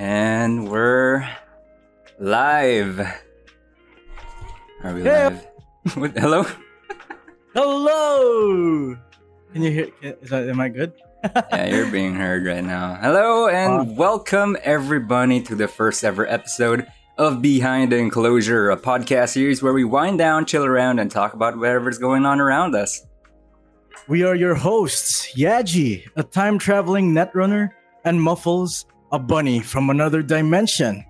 [0.00, 1.28] And we're
[2.20, 3.00] live.
[4.84, 5.24] Are we Hey.
[5.24, 5.46] live?
[5.96, 6.44] What- Hello?
[7.52, 8.96] Hello.
[9.52, 9.86] Can you hear?
[10.00, 10.92] Can, is that, am I good?
[11.34, 12.94] yeah, you're being heard right now.
[12.94, 16.86] Hello and welcome everybody to the first ever episode
[17.16, 21.34] of Behind the Enclosure, a podcast series where we wind down, chill around, and talk
[21.34, 23.04] about whatever's going on around us.
[24.06, 27.70] We are your hosts, Yaji, a time traveling netrunner,
[28.04, 31.04] and Muffles, a bunny from another dimension,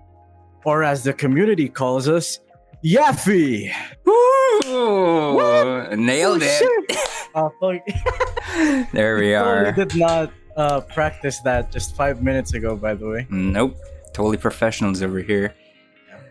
[0.65, 2.39] or as the community calls us,
[2.83, 3.71] Yaffy.
[4.05, 5.95] Woo!
[5.95, 6.97] Nailed Oh, it.
[7.35, 8.87] Oh, fuck.
[8.93, 9.71] There we Totally are.
[9.71, 12.75] did not uh, practice that just five minutes ago.
[12.75, 13.75] By the way, Nope.
[14.13, 15.53] Totally professionals over here.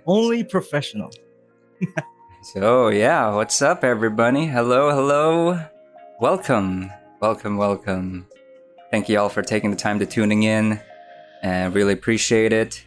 [0.07, 1.11] only professional.
[2.55, 4.47] So, yeah, what's up, everybody?
[4.47, 5.61] Hello, hello.
[6.21, 8.27] Welcome, welcome, welcome.
[8.91, 10.81] Thank you all for taking the time to tuning in
[11.43, 12.85] and really appreciate it.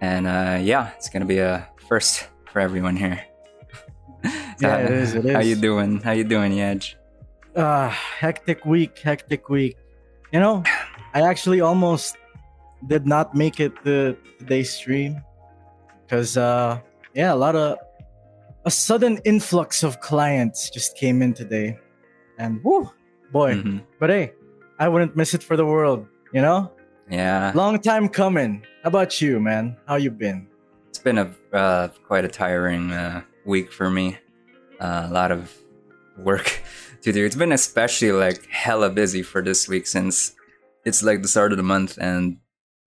[0.00, 3.20] And uh, yeah, it's gonna be a first for everyone here.
[4.60, 5.46] Yeah, it is, it How is.
[5.48, 6.00] you doing?
[6.00, 6.94] How you doing, Yaj?
[7.56, 9.74] uh hectic week hectic week
[10.32, 10.62] you know
[11.14, 12.14] i actually almost
[12.86, 15.16] did not make it to today's stream
[16.04, 16.78] because uh
[17.14, 17.78] yeah a lot of
[18.66, 21.76] a sudden influx of clients just came in today
[22.38, 22.88] and whoo
[23.32, 23.82] boy Mhm.
[23.98, 24.30] but hey
[24.78, 26.70] i wouldn't miss it for the world you know
[27.10, 30.46] Yeah, long time coming how about you man how you been
[30.88, 34.18] it's been a uh, quite a tiring uh, week for me.
[34.80, 35.52] Uh, a lot of
[36.18, 36.60] work
[37.02, 37.24] to do.
[37.24, 40.34] It's been especially like hella busy for this week since
[40.84, 42.38] it's like the start of the month and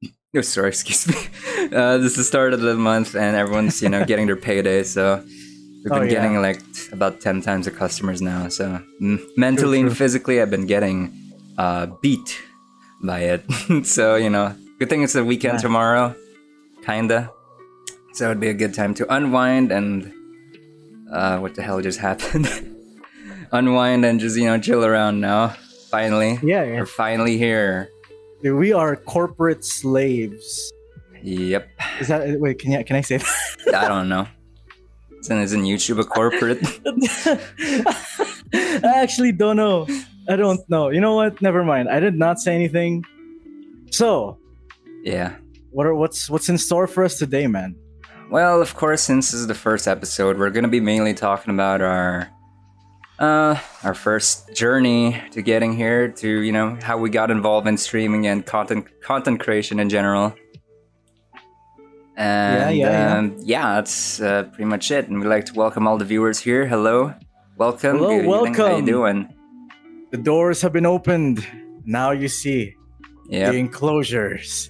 [0.35, 1.16] oh sorry, excuse me.
[1.75, 4.83] Uh, this is the start of the month and everyone's you know getting their payday,
[4.83, 5.23] so
[5.83, 6.13] we've Oh, been yeah.
[6.22, 8.50] getting like about ten times the customers now.
[8.50, 8.81] So
[9.35, 9.95] mentally and true.
[9.95, 11.11] physically, I've been getting
[11.58, 12.38] uh, beat
[13.03, 13.44] by it.
[13.85, 15.61] so you know, good thing it's the weekend Yeah.
[15.61, 16.16] tomorrow,
[16.85, 17.31] kinda.
[18.13, 20.11] So it'd be a good time to unwind and
[21.11, 22.47] uh, what the hell just happened?
[23.51, 25.56] unwind and just you know chill around now.
[25.90, 26.79] Finally, yeah, yeah.
[26.79, 27.90] we're finally here.
[28.41, 30.72] Dude, we are corporate slaves
[31.23, 31.69] Yep.
[32.00, 34.28] is that wait can you can i say that I don't know.
[35.19, 36.57] Isn't, isn't YouTube a corporate?
[38.53, 39.85] I actually don't know.
[40.31, 40.90] I don't know.
[40.90, 41.42] You know what?
[41.42, 41.90] Never mind.
[41.90, 43.03] I did not say anything.
[43.92, 44.38] So,
[45.03, 45.36] yeah.
[45.72, 47.75] what are what's what's in store for us today, man?
[48.30, 51.81] Well, of course, since this is the first episode, we're gonna be mainly talking about
[51.81, 52.30] our
[53.20, 57.75] uh our first journey to getting here, to you know how we got involved in
[57.75, 60.34] streaming and content content creation in general.
[62.16, 63.18] And Yeah, yeah, yeah.
[63.18, 65.09] um, yeah, that's uh, pretty much it.
[65.09, 66.66] And we'd like to welcome all the viewers here.
[66.68, 67.14] Hello,
[67.58, 67.97] welcome.
[67.97, 68.53] Hello, Good evening.
[68.53, 69.41] How you doing?
[70.11, 71.45] The doors have been opened.
[71.85, 72.75] Now you see
[73.29, 74.69] Yeah, the enclosures,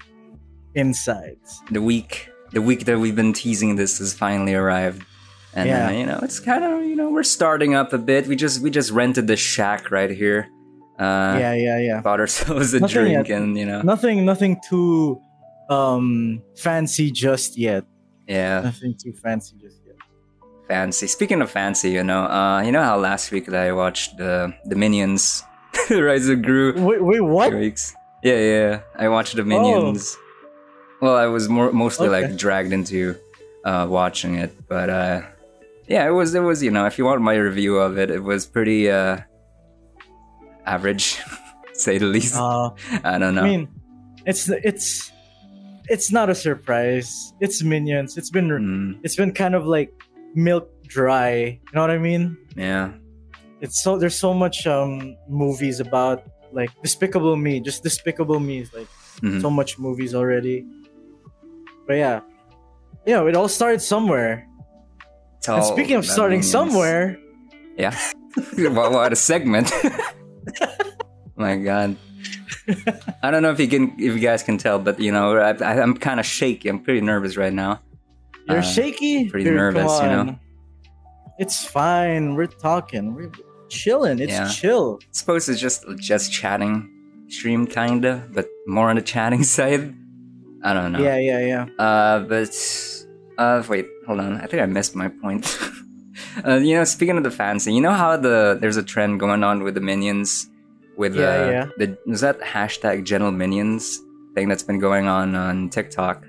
[0.76, 1.62] insides.
[1.72, 5.02] the week the week that we've been teasing this has finally arrived
[5.54, 5.88] and Yeah.
[5.88, 8.62] uh, you know it's kind of you know we're starting up a bit we just
[8.62, 10.48] we just rented the shack right here
[11.00, 12.02] uh yeah, yeah, yeah.
[12.02, 13.38] bought ourselves a Nothing drink yet.
[13.42, 15.20] and you know Nothing, nothing too
[15.70, 17.84] um fancy just yet.
[18.28, 19.81] yeah Nothing too fancy just yet.
[20.72, 24.10] Fancy speaking of fancy you know uh you know how last week that i watched
[24.22, 24.34] the
[24.72, 25.44] the minions
[26.08, 27.52] rise of gru Wait, wait, what?
[27.54, 27.84] weeks
[28.24, 28.74] yeah yeah
[29.04, 30.16] i watched the minions
[31.02, 32.16] well i was more mostly Okay.
[32.28, 33.16] like dragged into
[33.70, 35.20] uh watching it but uh
[35.94, 38.24] yeah it was it was you know if you want my review of it it
[38.32, 39.18] was pretty uh
[40.66, 41.20] average
[41.74, 42.70] say the least Uh,
[43.04, 43.68] i don't know I mean,
[44.26, 45.12] it's it's
[45.90, 47.10] it's not a surprise.
[47.42, 48.16] It's minions.
[48.16, 49.90] It's been Mm, it's been kind of like
[50.36, 51.60] milk dry.
[51.62, 52.38] You know what I mean?
[52.56, 52.92] yeah
[53.62, 57.60] It's so there's so much um movies about like Despicable Me.
[57.62, 58.88] Just Despicable Me is like
[59.22, 59.42] Mhm.
[59.42, 60.66] so much movies already.
[61.88, 62.22] But yeah,
[63.06, 64.48] yeah, it all started somewhere.
[65.48, 66.52] And speaking of starting Minions.
[66.52, 67.18] somewhere,
[67.78, 67.96] yeah
[68.58, 69.72] what, what a segment
[71.36, 71.96] my god
[73.24, 75.52] i don't know if you can if you guys can tell but you know I,
[75.64, 77.80] I, i'm kind of shaky i'm pretty nervous right now
[78.52, 79.30] you're Uh, shaky.
[79.30, 80.36] pretty Dude, nervous, you know?
[81.40, 82.36] It's fine.
[82.36, 83.16] We're talking.
[83.16, 83.32] We're
[83.70, 84.20] chilling.
[84.20, 84.48] It's Yeah.
[84.50, 85.00] chill.
[85.12, 86.90] suppose it's just just chatting
[87.30, 89.96] stream kinda but more on the chatting side
[90.68, 91.64] i don't know Yeah, yeah, yeah.
[91.80, 92.52] uh but
[93.38, 95.48] uh wait hold on i think i missed my point
[96.46, 99.46] uh, you know speaking of the fancy you know how the there's a trend going
[99.46, 100.50] on with the minions
[100.98, 101.66] with Yeah, uh, yeah.
[101.80, 104.02] the is that hashtag gentle minions
[104.36, 106.26] thing that's been going on on tiktok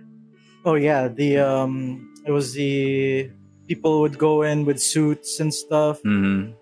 [0.65, 3.31] Oh yeah, the um, it was the
[3.69, 6.53] people would go in with suits and stuff, hmm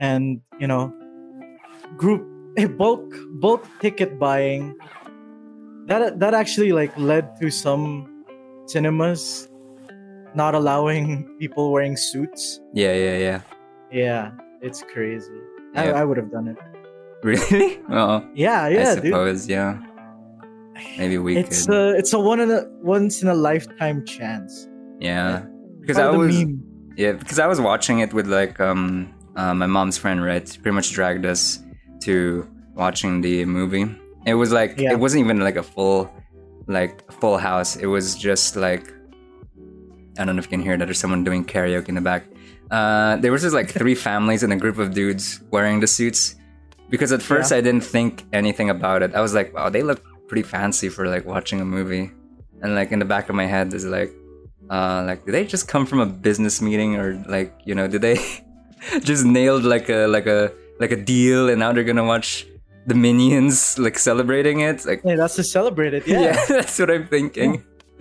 [0.00, 0.92] and you know,
[2.56, 4.74] eh, bulk bulk ticket buying
[5.86, 8.24] that that actually like led to some
[8.66, 9.48] cinemas
[10.34, 12.60] not allowing people wearing suits.
[12.72, 13.40] Yeah, yeah, yeah.
[13.92, 14.30] Yeah,
[14.60, 15.30] it's crazy.
[15.74, 15.82] Yeah.
[15.94, 16.56] I, I would have done it.
[17.24, 17.80] Really?
[17.88, 19.04] Well, Yeah, I yeah, dude.
[19.06, 19.80] suppose, yeah.
[20.98, 21.74] Maybe we It's could.
[21.74, 24.68] a it's a one in a once in a lifetime chance.
[25.04, 25.44] Yeah.
[25.80, 26.62] Because I was meme.
[26.96, 30.46] Yeah, because I was watching it with like um uh, my mom's friend, right?
[30.62, 31.60] Pretty much dragged us
[32.06, 33.84] to watching the movie.
[34.26, 34.92] It was like Yeah.
[34.94, 36.10] it wasn't even like a full
[36.66, 37.76] like full house.
[37.76, 38.84] It was just like
[40.18, 40.84] I don't know if you can hear that.
[40.86, 42.24] There's someone doing karaoke in the back.
[42.70, 46.36] Uh, there was just like three families and a group of dudes wearing the suits.
[46.88, 47.58] Because at first Yeah.
[47.58, 49.14] I didn't think anything about it.
[49.14, 52.12] I was like, wow, they look pretty fancy for like watching a movie.
[52.62, 54.12] And like in the back of my head is like,
[54.70, 58.02] uh, like did they just come from a business meeting or like you know did
[58.02, 58.16] they
[59.00, 62.46] just nailed like a like a like a deal and now they're gonna watch
[62.86, 66.06] the minions like celebrating it like Hey, that's to celebrate it.
[66.06, 66.44] yeah, Yeah.
[66.48, 67.64] that's what i'm thinking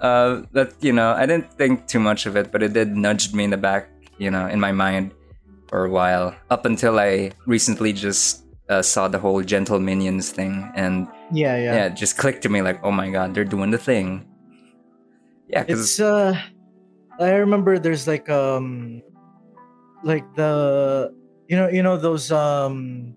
[0.00, 3.32] uh that you know i didn't think too much of it but it did nudge
[3.34, 5.12] me in the back you know in my mind
[5.68, 10.70] for a while up until i recently just uh, saw the whole gentle minions thing
[10.74, 11.74] and Yeah, yeah.
[11.74, 11.84] yeah.
[11.86, 14.24] it just clicked to me like oh my god they're doing the thing
[15.54, 16.34] yeah because It's uh
[17.22, 19.02] I remember there's like um
[20.02, 21.14] like the
[21.48, 23.14] you know you know those um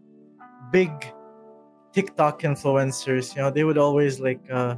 [0.71, 0.91] big
[1.93, 4.75] TikTok influencers, you know, they would always like uh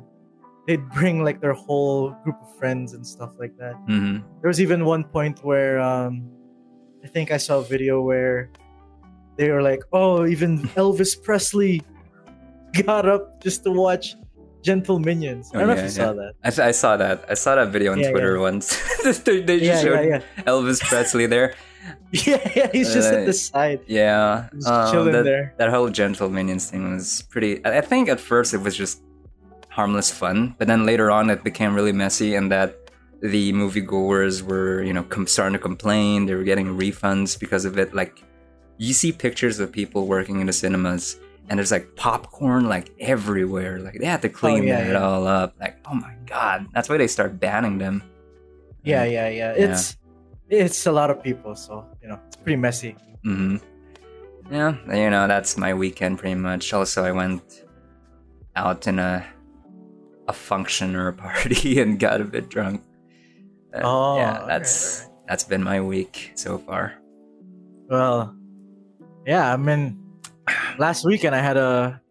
[0.68, 3.76] they'd bring like their whole group of friends and stuff like that.
[3.92, 4.24] Mhm.
[4.40, 6.24] There was even one point where um
[7.04, 8.52] I think I saw a video where
[9.36, 11.82] they were like, "Oh, even Elvis Presley
[12.88, 14.16] got up just to watch
[14.62, 16.34] Gentle Minions." I Oh, don't know if you saw that.
[16.44, 17.26] I, I saw that.
[17.30, 18.76] I saw that video on Yeah, Twitter once.
[19.26, 20.22] they they just yeah, showed yeah.
[20.46, 21.54] Elvis Presley there.
[22.12, 25.54] Yeah, yeah, he's just Uh, at the side, Yeah, just um, chilling that, there.
[25.58, 27.64] that whole Gentle Minions thing was pretty.
[27.66, 29.02] I I think at first it was just
[29.70, 32.76] harmless fun, but then later on it became really messy, and that
[33.22, 36.26] the moviegoers were, you know, com- starting to complain.
[36.26, 37.94] They were getting refunds because of it.
[37.94, 38.22] Like,
[38.78, 41.18] you see pictures of people working in the cinemas,
[41.50, 43.80] and there's like popcorn like everywhere.
[43.80, 45.02] Like they had to clean Oh, yeah, that yeah.
[45.02, 45.56] all up.
[45.60, 48.04] Like, oh my god, that's why they start banning them.
[48.84, 49.56] Yeah, yeah, yeah.
[49.58, 49.72] Yeah.
[49.72, 49.98] It's
[50.50, 52.96] it's a lot of people, so you know it's pretty messy.
[53.24, 53.58] hmm
[54.52, 56.72] Yeah, you know that's my weekend pretty much.
[56.74, 57.66] Also, I went
[58.56, 59.26] out in a
[60.28, 62.84] a function or a party and got a bit drunk.
[63.74, 66.94] Oh, yeah, okay, that's that's been my week so far.
[67.90, 68.36] Well,
[69.26, 69.54] yeah.
[69.54, 69.98] I mean,
[70.78, 72.02] last weekend I had a.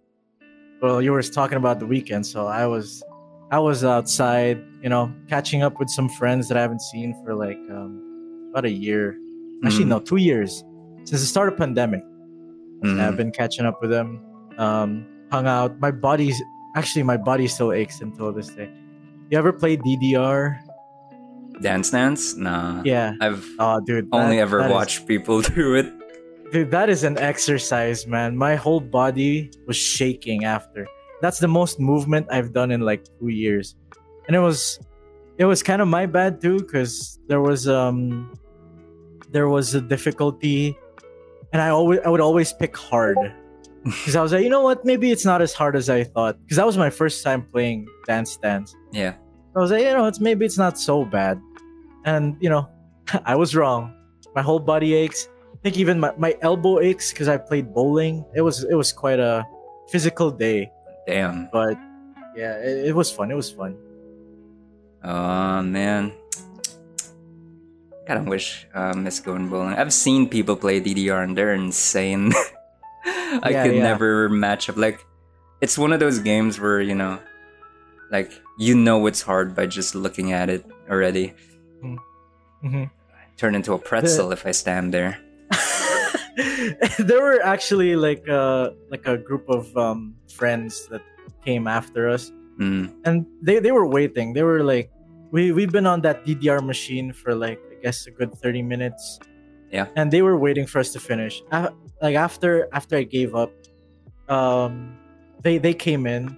[0.80, 3.02] Well, you were talking about the weekend, so I was,
[3.50, 7.34] I was outside, you know, catching up with some friends that I haven't seen for
[7.34, 9.16] like um, about a year.
[9.64, 9.88] Actually, Mhm.
[9.88, 10.62] no, two years
[11.04, 12.04] since the start of pandemic.
[12.84, 13.00] Mhm.
[13.00, 14.20] I've been catching up with them.
[14.56, 15.80] Um, hung out.
[15.80, 16.40] My body's
[16.76, 18.70] actually my body still aches until this day.
[19.30, 20.60] You ever play DDR?
[21.60, 22.36] Dance Dance?
[22.36, 22.82] Nah.
[22.84, 23.14] Yeah.
[23.20, 24.08] I've Oh, dude.
[24.12, 25.92] only ever that is- watched people do it.
[26.52, 28.36] Dude, that is an exercise, man.
[28.36, 30.86] My whole body was shaking after.
[31.20, 33.74] That's the most movement I've done in like two years,
[34.26, 34.78] and it was,
[35.36, 38.32] it was kind of my bad too, because there was um,
[39.30, 40.78] there was a difficulty,
[41.52, 43.18] and I always I would always pick hard,
[43.84, 46.38] because I was like, you know what, maybe it's not as hard as I thought,
[46.44, 48.74] because that was my first time playing Dance Dance.
[48.92, 49.14] Yeah.
[49.56, 51.40] I was like, you know, it's maybe it's not so bad,
[52.04, 52.68] and you know,
[53.24, 53.92] I was wrong.
[54.36, 55.28] My whole body aches.
[55.68, 58.24] I think even my, my elbow aches because I played bowling.
[58.32, 59.44] It was it was quite a
[59.92, 60.72] physical day,
[61.06, 61.50] Damn.
[61.52, 61.76] but
[62.34, 63.30] yeah, it, it was fun.
[63.30, 63.76] It was fun.
[65.04, 66.16] Oh man.
[67.92, 69.74] I kinda wish uh, miss going bowling.
[69.76, 72.32] I've seen people play DDR and they're insane.
[73.04, 73.82] I Yeah, could yeah.
[73.92, 74.78] never match up.
[74.80, 75.04] Like,
[75.60, 77.20] it's one of those games where, you know,
[78.10, 81.34] like, you know it's hard by just looking at it already.
[82.62, 82.84] hmm
[83.36, 85.20] Turn into a pretzel if I stand there.
[86.98, 91.02] there were actually like uh like a group of um friends that
[91.44, 94.32] came after us, Mm, and they they were waiting.
[94.34, 94.90] They were like,
[95.30, 99.18] we we've been on that DDR machine for like I guess a good thirty minutes.
[99.70, 99.86] Yeah.
[100.00, 101.42] and they were waiting for us to finish.
[101.52, 103.52] A- like after after I gave up,
[104.28, 104.96] um,
[105.42, 106.36] they they came in,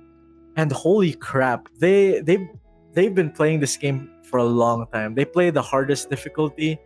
[0.57, 2.49] and holy crap, they they
[2.92, 5.14] they've been playing this game for a long time.
[5.14, 6.78] They play the hardest difficulty,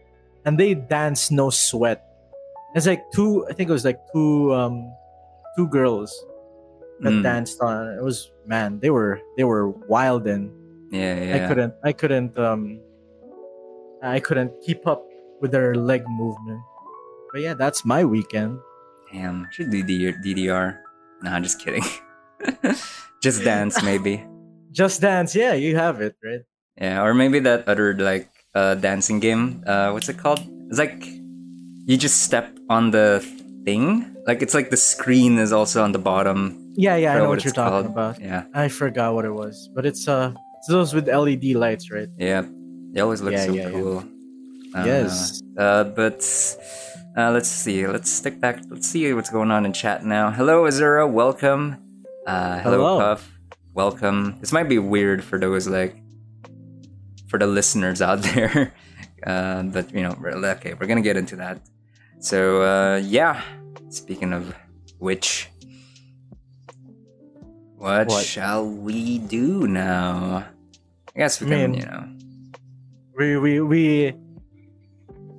[0.45, 2.05] and they dance no sweat.
[2.75, 3.47] It's like two.
[3.49, 4.91] I think it was like two um
[5.57, 6.11] two girls
[7.01, 7.89] that mm, danced on.
[7.99, 10.51] It was man, they were they were wild and
[10.91, 11.35] yeah, yeah.
[11.37, 12.81] I couldn't I couldn't um
[14.03, 15.07] I couldn't keep up
[15.41, 16.61] with their leg movement.
[17.33, 18.59] But yeah, that's my weekend.
[19.13, 20.23] Damn, should do DDR.
[20.23, 20.79] DDR.
[21.23, 21.85] Nah, just kidding.
[23.25, 24.23] Just Dance, maybe.
[24.71, 26.43] Just Dance, yeah, you have it, right?
[26.77, 29.65] Yeah, or maybe that other like uh, dancing game.
[29.67, 30.45] Uh, what's it called?
[30.69, 31.09] It's like
[31.87, 33.21] you just step on the
[33.65, 34.15] thing.
[34.27, 36.73] Like it's like the screen is also on the bottom.
[36.77, 38.15] Yeah, yeah, I know what what you're talking called.
[38.15, 38.21] about.
[38.21, 42.09] Yeah, I forgot what it was, but it's uh, it's those with LED lights, right?
[42.19, 42.45] yeah.
[42.93, 43.71] They always look Yeah, so yeah, yeah.
[43.71, 44.01] cool.
[44.73, 45.43] Don't Yes.
[45.59, 46.23] Uh, but
[47.17, 47.87] uh, let's see.
[47.87, 48.61] Let's stick back.
[48.71, 50.31] Let's see what's going on in chat now.
[50.31, 51.11] Hello, Azura.
[51.11, 51.77] Welcome.
[52.27, 52.99] Uh, hello, Hello.
[52.99, 53.31] Puff.
[53.73, 54.37] Welcome.
[54.41, 55.97] This might be weird for those like
[57.29, 58.73] for the listeners out there,
[59.27, 61.59] uh, but you know, okay, we're gonna get into that.
[62.25, 63.43] So uh, yeah.
[63.93, 64.55] Speaking of
[64.99, 65.51] which,
[67.77, 68.25] what, What?
[68.25, 70.47] shall we do now?
[71.15, 71.75] I guess we can, Man.
[71.79, 72.05] you know.
[73.15, 73.85] we we we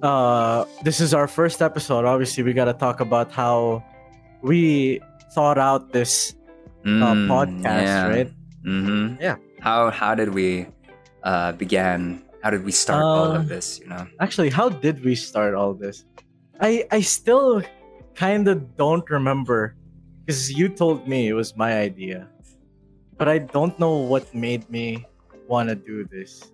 [0.01, 3.83] uh this is our first episode obviously we got to talk about how
[4.43, 4.99] we
[5.35, 6.35] thought out this
[6.85, 8.07] uh, Mm, podcast yeah.
[8.07, 8.29] right
[8.63, 9.19] Mm-hmm.
[9.21, 9.35] Yeah.
[9.59, 10.67] How how did we
[11.27, 12.23] uh began?
[12.41, 13.79] How did we start all Uh, of this?
[13.83, 14.07] You know.
[14.23, 16.05] actually how did we start all this
[16.61, 17.61] i i still
[18.15, 19.75] kind of don't remember
[20.25, 22.27] because you told me it was my idea
[23.17, 25.05] but i don't know what made me
[25.47, 26.51] want to do this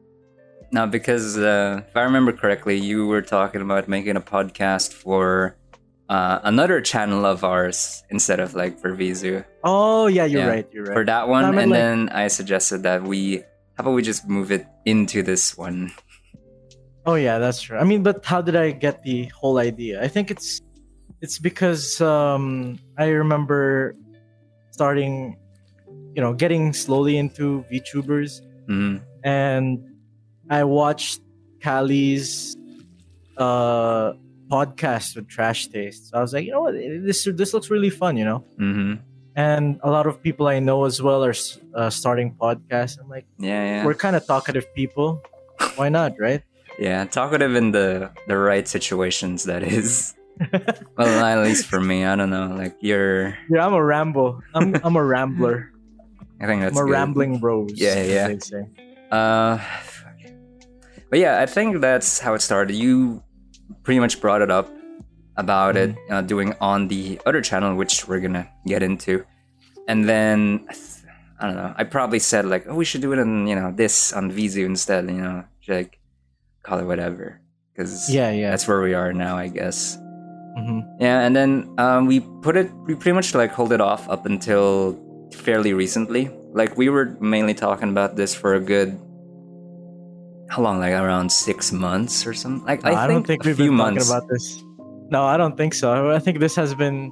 [0.71, 5.57] No, because uh, if I remember correctly, you were talking about making a podcast for
[6.07, 9.43] uh, another channel of ours instead of like for Vizu.
[9.67, 10.55] oh yeah you're Yeah.
[10.55, 13.43] right you're right For that one, I and like- then I suggested that we
[13.75, 15.91] how about we just move it into this one?
[17.05, 17.77] Oh yeah, that's true.
[17.77, 20.01] I mean, but how did I get the whole idea?
[20.03, 20.61] I think it's
[21.21, 23.95] it's because um I remember
[24.71, 25.37] starting
[26.15, 29.79] you know, getting slowly into VTubers hmm and
[30.49, 31.21] I watched
[31.61, 32.55] Calli's
[33.37, 34.13] uh
[34.51, 36.09] podcast with Trash Taste.
[36.09, 38.43] So I was like, you know what, this this looks really fun, you know.
[38.57, 38.95] hmm
[39.35, 41.33] And a lot of people I know as well are
[41.73, 42.99] uh, starting podcasts.
[42.99, 45.21] I'm like, Yeah, yeah, we're kind of talkative people.
[45.79, 46.43] Why not, right?
[46.81, 47.05] Yeah.
[47.05, 49.45] Talkative in the the right situations.
[49.45, 50.13] That is.
[50.97, 52.47] well, at least for me, I don't know.
[52.57, 54.41] Like you're, Yeah, I'm a ramble.
[54.55, 55.69] I'm I'm a rambler.
[56.41, 56.93] I think that's I'm a good.
[56.97, 57.71] rambling rose.
[57.75, 58.33] Yeah, yeah.
[59.13, 59.61] Uh,
[61.09, 62.73] but yeah, I think that's how it started.
[62.73, 63.21] You
[63.83, 64.69] pretty much brought it up
[65.37, 66.13] about it Mm-hmm.
[66.13, 69.23] uh, doing on the other channel, which we're gonna get into,
[69.87, 70.65] and then
[71.39, 71.73] I don't know.
[71.77, 74.65] I probably said like, oh, we should do it on you know this on Vizu
[74.65, 75.05] instead.
[75.05, 75.99] You know, like
[76.63, 77.39] call it whatever,
[77.73, 78.49] because Yeah, yeah.
[78.51, 79.97] that's where we are now, I guess.
[80.59, 80.83] Mhm.
[80.99, 84.25] Yeah, and then um, we put it, we pretty much like hold it off up
[84.25, 84.97] until
[85.33, 86.29] fairly recently.
[86.53, 88.99] Like we were mainly talking about this for a good,
[90.49, 90.79] how long?
[90.79, 92.65] Like around six months or something.
[92.67, 94.09] Like No, I, I, don't think we've been months.
[94.09, 94.61] talking about this.
[95.09, 96.11] No, I don't think so.
[96.11, 97.11] I think this has been.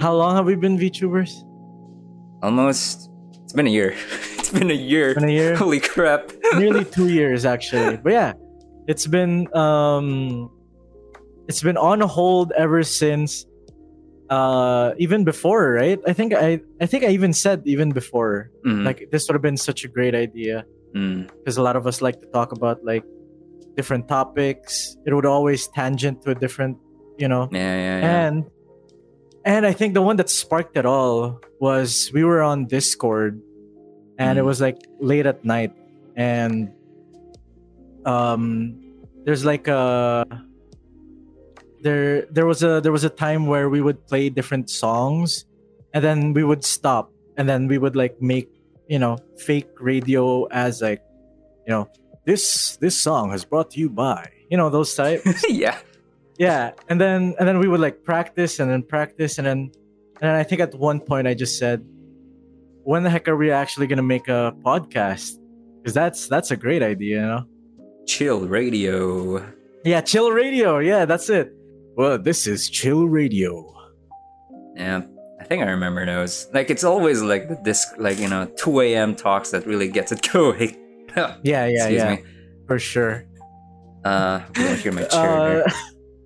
[0.00, 1.30] How long have we been VTubers?
[2.42, 3.10] Almost.
[3.44, 3.94] It's been a year.
[4.38, 5.14] it's been a year.
[5.14, 5.54] Been a year.
[5.56, 6.32] Holy crap!
[6.56, 7.96] Nearly two years actually.
[7.98, 8.32] But yeah,
[8.90, 10.50] it's been um,
[11.48, 13.46] it's been on hold ever since.
[14.30, 15.98] Uh, even before, right?
[16.06, 19.42] I think I I think I even said even before Mm, like this would have
[19.42, 20.62] been such a great idea.
[20.94, 23.02] mm, because a lot of us like to talk about like
[23.74, 24.94] different topics.
[25.06, 26.78] It would always tangent to a different,
[27.18, 27.48] you know.
[27.50, 28.26] yeah, yeah, yeah.
[28.26, 28.36] And
[29.42, 33.34] and I think the one that sparked it all was we were on Discord,
[34.14, 34.50] and it Mm.
[34.50, 35.74] was like late at night,
[36.14, 36.70] and
[38.04, 38.78] um,
[39.24, 40.24] there's like a
[41.82, 45.44] there there was a there was a time where we would play different songs,
[45.94, 48.48] and then we would stop, and then we would like make
[48.88, 51.02] you know fake radio as like
[51.66, 51.88] you know
[52.26, 55.78] this this song has brought to you by you know those type yeah.
[56.38, 56.72] yeah.
[56.88, 59.58] And then and then we would like practice and then practice and then
[60.20, 61.84] and then i think at one point i just said
[62.82, 65.38] when the heck are we actually gonna make a podcast?
[65.78, 67.44] Because that's that's a great idea you know
[68.10, 69.38] Chill radio.
[69.84, 71.46] yeah chill radio yeah that's it
[71.96, 73.52] well this is chill radio
[74.76, 75.02] Yeah,
[75.40, 76.48] I think I remember those.
[76.52, 79.14] Like it's always like the disc, like you know, two a.m.
[79.14, 80.74] talks that really gets it going.
[81.16, 82.22] yeah yeah Excuse yeah me.
[82.66, 83.14] for sure
[84.04, 85.64] Uh, yeah, hear my chair.
[85.66, 85.70] uh,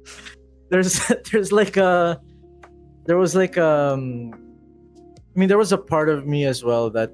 [0.71, 0.95] there's
[1.31, 2.21] there's like a
[3.07, 4.31] there was like um
[5.35, 7.11] i mean there was a part of me as well that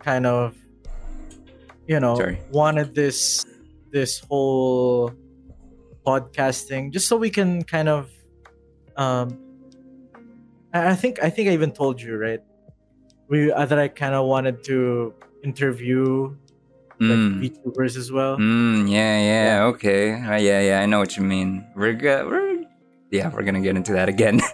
[0.00, 0.54] kind of
[1.88, 2.38] you know Sorry.
[2.52, 3.44] wanted this
[3.94, 5.12] this whole
[6.04, 8.10] podcasting just so we can kind of
[8.96, 9.38] um
[10.74, 12.42] i think i think i even told you right
[13.28, 16.34] we uh, that i kind of wanted to interview
[17.00, 20.78] like Mm, VTubers as well mm, yeah, yeah, okay, uh, yeah, yeah.
[20.80, 21.66] I know what you mean.
[21.74, 22.62] We're go- we're
[23.10, 24.40] yeah, we're gonna get into that again.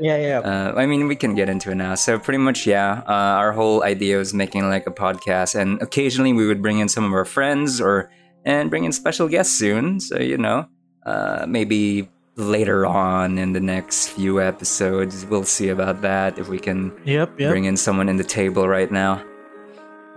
[0.00, 0.38] Yeah, yeah.
[0.40, 1.94] Uh, I mean, we can get into it now.
[1.94, 3.02] So pretty much, yeah.
[3.06, 6.88] Uh, our whole idea was making like a podcast, and occasionally we would bring in
[6.88, 8.10] some of our friends or
[8.44, 10.00] and bring in special guests soon.
[10.00, 10.66] So you know,
[11.06, 16.58] uh, maybe later on in the next few episodes, we'll see about that if we
[16.58, 17.50] can Yep, yep.
[17.50, 19.22] bring in someone in the table right now.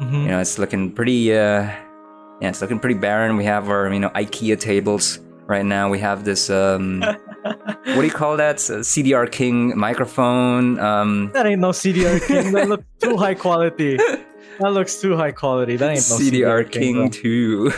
[0.01, 0.24] Mhm.
[0.24, 1.31] You know, it's looking pretty.
[1.34, 1.69] Uh,
[2.41, 3.38] yeah, it's looking pretty barren.
[3.38, 5.89] We have our you know IKEA tables right now.
[5.89, 6.50] We have this.
[6.50, 7.01] Um,
[7.43, 8.55] what do you call that?
[8.55, 10.77] S- CDR King microphone.
[10.79, 12.51] Um, That ain't no CDR King.
[12.53, 13.98] That looks too high quality.
[14.59, 15.75] That looks too high quality.
[15.77, 17.09] That ain't no CDR, CDR, King bro.
[17.09, 17.71] Two.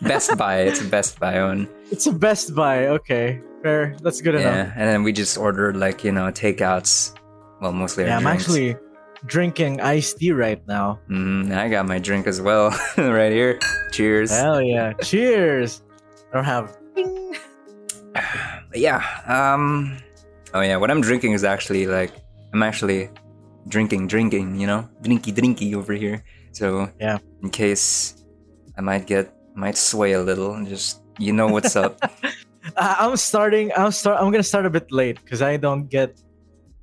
[0.02, 0.60] Best Buy.
[0.62, 1.68] It's a Best Buy one.
[1.90, 2.86] It's a Best Buy.
[2.88, 3.96] Okay, fair.
[4.02, 4.44] That's good enough.
[4.54, 7.14] Yeah, and then we just ordered like you know takeouts.
[7.60, 8.04] Well, mostly.
[8.04, 8.42] Yeah, I'm drinks.
[8.44, 8.76] actually
[9.26, 10.98] drinking iced tea right now.
[11.08, 13.58] Mhm, I got my drink as well right here.
[13.92, 14.30] Cheers.
[14.30, 14.92] Hell yeah!
[14.94, 15.82] Cheers.
[16.32, 16.76] I don't have.
[18.74, 19.98] Yeah um
[20.52, 22.10] oh yeah what i'm drinking is actually like
[22.52, 23.08] i'm actually
[23.68, 27.18] drinking drinking you know drinky drinky over here so Yeah.
[27.42, 28.22] in case
[28.76, 31.98] i might get might sway a little and just you know what's up
[32.76, 33.70] I'm starting.
[33.76, 34.16] I'm start.
[34.18, 36.16] I'm gonna start a bit late because I don't get.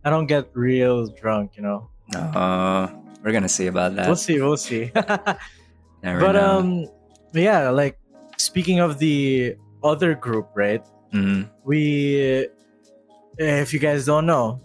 [0.05, 1.57] I don't get real drunk.
[1.57, 1.89] You know.
[2.13, 2.87] uh
[3.25, 4.39] we're gonna see about that We'll see.
[4.39, 4.91] We'll see.
[4.95, 6.59] But know.
[6.59, 6.87] um,
[7.33, 7.69] yeah.
[7.73, 7.97] Like
[8.37, 10.85] speaking of the other group, right?
[11.13, 11.49] Mhm.
[11.65, 12.47] we
[13.37, 14.61] if you guys don't know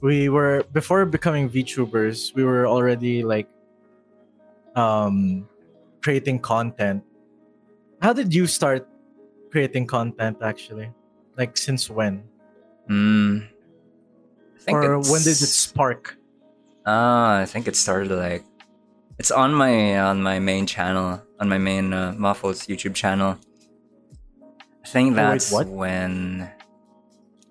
[0.00, 3.48] we were before becoming vtubers we were already like
[4.76, 5.48] um
[6.02, 7.02] creating content
[8.00, 8.86] how did you start
[9.50, 10.90] creating content actually
[11.36, 12.22] like since when
[12.88, 13.44] Mm.
[13.44, 16.16] I think or when did it spark
[16.86, 18.44] Ah, I think it started like
[19.18, 23.36] it's on my on my main channel, on my main uh, Muffles YouTube channel.
[24.84, 25.66] I think Oh, wait, that's what?
[25.68, 26.48] when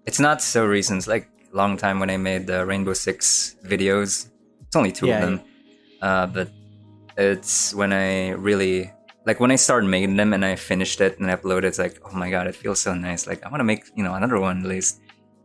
[0.08, 0.98] it's not so recent.
[1.06, 4.30] It's like long time when I made the Rainbow Six videos.
[4.62, 5.42] It's only two Yeah, of them,
[6.02, 6.50] uh, but
[7.18, 8.91] it's when I really
[9.26, 11.65] like when I started making them and I finished it and I uploaded.
[11.65, 13.28] It's like, oh my god, it feels so nice.
[13.28, 15.02] Like I want to make you know another one at least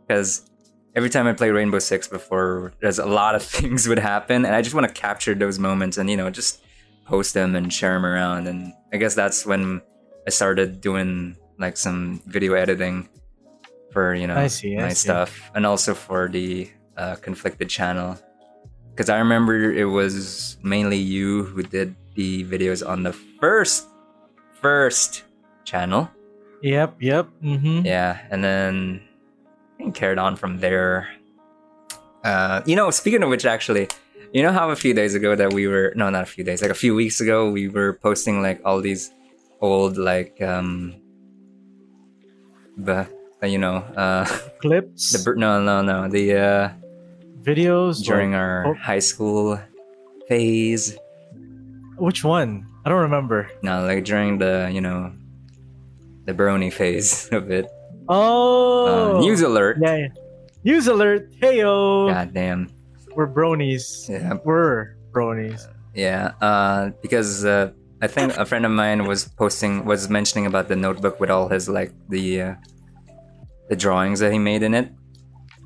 [0.06, 0.48] because
[0.94, 4.54] every time I play Rainbow Six before, there's a lot of things would happen, and
[4.54, 6.62] I just want to capture those moments and you know just
[7.06, 8.46] post them and share them around.
[8.46, 9.82] And I guess that's when
[10.26, 13.08] I started doing like some video editing
[13.92, 15.08] for you know I see, I my see.
[15.08, 18.18] stuff, and also for the uh, conflicted channel.
[18.90, 23.88] Because I remember it was mainly you who did the videos on the first
[24.60, 25.24] first
[25.64, 26.10] channel.
[26.62, 27.86] yep yep mm-hmm.
[27.86, 29.02] Yeah, and then
[29.80, 31.08] I carried on from there.
[32.24, 33.88] Uh, you know, speaking of which, actually,
[34.32, 36.62] you know how a few days ago that we were no, not a few days,
[36.62, 39.10] like a few weeks ago, we were posting like all these
[39.60, 40.94] old like um,
[42.76, 43.08] the
[43.42, 44.24] uh, you know uh
[44.60, 46.68] clips the no no no the uh
[47.42, 48.74] videos during or- our oh.
[48.74, 49.58] high school
[50.28, 50.96] phase.
[51.98, 55.12] which one i don't remember No, like during the you know
[56.24, 57.66] the brony phase of it.
[58.08, 59.78] oh Uh, news alert!
[59.80, 60.08] yeah, yeah.
[60.64, 62.70] news alert hey yo God damn.
[63.16, 69.04] we're bronies Yeah, we're bronies Yeah, uh, because uh, I think a friend of mine
[69.04, 72.54] was posting was mentioning about the notebook with all his like the uh,
[73.68, 74.90] the drawings that he made in it.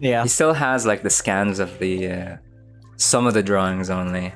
[0.00, 2.36] yeah He still has like the scans of the uh,
[2.96, 4.32] some of the drawings only.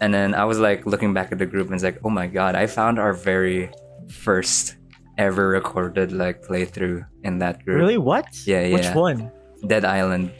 [0.00, 2.26] And then I was like looking back at the group and it's like, oh my
[2.26, 3.70] god, I found our very
[4.08, 4.76] first
[5.16, 7.78] ever recorded like playthrough in that group.
[7.78, 7.98] Really?
[7.98, 8.26] What?
[8.46, 8.74] Yeah, yeah.
[8.74, 9.30] Which one?
[9.66, 10.32] Dead Island.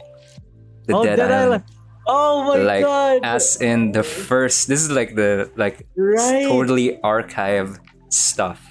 [0.85, 1.63] The oh, Dead, Dead Island.
[1.63, 1.63] Island.
[2.07, 3.21] Oh my like god!
[3.23, 6.43] as in the first this is like the like right.
[6.43, 8.61] totally archive stuff.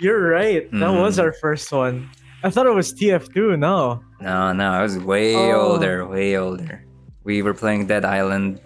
[0.00, 0.70] You're right.
[0.70, 1.02] That Mhm.
[1.02, 2.10] was our first one.
[2.42, 3.56] I thought it was TF2.
[3.58, 4.00] No.
[4.20, 5.72] No, no, I was way Oh.
[5.72, 6.84] older, way older.
[7.24, 8.60] We were playing Dead Island,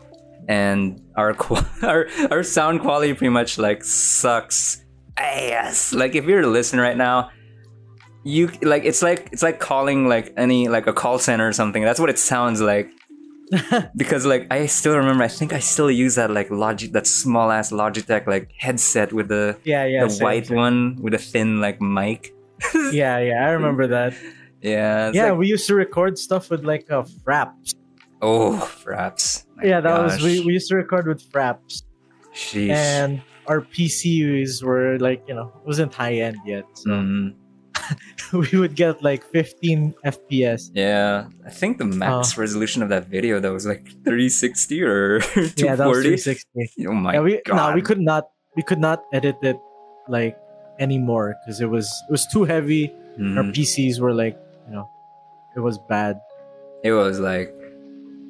[0.49, 4.85] and our qu- our our sound quality pretty much like sucks
[5.17, 5.93] ass.
[5.93, 7.31] Like if you're listening right now,
[8.25, 11.83] you like it's like it's like calling like any like a call center or something.
[11.85, 12.91] That's what it sounds like.
[13.97, 17.51] because like I still remember, I think I still use that like Logi that small
[17.51, 20.05] ass Logitech like headset with the Yeah, yeah.
[20.05, 20.57] the same, white same.
[20.57, 22.35] one with a thin like mic.
[22.93, 23.47] Yeah, yeah.
[23.47, 24.15] I remember that.
[24.61, 27.75] Yeah, yeah, like- we used to record stuff with like a fraps.
[28.21, 29.47] Oh, fraps.
[29.57, 31.85] My yeah, that was we, we used to record with fraps,
[32.35, 32.71] Sheesh.
[32.71, 37.35] and our PCs were like you know it wasn't high end yet, so Mm,
[38.33, 40.71] we would get like 15 FPS.
[40.75, 42.41] yeah, I think the max Oh.
[42.41, 45.63] resolution of that video that was like 360 or 240.
[45.65, 46.87] Yeah, that was 360.
[46.87, 47.57] Oh my yeah, we god.
[47.57, 49.57] no, we could not we could not edit it
[50.09, 50.37] like
[50.79, 52.91] anymore because it was it was too heavy.
[53.19, 53.55] Our Mhm.
[53.55, 54.89] PCs were like you know,
[55.57, 56.21] it was bad.
[56.85, 57.51] It was like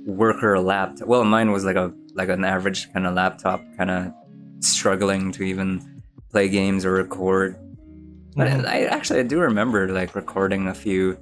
[0.06, 1.06] worker laptop.
[1.08, 4.12] Well, mine was like a like an average kind of laptop, kind of
[4.60, 7.56] struggling to even play games or record.
[8.38, 8.64] But Mhm.
[8.70, 11.18] I actually I do remember like recording a few,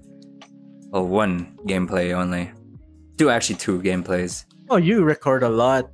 [0.93, 2.53] well, one gameplay only,
[3.17, 4.45] two actually two gameplays.
[4.69, 5.89] Oh, you record a lot.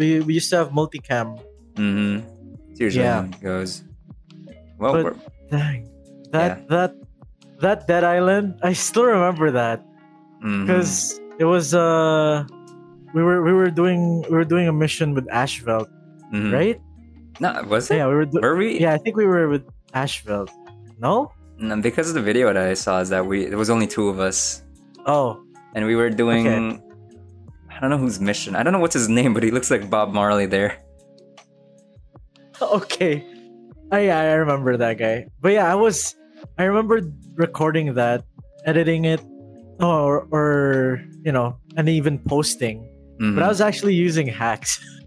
[0.00, 1.36] We we used to have multicam.
[1.76, 2.24] Mm-hmm.
[2.72, 3.28] It's usually Yeah.
[3.28, 3.84] it goes.
[4.80, 5.16] Well, But-
[5.52, 5.84] Dang,
[6.32, 6.96] that that
[7.60, 8.56] that Dead Island.
[8.64, 9.84] I still remember that
[10.40, 12.48] because it was uh
[13.12, 15.92] we were we were doing we were doing a mission with Ashveld,
[16.32, 16.48] Mhm.
[16.48, 16.80] right?
[17.44, 18.00] No, was it?
[18.00, 18.24] Yeah, we were.
[18.24, 18.80] Do- Were we?
[18.80, 20.48] yeah, I think we were with Ashveld.
[21.02, 21.32] No.
[21.58, 24.08] No, because of the video that I saw is that we it was only two
[24.08, 24.62] of us,
[25.04, 25.42] Oh,
[25.74, 26.46] and we were doing.
[26.46, 26.80] Okay.
[27.70, 28.54] I don't know whose mission.
[28.54, 30.78] I don't know what's his name, but he looks like Bob Marley there.
[32.62, 33.26] okay.
[33.90, 35.26] I yeah, I remember that guy.
[35.40, 36.14] But yeah, I was
[36.58, 37.00] I remember
[37.34, 38.24] recording that,
[38.64, 39.20] editing it,
[39.80, 42.86] or or you know, and even posting.
[43.20, 43.34] Mhm.
[43.34, 44.80] But I was actually using hacks.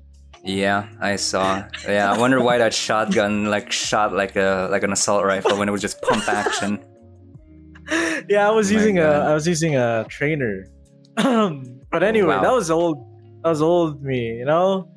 [0.45, 1.67] Yeah, I saw.
[1.87, 5.67] Yeah, I wonder why that shotgun like shot like a like an assault rifle when
[5.67, 6.79] it was just pump action.
[8.29, 9.07] yeah, I was Oh using a.
[9.07, 10.65] I was using a trainer.
[11.15, 12.41] but anyway, wow.
[12.41, 12.97] that was old.
[13.43, 14.87] That was old me, you know.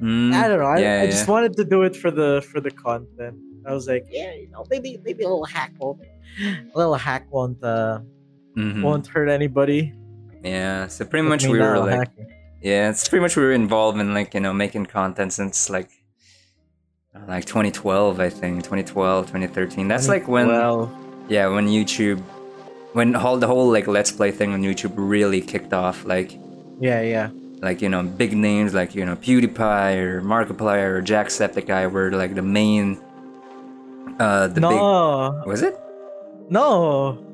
[0.00, 0.66] Mm, I don't know.
[0.66, 1.32] I, yeah, I just yeah.
[1.32, 3.36] wanted to do it for the for the content.
[3.66, 6.00] I was like, yeah, you know, maybe maybe a little hack won't,
[6.40, 8.00] a little hack won't uh,
[8.56, 8.82] mhm.
[8.82, 9.94] won't hurt anybody.
[10.44, 12.39] Yeah, so pretty much we were like, hacking.
[12.60, 15.90] Yeah, it's pretty much we were involved in like you know making content since like
[17.26, 19.88] like 2012, I think 2012, 2013.
[19.88, 20.90] That's like when well,
[21.28, 22.20] yeah when YouTube
[22.92, 26.04] when all the whole like let's play thing on YouTube really kicked off.
[26.04, 26.32] Like
[26.80, 27.30] yeah, yeah.
[27.60, 32.34] like you know big names like you know PewDiePie or Markiplier or Jacksepticeye were like
[32.34, 33.00] the main
[34.18, 35.78] uh the big no, was it
[36.50, 37.26] no.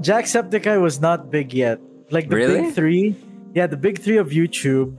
[0.00, 1.78] Jacksepticeye was not big yet.
[2.10, 2.62] Like the Really?
[2.62, 3.16] big three,
[3.54, 4.96] yeah, the big three of YouTube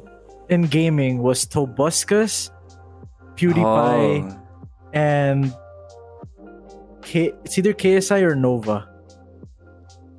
[0.49, 2.49] in gaming was Tobuscus,
[3.35, 4.39] PewDiePie, Oh,
[4.93, 5.53] and
[7.01, 8.87] K- it's either KSI or Nova.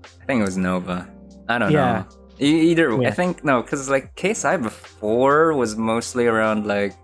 [0.05, 1.09] I think it was Nova.
[1.49, 2.05] I don't Yeah.
[2.05, 2.07] know.
[2.41, 6.95] E- either I think no because like KSI before was mostly around like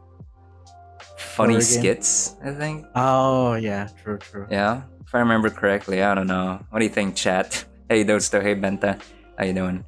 [1.16, 1.62] funny game.
[1.62, 2.84] skits I think.
[2.96, 4.46] Oh yeah, true, true.
[4.50, 6.58] yeah if I remember correctly I don't know.
[6.70, 7.64] What do you think chat?
[7.88, 9.00] Hey Dosto hey Benta.
[9.38, 9.84] How you doing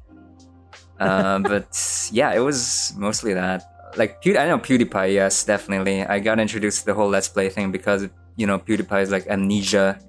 [0.99, 1.67] uh, but
[2.11, 3.63] yeah it was mostly that
[3.95, 7.49] like Pew- I know PewDiePie yes definitely I got introduced to the whole Let's Play
[7.49, 9.99] thing because you know PewDiePie is like amnesia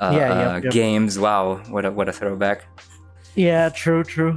[0.00, 0.72] uh, Yeah, uh, yep, yep.
[0.72, 2.64] games wow what a, what a throwback
[3.34, 4.36] Yeah, true, true.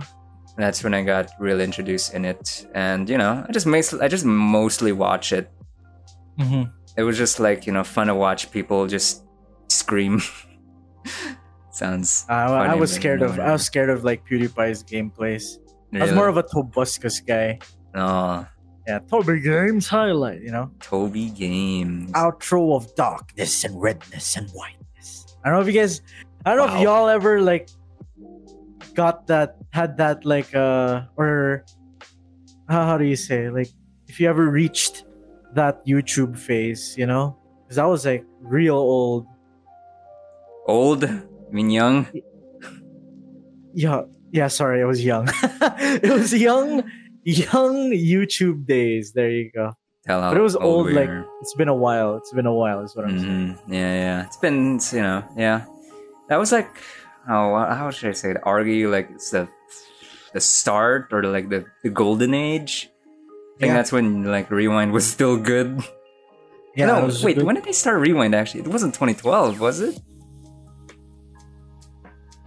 [0.58, 4.08] that's when I got really introduced in it and you know I just mostly I
[4.08, 5.52] just mostly watch it
[6.40, 6.64] hmm
[6.98, 9.24] it was just like you know fun to watch people just
[9.70, 10.22] scream
[11.72, 13.40] sounds I, I was scared of.
[13.40, 15.58] I was scared of like PewDiePie's gameplays.
[15.94, 17.60] I was more of a Tobuscus guy.
[17.96, 18.48] oh
[18.88, 20.42] Yeah, Toby Games highlight.
[20.42, 25.36] You know, Toby Games outro of darkness and redness and whiteness.
[25.44, 26.02] I don't know if you guys.
[26.46, 27.70] I don't know if y'all ever like
[28.94, 31.64] got that had that like uh or
[32.68, 33.70] how, how do you say like
[34.08, 35.06] if you ever reached
[35.54, 39.28] that YouTube phase, you know, because I was like real old.
[40.68, 42.08] old I mean young
[43.74, 44.48] Yeah, yeah.
[44.48, 45.28] Sorry, I was young.
[45.44, 46.84] it was young,
[47.24, 49.14] young YouTube days.
[49.14, 49.74] There you go.
[50.06, 50.92] tell how But it was old.
[50.92, 51.10] Like
[51.42, 52.16] it's been a while.
[52.18, 52.82] It's been a while.
[52.82, 53.32] Is what I'm saying.
[53.56, 53.58] Mhm.
[53.68, 55.66] yeah yeah it's been you know yeah
[56.30, 56.70] that was like
[57.30, 59.48] oh how should I say it argue like it's the
[60.34, 63.74] the start or like the, the golden age I think Yeah.
[63.76, 65.84] that's when like rewind was still good
[66.74, 66.86] Yeah.
[66.88, 67.46] no, was wait, good.
[67.46, 68.62] when did they start Rewind actually?
[68.64, 70.00] It wasn't 2012, was it?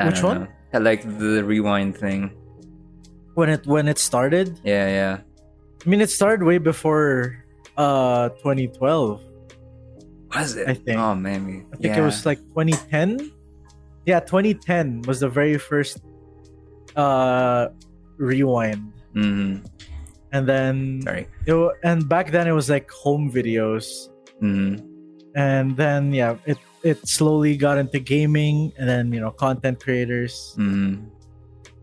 [0.00, 0.40] I Which one?
[0.40, 0.48] know.
[0.74, 2.34] Yeah, Like the Rewind thing.
[3.34, 4.58] when it when it started.
[4.64, 5.14] Yeah, yeah.
[5.86, 7.38] I mean, it started way before
[7.76, 9.22] uh 2012.
[10.34, 10.66] Was it?
[10.68, 10.98] I think.
[10.98, 11.62] Oh, maybe.
[11.72, 12.02] I think yeah.
[12.02, 13.30] it was like 2010.
[14.06, 16.02] Yeah, 2010 was the very first
[16.96, 17.68] uh
[18.18, 19.58] rewind, hmm
[20.34, 21.26] and then Sorry.
[21.46, 24.10] it, and back then it was like home videos,
[24.42, 24.76] hmm
[25.34, 30.52] and then yeah, it it slowly got into gaming, and then you know content creators.
[30.56, 30.96] hmm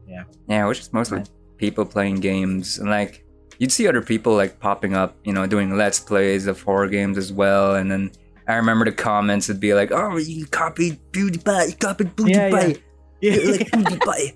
[0.07, 0.23] Yeah.
[0.47, 1.23] Yeah, it was just mostly
[1.57, 3.23] people playing games and like
[3.59, 7.17] you'd see other people like popping up, you know, doing let's plays of horror games
[7.17, 8.11] as well, and then.
[8.47, 12.81] I remember the comments would be like, "Oh, you copied PewDiePie, you copied Yeah, PewDiePie,
[13.21, 14.33] yeah, You're like PewDiePie."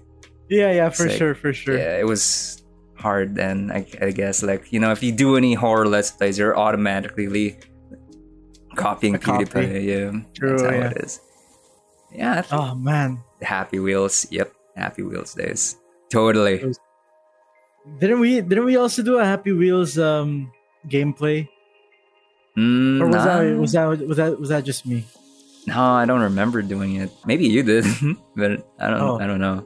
[0.47, 1.17] yeah, yeah, for Sick.
[1.17, 1.75] sure, for sure.
[1.75, 3.71] Yeah, it was hard then.
[3.73, 7.57] I, I guess like you know if you do any horror let's plays, you're automatically
[8.75, 9.45] copying A copy.
[9.45, 9.85] PewDiePie.
[9.85, 10.89] Yeah, True, that's how yeah.
[10.91, 11.19] it is.
[12.13, 14.27] Yeah, Oh man, Happy Wheels.
[14.31, 15.77] Yep, Happy Wheels days.
[16.11, 16.73] Totally.
[17.99, 18.41] Didn't we?
[18.41, 20.51] Didn't we also do a Happy Wheels um
[20.87, 21.47] gameplay?
[22.57, 23.25] Mm, Or was nah.
[23.25, 25.05] that was that was that was that just me?
[25.67, 27.11] No, I don't remember doing it.
[27.25, 27.85] Maybe you did,
[28.35, 29.01] but I don't.
[29.01, 29.19] Oh.
[29.19, 29.65] I don't know.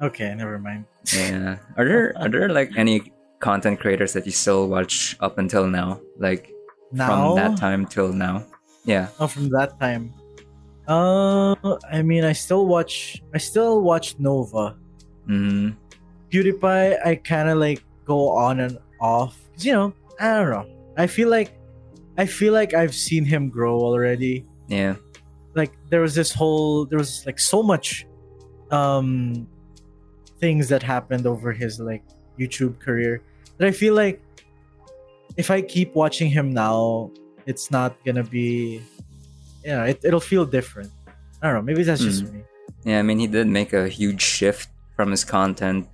[0.00, 0.86] Okay, never mind.
[1.12, 1.58] Yeah.
[1.76, 6.00] Are there are there like any content creators that you still watch up until now?
[6.18, 6.50] Like
[6.92, 8.44] Now, from that time till now?
[8.84, 9.08] Yeah.
[9.20, 10.14] Oh, from that time.
[10.86, 11.54] Uh,
[11.90, 13.22] I mean, I still watch.
[13.34, 14.76] I still watch Nova.
[15.26, 15.70] hmm
[16.30, 17.06] PewDiePie.
[17.06, 19.38] I kind of like go on and off.
[19.58, 20.66] You know, I don't know.
[20.96, 21.58] I feel like,
[22.16, 24.44] I feel like I've seen him grow already.
[24.68, 24.96] Yeah.
[25.54, 28.06] Like there was this whole, there was like so much,
[28.70, 29.46] um,
[30.38, 32.04] things that happened over his like
[32.38, 33.22] YouTube career
[33.56, 34.22] that I feel like
[35.38, 37.10] if I keep watching him now,
[37.46, 38.82] it's not gonna be,
[39.64, 40.90] you know, it, it'll feel different.
[41.40, 41.62] I don't know.
[41.62, 42.42] Maybe that's just me.
[42.84, 42.98] Yeah.
[42.98, 45.86] I mean, he did make a huge shift from his content.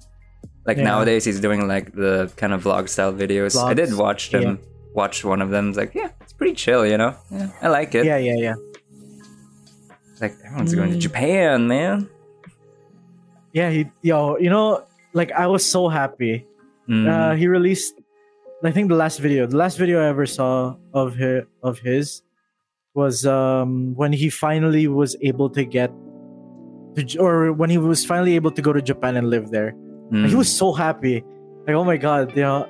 [0.66, 0.85] Like Yeah.
[0.90, 3.52] nowadays, he's doing like the kind of vlog style videos.
[3.62, 4.59] I did watch them.
[4.94, 5.68] Watch one of them.
[5.68, 6.87] It's like, yeah, it's pretty chill.
[6.87, 7.14] You know.
[7.30, 8.04] Yeah, I like it.
[8.07, 8.54] Yeah, yeah, yeah.
[10.20, 11.00] Like everyone's going to Mm.
[11.00, 12.09] Japan, man.
[13.52, 16.46] Yeah, he, yo, you know, like I was so happy.
[16.88, 17.07] Mm.
[17.09, 17.94] Uh, he released,
[18.66, 22.22] I think the last video, the last video I ever saw of his, of his
[22.94, 25.90] was um when he finally was able to get
[26.96, 29.74] to, or when he was finally able to go to Japan and live there.
[30.11, 30.29] Mm.
[30.29, 31.24] He was so happy.
[31.66, 32.68] Like, oh my god, you know,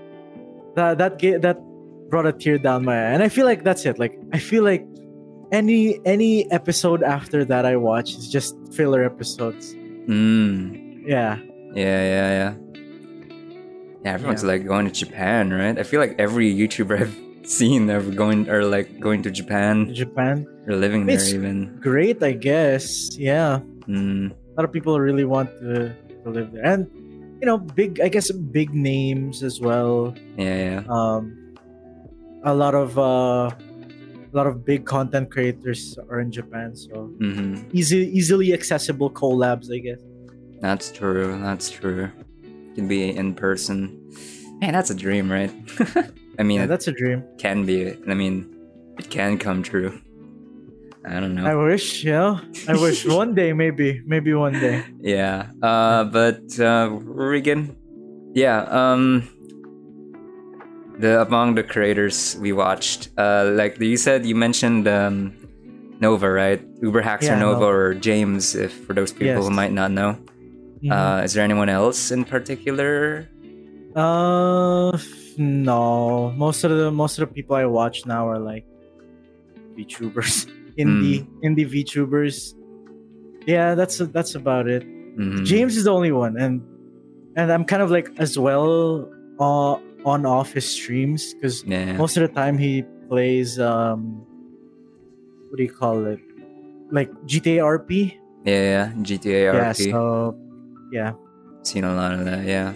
[0.76, 1.58] that that that
[2.08, 3.12] brought a tear down my eye.
[3.12, 3.98] And I feel like that's it.
[3.98, 4.86] Like I feel like
[5.52, 9.74] any any episode after that I watch is just filler episodes.
[10.08, 11.04] Mm.
[11.06, 11.38] Yeah.
[11.74, 12.63] Yeah, yeah, yeah.
[14.04, 15.78] Yeah, everyone's like going to Japan, right?
[15.78, 17.16] I feel like every YouTuber I've
[17.48, 20.46] seen are going or like going to Japan Japan.
[20.68, 21.80] or living It's- there even.
[21.80, 23.16] Great, I guess.
[23.16, 23.60] Yeah.
[23.88, 24.32] Mm.
[24.32, 25.92] A lot of people really want to,
[26.24, 26.64] to live there.
[26.64, 26.86] And
[27.40, 30.14] you know, big I guess big names as well.
[30.36, 30.82] Yeah, yeah.
[30.88, 31.56] Um
[32.44, 37.56] a lot of uh a lot of big content creators are in Japan, so hmm
[37.72, 40.00] easy easily accessible collabs, I guess.
[40.60, 41.38] That's true.
[41.40, 42.08] That's true.
[42.74, 44.00] Can be in person.
[44.60, 45.50] Man, that's a dream, right?
[46.38, 47.22] I mean, Yeah, that's a dream.
[47.38, 47.94] can be.
[48.08, 48.46] I mean,
[48.98, 50.00] it can come true.
[51.06, 51.44] I don't know.
[51.44, 54.84] I wish, you know, I wish one day, maybe, maybe one day.
[55.00, 55.50] Yeah.
[55.62, 57.76] Uh, but uh, Regan,
[58.34, 58.62] yeah.
[58.62, 59.28] Um,
[60.98, 65.34] the among the creators we watched, uh, like you said, you mentioned um,
[66.00, 66.62] Nova, right?
[66.82, 67.66] Uber Haxor Yeah, Nova Nova.
[67.66, 70.16] or James, if for those people who might not know.
[70.84, 70.92] Mhm.
[70.92, 73.26] Uh, is there anyone else in particular?
[73.96, 74.92] Uh,
[75.38, 76.32] no.
[76.36, 78.66] Most of the most of the people I watch now are like
[79.78, 80.46] VTubers,
[80.78, 82.54] indie indie VTubers.
[83.46, 84.84] Yeah, that's that's about it.
[85.16, 85.44] Mhm.
[85.44, 86.60] James is the only one, and
[87.36, 89.08] and I'm kind of like as well
[89.40, 91.96] uh, on off his streams because Yeah.
[91.96, 94.20] most of the time he plays um,
[95.48, 96.20] what do you call it?
[96.90, 98.14] Like GTA RP.
[98.44, 98.86] Yeah, yeah.
[99.02, 99.90] GTA Yeah, RP.
[99.90, 100.36] so
[100.94, 101.12] yeah,
[101.62, 102.42] Seen a lot of that.
[102.54, 102.72] Yeah.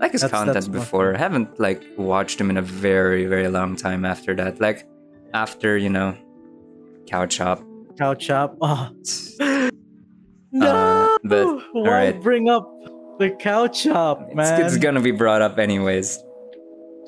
[0.00, 1.14] Like his That's- content that's before.
[1.14, 4.60] I haven't like watched him in a very, very long time after that.
[4.60, 4.86] Like
[5.34, 6.14] after you know,
[7.10, 7.58] Cow Chop.
[7.98, 8.56] cow chop.
[8.62, 8.90] Oh.
[10.52, 12.22] no, Uh, but, why alright.
[12.22, 12.64] bring up
[13.18, 14.62] the cow chop, It's, man?
[14.62, 16.18] it's gonna be brought up anyways.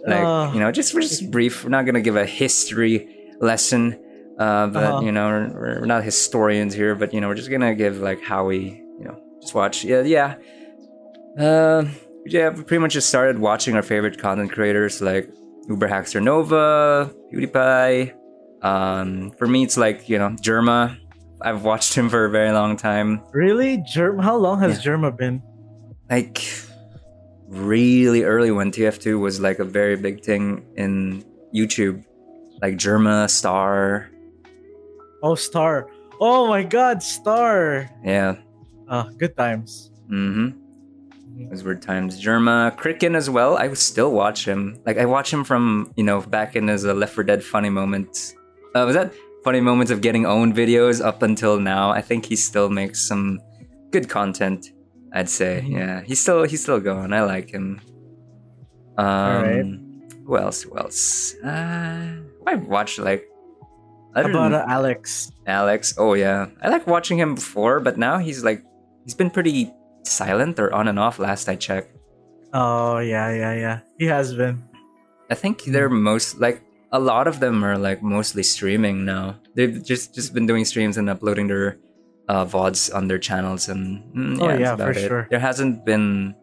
[0.06, 1.62] Like Uh, you know, just we're just brief.
[1.64, 3.08] We're not gonna give a history
[3.40, 3.96] lesson.
[4.38, 5.00] Uh, but Uh-huh.
[5.06, 6.94] you know, we're, we're not historians here.
[6.94, 9.84] But you know, we're just gonna give like how we you know just watch.
[9.84, 10.34] Yeah, yeah.
[11.38, 11.84] Uh,
[12.26, 15.30] yeah, we pretty much just started watching our favorite content creators like
[15.68, 18.12] Uber Haxor Nova, PewDiePie.
[18.62, 20.96] Um, for me, it's like you know Germa.
[21.42, 23.22] I've watched him for a very long time.
[23.32, 24.18] really, Germ?
[24.18, 25.42] How long has Germa been?
[26.10, 26.42] like
[27.46, 31.24] really early when TF2 was like a very big thing in
[31.54, 32.04] YouTube,
[32.60, 34.10] like Germa, Star,
[35.22, 35.88] Oh, Star.
[36.20, 37.88] Oh my God, Star.
[38.04, 38.36] yeah,
[38.90, 39.90] Ah, good times.
[40.10, 40.48] mm-hmm.
[41.48, 42.20] Those were times.
[42.22, 43.56] Germa, Criken as well.
[43.56, 44.76] I still watch him.
[44.84, 47.70] Like I watch him from you know back in his uh, Left 4 Dead funny
[47.70, 48.34] moments.
[48.74, 51.90] Uh, was that funny moments of getting owned videos up until now?
[51.90, 53.40] I think he still makes some
[53.90, 54.66] good content.
[55.14, 55.72] I'd say, Mhm.
[55.72, 56.00] yeah.
[56.02, 57.12] He's still he's still going.
[57.14, 57.80] I like him.
[58.98, 59.66] Um, Alright.
[60.26, 60.62] Who else?
[60.62, 61.34] Who else?
[61.42, 63.24] Uh, I watched like
[64.14, 65.30] other About than uh, Alex.
[65.46, 65.94] Alex.
[65.96, 68.62] Oh yeah, I like watching him before, but now he's like
[69.04, 71.18] he's been pretty silent or on and off.
[71.18, 71.96] Last I checked,
[72.52, 73.78] Oh yeah, yeah, yeah.
[73.98, 74.62] He has been.
[75.30, 79.36] I think they're most like a lot of them are like mostly streaming now.
[79.54, 81.78] They've just just been doing streams and uploading their
[82.28, 85.08] uh, vods on their channels, and mm, Oh, yeah, that's yeah, for it.
[85.08, 85.26] sure.
[85.30, 86.34] There hasn't been,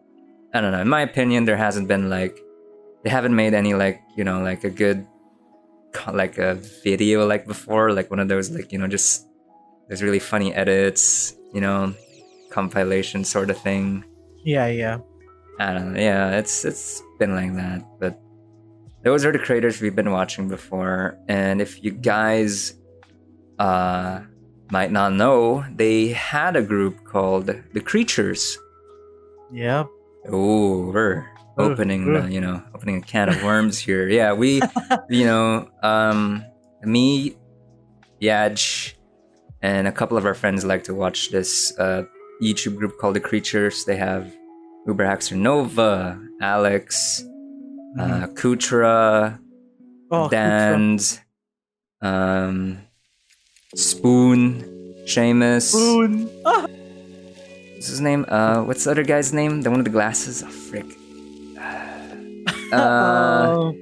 [0.54, 0.80] I don't know.
[0.80, 2.38] In my opinion, there hasn't been like
[3.04, 5.06] they haven't made any like you know like a good
[6.12, 9.26] like a video like before, like one of those like you know just
[9.88, 11.94] there's really funny edits, you know,
[12.58, 14.04] compilation sort of thing.
[14.44, 14.98] Yeah, yeah.
[15.60, 16.00] I don't know.
[16.00, 17.80] Yeah, it's it's been like that.
[18.00, 18.20] But
[19.04, 21.18] those are the creators we've been watching before.
[21.28, 22.74] And if you guys
[23.58, 24.20] uh
[24.70, 28.58] might not know, they had a group called the Creatures.
[29.52, 29.86] Yep.
[30.30, 34.08] Oh, we're opening uh, you know, opening a can of worms here.
[34.08, 34.60] Yeah, we
[35.08, 36.44] you know, um
[36.82, 37.36] me,
[38.20, 38.94] Yaj,
[39.62, 42.02] and a couple of our friends like to watch this uh
[42.42, 43.84] YouTube group called the Creatures.
[43.84, 44.32] They have
[44.86, 47.22] Uber Haxor Nova, Alex,
[47.98, 49.38] uh, Kootra,
[50.10, 51.20] Oh, Dan's,
[52.00, 52.78] um,
[53.74, 54.62] Spoon,
[55.04, 55.70] Seamus.
[55.70, 56.30] Spoon.
[56.46, 56.66] Ah,
[57.74, 58.24] What's his name?
[58.28, 59.62] Uh, what's the other guy's name?
[59.62, 60.42] The one with the glasses?
[60.42, 60.86] Oh, frick.
[62.70, 63.72] Uh,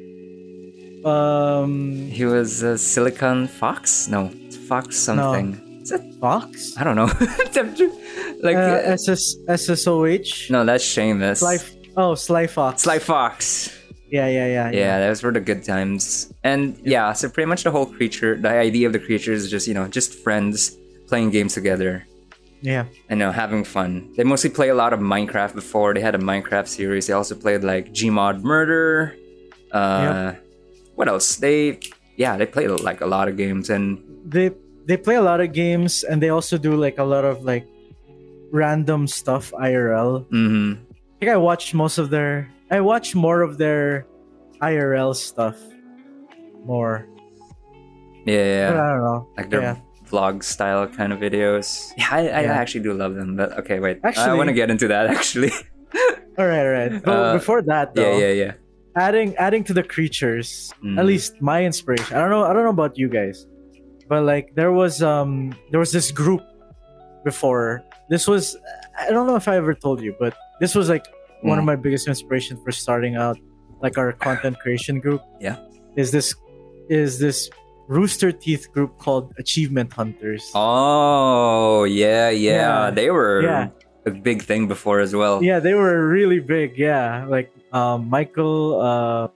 [1.04, 4.06] uh, um, he was a Silicon Fox?
[4.06, 5.60] No, it's Fox something.
[5.86, 6.02] Is it?
[6.20, 6.76] Fox.
[6.76, 7.06] I don't know.
[8.42, 10.50] like, uh, uh, SS SSOH.
[10.50, 11.38] no, that's Seamus.
[11.38, 11.58] Sly.
[11.96, 12.82] Oh, Sly Fox.
[12.82, 13.70] Sly Fox.
[14.10, 14.70] Yeah, yeah, yeah.
[14.70, 16.32] yeah, those were the good times.
[16.42, 19.66] And yeah, so pretty much the whole creature, the idea of the creature is just,
[19.68, 22.04] you know, just friends playing games together
[22.62, 22.86] Yeah.
[23.08, 24.12] and, you know, having fun.
[24.16, 25.94] They mostly play a lot of Minecraft before.
[25.94, 27.06] They had a Minecraft series.
[27.06, 29.14] They also played like Gmod Murder.
[29.70, 30.32] Uh,
[30.96, 31.36] What else?
[31.36, 31.78] They,
[32.16, 33.70] yeah, they played like a lot of games.
[33.70, 34.50] And They
[34.86, 37.66] they play a lot of games and they also do like a lot of like
[38.52, 40.24] random stuff IRL.
[40.30, 40.78] mhm.
[40.78, 42.48] I think I watched most of their.
[42.70, 44.06] I watched more of their
[44.60, 45.56] IRL stuff.
[46.64, 47.06] More.
[48.26, 48.70] yeah, yeah.
[48.70, 49.28] But I don't know.
[49.36, 49.76] like their yeah.
[50.10, 51.90] vlog style kind of videos.
[51.96, 52.52] Yeah, I, I Yeah.
[52.60, 53.36] actually do love them.
[53.36, 54.00] But okay, wait.
[54.04, 55.52] Actually, I want to get into that actually.
[56.38, 56.92] All right, all right.
[57.02, 58.52] But Uh, before that, though, yeah, yeah, yeah.
[58.96, 60.98] adding adding to the creatures Mhm.
[60.98, 63.44] at least my inspiration i don't know i don't know about you guys
[64.08, 66.42] but like there was um there was this group
[67.24, 68.56] before this was
[68.98, 71.06] i don't know if i ever told you but this was like
[71.42, 71.66] one of Mm.
[71.66, 73.38] my biggest inspiration for starting out
[73.82, 75.56] like our content creation group Yeah.
[75.96, 76.34] is this
[76.88, 77.50] is this
[77.88, 82.50] rooster teeth group called achievement hunters Oh yeah, yeah,
[82.86, 82.90] Yeah.
[82.90, 83.68] They were Yeah.
[84.06, 85.42] a big thing before as well.
[85.42, 89.28] yeah they were really big yeah like um michael uh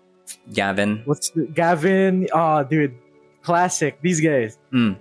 [0.54, 1.02] Gavin.
[1.10, 2.94] what's the, gavin oh dude
[3.42, 4.96] classic these guys Mm.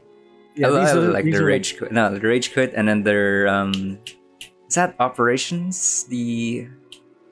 [0.56, 1.92] yeah I, these I are- like these the rage quit.
[1.92, 4.00] No, the rage quit, and then their um,
[4.68, 6.04] is that operations?
[6.10, 6.68] The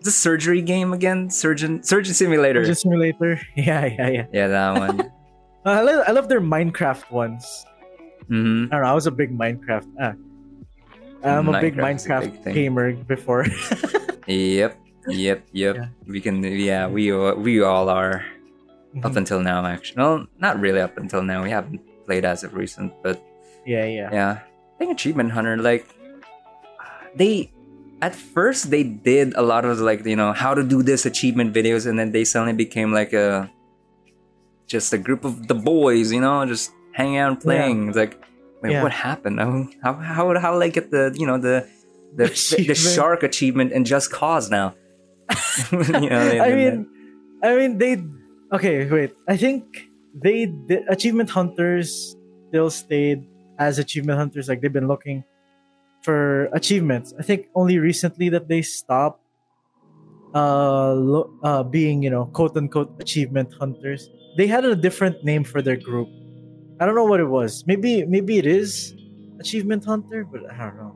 [0.01, 1.29] the surgery game again?
[1.29, 2.63] Surgeon Surgeon Simulator.
[2.63, 3.39] Surgeon Simulator.
[3.55, 4.25] Yeah, yeah, yeah.
[4.31, 5.11] Yeah, that one.
[5.65, 7.43] I, love, I love their Minecraft ones.
[8.27, 8.91] hmm I don't know.
[8.91, 9.87] I was a big Minecraft.
[9.99, 10.13] Ah.
[11.23, 13.45] I'm a big Minecraft's a Minecraft big gamer before.
[14.27, 14.75] Yep.
[15.07, 15.39] Yep.
[15.53, 15.75] Yep.
[15.75, 15.87] Yeah.
[16.05, 16.43] We can.
[16.43, 18.25] Yeah, we we all are
[19.03, 19.17] up Mhm.
[19.17, 19.65] until now.
[19.65, 21.43] Actually, well, not really up until now.
[21.43, 23.21] We haven't played as of recent, but
[23.65, 24.09] yeah, yeah.
[24.11, 24.31] Yeah.
[24.41, 25.85] I think Achievement Hunter, like,
[27.15, 27.51] they,
[28.01, 31.53] at first, they did a lot of, like, you know, how to do this achievement
[31.53, 33.49] videos, and then they suddenly became, like, a,
[34.67, 37.87] just a group of the boys, you know, just hanging out and playing.
[37.89, 38.21] It's like,
[38.61, 38.83] wait, Yeah.
[38.83, 39.39] what happened?
[39.39, 41.67] How, how, how, how I get the, you know, the,
[42.15, 42.25] the,
[42.57, 44.75] the, the shark achievement in Just Cause now?
[45.71, 46.87] you know, I mean,
[47.43, 48.03] I mean, they.
[48.53, 49.13] Okay, wait.
[49.27, 52.15] I think they did, achievement hunters
[52.47, 53.27] still stayed
[53.59, 54.47] as achievement hunters.
[54.47, 55.23] Like they've been looking
[56.01, 57.13] for achievements.
[57.19, 59.23] I think only recently that they stopped
[60.35, 64.09] uh, lo- uh being you know quote unquote achievement hunters.
[64.37, 66.07] They had a different name for their group.
[66.79, 67.65] I don't know what it was.
[67.67, 68.95] Maybe maybe it is
[69.39, 70.95] achievement hunter, but I don't know.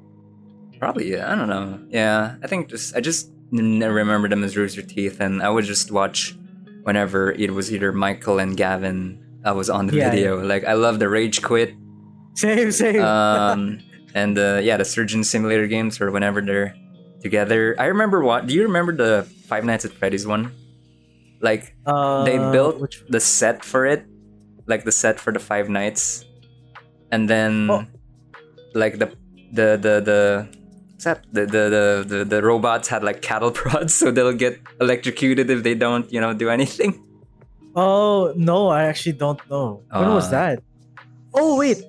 [0.79, 1.31] Probably, yeah.
[1.31, 1.79] I don't know.
[1.89, 5.91] Yeah, I think just I just remember them as Rooster Teeth, and I would just
[5.91, 6.35] watch
[6.83, 9.19] whenever it was either Michael and Gavin.
[9.43, 10.43] I was on the Yeah, video.
[10.43, 11.73] Like I love the Rage Quit,
[12.35, 13.01] Same same.
[13.01, 13.79] um,
[14.13, 16.75] and uh, yeah, the Surgeon Simulator games, or whenever they're
[17.21, 17.75] together.
[17.79, 18.45] I remember what.
[18.47, 20.53] Do you remember the Five Nights at Freddy's one?
[21.41, 24.05] Like uh, they built which the set for it,
[24.67, 26.23] like the set for the Five Nights,
[27.11, 27.85] and then Oh.
[28.75, 29.07] like the
[29.53, 30.21] the the the
[31.03, 35.63] that the, the the the robots had like cattle prods, so they'll get electrocuted if
[35.63, 37.01] they don't you know do anything.
[37.75, 39.81] Oh no, I actually don't know.
[39.91, 40.63] When was Uh, that?
[41.33, 41.81] Oh wait,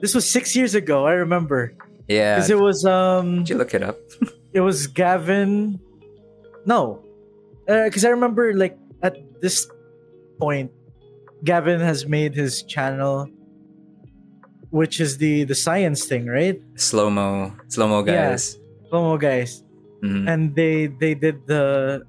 [0.00, 1.06] this was six years ago.
[1.06, 1.74] I remember
[2.08, 3.96] Yeah, because it was um, did you look it up?
[4.52, 5.78] it was Gavin.
[6.66, 7.00] No,
[7.66, 9.70] because I remember like at this
[10.40, 10.72] point,
[11.44, 13.30] Gavin has made his channel.
[14.70, 16.60] Which is the the science thing, right?
[16.76, 18.32] Slow mo, slow mo Yeah.
[18.36, 18.56] guys.
[18.88, 19.62] Slow mo guys,
[20.04, 20.24] Mhm.
[20.28, 22.02] and they they did the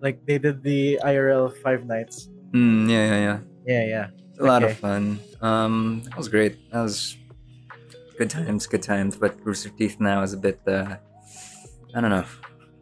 [0.00, 2.28] like they did the IRL Five Nights.
[2.52, 3.38] Mm, yeah, yeah, yeah.
[3.66, 4.06] Yeah, yeah.
[4.38, 5.18] a lot of fun.
[5.40, 6.56] Um, that was great.
[6.70, 7.16] That was
[8.18, 9.16] good times, good times.
[9.16, 10.60] But Rooster Teeth now is a bit.
[10.68, 10.96] Uh,
[11.96, 12.24] I don't know.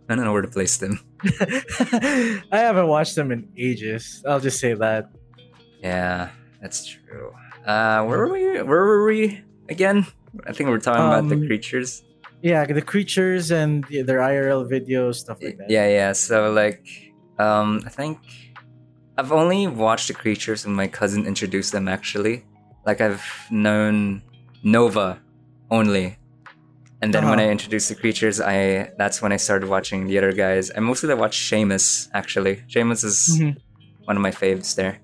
[0.08, 0.98] I don't know where to place them.
[2.52, 4.22] I haven't watched them in ages.
[4.28, 5.08] I'll just say that.
[5.80, 6.28] Yeah,
[6.60, 7.32] that's true.
[7.66, 8.62] Uh, where were we?
[8.62, 10.06] Where were we again?
[10.46, 12.02] I think we are talking about the Um, creatures.
[12.42, 15.70] Yeah, the creatures and the- their IRL videos, stuff like that.
[15.70, 16.12] Yeah, yeah.
[16.12, 16.84] So like,
[17.38, 18.18] um, I think
[19.16, 21.88] I've only watched the creatures when my cousin introduced them.
[21.88, 22.44] Actually,
[22.84, 24.22] like I've known
[24.62, 25.20] Nova
[25.70, 26.18] only,
[27.00, 27.48] and then when Uh-huh.
[27.48, 30.70] I introduced the creatures, I that's when I started watching the other guys.
[30.76, 32.08] I mostly they watched Seamus.
[32.12, 33.56] Actually, Seamus is Mhm.
[34.04, 34.98] one of my faves there,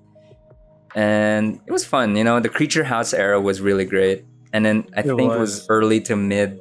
[0.95, 2.15] and it was fun.
[2.15, 5.39] You know, the Creature House era was really great, and then I It think it
[5.39, 5.69] was was.
[5.69, 6.59] early to mid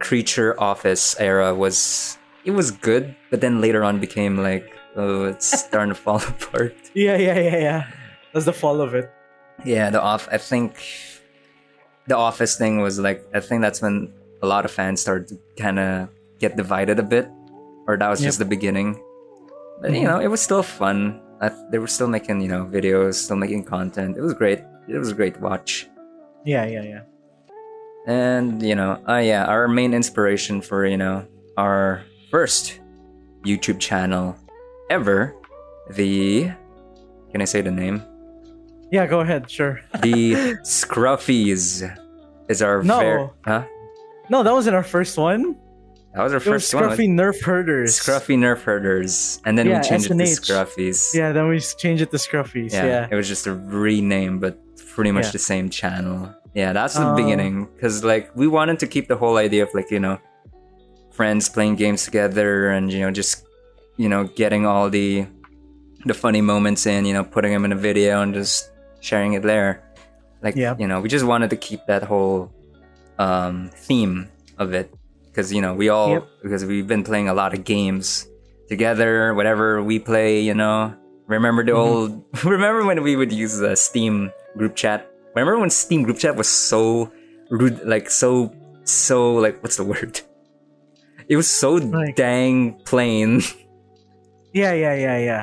[0.00, 5.46] Creature Office era was it was good, but then later on became like oh, it's
[5.66, 6.74] starting to fall apart.
[6.94, 7.82] yeah, yeah, yeah, yeah.
[8.32, 9.10] That's the fall of it.
[9.64, 10.28] Yeah, the off.
[10.30, 10.76] I think
[12.06, 15.38] the Office thing was like I think that's when a lot of fans started to
[15.56, 17.28] kind of get divided a bit,
[17.88, 19.00] or that was just the beginning.
[19.80, 21.20] But you know, it was still fun.
[21.40, 24.16] I, they were still making you know videos, still making content.
[24.16, 24.60] It was great.
[24.88, 25.88] It was a great watch.
[26.44, 27.00] Yeah, yeah, yeah.
[28.06, 31.26] And you know, uh, yeah, our main inspiration for you know
[31.56, 32.80] our first
[33.44, 34.36] YouTube channel
[34.90, 35.34] ever,
[35.90, 36.50] the
[37.32, 38.02] can I say the name?
[38.92, 39.50] Yeah, go ahead.
[39.50, 39.80] Sure.
[40.00, 41.82] The Scruffies
[42.48, 42.98] is our No.
[43.00, 43.64] ver- huh?
[44.30, 45.56] No, that wasn't our first one.
[46.16, 46.84] That was our It was first one.
[46.84, 48.00] Scruffy Nerf Herders.
[48.00, 51.14] Scruffy Nerf Herders, and then Yeah, we changed it to Scruffies.
[51.14, 52.72] Yeah, then we changed it to Scruffies.
[52.72, 53.08] yeah, Yeah.
[53.10, 54.56] it was just a rename, but
[54.94, 55.30] pretty much Yeah.
[55.32, 56.32] the same channel.
[56.54, 59.68] Yeah, that's the Uh, beginning because like we wanted to keep the whole idea of
[59.74, 60.16] like you know
[61.12, 63.44] friends playing games together and you know just
[63.98, 65.26] you know getting all the
[66.06, 69.42] the funny moments in you know putting them in a video and just sharing it
[69.42, 69.82] there
[70.42, 70.74] like yeah.
[70.78, 72.50] you know we just wanted to keep that whole
[73.18, 74.26] um theme
[74.58, 74.88] of it
[75.36, 76.28] because you know we all Yep.
[76.42, 78.26] because we've been playing a lot of games
[78.72, 80.94] together whatever we play you know
[81.28, 81.84] remember the Mhm.
[81.84, 86.36] old remember when we would use the steam group chat remember when steam group chat
[86.36, 87.12] was so
[87.50, 88.50] rude like so
[88.84, 90.20] so like what's the word
[91.28, 93.42] it was so Like- dang plain
[94.56, 95.42] Yeah, yeah, yeah, yeah.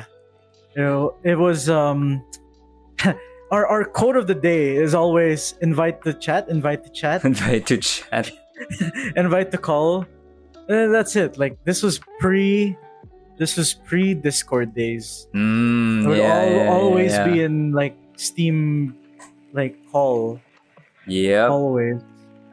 [0.74, 2.18] You know, it was um
[3.54, 7.66] our our quote of the day is always invite the chat, invite the chat, invite
[7.70, 8.32] to chat
[9.16, 10.06] invite the call.
[10.68, 11.36] And that's it.
[11.38, 12.76] Like this was pre
[13.36, 15.28] this was pre Discord days.
[15.34, 18.96] mm, We'd yeah, all, yeah, always yeah, be in like Steam
[19.52, 20.40] like call.
[21.06, 21.48] Yeah.
[21.48, 22.00] Always.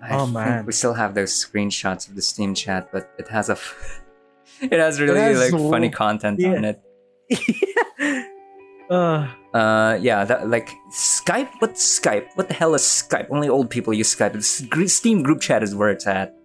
[0.03, 0.65] I Oh, man.
[0.65, 4.01] we still have those screenshots of the steam chat but it has a f-
[4.61, 6.55] it has really has like w- funny content yeah.
[6.57, 6.81] on it
[8.89, 11.49] uh Uh, yeah, that, like Skype.
[11.59, 12.27] What's Skype?
[12.35, 13.27] What the hell is Skype?
[13.29, 14.35] Only old people use Skype.
[14.35, 16.35] It's, Steam group chat is where it's at.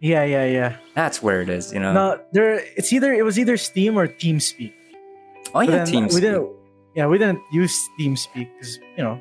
[0.00, 0.76] yeah, yeah, yeah.
[0.94, 1.72] That's where it is.
[1.72, 1.92] You know.
[1.92, 4.72] No, there it's either it was either Steam or TeamSpeak.
[5.54, 6.14] oh yeah, TeamSpeak.
[6.14, 6.50] We didn't.
[6.94, 9.20] Yeah, we didn't use TeamSpeak because you know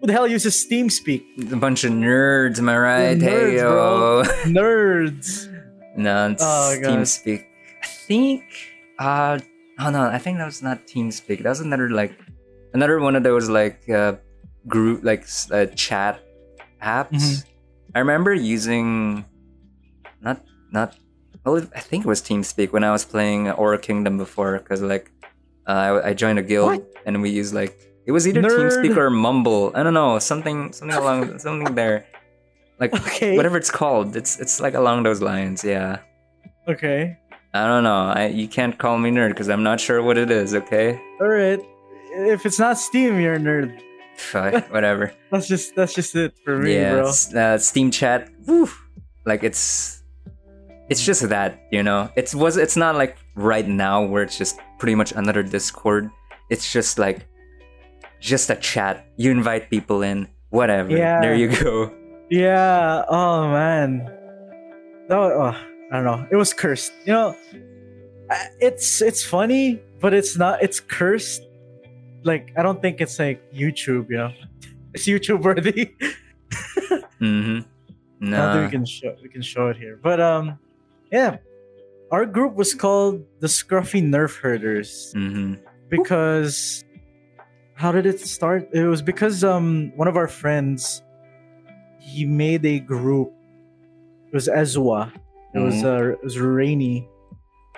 [0.00, 1.50] who the hell uses TeamSpeak?
[1.52, 2.58] A bunch of nerds.
[2.58, 3.18] Am I right?
[3.18, 4.22] nerds, hey bro.
[4.22, 4.24] yo.
[4.44, 5.48] Nerds.
[5.96, 6.76] no, it's Oh.
[6.78, 7.44] TeamSpeak.
[7.82, 8.44] I think.
[8.98, 9.38] Uh,
[9.80, 11.42] oh no, I think that was not TeamSpeak.
[11.42, 12.12] That was another like,
[12.74, 14.14] another one of those like uh,
[14.66, 16.20] group like uh, chat
[16.82, 17.10] apps.
[17.22, 17.44] Mhm.
[17.94, 19.24] I remember using,
[20.20, 20.96] not not.
[21.44, 25.10] Well, I think it was TeamSpeak when I was playing Aura Kingdom before, because like,
[25.68, 26.82] uh, I, I joined a guild What?
[27.06, 28.56] and we used like it was either Nerd.
[28.58, 29.70] TeamSpeak or Mumble.
[29.74, 32.06] I don't know something something along something there,
[32.80, 33.36] like Okay.
[33.36, 34.16] whatever it's called.
[34.16, 35.62] It's it's like along those lines.
[35.64, 35.98] Yeah.
[36.66, 37.16] Okay.
[37.54, 38.08] I don't know.
[38.10, 40.54] I you can't call me nerd because I'm not sure what it is.
[40.54, 41.60] Okay, All right.
[42.16, 43.80] If it's not Steam, you're a nerd.
[44.16, 45.12] Fine, whatever.
[45.32, 47.10] That's just that's just it for me, yeah, bro.
[47.34, 48.28] uh, Steam Chat.
[48.46, 48.68] Woo,
[49.26, 50.04] like it's
[50.88, 52.08] it's just that you know.
[52.14, 56.10] It's was it's not like right now where it's just pretty much another Discord.
[56.48, 57.26] It's just like
[58.20, 59.04] just a chat.
[59.16, 60.90] You invite people in, whatever.
[60.96, 61.20] Yeah.
[61.20, 61.92] There you go.
[62.30, 63.04] Yeah.
[63.08, 64.04] Oh man.
[65.08, 65.56] That wa- oh,
[65.90, 66.26] I don't know.
[66.30, 66.92] It was cursed.
[67.04, 67.36] You know,
[68.60, 70.62] it's it's funny, but it's not.
[70.62, 71.42] It's cursed.
[72.24, 74.10] Like I don't think it's like YouTube.
[74.10, 74.32] You know,
[74.92, 75.94] it's YouTube worthy.
[77.20, 78.34] Mm-hmm.
[78.34, 79.98] I think we can show we can show it here.
[80.02, 80.58] But um,
[81.12, 81.38] yeah,
[82.10, 85.54] our group was called the Scruffy Nerf Herders Mm-hmm.
[85.88, 86.84] because
[87.74, 88.68] how did it start?
[88.72, 91.02] It was because um one of our friends
[92.00, 93.32] he made a group.
[94.28, 95.12] It was Ezwa.
[95.54, 95.84] It was Mhm.
[95.84, 97.08] uh, it was Rainy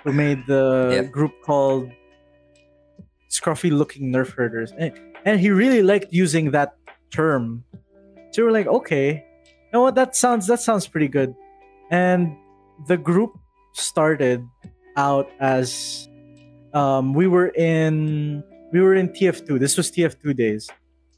[0.03, 1.11] who made the Yep.
[1.13, 1.91] group called
[3.31, 4.93] Scruffy Looking Nerf Herders, and,
[5.25, 6.77] and he really liked using that
[7.11, 7.65] term.
[8.33, 9.95] So we're like, okay, you know what?
[9.95, 11.35] That sounds that sounds pretty good.
[11.91, 12.37] And
[12.87, 13.33] the group
[13.73, 14.45] started
[14.97, 16.09] out as
[16.75, 19.59] um, we were in we were in TF2.
[19.59, 20.69] This was TF2 days.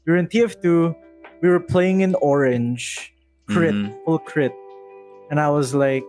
[0.05, 0.95] We were in TF2.
[1.41, 3.13] We were playing in orange,
[3.49, 3.95] crit, Mhm.
[4.05, 4.53] full crit,
[5.31, 6.03] and I was like,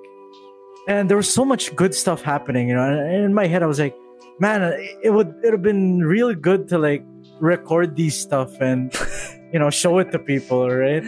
[0.88, 2.82] and there was so much good stuff happening, you know.
[2.82, 3.94] And in my head, I was like,
[4.40, 4.62] man,
[5.02, 7.04] it would it have been really good to like
[7.40, 8.92] record these stuff and
[9.52, 11.04] you know show it to people, right?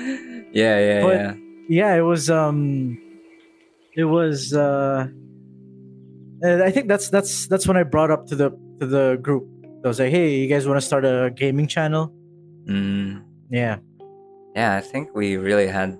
[0.53, 1.35] Yeah, yeah, But- yeah.
[1.68, 2.99] yeah it was um
[3.97, 5.07] it was uh
[6.45, 9.47] i think that's that's that's when i brought up to the to the group
[9.85, 12.12] i was like hey you guys want to start a gaming channel
[12.68, 13.22] Mm.
[13.51, 13.78] yeah
[14.55, 15.99] Yeah, I think we really had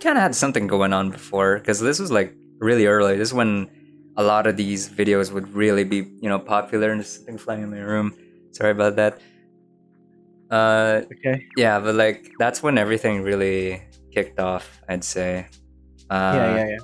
[0.00, 3.16] kind of had something going on before because this was like really early.
[3.16, 3.68] This is when
[4.18, 6.90] a lot of these videos would really be, you know, popular.
[6.90, 8.14] And there's something flying in my room.
[8.52, 9.20] Sorry about that.
[10.50, 14.82] Uh, okay yeah, but like that's when everything really kicked off.
[14.88, 15.46] I'd say.
[16.10, 16.78] Uh, yeah yeah yeah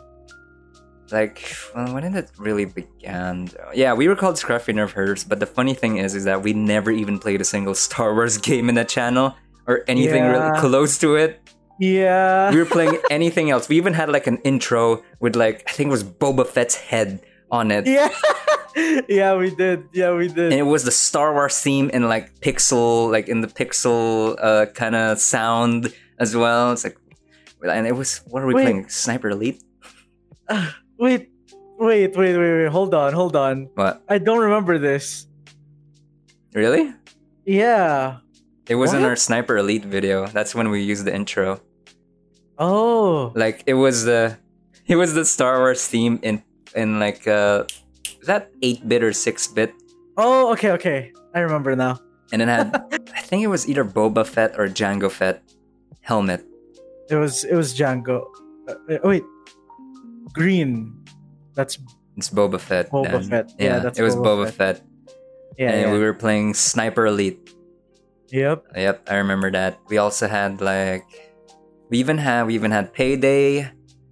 [1.12, 5.38] like well, when did it really began yeah we were called scruffy nerf herders but
[5.38, 8.68] the funny thing is is that we never even played a single star wars game
[8.68, 9.34] in that channel
[9.66, 11.40] or anything really close to it
[11.78, 12.50] yeah.
[12.50, 13.68] We were playing anything else.
[13.68, 17.20] We even had like an intro with like i think it was boba fett's head
[17.50, 17.86] on it.
[17.86, 18.10] Yeah.
[19.08, 19.84] Yeah we did.
[19.92, 20.50] Yeah we did.
[20.50, 24.66] And it was the star wars theme in like pixel like in the pixel uh
[24.66, 26.72] kind of sound as well.
[26.72, 26.98] It's like
[27.62, 28.64] and it was what are we Wait.
[28.64, 28.88] playing?
[28.88, 29.62] Sniper elite?
[30.98, 31.30] Wait.
[31.78, 32.68] Wait wait wait wait.
[32.68, 33.68] Hold on hold on.
[33.74, 34.02] What?
[34.08, 35.28] I don't remember this.
[36.52, 36.92] Really?
[37.44, 38.18] Yeah
[38.68, 40.26] It was in our Sniper Elite video.
[40.26, 41.60] That's when we used the intro.
[42.58, 44.38] oh Like it was the
[44.86, 46.42] it was the Star Wars theme in
[46.74, 47.64] in like uh
[48.26, 49.74] that 8 bit or 6 bit?
[50.16, 51.98] oh okay okay i remember now
[52.32, 52.72] And it had
[53.14, 55.42] I think it was either Boba Fett or Jango Fett
[56.00, 56.40] helmet.
[57.10, 58.24] it was it was jango
[58.68, 59.22] uh, uh, wait
[60.32, 60.94] green
[61.54, 61.78] that's
[62.16, 62.90] It's Boba Fett.
[62.90, 63.28] Boba then.
[63.28, 63.46] Fett.
[63.58, 64.76] Yeah, that's it was Boba Boba Fett.
[65.58, 65.92] yeah, and yeah.
[65.92, 67.38] we were playing Sniper Elite.
[68.34, 69.78] Yep Yep, I remember that.
[69.86, 71.06] We also had like
[71.88, 73.70] we even had we even had Payday.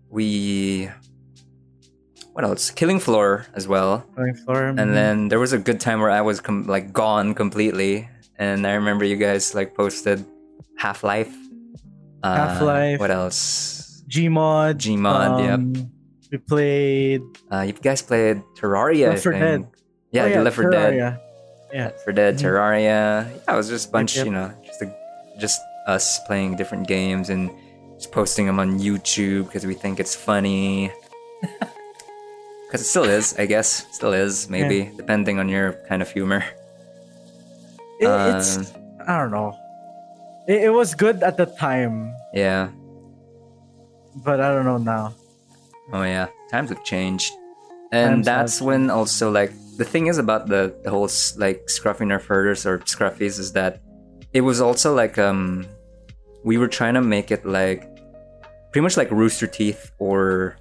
[0.09, 0.89] We
[2.33, 2.71] what else?
[2.71, 4.07] Killing Floor as well.
[4.17, 4.65] Going floor.
[4.73, 4.95] And mhm.
[4.95, 8.09] then there was a good time where I was com- like gone completely,
[8.39, 10.25] and I remember you guys like posted
[10.79, 11.35] Half Life.
[12.23, 13.01] Uh, Half-Life.
[13.01, 14.05] What else?
[14.09, 14.79] Gmod.
[14.79, 15.43] Gmod.
[15.43, 15.55] yep.
[15.59, 15.91] um,
[16.31, 19.11] We played Uh, you guys played Terraria.
[19.11, 19.67] Left 4 Dead.
[20.13, 21.19] Yeah, oh, the Left 4 Dead.
[21.73, 21.85] Yeah.
[21.87, 22.41] Left 4 Dead, Mhm.
[22.43, 22.83] Terraria.
[22.83, 24.27] Yeah, it was just a bunch, yep.
[24.27, 24.95] you know, just a,
[25.39, 27.51] just us playing different games and
[27.97, 30.93] just posting them on YouTube because we think it's funny.
[32.67, 33.85] Because it still is, I guess.
[33.93, 36.43] Still is, maybe, depending on your kind of humor.
[38.01, 38.67] It, it's Um,
[39.07, 39.53] I don't know.
[40.49, 42.71] It, it was good at the time, Yeah.
[44.25, 45.13] but I don't know now.
[45.93, 47.31] Oh yeah, times have changed,
[47.93, 51.67] and Times that's have when also like the thing is about the the whole like
[51.67, 53.81] scruffy nerf herders or scruffies is that
[54.33, 55.65] it was also like um
[56.45, 57.89] we were trying to make it like
[58.73, 60.57] pretty much like Rooster Teeth or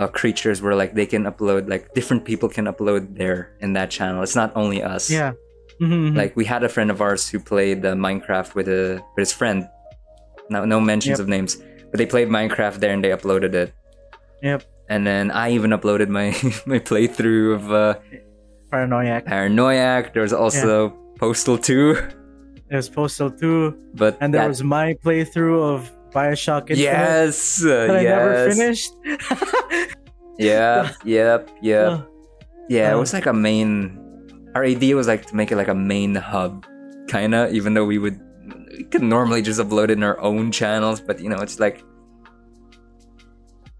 [0.00, 3.90] uh, creatures where like they can upload like different people can upload there in that
[3.90, 4.22] channel.
[4.22, 5.10] It's not only us.
[5.10, 5.32] Yeah.
[5.80, 6.16] Mhm, mhm.
[6.16, 9.32] Like we had a friend of ours who played uh, Minecraft with a with his
[9.32, 9.68] friend.
[10.50, 11.24] No, no mentions Yep.
[11.24, 11.56] of names,
[11.90, 13.72] but they played Minecraft there and they uploaded it.
[14.42, 14.62] Yep.
[14.90, 16.26] And then I even uploaded my
[16.66, 17.94] my playthrough of uh,
[18.78, 19.24] Paranoiac.
[19.26, 20.12] Paranoiac.
[20.14, 21.94] There was also Postal 2,
[22.70, 26.78] It was Postal 2, but and there that- was my playthrough of Bioshock Infinite.
[26.82, 28.56] yes, uh, That I never yes.
[28.56, 28.90] finished.
[30.38, 31.86] Yeah, yep, yep.
[31.92, 32.02] Uh,
[32.68, 32.98] Yeah, it uh.
[32.98, 33.94] was like a main.
[34.56, 36.66] Our idea was like to make it like a main hub,
[37.06, 37.50] kinda.
[37.54, 38.18] Even though we would,
[38.76, 41.84] we could normally just upload it in our own channels, but you know, it's like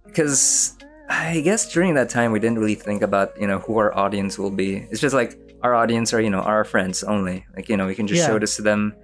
[0.06, 0.73] because
[1.08, 4.38] I guess during that time we didn't really think about you know who our audience
[4.38, 4.86] will be.
[4.90, 7.44] It's just like our audience are you know our friends only.
[7.56, 8.26] Like you know we can just Yeah.
[8.28, 8.94] show this to them.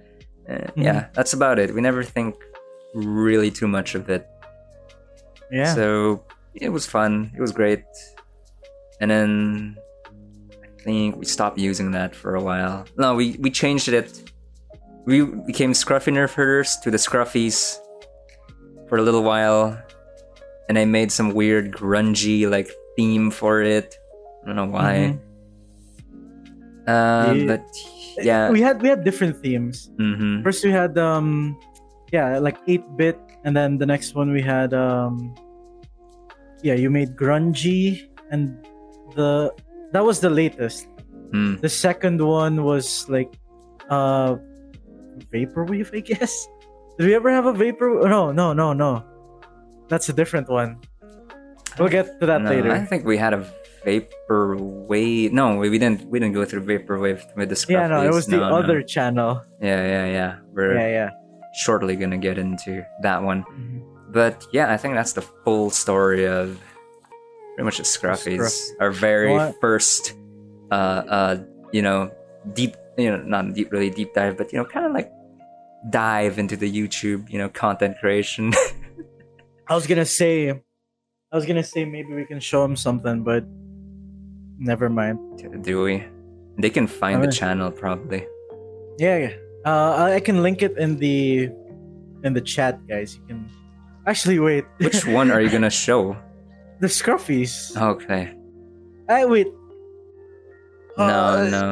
[0.49, 1.73] Uh, Yeah, that's about it.
[1.73, 2.35] We never think
[2.93, 4.25] really too much of it.
[5.51, 5.73] yeah.
[5.75, 6.23] So
[6.55, 7.31] it was fun.
[7.37, 7.83] It was great.
[8.99, 9.77] And then
[10.63, 12.85] I think we stopped using that for a while.
[12.97, 14.31] No, we, we changed it.
[15.05, 17.77] We became Scruffy Nerf Herders to the Scruffies
[18.89, 19.79] for a little while.
[20.69, 23.95] And I made some weird grungy like theme for it.
[24.43, 25.19] I don't know why.
[26.87, 27.45] Um, Yeah.
[27.57, 27.63] but
[28.19, 28.49] yeah.
[28.49, 29.91] we had we had different themes.
[29.97, 31.57] hmm First we had um
[32.11, 35.33] yeah, like 8-bit and then the next one we had um
[36.61, 38.51] yeah you made grungy and
[39.15, 39.49] the
[39.93, 40.87] that was the latest
[41.31, 41.55] Hmm.
[41.63, 43.31] the second one was like
[43.89, 44.35] uh
[45.31, 46.45] vaporwave i guess
[46.99, 48.99] did we ever have a vapor no no no no
[49.91, 50.69] that's a different one
[51.77, 53.41] we'll get to that No, later I think we had a
[53.85, 55.31] vaporwave.
[55.31, 56.05] No, we, we didn't.
[56.11, 58.55] We didn't go through vaporwave with the yeah no it was the No, no.
[58.61, 60.31] other channel Yeah, yeah, yeah.
[60.53, 61.09] We're yeah yeah
[61.53, 63.43] shortly gonna get into that one.
[63.43, 63.81] Mhm.
[64.11, 66.59] But yeah, I think that's the full story of
[67.55, 68.37] pretty much the Scruffies.
[68.37, 69.55] Scruff- Our very What?
[69.61, 70.13] first,
[70.71, 71.35] uh, uh,
[71.71, 72.11] you know,
[72.53, 75.09] deep, you know, not deep, really deep dive, but you know, kind of like
[75.89, 78.51] dive into the YouTube, you know, content creation.
[79.71, 80.49] i was gonna say
[81.31, 83.43] i was gonna say maybe we can show him something but
[84.59, 85.17] never mind
[85.63, 86.03] Do we?
[86.59, 88.27] They can find the channel probably.
[88.99, 89.33] Yeah, yeah.
[89.65, 91.49] Uh, I can link it in the
[92.27, 93.15] in the chat, guys.
[93.17, 93.39] You can
[94.05, 94.65] actually wait.
[94.77, 96.15] Which one are you gonna show?
[96.81, 97.53] the Scruffies?
[97.95, 98.23] Okay.
[99.09, 99.47] I wait.
[100.97, 101.65] No, Uh, no.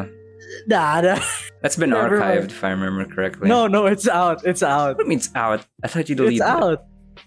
[0.68, 1.20] Nah, nah.
[1.62, 2.40] That's been never mind.
[2.48, 3.50] archived if I remember correctly.
[3.50, 4.42] No, no, it's out.
[4.48, 4.96] It's out.
[4.98, 5.62] What do you mean it's out?
[5.84, 6.50] I thought you deleted it.
[6.50, 6.80] It's out.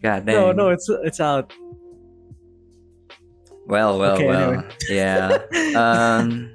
[0.03, 0.35] God dang.
[0.35, 1.53] No, no, it's it's out.
[3.67, 4.51] Well, well, Okay, well.
[4.53, 4.69] anyway.
[4.91, 5.39] Yeah.
[5.77, 6.51] um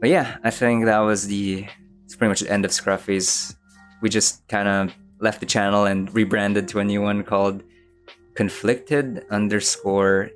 [0.00, 1.66] But yeah, I think that was the
[2.04, 3.54] it's pretty much the end of Scruffy's.
[4.02, 7.62] We just kind of left the channel and rebranded to a new one called
[8.34, 10.30] conflicted underscore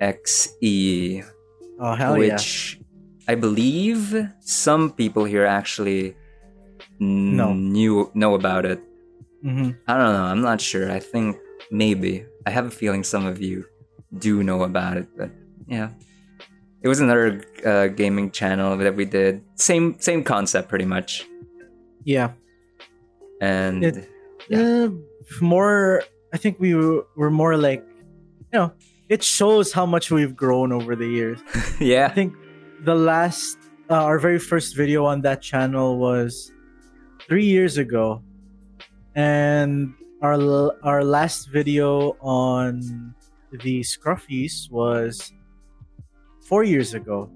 [0.00, 2.34] exe Oh hell yeah!
[2.34, 2.80] which
[3.28, 6.16] I believe some people here actually
[7.00, 7.52] No.
[7.52, 8.80] knew know about it.
[9.42, 10.24] Hmm I don't know.
[10.24, 10.90] I'm not sure.
[10.90, 11.36] I think
[11.70, 12.24] maybe.
[12.46, 13.64] I have a feeling some of you
[14.18, 15.30] do know about it, but
[15.66, 15.90] yeah.
[16.82, 19.42] It was another uh, gaming channel that we did.
[19.54, 21.26] Same same concept, pretty much.
[22.04, 22.32] Yeah.
[23.40, 24.08] And It-
[24.52, 24.90] Uh,
[25.40, 26.02] more.
[26.34, 27.84] I think we were, were more like,
[28.52, 28.72] you know,
[29.08, 31.38] it shows how much we've grown over the years.
[31.80, 32.06] Yeah.
[32.06, 32.34] I think
[32.84, 33.56] the last,
[33.88, 36.50] uh, our very first video on that channel was
[37.28, 38.22] three years ago,
[39.14, 43.14] and our our last video on
[43.52, 45.32] the Scruffies was
[46.48, 47.30] four years ago.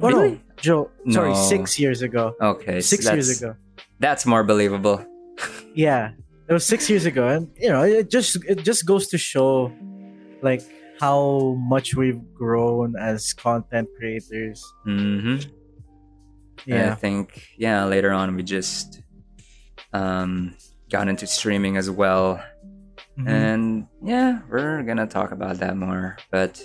[0.00, 0.30] Oh, really?
[0.32, 1.34] no, Joe, sorry, No.
[1.48, 2.34] six years ago.
[2.40, 3.56] Okay, so Six years ago.
[3.98, 5.04] That's more believable.
[5.74, 6.12] Yeah,
[6.48, 9.72] it was six years ago, and you know, it just it just goes to show,
[10.42, 10.62] like
[10.98, 14.62] how much we've grown as content creators.
[14.84, 15.36] hmm
[16.70, 17.84] I think yeah.
[17.84, 19.00] Later on, we just
[19.94, 20.54] um,
[20.90, 22.42] got into streaming as well.
[23.18, 23.28] Mhm.
[23.28, 26.16] And yeah, we're gonna talk about that more.
[26.30, 26.62] But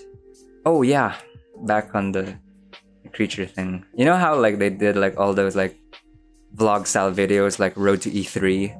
[0.65, 1.15] oh yeah,
[1.63, 2.35] back on the
[3.13, 3.85] creature thing.
[3.95, 5.77] You know how like they did like all those like
[6.55, 8.71] vlog style videos like Road to E3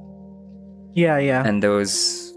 [0.95, 1.43] yeah, yeah.
[1.45, 2.31] and those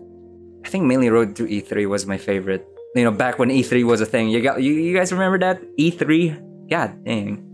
[0.64, 2.66] I think mainly Road to E3 was my favorite.
[2.94, 4.28] You know, back when E3 was a thing.
[4.28, 5.62] You got you, you guys remember that?
[5.78, 6.68] E3?
[6.68, 7.44] God dang.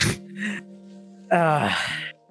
[1.28, 1.68] Uh,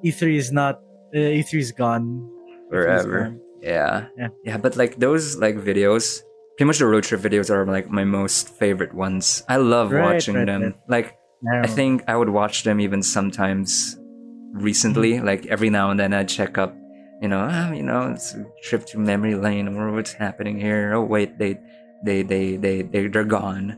[0.03, 0.81] E3 is not.
[1.13, 2.25] Uh, E3 is gone.
[2.67, 3.35] E3 Forever.
[3.61, 4.07] Yeah.
[4.17, 4.27] Yeah.
[4.43, 6.21] Yeah, but like those like videos,
[6.57, 9.43] pretty much the road trip videos are like my most favorite ones.
[9.49, 10.61] I love Right, watching right, them.
[10.63, 10.75] right.
[10.87, 11.61] Like Yeah.
[11.63, 14.63] I think I would watch them even sometimes Mm-hmm.
[14.63, 15.19] recently.
[15.19, 16.71] Like every now and then I'd check up,
[17.21, 20.93] you know, ah, you know, it's a trip to memory lane or what's happening here.
[20.95, 21.59] Oh wait, they
[22.05, 23.75] they they they they they're gone.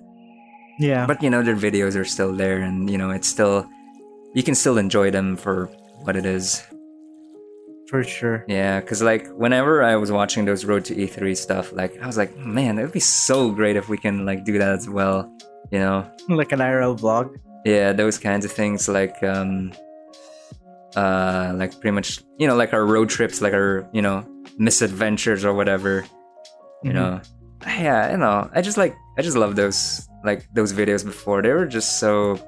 [0.80, 1.08] yeah.
[1.10, 3.66] But you know, their videos are still there and you know, it's still
[4.38, 5.66] you can still enjoy them for
[6.06, 6.62] what it is.
[7.90, 8.46] For sure.
[8.48, 12.18] Yeah, because like whenever I was watching those Road to E3 stuff, like I was
[12.18, 15.32] like, man, it would be so great if we can like do that as well.
[15.72, 16.10] You know?
[16.30, 17.36] Like an IRL vlog.
[17.66, 19.74] Yeah, those kinds of things like um
[20.96, 24.26] uh like pretty much you know, like our road trips, like our, you know,
[24.58, 26.06] misadventures or whatever.
[26.84, 26.94] You Mhm.
[26.94, 27.22] know.
[27.68, 28.50] Yeah, you know.
[28.54, 31.42] I just like I just love those like those videos before.
[31.42, 32.40] They were just so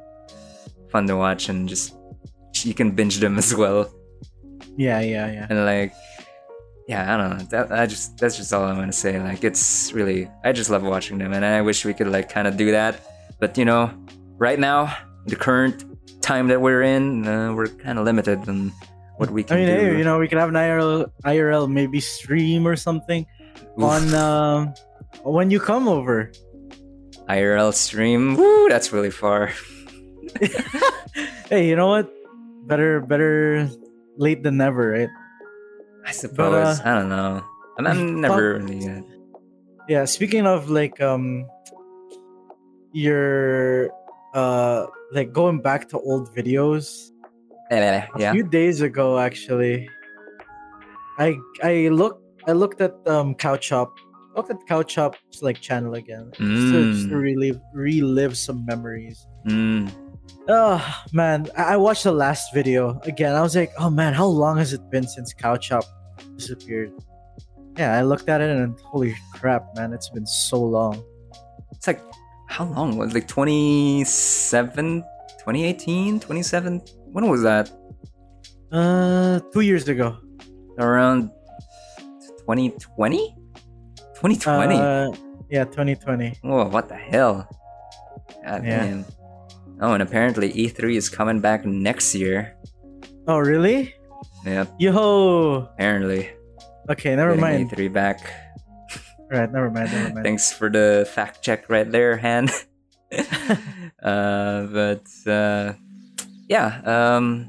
[0.91, 1.93] fun to watch and just
[2.63, 3.89] you can binge them as well.
[4.77, 5.47] Yeah, yeah, yeah.
[5.49, 5.93] and like
[6.87, 9.43] yeah i don't know that i just that's just all i want to say like
[9.43, 12.57] it's really i just love watching them and i wish we could like kind of
[12.57, 12.99] do that
[13.39, 13.91] but you know
[14.37, 14.91] right now
[15.27, 15.85] the current
[16.21, 18.71] time that we're in uh, we're kind of limited on
[19.17, 21.69] what we I can mean, do hey, you know, we could have an IRL, IRL
[21.69, 23.27] maybe stream or something
[23.77, 23.83] Oof.
[23.83, 24.73] on um
[25.23, 26.31] when you come over.
[27.29, 29.51] irl stream woo that's really far
[31.49, 32.09] Hey, you know what?
[32.65, 33.69] Better, better
[34.21, 35.09] late than never, right?
[36.05, 37.41] i suppose uh, i don't know
[37.77, 39.01] i'm, I'm never really uh,
[39.89, 40.05] Yeah.
[40.05, 41.45] Speaking of like um,
[42.93, 43.89] your
[44.33, 47.11] uh, like going back to old videos.
[47.69, 48.07] Yeah.
[48.15, 49.89] A yeah few days ago, actually,
[51.19, 53.91] I I looked I looked at um Cow Chop.
[54.35, 56.31] Looked at Cow Chop's like channel again.
[56.35, 57.21] Just, to, just to Mm.
[57.27, 59.27] relive relive some memories.
[59.47, 59.91] Mm.
[60.53, 60.83] Oh
[61.13, 63.35] man, I I watched the last video again.
[63.35, 65.85] I was like, oh man, how long has it been since Cow Chop
[66.35, 66.91] disappeared?
[67.77, 71.01] Yeah, I looked at it and holy crap, man, it's been so long.
[71.71, 72.01] It's like
[72.47, 73.13] how long was it?
[73.13, 75.03] like 27
[75.39, 76.81] 2018 27
[77.13, 77.71] when was that
[78.73, 80.17] Uh, two years ago.
[80.79, 81.29] around
[82.43, 83.35] 2020
[84.19, 85.11] 2020 Uh,
[85.49, 86.39] yeah, 2020.
[86.43, 87.47] Whoa, what the hell?
[88.43, 88.83] God Yeah.
[88.85, 89.05] damn.
[89.81, 92.55] Oh, and apparently E3 is coming back next year.
[93.27, 93.93] Oh really?
[94.45, 95.67] Yeah, Yo.
[95.73, 96.29] apparently.
[96.89, 97.71] Okay, never mind.
[97.71, 98.19] E3 back.
[99.31, 99.89] Right, never mind.
[99.93, 100.25] Never mind.
[100.25, 102.49] Thanks for the fact check right there, Han.
[104.03, 105.73] uh, but uh,
[106.49, 107.47] yeah, um,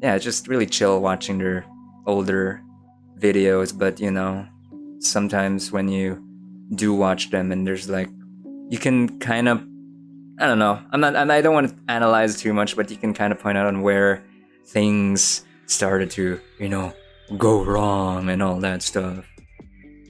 [0.00, 1.64] yeah, just really chill watching their
[2.06, 2.62] older
[3.18, 3.76] videos.
[3.76, 4.46] But you know,
[5.00, 6.22] sometimes when you
[6.74, 8.08] do watch them, and there's like,
[8.70, 9.64] you can kind of,
[10.38, 13.14] I don't know, I'm not, I don't want to analyze too much, but you can
[13.14, 14.24] kind of point out on where
[14.66, 16.92] things started to, you know,
[17.38, 19.24] go wrong and all that stuff.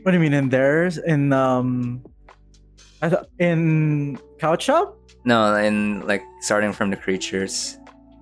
[0.02, 0.98] What do you mean in theirs?
[0.98, 2.04] In um,
[3.00, 4.98] I thought in Cow Chop.
[5.24, 7.78] No, in like starting from the creatures.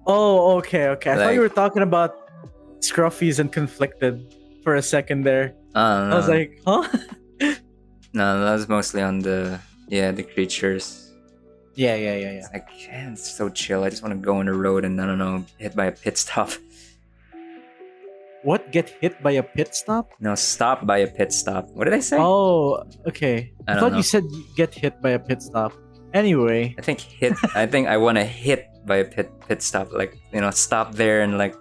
[0.06, 1.12] Oh, okay, okay.
[1.12, 2.14] I thought you were talking about
[2.80, 5.54] Scruffys and Conflicted for a second there.
[5.74, 6.14] I don't know.
[6.14, 6.88] I was like, huh?
[8.12, 11.01] no, that was mostly on the yeah the creatures.
[11.74, 12.30] Yeah, yeah, yeah, yeah.
[12.40, 13.84] It's like man, it's so chill.
[13.84, 15.92] I just want to go on the road and I don't know, hit by a
[15.92, 16.50] pit stop.
[18.42, 18.72] What?
[18.72, 20.10] Get hit by a pit stop?
[20.18, 21.68] No, stop by a pit stop.
[21.70, 22.16] What did I say?
[22.18, 23.52] Oh, okay.
[23.68, 23.98] I I, thought know.
[23.98, 24.24] you said
[24.56, 25.72] get hit by a pit stop.
[26.12, 27.34] Anyway, I think hit.
[27.54, 29.92] I think I want to hit by a pit pit stop.
[29.92, 31.54] Like you know, stop there and like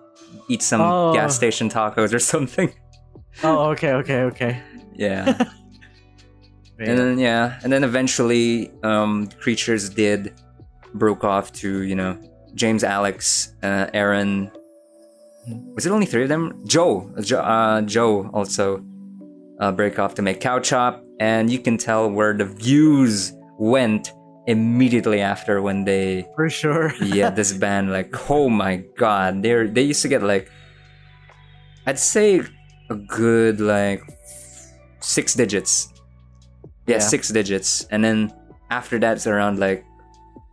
[0.50, 1.14] eat some Oh.
[1.14, 2.74] gas station tacos or something.
[3.44, 4.62] oh, okay, okay, okay.
[4.96, 5.38] Yeah.
[6.90, 7.60] And then yeah.
[7.64, 10.34] and then eventually um creatures did
[10.94, 12.18] broke off to you know
[12.56, 14.52] james alex uh, aaron.
[15.74, 16.62] Was it only three of them?
[16.66, 17.12] Joe.
[17.22, 18.84] Joe, uh, joe also
[19.60, 21.04] uh, break off to make cow chop.
[21.20, 24.12] And you can tell where the views went
[24.48, 26.94] immediately after when they For sure.
[27.02, 29.44] yeah this band like oh my god.
[29.44, 30.50] They're they used to get like
[31.88, 32.42] i'd say
[32.90, 34.04] a good like
[35.00, 35.90] six digits
[36.92, 37.12] yeah, Yeah.
[37.14, 38.32] six digits and then
[38.70, 39.84] after that it's around like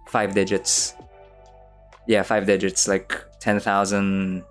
[0.09, 0.95] five digits
[2.07, 4.43] yeah five digits like 10000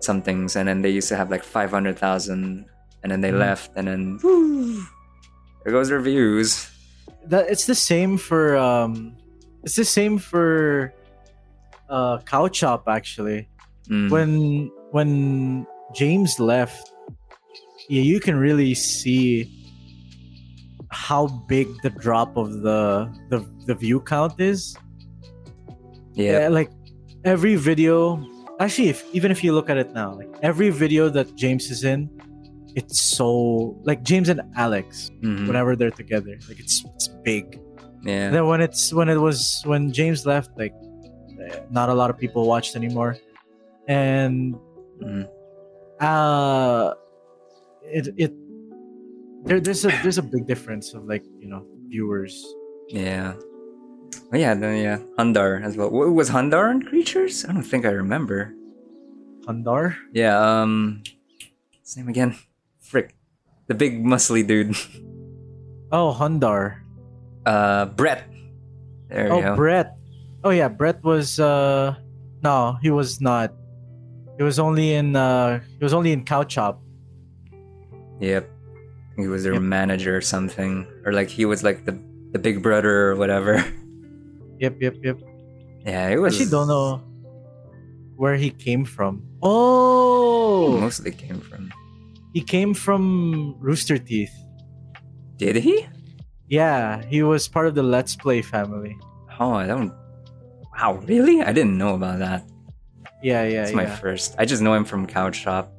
[0.00, 2.66] somethings and then they used to have like 500000
[3.02, 3.38] and then they Mhm.
[3.38, 4.82] left and then woo,
[5.64, 6.68] there goes their views
[7.26, 9.16] that it's the same for um,
[9.64, 10.92] it's the same for
[11.90, 13.48] uh, Cow Chop actually.
[13.90, 14.08] Mm.
[14.10, 15.10] when when
[15.92, 16.92] James left,
[17.90, 19.50] yeah, you can really see
[21.10, 22.80] how big the drop of the
[23.30, 23.38] the,
[23.68, 24.60] the view count is.
[26.14, 26.70] yeah like
[27.24, 27.94] every video,
[28.64, 31.84] actually, if, even if you look at it now, like every video that James is
[31.92, 32.00] in,
[32.80, 33.28] it's so
[33.88, 37.44] like James and Alex mhm, whenever they're together, like it's it's big.
[38.04, 39.38] yeah And then when it's when it was
[39.70, 40.74] when James left, like
[41.78, 43.12] not a lot of people watched anymore,
[43.88, 44.34] and
[45.02, 45.24] Mhm.
[46.10, 46.94] uh,
[47.98, 48.32] it it
[49.44, 52.34] there there's a there's a big difference of like you know viewers.
[52.88, 53.34] Yeah.
[54.32, 55.90] Oh, yeah, then yeah, Hundar as well.
[55.90, 57.44] W- Was Hundar on Creatures?
[57.46, 58.54] I don't think I remember.
[59.46, 61.02] Hundar, Yeah, um
[61.82, 62.36] his name again?
[62.78, 63.14] Frick.
[63.66, 64.74] The big muscly dude.
[65.92, 66.82] oh Hundar,
[67.46, 68.26] Uh Brett.
[69.08, 69.56] There you oh.
[69.56, 69.94] Brett,
[70.44, 71.94] oh yeah Brett was uh
[72.42, 73.54] no he was not.
[74.38, 76.82] He was only in uh he was only in Cow Chop.
[78.20, 78.46] Yep.
[79.20, 79.62] He was their Yep.
[79.62, 80.86] manager or something.
[81.04, 81.96] Or like he was like the
[82.32, 83.62] the big brother or whatever.
[84.60, 85.16] Yep, yep, yep.
[85.86, 87.00] Yeah, it was Actually, don't know
[88.16, 89.24] where he came from.
[89.40, 91.72] Oh, he mostly came from.
[92.34, 94.32] he came from Rooster Teeth.
[95.38, 95.86] Did he?
[96.48, 98.98] Yeah, he was part of the Let's Play family.
[99.40, 99.94] Oh, I don't
[100.76, 101.40] Wow, really?
[101.40, 102.44] I didn't know about that.
[103.22, 103.76] Yeah, yeah, It's yeah.
[103.76, 104.34] my first.
[104.38, 105.72] I just know him from Cow Chop.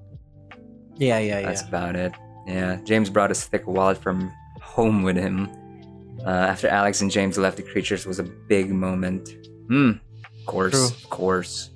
[0.97, 1.67] yeah, yeah, That's yeah.
[1.69, 2.13] about it.
[2.47, 4.31] Yeah, James brought his thick wallet from
[4.61, 5.49] home with him.
[6.25, 9.29] Uh, after Alex and James left, the creatures was a big moment.
[9.67, 9.91] Hmm.
[10.39, 10.85] Of course, True.
[10.87, 11.69] of course.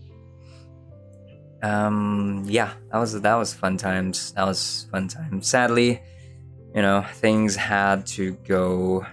[1.63, 2.43] Um.
[2.47, 4.33] Yeah, that was that was fun times.
[4.33, 5.47] That was fun times.
[5.47, 6.01] Sadly,
[6.75, 9.05] you know, things had to go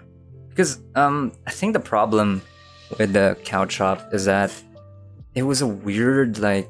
[0.48, 2.42] because um I think the problem
[2.98, 4.52] with the cow chop is that
[5.34, 6.68] it was a weird like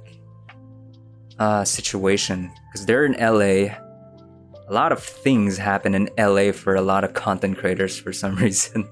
[1.38, 3.74] uh situation because they're in LA
[4.68, 8.36] a lot of things happen in LA for a lot of content creators for some
[8.44, 8.88] reason.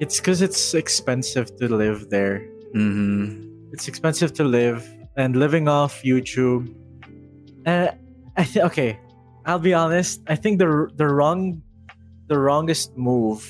[0.00, 2.46] It's because it's expensive to live there.
[2.72, 4.86] hmm It's expensive to live,
[5.16, 6.74] and living off YouTube.
[7.66, 7.88] Uh,
[8.36, 8.98] I th- okay,
[9.46, 10.20] I'll be honest.
[10.26, 11.62] I think the the wrong,
[12.26, 13.42] the wrongest move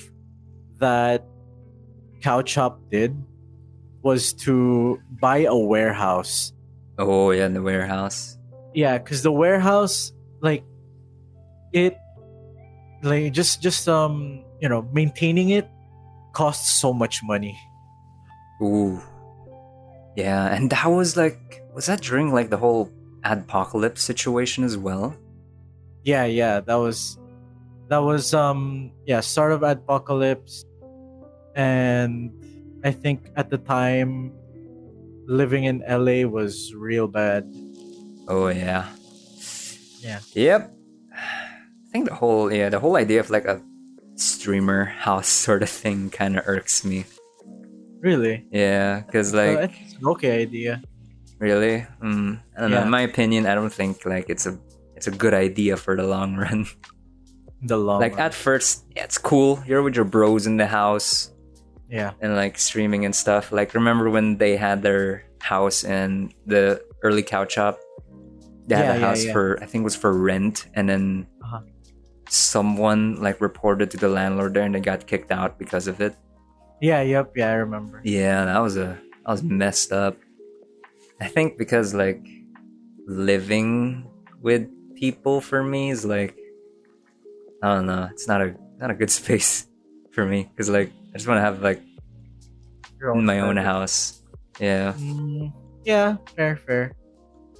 [0.78, 1.24] that
[2.20, 3.12] Cow Cowchop did
[4.02, 6.52] was to buy a warehouse.
[6.98, 8.36] Oh yeah, in the warehouse.
[8.74, 10.64] Yeah, because the warehouse, like,
[11.74, 11.98] it,
[13.02, 15.68] like just just um you know maintaining it
[16.32, 17.58] costs so much money.
[18.62, 19.02] Ooh.
[20.16, 22.90] Yeah, and that was like was that during like the whole
[23.24, 25.16] apocalypse situation as well?
[26.04, 27.18] Yeah, yeah, that was
[27.88, 30.64] that was um yeah, start of apocalypse
[31.54, 32.30] and
[32.84, 34.32] I think at the time
[35.26, 37.48] living in LA was real bad.
[38.28, 38.88] Oh yeah.
[40.00, 40.20] Yeah.
[40.34, 40.73] Yep.
[41.94, 43.62] I think the whole yeah, the whole idea of like a
[44.16, 47.04] streamer house sort of thing kind of irks me.
[48.00, 48.44] Really?
[48.50, 50.82] Yeah, Uh, like it's an okay idea.
[51.38, 52.78] really, mm, I don't know.
[52.78, 52.82] Yeah.
[52.84, 54.58] In my opinion, I don't think like it's a
[54.96, 56.66] it's a good idea for the long run.
[57.62, 58.26] The long like run.
[58.26, 59.62] at first, yeah, it's cool.
[59.66, 61.30] You're with your bros in the house
[61.88, 62.12] yeah.
[62.20, 63.52] and like streaming and stuff.
[63.52, 67.78] Like remember when they had their house in the early cow chop?
[68.66, 69.32] They had Yeah, a house yeah.
[69.32, 71.26] for I think it was for rent, and then.
[72.34, 76.14] Someone like reported to the landlord there, and they got kicked out because of it.
[76.80, 78.00] Yeah, yep, yeah, I remember.
[78.04, 80.16] Yeah, that was a I was messed up.
[81.20, 82.20] I think because like
[83.06, 84.04] living
[84.42, 86.36] with people for me is like
[87.62, 89.66] I don't know, it's not a not a good space
[90.12, 91.80] for me because like I just want to have like
[93.00, 94.20] Your my own house.
[94.60, 94.92] Yeah.
[94.94, 95.52] Mm,
[95.84, 96.92] yeah, fair, fair.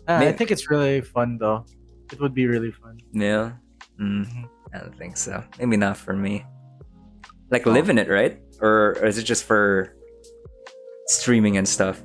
[0.06, 1.64] Uh, I think it's really fun though.
[2.12, 2.98] It would be really fun.
[3.12, 3.52] Yeah.
[3.98, 4.48] Mm, Mhm.
[4.74, 5.42] I don't think so.
[5.58, 6.44] Maybe not for me.
[7.50, 7.70] Like Oh.
[7.70, 8.40] live in it, right?
[8.60, 9.94] Or, or is it just for
[11.06, 12.02] streaming and stuff?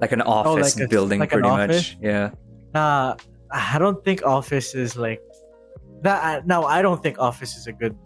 [0.00, 1.96] Like an office Oh, like a- building, like pretty much.
[2.02, 2.30] Yeah.
[2.74, 3.16] Nah,
[3.50, 5.20] I don't think Office is like
[6.02, 6.46] that.
[6.46, 7.96] Now, I don't think Office is a good,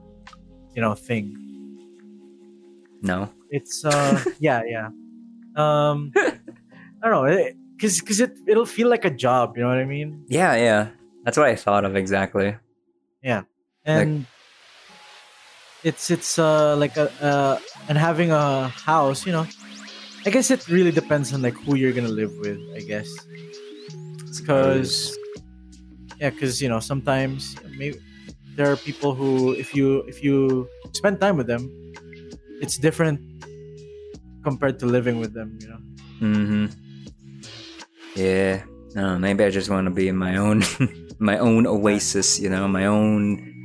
[0.74, 1.34] you know, thing.
[3.02, 3.30] No.
[3.50, 4.88] It's uh, yeah, yeah.
[5.56, 9.56] Um, I don't know, because because it it'll feel like a job.
[9.56, 10.24] You know what I mean?
[10.28, 10.88] Yeah, yeah.
[11.24, 12.56] That's what I thought of exactly.
[13.86, 14.26] And
[15.84, 17.58] it's it's uh like a uh
[17.88, 19.24] and having a house.
[19.26, 19.46] You know,
[20.26, 22.58] I guess it really depends on like who you're gonna live with.
[22.74, 23.08] I guess
[24.26, 25.16] it's because
[26.20, 27.98] yeah because you know sometimes maybe
[28.56, 31.68] there are people who if you if you spend time with them
[32.60, 33.20] it's different
[34.42, 35.78] compared to living with them you know
[36.20, 36.66] Mm-hmm.
[38.14, 38.64] Yeah.
[38.94, 40.62] No, maybe I just want to be in my own,
[41.18, 42.40] my own oasis.
[42.40, 43.55] You know, my own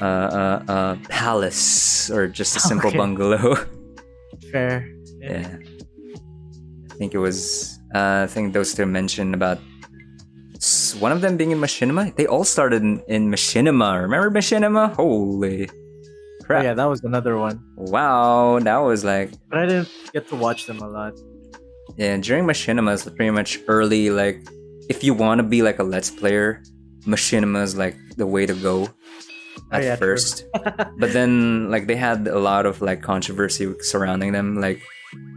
[0.00, 2.98] uh, uh, uh, palace or just a simple Okay.
[2.98, 3.56] bungalow.
[4.52, 4.88] fair
[5.20, 5.56] yeah.
[6.90, 7.78] I think it was.
[7.94, 9.58] Uh, I think those two mentioned about
[10.98, 12.14] one of them being in Machinima.
[12.16, 14.02] They all started in, in Machinima.
[14.02, 14.92] Remember Machinima?
[14.94, 16.64] Holy oh, crap!
[16.64, 20.66] yeah that was another one Wow, that was like but i didn't get to watch
[20.66, 21.12] them a lot
[21.96, 24.10] Yeah, during Machinima is pretty much early.
[24.10, 24.38] Like,
[24.88, 26.62] if you want to be like a Let's Player,
[27.06, 28.86] Machinima is like the way to go
[29.70, 30.46] at Oh, yeah, first.
[30.98, 34.80] but then, like, they had a lot of like controversy surrounding them, like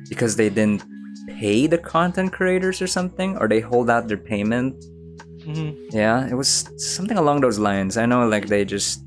[0.09, 0.83] because they didn't
[1.27, 4.75] pay the content creators or something, or they hold out their payment.
[5.45, 5.75] Mhm.
[5.91, 7.97] Yeah, it was something along those lines.
[7.97, 9.03] I know, like, they just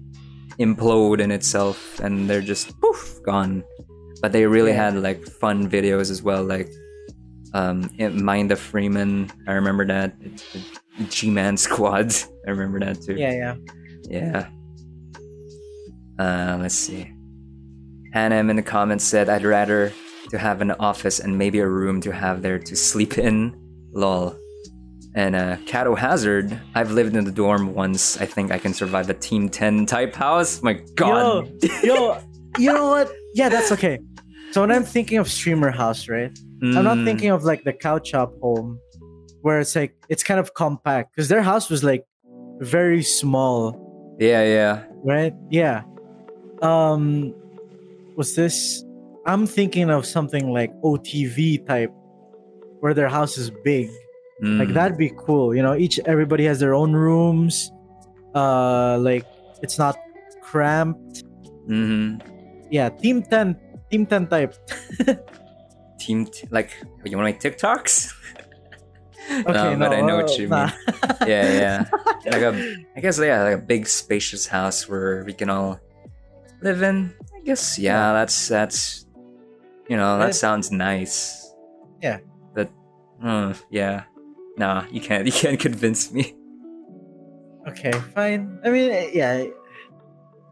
[0.58, 3.64] implode in itself and they're just poof gone.
[4.22, 4.90] But they really Yeah.
[4.90, 6.68] had like fun videos as well, like
[7.54, 9.30] um, it- Mind of Freeman.
[9.46, 10.14] I remember that.
[11.08, 12.14] G Man Squad.
[12.46, 13.14] I remember that too.
[13.14, 13.54] yeah yeah
[14.10, 14.46] Yeah.
[16.18, 17.10] Uh, let's see.
[18.12, 19.92] Hannah in the comments said, "I'd rather
[20.30, 23.54] to have an office and maybe a room to have there to sleep in."
[23.92, 24.36] Lol.
[25.16, 28.20] And uh, Cato Hazard, I've lived in the dorm once.
[28.20, 30.60] I think I can survive a Team 10 type house.
[30.62, 31.48] My God.
[31.62, 32.18] yo yo
[32.58, 33.98] you know what yeah that's okay
[34.52, 36.30] so when i'm thinking of streamer house right
[36.62, 38.78] I'm not Mm, thinking of like the cow chop home
[39.42, 42.04] where it's like it's kind of compact because their house was like
[42.60, 43.74] very small,
[44.20, 44.84] Yeah, yeah.
[45.04, 45.34] right?
[45.50, 45.82] Yeah.
[46.62, 47.34] Um
[48.16, 48.84] was this
[49.26, 51.90] I'm thinking of something like OTV type
[52.80, 53.88] where their house is big.
[54.40, 57.70] Like Mm, that'd be cool, you know, each everybody has their own rooms.
[58.34, 59.24] Uh like
[59.62, 59.96] it's not
[60.42, 61.24] cramped.
[61.68, 62.20] mhm.
[62.70, 63.56] Yeah, team 10
[63.90, 64.54] team 10 type.
[65.98, 66.70] Team, t- like,
[67.04, 68.12] you want to make TikToks?
[69.30, 70.66] Okay, but I know what you nah.
[70.66, 70.74] mean.
[71.26, 71.84] Yeah, yeah.
[72.26, 75.80] like a, I guess yeah, like a big spacious house where we can all
[76.64, 77.12] live in.
[77.36, 79.06] I guess yeah, that's that's,
[79.88, 81.44] you know, that sounds nice.
[82.02, 82.18] Yeah.
[82.54, 82.70] But,
[83.22, 84.04] uh, yeah,
[84.56, 86.34] nah, you can't you can't convince me.
[87.68, 88.60] Okay, fine.
[88.64, 89.44] I mean, eh, yeah,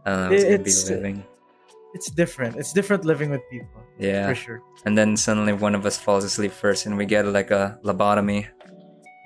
[0.04, 0.36] I don't know.
[0.36, 1.24] It's gonna be living.
[1.94, 2.56] it's different.
[2.56, 4.28] It's different living with people Yeah.
[4.28, 4.60] for sure.
[4.86, 8.48] and then suddenly one of us falls asleep first and we get like a lobotomy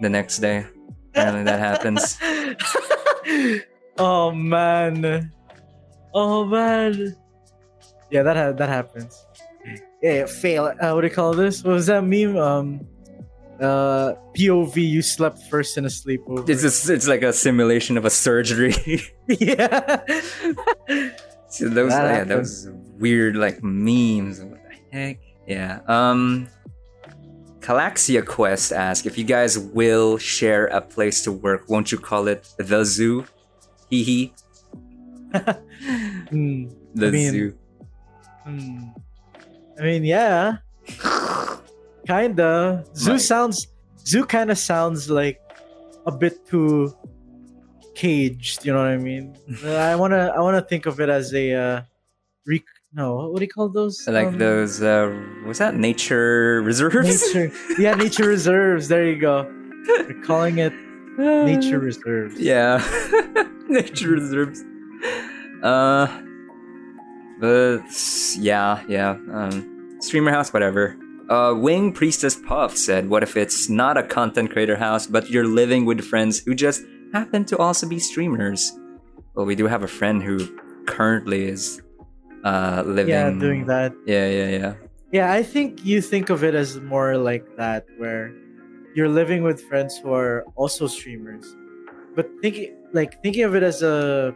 [0.03, 0.67] the next day
[1.15, 2.19] apparently that happens
[3.99, 5.31] oh man.
[6.17, 7.15] Oh man.
[8.11, 9.27] Yeah, that ha- that happens.
[10.03, 10.73] Yeah, fail.
[10.81, 11.63] Uh, what do you call this?
[11.63, 12.37] What was that meme?
[12.39, 12.87] Um,
[13.61, 14.77] uh, POV.
[14.77, 16.49] You slept first in a sleepover.
[16.49, 18.75] it's just, it's like a simulation of a surgery
[19.29, 20.01] yeah.
[21.49, 26.49] so those That yeah, those weird like memes what the heck yeah um
[27.61, 32.29] Calaxia Quest asks if you guys will share a place to work, won't you call
[32.29, 33.27] it the zoo?
[33.91, 34.33] Hee hee.
[36.31, 37.55] The I mean- zoo.
[38.45, 38.79] Hmm.
[39.79, 40.59] I mean, yeah.
[42.07, 42.85] Kinda.
[42.97, 43.21] Zoo Right.
[43.21, 43.67] sounds.
[44.07, 45.41] Zoo kind of sounds like
[46.07, 46.95] a bit too
[47.95, 48.65] caged.
[48.65, 49.35] You know what I mean?
[49.67, 50.33] I wanna.
[50.35, 51.53] I wanna think of it as a.
[51.53, 51.81] Uh,
[52.47, 52.63] rec-
[52.95, 54.07] no, what do you call those?
[54.07, 55.11] Like Um, those uh
[55.47, 57.35] was that nature reserves?
[57.35, 57.53] Nature.
[57.79, 58.89] Yeah, nature reserves.
[58.89, 59.45] There you go.
[59.89, 60.73] We're calling it
[61.19, 62.41] nature reserves.
[62.41, 62.79] Yeah.
[63.69, 64.65] nature reserves.
[65.63, 66.07] Uh
[67.41, 67.83] but
[68.39, 69.11] yeah, yeah.
[69.33, 70.97] Um streamer house, whatever.
[71.29, 75.47] Uh Wing Priestess Puff said, What if it's not a content creator house, but you're
[75.47, 76.83] living with friends who just
[77.13, 78.73] happen to also be streamers?
[79.35, 80.47] Well, we do have a friend who
[80.87, 81.83] currently is
[82.45, 83.93] uh living Yeah, doing that.
[84.07, 84.75] Yeah, yeah, yeah.
[85.13, 88.33] Yeah, I think you think of it as more like that, where
[88.95, 91.47] you're living with friends who are also streamers,
[92.15, 94.35] but thinking like thinking of it as a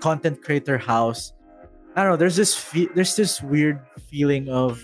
[0.00, 1.32] content creator house.
[1.96, 2.16] I don't know.
[2.16, 3.80] There's this fe- there's this weird
[4.10, 4.82] feeling of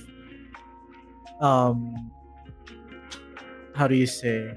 [1.40, 2.10] um
[3.74, 4.56] how do you say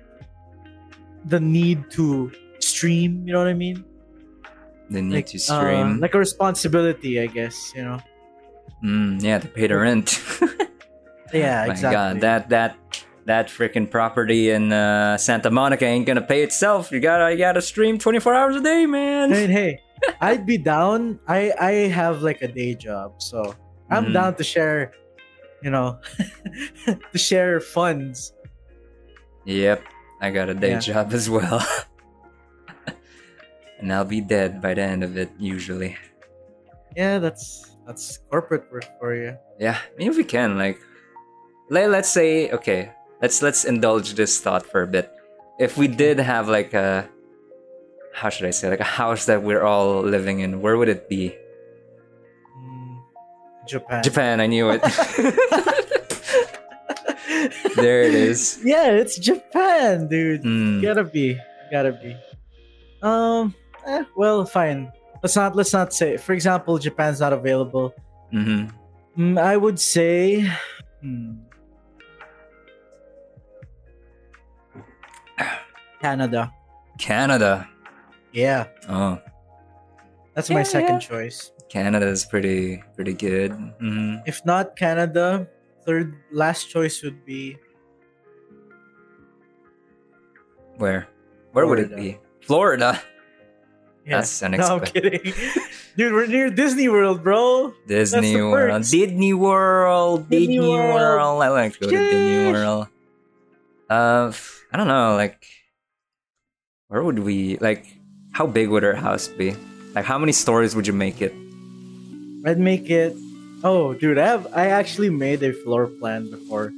[1.25, 3.25] the need to stream.
[3.27, 3.83] You know what I mean?
[4.89, 5.99] They need Like to uh, stream.
[5.99, 7.71] like a responsibility, I guess.
[7.75, 7.99] You know?
[8.83, 10.19] Mm, yeah, to pay the rent.
[11.31, 11.93] Yeah, My exactly.
[11.95, 16.91] God, that that that freaking property in uh, Santa Monica ain't gonna pay itself.
[16.91, 19.29] You gotta you gotta stream twenty four hours a day, man.
[19.29, 19.79] Mean, hey,
[20.21, 21.19] I'd be down.
[21.27, 23.55] I I have like a day job, so
[23.89, 24.13] I'm Mhm.
[24.13, 24.91] down to share.
[25.61, 25.99] You know,
[27.11, 28.31] to share funds.
[29.43, 29.83] Yep,
[30.21, 30.79] I got a day Yeah.
[30.79, 31.59] job as well,
[33.79, 35.97] and I'll be dead by the end of it usually.
[36.95, 39.35] Yeah, that's that's corporate work for you.
[39.59, 40.79] Yeah, I mean, if we can, like,
[41.69, 42.91] let, let's say, okay,
[43.21, 45.11] let's let's indulge this thought for a bit.
[45.59, 47.09] If we did have like a,
[48.13, 51.09] how should I say, like a house that we're all living in, where would it
[51.09, 51.35] be?
[52.57, 52.99] Mm,
[53.67, 54.03] Japan.
[54.03, 54.81] Japan, I knew it.
[57.75, 58.59] there it is.
[58.63, 60.43] Yeah, it's Japan, dude.
[60.43, 61.37] Mm, Gotta be,
[61.71, 62.15] gotta be.
[63.01, 63.55] Um.
[63.87, 64.91] eh, well, fine.
[65.23, 66.17] Let's not let's not say.
[66.17, 67.93] For example, Japan's not available.
[68.33, 68.71] mhm.
[69.17, 70.49] Mm, I would say.
[71.01, 71.33] Hmm,
[76.01, 76.51] Canada.
[76.97, 77.67] Canada.
[78.39, 79.19] Yeah, Oh,
[80.33, 81.09] that's my Yeah, second yeah.
[81.11, 81.51] choice.
[81.67, 83.51] Canada is pretty pretty good.
[83.83, 85.43] hmm If not Canada,
[85.85, 87.59] third last choice would be
[90.79, 91.07] Where?
[91.51, 92.17] Where would it be?
[92.41, 93.01] Florida.
[94.07, 94.23] yeah.
[94.23, 95.33] That's No, I'm kidding.
[95.99, 97.73] Dude, we're near Disney World, bro.
[97.87, 98.79] Disney World.
[98.79, 98.89] perks.
[98.91, 100.29] Disney World.
[100.31, 100.95] Disney, Disney World.
[100.95, 101.43] World.
[101.43, 102.87] I like to go to Disney World.
[103.89, 104.31] Uh,
[104.71, 105.19] I don't know.
[105.19, 105.43] Like,
[106.87, 107.98] where would we like?
[108.39, 109.53] How big would our house be?
[109.93, 111.33] Like, how many stories would you make it?
[112.45, 113.13] I'd make it.
[113.65, 114.47] Oh, dude, I have.
[114.55, 116.71] I actually made a floor plan before,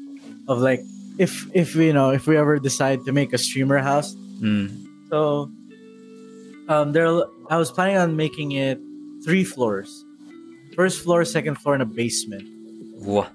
[0.47, 0.82] of like
[1.20, 4.16] if if you know if we ever decide to make a streamer house.
[4.41, 4.74] Mm.
[5.14, 5.51] So,
[6.68, 7.05] um, there.
[7.53, 8.82] I was planning on making it
[9.24, 10.03] three floors.
[10.74, 12.41] First floor, second floor, and a basement.
[13.05, 13.30] Wha-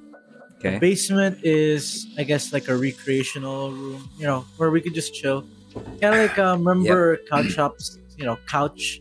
[0.58, 0.78] Okay.
[0.80, 4.08] Basement is, I guess, like a recreational room.
[4.18, 5.46] You know, where we could just chill.
[6.00, 8.00] Kind of like um, remember Cow Chop's.
[8.16, 9.00] You know, couch.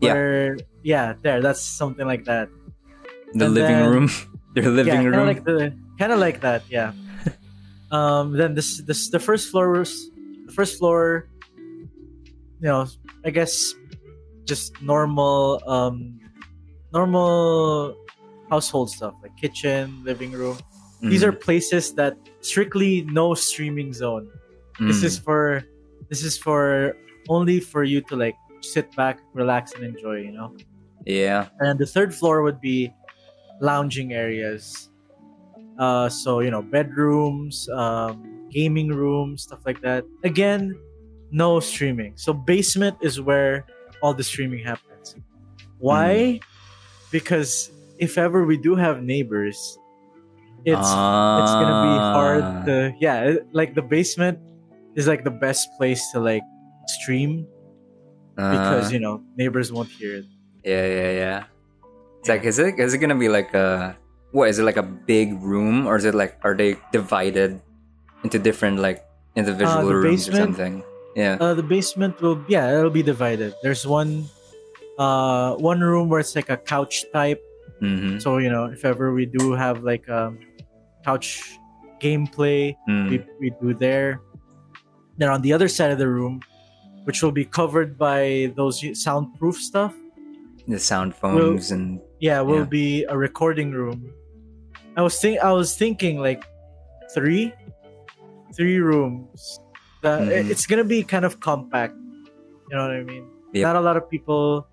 [0.00, 0.12] Yeah.
[0.12, 1.40] Where, yeah, there.
[1.40, 2.48] That's something like that.
[3.34, 4.08] The and living then- room.
[4.54, 5.12] Their living yeah, room.
[5.12, 6.62] Kind of like the, kind of like that.
[6.70, 6.92] Yeah.
[7.90, 8.32] um.
[8.36, 10.10] Then this, this, the first floor was,
[10.46, 11.26] the first floor.
[12.60, 12.86] You know,
[13.24, 13.74] I guess,
[14.44, 16.20] just normal, um,
[16.92, 17.96] normal
[18.48, 20.56] household stuff like kitchen, living room.
[21.02, 21.28] These Mhm.
[21.28, 24.28] are places that strictly no streaming zone.
[24.80, 25.04] This Mm.
[25.04, 25.64] is for
[26.08, 26.96] this is for
[27.28, 30.20] only for you to like sit back, relax, and enjoy.
[30.22, 30.56] You know.
[31.06, 31.48] yeah.
[31.60, 32.92] And the third floor would be
[33.60, 34.90] lounging areas.
[35.78, 40.04] Uh, so you know, bedrooms, um, gaming rooms, stuff like that.
[40.22, 40.78] Again,
[41.30, 42.12] no streaming.
[42.16, 43.66] So basement is where
[44.02, 45.16] all the streaming happens.
[45.78, 46.40] Why?
[47.10, 49.58] Because if ever we do have neighbors,
[50.64, 52.64] it's it's gonna be hard Ah.
[52.64, 54.38] to yeah like the basement
[54.96, 56.42] is like the best place to like
[56.88, 57.46] stream
[58.34, 60.26] because Uh, you know neighbors won't hear it
[60.64, 61.38] yeah, yeah, yeah.
[62.20, 63.92] It's like, is it is it gonna be like a
[64.32, 64.48] what?
[64.48, 67.60] Is it like a big room, or is it like are they divided
[68.24, 69.04] into different like
[69.36, 70.80] individual Uh, rooms or something?
[71.14, 71.36] Yeah.
[71.38, 74.24] uh, the basement will yeah it'll be divided there's one
[74.98, 77.38] uh one room where it's like a couch type
[77.78, 78.18] mm-hmm.
[78.18, 80.40] so you know if ever we do have like um
[81.04, 81.44] couch
[82.02, 83.10] gameplay Mm.
[83.10, 84.18] we, we do there
[85.20, 86.40] then on the other side of the room
[87.04, 89.94] which will be covered by those soundproof stuff.
[90.66, 92.72] The sound phones and yeah will Yeah.
[92.80, 94.08] be a recording room.
[94.96, 96.44] I was think i was thinking like
[97.12, 97.52] three
[98.56, 99.60] three rooms.
[100.00, 100.48] The, Mhm.
[100.50, 101.94] it's gonna be kind of compact
[102.70, 103.28] you know what i mean?
[103.52, 103.62] Yep.
[103.62, 104.66] not a lot of people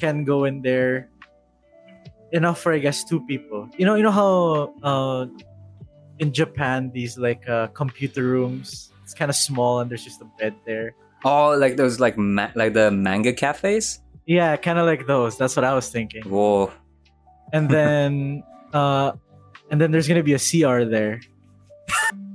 [0.00, 1.10] can go in there.
[2.32, 3.68] Enough for i guess two people.
[3.78, 5.26] You know you know how uh
[6.18, 10.28] in japan these like uh computer rooms it's kind of small and there's just a
[10.38, 10.94] bed there
[11.24, 14.00] oh, like those like ma- like the manga cafes.
[14.26, 15.36] yeah kind of like those.
[15.36, 16.22] That's what i was thinking.
[16.24, 16.72] Whoa.
[17.52, 19.12] and then uh
[19.70, 21.20] and then there's gonna be a cr there.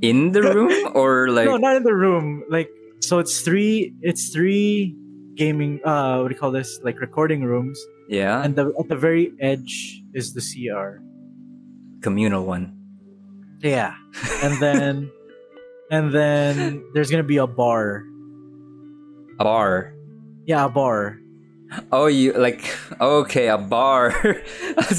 [0.02, 0.72] In the room?
[0.96, 2.44] Or like no not in the room.
[2.50, 2.70] Like
[3.02, 4.96] so it's three it's three
[5.36, 6.80] gaming uh what do you call this?
[6.84, 7.80] Like recording rooms.
[8.10, 10.98] Yeah, and the, at the very edge is the cr
[12.02, 12.74] communal one.
[13.62, 13.94] yeah.
[14.42, 15.12] And then
[15.92, 18.04] and then there's gonna be a bar
[19.40, 19.94] A bar.
[20.46, 21.18] yeah a bar
[21.92, 22.66] Oh, you like
[23.00, 24.10] okay, a bar.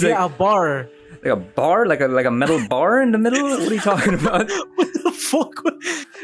[0.01, 0.89] Yeah like, a bar
[1.23, 3.43] like a bar, like a like a metal bar in the middle.
[3.43, 4.49] What are you talking about?
[4.77, 5.53] what the fuck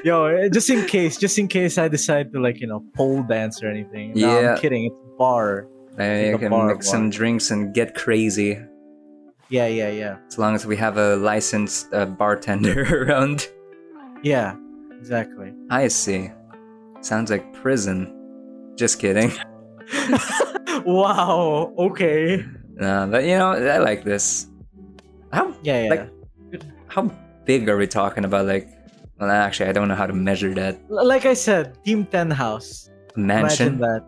[0.05, 3.63] yo just in case just in case i decide to like you know pole dance
[3.63, 4.53] or anything no, Yeah.
[4.55, 5.67] i'm kidding it's a bar
[5.99, 8.59] I Like can bar, mix some drinks and get crazy
[9.49, 13.49] yeah yeah yeah as long as we have a licensed uh, bartender around.
[14.23, 14.55] yeah
[15.01, 16.31] exactly I see.
[17.01, 18.13] Sounds like prison.
[18.77, 19.33] Just kidding.
[20.85, 22.45] wow okay
[22.81, 24.49] Uh, but you know, I like this.
[25.33, 26.13] How yeah yeah Like-
[26.89, 27.11] how
[27.45, 28.47] big are we talking about?
[28.47, 28.69] Like,
[29.19, 30.79] well, actually, I don't know how to measure that.
[30.91, 33.81] Like i said team 10 house A mansion.
[33.81, 34.03] imagine that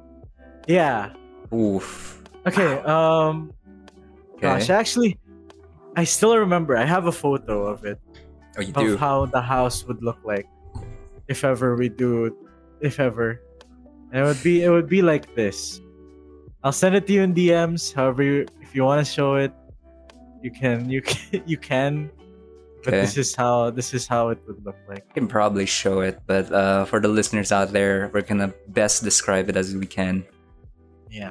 [0.68, 1.12] yeah
[1.52, 2.20] Oof.
[2.46, 3.52] okay um
[4.38, 4.46] Okay.
[4.46, 5.18] gosh actually
[5.96, 7.98] i still remember i have a photo of it
[8.56, 8.96] oh, you of do.
[8.96, 10.46] how the house would look like
[11.26, 12.30] if ever we do
[12.80, 13.40] if ever.
[14.12, 15.80] And it would be it would be like this.
[16.64, 19.52] I'll send it to you in dms however you, if you want to show it
[20.42, 22.10] you can you can you can.
[22.84, 23.00] But Okay.
[23.02, 25.04] this is how this is how it would look like.
[25.10, 29.02] I can probably show it, but uh, for the listeners out there, we're gonna best
[29.02, 30.24] describe it as we can.
[31.10, 31.30] yeah.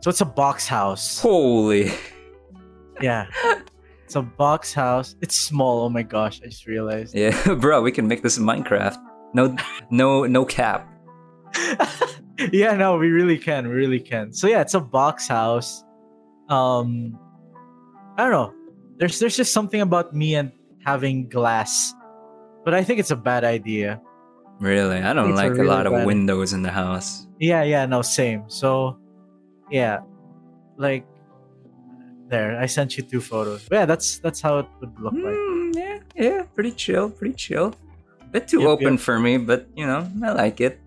[0.00, 1.18] So it's a box house.
[1.20, 1.90] Holy.
[3.00, 3.26] yeah.
[4.04, 5.16] It's a box house.
[5.22, 5.82] It's small.
[5.84, 6.40] Oh my gosh.
[6.44, 7.14] I just realized.
[7.14, 8.98] Yeah, bro, we can make this in Minecraft.
[9.34, 9.56] No,
[9.90, 10.88] no, no cap.
[12.52, 13.68] yeah, no, we really can.
[13.68, 14.32] We really can.
[14.32, 15.84] So yeah, it's a box house.
[16.48, 17.18] Um
[18.16, 18.54] I don't know.
[18.98, 20.52] There's there's just something about me and
[20.84, 21.92] having glass.
[22.64, 24.00] But I think it's a bad idea.
[24.60, 27.26] Really, I don't It's like a, really lot of windows in the house.
[27.40, 28.44] Yeah, yeah, no, same.
[28.48, 28.98] So
[29.70, 30.00] yeah.
[30.76, 31.06] Like
[32.28, 33.68] there, I sent you two photos.
[33.68, 35.34] But yeah, that's that's how it would look like.
[35.34, 37.74] Mm, yeah, yeah, pretty chill, pretty chill.
[38.34, 39.00] Bit too Yep, open yep.
[39.00, 40.80] for me, but you know, I like it.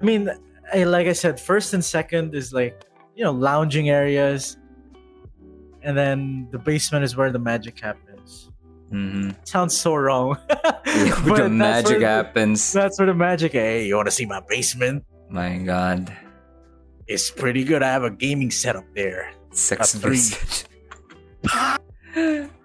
[0.00, 0.30] I mean,
[0.72, 2.86] I, like I said, first and second is like
[3.18, 4.56] you know lounging areas,
[5.82, 8.50] and then the basement is where the magic happens.
[8.94, 10.38] hmm Sounds so wrong.
[10.48, 12.62] the But that's magic where- happens.
[12.72, 13.52] That's where the magic.
[13.58, 15.02] Hey, you want to see my basement?
[15.28, 16.14] My God,
[17.10, 17.82] It's pretty good.
[17.82, 19.34] I have a gaming setup there.
[19.50, 20.22] sex A three.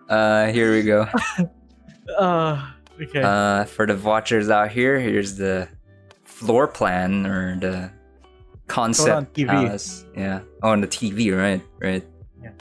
[0.10, 1.10] uh, here we go.
[2.18, 2.57] Uh,
[3.01, 3.21] okay.
[3.21, 5.67] Uh, for the watchers out here, here's the
[6.23, 7.91] floor plan or the
[8.67, 9.47] concept on TV.
[9.47, 10.05] house.
[10.15, 10.41] Yeah.
[10.63, 11.61] Oh, on the TV, right?
[11.81, 12.05] Right.
[12.41, 12.51] Yeah.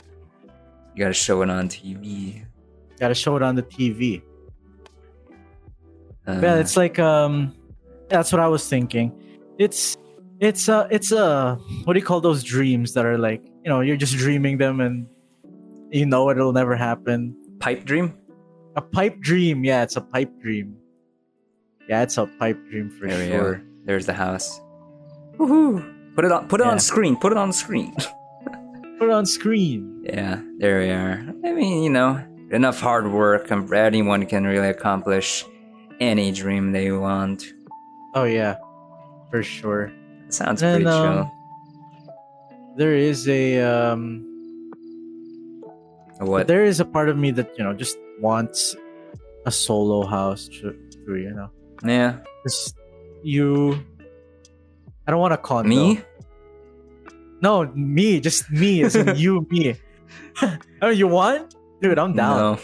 [0.95, 2.43] You gotta show it on TV.
[2.99, 4.21] Gotta show it on the TV.
[6.27, 7.55] Uh, yeah, it's like um,
[8.09, 9.11] that's what I was thinking.
[9.57, 9.97] It's
[10.39, 11.55] it's a it's a
[11.85, 14.79] what do you call those dreams that are like you know you're just dreaming them
[14.79, 15.07] and
[15.91, 17.35] you know it'll never happen.
[17.59, 18.13] pipe dream.
[18.79, 20.77] A pipe dream, yeah, it's a pipe dream.
[21.89, 23.55] Yeah, it's a pipe dream for There sure.
[23.55, 23.61] go.
[23.83, 24.61] There's the house.
[25.35, 25.83] Woohoo!
[26.15, 26.47] Put it on.
[26.47, 26.71] Put it Yeah.
[26.71, 27.17] on screen.
[27.19, 27.91] Put it on screen.
[28.97, 29.99] Put it on screen.
[30.07, 31.27] yeah, there we are.
[31.43, 35.43] I mean, you know, enough hard work, anyone can really accomplish
[35.99, 37.43] any dream they want.
[38.15, 38.55] Oh yeah,
[39.29, 39.91] for sure.
[40.29, 41.31] Sounds And, pretty um, chill.
[42.79, 44.23] There is a um,
[46.19, 46.47] What?
[46.47, 48.75] there is a part of me that you know just wants
[49.45, 50.75] a solo house to,
[51.05, 51.49] to you know
[51.83, 52.75] Yeah, just
[53.23, 53.79] you.
[55.07, 55.69] I don't want a condo.
[55.69, 56.01] me.
[57.41, 59.75] No, me, just me, as in you, me.
[60.81, 61.55] oh, you want?
[61.81, 62.37] Dude, I'm down.
[62.37, 62.59] No.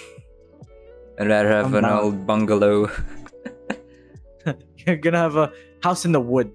[1.17, 1.99] I'd rather have I'm an down.
[2.03, 2.91] old bungalow.
[4.85, 5.51] You're gonna have a
[5.81, 6.51] house in the wood.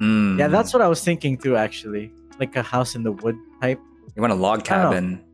[0.00, 0.38] Mm.
[0.38, 2.12] Yeah, that's what I was thinking too, actually.
[2.38, 3.80] Like a house in the wood type.
[4.16, 4.90] You want a log I don't know.
[4.90, 5.24] cabin?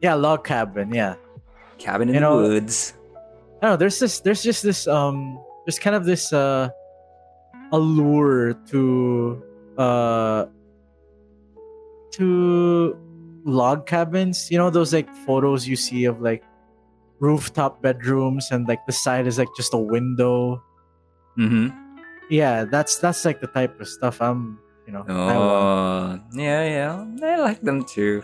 [0.00, 0.94] Yeah, log cabin.
[0.94, 1.16] Yeah.
[1.82, 2.94] Cabin in You the know- woods.
[3.60, 3.76] I don't know.
[3.76, 4.20] There's this.
[4.20, 4.86] There's just this.
[4.86, 5.38] Um.
[5.66, 6.32] There's kind of this.
[6.32, 6.70] Uh.
[7.72, 9.42] Allure to.
[9.78, 10.46] Uh.
[12.12, 12.96] To
[13.44, 14.50] log cabins.
[14.50, 16.44] You know those like photos you see of like
[17.20, 20.62] rooftop bedrooms and like the side is like just a window.
[21.38, 21.70] Mm-hmm.
[22.30, 24.58] Yeah, that's that's like the type of stuff I'm.
[24.86, 25.04] You know.
[25.08, 25.34] I.
[25.34, 27.26] Oh, yeah, yeah.
[27.26, 28.22] I like them too.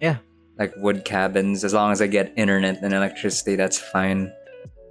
[0.00, 0.18] Yeah.
[0.60, 4.30] Like wood cabins, as long as I get internet and electricity, that's fine.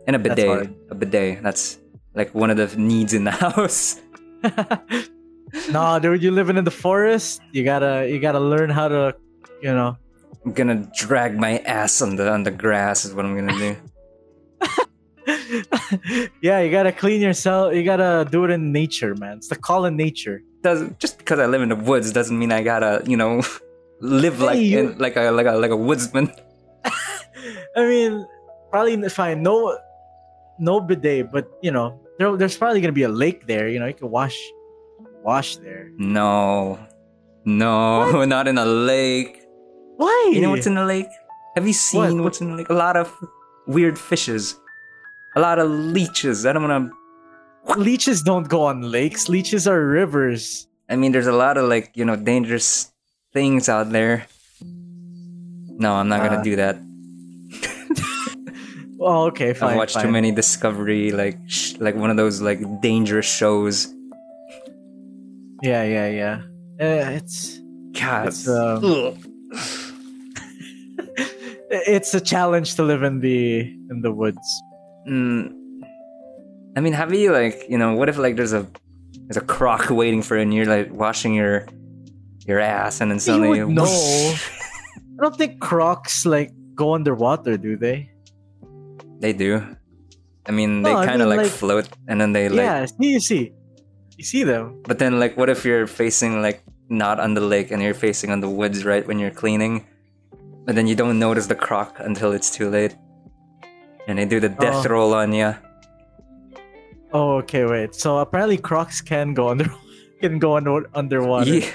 [0.08, 0.68] And a bidet.
[0.90, 1.44] A bidet.
[1.44, 1.78] That's
[2.16, 4.02] like one of the needs in the house.
[5.72, 7.42] no, dude, you living in the forest.
[7.52, 9.16] You gotta you gotta learn how to,
[9.62, 9.96] you know.
[10.44, 13.76] I'm gonna drag my ass on the on the grass is what I'm gonna do.
[16.42, 17.76] yeah, you gotta clean yourself.
[17.76, 19.38] You gotta do it in nature, man.
[19.38, 20.42] It's the call in nature.
[20.64, 23.44] Doesn't just because I live in the woods doesn't mean I gotta, you know,
[24.02, 26.32] live like Hey, in, like a like a like a woodsman.
[27.76, 28.26] I mean,
[28.72, 29.44] probably fine.
[29.44, 29.78] No,
[30.60, 33.68] no bidet, but you know, there, there's probably gonna be a lake there.
[33.68, 34.38] You know, you can wash,
[35.24, 35.92] wash there.
[35.98, 36.80] No.
[37.46, 39.42] No, not in a lake.
[39.98, 40.32] Why?
[40.34, 41.08] You know what's in the lake?
[41.56, 42.24] Have you seen What?
[42.24, 42.70] what's in the lake?
[42.70, 43.14] A lot of
[43.68, 44.60] weird fishes.
[45.36, 46.46] A lot of leeches.
[46.46, 46.92] I don't wanna
[47.78, 49.30] leeches don't go on lakes.
[49.30, 50.68] Leeches are rivers.
[50.90, 52.89] I mean there's a lot of like, you know, dangerous
[53.34, 54.26] things out there.
[54.62, 56.78] No, I'm not gonna Uh, do that.
[58.98, 59.72] well, okay, fine.
[59.72, 60.06] I've watched fine.
[60.06, 63.94] too many Discovery, like sh- like one of those like dangerous shows.
[65.62, 66.42] Yeah, yeah, yeah.
[66.80, 67.60] Uh, it's
[68.00, 68.82] God, It's, um,
[71.72, 73.62] it's a challenge to live in the
[73.92, 74.48] in the woods.
[75.08, 75.54] Mm,
[76.78, 77.94] I mean, have you like you know?
[77.96, 78.66] What if like there's a
[79.28, 81.66] there's a croc waiting for you, and you're like washing your
[82.50, 83.86] your ass, and then You suddenly know.
[85.20, 88.10] I don't think crocs like go underwater, do they?
[89.20, 89.62] they do.
[90.48, 92.58] I mean, they No, I kind of mean, like, like- float, and then they like.
[92.66, 93.44] yeah, see, you see,
[94.18, 94.82] you see them.
[94.88, 98.32] But then, like, what if you're facing like not on the lake, and you're facing
[98.32, 99.86] on the woods, right when you're cleaning,
[100.68, 102.96] and then you don't notice the croc until it's too late,
[104.08, 104.90] and they do the death Oh.
[104.90, 105.54] roll on you.
[107.14, 107.94] Oh, okay, wait.
[107.96, 109.66] So apparently crocs can go under
[110.22, 111.56] can go under underwater.
[111.60, 111.70] Yeah.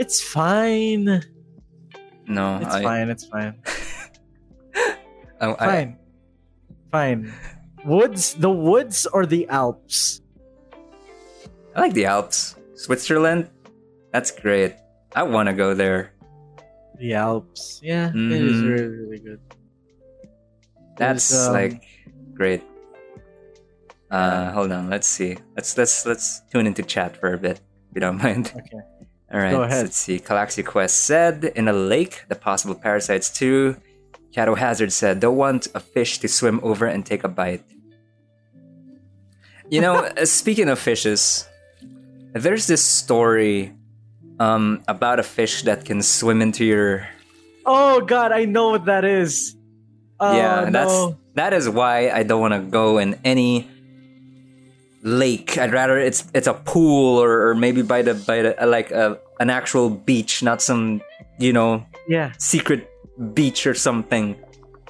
[0.00, 1.20] It's fine.
[2.26, 3.10] No, It's I, fine.
[3.10, 3.60] It's fine.
[5.40, 5.98] I, Fine.
[6.90, 7.32] Fine.
[7.84, 10.20] Woods, the woods or the Alps?
[11.76, 13.48] I like the Alps, Switzerland.
[14.12, 14.76] That's great.
[15.14, 16.12] I want to go there.
[16.98, 17.80] The Alps.
[17.82, 18.68] Yeah, it is Mhm.
[18.68, 19.40] really, really good.
[20.96, 21.84] That's um, like
[22.34, 22.62] great.
[24.10, 24.90] Uh, hold on.
[24.90, 25.36] Let's see.
[25.56, 28.52] Let's let's let's tune into chat for a bit, if you don't mind.
[28.56, 28.82] Okay.
[29.32, 29.52] All right.
[29.52, 29.84] Go ahead.
[29.84, 30.18] Let's see.
[30.18, 33.76] Galaxy Quest said in a lake, the possible parasites too.
[34.34, 37.64] Shadow Hazard said, "Don't want a fish to swim over and take a bite."
[39.68, 41.46] You know, uh, speaking of fishes,
[42.32, 43.72] there's this story
[44.38, 47.06] um, about a fish that can swim into your
[47.64, 49.56] Oh God, I know what that is.
[50.18, 50.70] Oh, yeah, no.
[50.70, 53.68] that's that is why I don't want to go in any
[55.02, 55.58] lake.
[55.58, 59.18] I'd rather it's it's a pool or, or maybe by the by the like a,
[59.38, 61.02] an actual beach, not some
[61.38, 62.32] you know yeah.
[62.38, 62.88] secret
[63.34, 64.36] beach or something.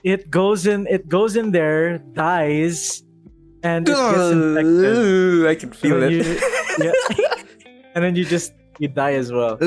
[0.02, 0.86] It goes in.
[0.86, 3.02] It goes in there, dies,
[3.62, 5.46] and it gets infected.
[5.46, 6.12] I can feel it.
[6.12, 6.40] you-
[6.78, 6.92] yeah.
[7.94, 9.58] and then you just you die as well.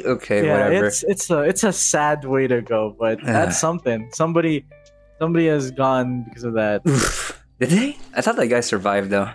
[0.00, 0.86] Okay, yeah, whatever.
[0.86, 4.08] it's it's a it's a sad way to go, but that's something.
[4.12, 4.64] Somebody
[5.18, 6.82] somebody has gone because of that.
[7.60, 7.98] Did they?
[8.14, 9.30] I thought that guy survived though.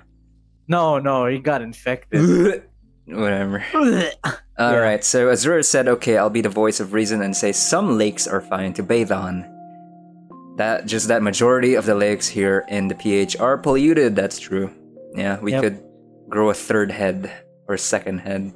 [0.68, 2.64] No, no, he got infected.
[3.08, 3.64] whatever.
[4.58, 5.04] All right.
[5.04, 8.42] So Azura said, "Okay, I'll be the voice of reason and say some lakes are
[8.42, 9.46] fine to bathe on."
[10.58, 14.16] that just that majority of the lakes here in the PH are polluted.
[14.16, 14.72] That's true.
[15.14, 15.62] Yeah, we Yep.
[15.62, 15.84] could
[16.30, 17.30] grow a third head
[17.70, 18.52] or a second head.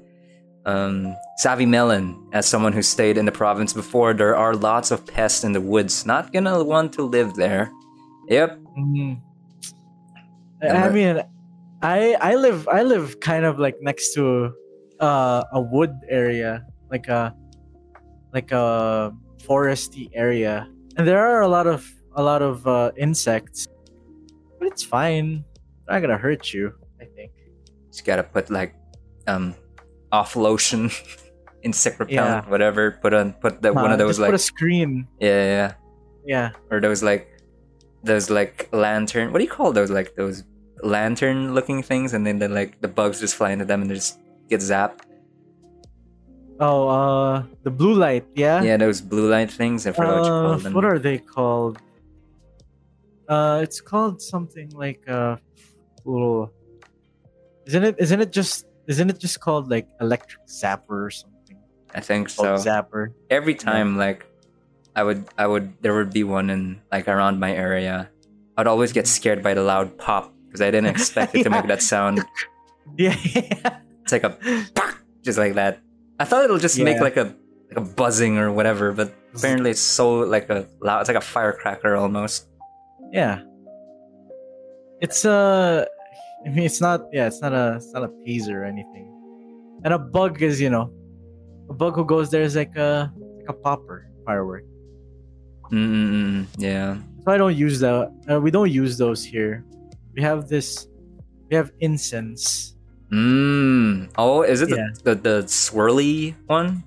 [0.65, 5.05] Um, Savvy Melon, as someone who stayed in the province before, there are lots of
[5.05, 6.03] pests in the woods.
[6.03, 7.69] Not gonna want to live there.
[8.29, 8.57] Yep.
[8.79, 9.21] Mm.
[10.63, 11.21] I- I mean,
[11.81, 14.53] I I live I live kind of like next to
[14.99, 17.33] uh, a wood area, like a
[18.33, 20.67] like a foresty area,
[20.97, 23.67] and there are a lot of a lot of uh, insects,
[24.59, 25.43] but it's fine.
[25.87, 26.73] They're not gonna hurt you.
[27.01, 27.31] I think.
[27.91, 28.75] Just gotta put like
[29.27, 29.55] um
[30.11, 30.91] off lotion,
[31.63, 32.49] insect repellent, Yeah.
[32.49, 32.91] whatever.
[33.01, 35.07] Put on put the one Uh, of those just like put a screen.
[35.19, 35.71] yeah, yeah, yeah.
[36.23, 36.49] Yeah.
[36.69, 37.27] or those like
[38.03, 40.43] those like lantern what do you call those like those
[40.83, 43.95] lantern looking things and then the like the bugs just fly into them and they
[43.95, 45.01] just get zapped
[46.63, 48.23] Oh, uh, the blue light.
[48.35, 48.61] Yeah.
[48.61, 51.17] yeah those blue light things i forgot what you Uh, call them what are they
[51.17, 51.79] called?
[53.27, 55.37] Uh, it's called something like uh,
[56.05, 56.51] little.
[57.65, 57.95] Isn't it?
[57.97, 58.65] Isn't it just?
[58.87, 61.57] Isn't it just called like electric zapper or something?
[61.95, 63.11] i think so zapper.
[63.29, 64.25] every time like
[64.95, 68.07] i would i would there would be one in like around my area
[68.55, 71.65] i'd always get scared by the loud pop because i didn't expect it to make
[71.71, 72.19] that sound
[72.97, 73.15] Yeah.
[74.03, 74.37] it's like a
[75.23, 75.79] just like that
[76.19, 77.33] i thought it'll just make like a
[77.69, 81.21] like a buzzing or whatever but apparently it's so like a loud it's like a
[81.21, 82.47] firecracker almost
[83.11, 83.41] yeah.
[85.01, 85.85] It's uh,
[86.45, 87.01] I mean, it's not.
[87.11, 87.75] Yeah, it's not a.
[87.75, 89.07] It's not a taser or anything.
[89.83, 90.93] And a bug is, you know,
[91.69, 94.63] a bug who goes there is like a like a popper firework.
[95.71, 96.97] Mm, yeah.
[97.25, 98.11] So I don't use that.
[98.29, 99.65] Uh, we don't use those here.
[100.15, 100.87] We have this.
[101.49, 102.75] We have incense.
[103.11, 104.09] Mm.
[104.17, 104.87] Oh, is it Yeah.
[105.03, 106.83] the, the the swirly one?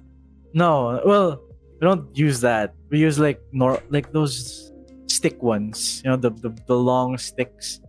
[0.54, 1.40] No, well,
[1.80, 2.72] we don't use that.
[2.90, 4.72] We use like nor like those
[5.06, 6.00] stick ones.
[6.04, 7.80] You know, the the, the long sticks.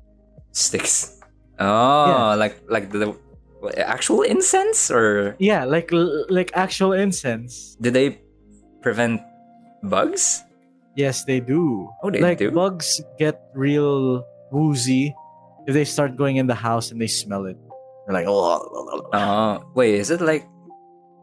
[0.52, 1.20] Sticks.
[1.60, 2.36] Oh, Yeah.
[2.36, 3.16] like like the,
[3.64, 5.90] what, actual incense or Yeah, like
[6.28, 7.78] like actual incense.
[7.80, 8.20] did they
[8.84, 9.22] prevent
[9.84, 10.44] bugs?
[10.95, 11.88] Yes, they do.
[12.03, 12.52] Oh, they like do?
[12.52, 15.16] bugs get real woozy
[15.68, 17.58] if they start going in the house and they smell it.
[18.06, 20.46] They're like, oh, Oh, wait, is it like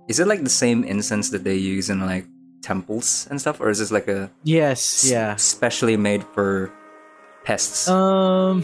[0.08, 2.26] is it like the same incense that they use in like
[2.62, 5.36] temples and stuff or is this like a yes, s- yeah.
[5.36, 6.72] specially made for
[7.44, 7.88] pests?
[7.88, 8.62] Um,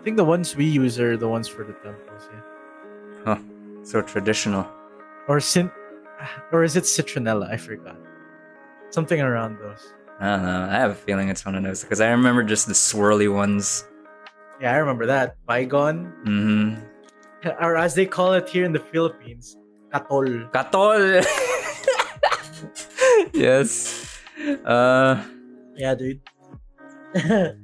[0.00, 2.22] I think the ones we use are the ones for the temples.
[2.32, 2.40] Yeah.
[3.24, 3.38] Huh.
[3.82, 4.66] So traditional.
[5.28, 5.70] Or cin,
[6.52, 7.50] or is it citronella?
[7.50, 7.96] I forgot.
[8.90, 9.92] Something around those.
[10.20, 10.68] I don't know.
[10.70, 13.84] I have a feeling it's one of those because I remember just the swirly ones.
[14.60, 15.36] Yeah, I remember that.
[15.48, 17.48] Baygon, Mm-hmm.
[17.60, 19.56] or as they call it here in the Philippines,
[19.92, 20.50] katol.
[20.52, 21.22] Katol.
[23.34, 24.20] yes.
[24.64, 25.22] Uh,
[25.76, 26.20] Yeah, dude.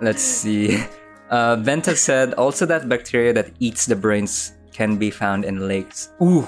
[0.00, 0.82] let's see.
[1.30, 6.10] Uh, Venta said also that bacteria that eats the brains can be found in lakes.
[6.20, 6.46] Ooh,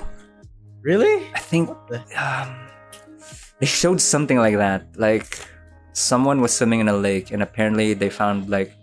[0.83, 1.29] really?
[1.35, 2.69] I think the- um,
[3.61, 4.87] they showed something like that.
[4.99, 5.39] Like
[5.93, 8.75] someone was swimming in a lake, and apparently they found like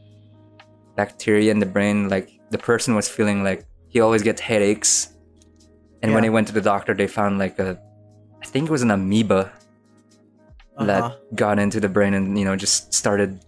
[1.00, 2.10] bacteria in the brain.
[2.16, 3.64] Like the person was feeling like
[3.94, 5.16] he always gets headaches,
[6.02, 7.80] and when he went to the doctor, they found like a,
[8.44, 9.42] I think it was an amoeba
[10.80, 10.86] Uh-huh.
[10.92, 11.04] that
[11.36, 13.44] got into the brain and you know just started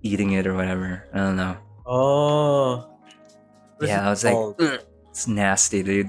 [0.00, 1.04] eating it or whatever.
[1.12, 1.54] I don't know.
[1.84, 2.88] Oh.
[3.76, 4.56] What yeah, I was like, called?
[4.64, 4.80] "Ugh,
[5.12, 6.08] it's nasty, dude.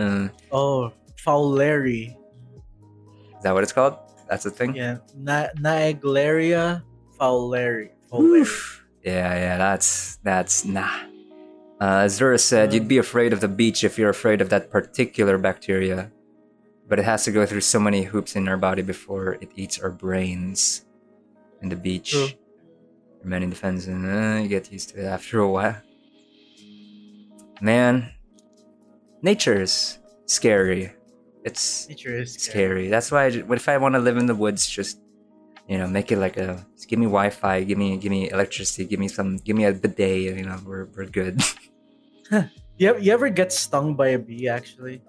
[0.00, 0.92] Uh, oh,
[1.24, 2.16] fowleri.
[3.36, 3.94] is that what it's called?
[4.28, 4.74] That's the thing.
[4.74, 6.80] Yeah, Na- Naegleria
[7.20, 7.92] fowleri.
[8.10, 8.40] Fowleri.
[8.42, 8.85] Oof.
[9.06, 10.90] Yeah, yeah, that's that's nah.
[11.78, 15.38] Uh, Zura said you'd be afraid of the beach if you're afraid of that particular
[15.38, 16.10] bacteria,
[16.88, 19.78] but it has to go through so many hoops in our body before it eats
[19.78, 20.84] our brains.
[21.62, 22.28] And the beach, True.
[23.22, 25.76] many defenses, and uh, you get used to it after a while.
[27.60, 28.10] Man,
[29.22, 30.92] nature's scary.
[31.44, 32.88] It's Nature is scary.
[32.88, 33.26] That's why.
[33.26, 34.68] I, what if I want to live in the woods?
[34.68, 34.98] Just
[35.68, 36.64] you know, make it like a.
[36.86, 37.64] Give me Wi-Fi.
[37.64, 38.84] Give me, give me electricity.
[38.86, 39.36] Give me some.
[39.38, 40.36] Give me a bidet.
[40.38, 41.42] You know, we're we're good.
[42.78, 44.48] You, you ever get stung by a bee?
[44.48, 45.00] Actually.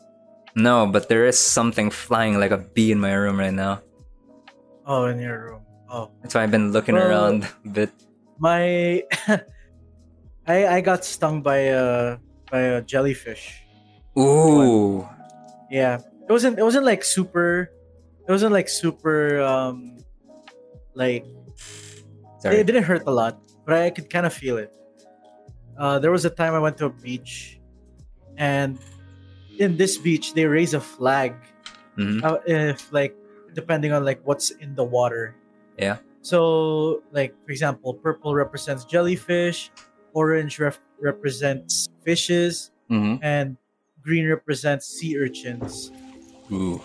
[0.55, 3.81] no, but there is something flying like a bee in my room right now.
[4.85, 5.61] Oh, in your room.
[5.91, 7.91] Oh, That's why I've been looking Well- around a bit.
[8.39, 9.03] my.
[10.47, 12.17] I I got stung by a
[12.49, 13.51] by a jellyfish.
[14.17, 15.03] Ooh.
[15.69, 17.67] Yeah, it wasn't it wasn't like super.
[18.27, 19.41] It wasn't like super.
[19.43, 19.99] Um,
[20.97, 21.23] like
[22.41, 22.57] Sorry.
[22.61, 24.73] It didn't hurt a lot, but I could kind of feel it.
[25.77, 27.57] Uh, there was a time I went to a beach,
[28.37, 28.77] and
[29.57, 31.33] in this beach they raise a flag.
[31.97, 32.21] Mhm.
[32.21, 33.17] Uh, if like
[33.57, 35.33] depending on like what's in the water.
[35.81, 35.97] Yeah.
[36.21, 39.71] So, like for example, purple represents jellyfish,
[40.13, 43.19] orange ref- represents fishes, Mm-hmm.
[43.25, 43.57] and
[44.05, 45.91] green represents sea urchins.
[46.53, 46.79] Ooh.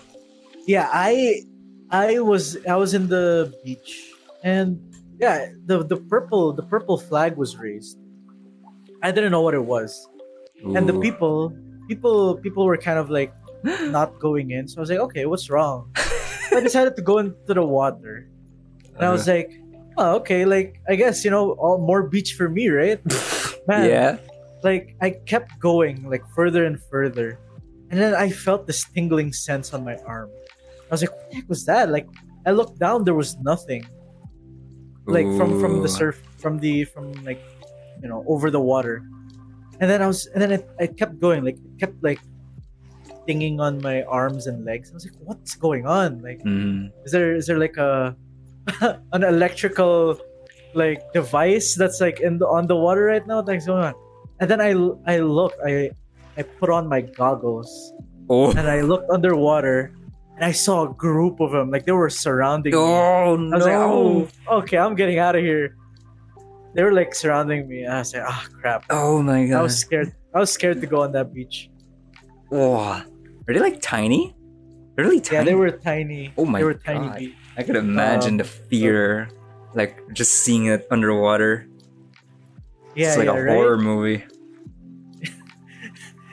[0.67, 1.45] Yeah, I
[1.93, 4.11] I was I was in the beach
[4.43, 4.81] and
[5.21, 7.99] yeah, the the purple the purple flag was raised.
[9.03, 10.09] I didn't know what it was.
[10.65, 11.53] And the people
[11.89, 13.33] people people were kind of like
[13.93, 14.67] not going in.
[14.69, 15.93] So I was like, okay, what's wrong?
[16.51, 18.29] I decided to go into the water.
[18.97, 19.53] And I was like,
[19.99, 23.01] oh, okay, like I guess, you know, all more beach for me, right?
[23.69, 24.17] Man, yeah.
[24.63, 27.39] like I kept going like further and further,
[27.91, 30.31] and then I felt this tingling sense on my arm.
[30.93, 32.05] I was like, "What the heck was that?" Like
[32.45, 33.81] I looked down, there was nothing.
[35.09, 37.41] Like from from the surf, from the from like
[38.03, 39.01] you know over the water,
[39.81, 42.21] and then I was and then I, I kept going, like it kept like
[43.25, 44.91] stinging on my arms and legs.
[44.91, 46.93] I was like, "What's going on?" Like Mm.
[47.05, 48.15] is there is there like a
[49.17, 50.21] an electrical
[50.75, 53.95] like device that's like in the on the water right now that's going on
[54.41, 54.73] and then i
[55.05, 55.91] i look i
[56.39, 57.69] i put on my goggles
[58.33, 58.49] Oh.
[58.57, 59.93] and i looked underwater
[60.43, 63.63] and i saw a group of them like they were surrounding me Oh i was
[63.65, 64.27] like no!
[64.51, 65.77] oh okay i'm getting out of here
[66.75, 69.59] they were like surrounding me and i was like ah crap Oh my god!
[69.61, 71.71] i was scared i was scared to go on that beach
[72.51, 72.77] Oh.
[72.77, 73.05] Are
[73.55, 74.37] they like tiny?
[74.95, 75.39] They're really tiny.
[75.39, 77.19] yeah they were tiny Oh my they were tiny God.
[77.19, 77.35] beach.
[77.57, 79.29] I could imagine Um, the fear,
[79.75, 81.67] like just seeing it underwater.
[82.95, 83.55] yeah it's like yeah, a right?
[83.57, 84.21] horror movie.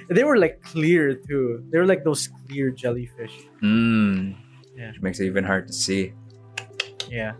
[0.10, 4.36] They were like clear too they were like those clear jellyfish Mm.
[4.76, 4.91] Yeah.
[4.91, 6.14] Which makes it even hard to see.
[7.11, 7.34] yeah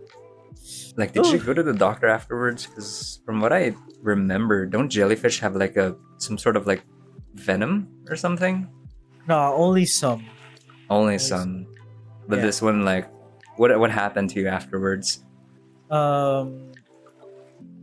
[1.00, 2.68] Like, did you go to the doctor afterwards?
[2.68, 3.72] Because from what I
[4.04, 6.84] remember, don't jellyfish have like a some sort of like
[7.34, 8.68] venom or something?
[9.28, 10.28] No, only some.
[10.92, 11.52] Only Only some.
[12.28, 12.46] But Yeah.
[12.52, 13.08] this one, like,
[13.56, 15.24] what what happened to you afterwards?
[15.90, 16.76] Um,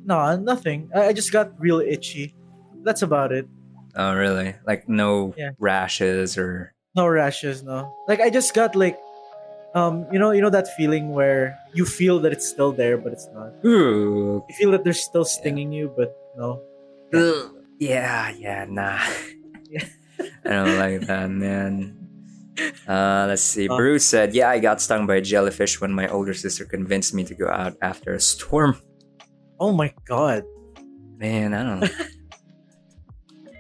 [0.05, 0.91] no, nothing.
[0.95, 2.37] I, I just got real itchy.
[2.85, 3.49] That's about it.
[3.97, 4.55] Oh, really?
[4.67, 5.51] Like, no Yeah.
[5.59, 6.73] rashes or.
[6.95, 7.63] No rashes.
[7.63, 7.93] No.
[8.09, 8.99] Like I just got like,
[9.75, 13.13] um, you know, you know that feeling where you feel that it's still there, but
[13.13, 13.53] it's not.
[13.65, 14.43] Ooh.
[14.49, 16.63] You feel that they're still stinging you, but no.
[17.13, 17.53] Ugh.
[17.79, 18.99] Yeah, yeah, nah.
[19.69, 19.85] Yeah.
[20.45, 21.97] I don't like that, man.
[22.89, 23.69] Uh, let's see.
[23.69, 27.13] Uh, Bruce said, "Yeah, I got stung by a jellyfish when my older sister convinced
[27.13, 28.81] me to go out after a storm."
[29.61, 30.43] Oh my god.
[31.19, 31.89] Man, I don't know.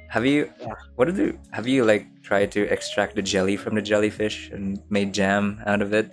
[0.09, 0.51] have you?
[0.61, 0.75] Yeah.
[0.97, 1.39] What did you?
[1.53, 5.83] Have you like tried to extract the jelly from the jellyfish and made jam out
[5.83, 6.11] of it?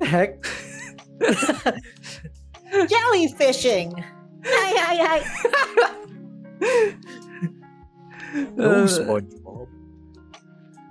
[0.00, 0.42] The heck?
[2.70, 4.04] Jellyfishing.
[4.44, 6.94] Hi, hi, hi.
[8.56, 9.66] No SpongeBob.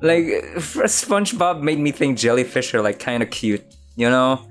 [0.02, 0.26] like
[0.90, 3.64] SpongeBob made me think jellyfish are like kind of cute,
[3.96, 4.46] you know.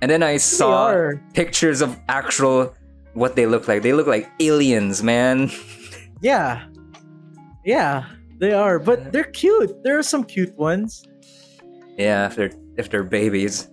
[0.00, 2.74] And then I saw pictures of actual
[3.14, 3.82] what they look like.
[3.82, 5.50] They look like aliens, man.
[6.22, 6.68] Yeah.
[7.64, 8.04] Yeah,
[8.38, 9.82] they are, but they're cute.
[9.84, 11.04] There are some cute ones.
[11.98, 13.68] yeah, if they're if they're babies,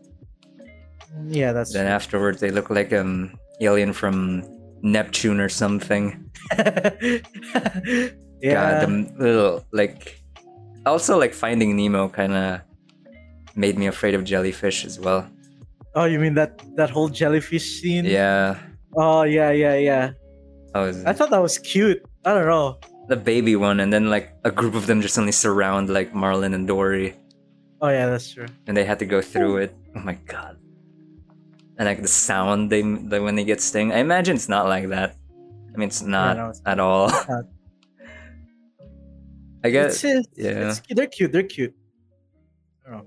[1.27, 4.43] Yeah, that's then afterwards they look like um alien from
[4.81, 6.29] Neptune or something.
[6.57, 7.21] yeah.
[8.41, 10.21] God, the little like
[10.85, 12.61] also like Finding Nemo kind of
[13.55, 15.27] made me afraid of jellyfish as well.
[15.95, 18.05] Oh, you mean that that whole jellyfish scene?
[18.05, 18.59] Yeah,
[18.95, 20.11] Oh, yeah, yeah, yeah.
[20.73, 22.01] I was I thought that was cute.
[22.25, 22.77] I don't know.
[23.09, 26.53] The baby one, and then like a group of them just suddenly surround like Marlin
[26.53, 27.15] and Dory,
[27.81, 28.45] Oh, yeah, that's true.
[28.67, 29.75] and they had to go through it.
[29.95, 30.57] Oh my god!
[31.77, 34.89] And like the sound they, they when they get sting, I imagine it's not like
[34.89, 35.15] that.
[35.73, 37.09] I mean, it's not no, it's at all.
[37.09, 37.45] not.
[39.63, 40.03] I guess.
[40.03, 40.95] It's, it's, yeah.
[40.95, 41.31] they're cute.
[41.31, 41.73] They're cute.
[42.89, 43.01] Oh.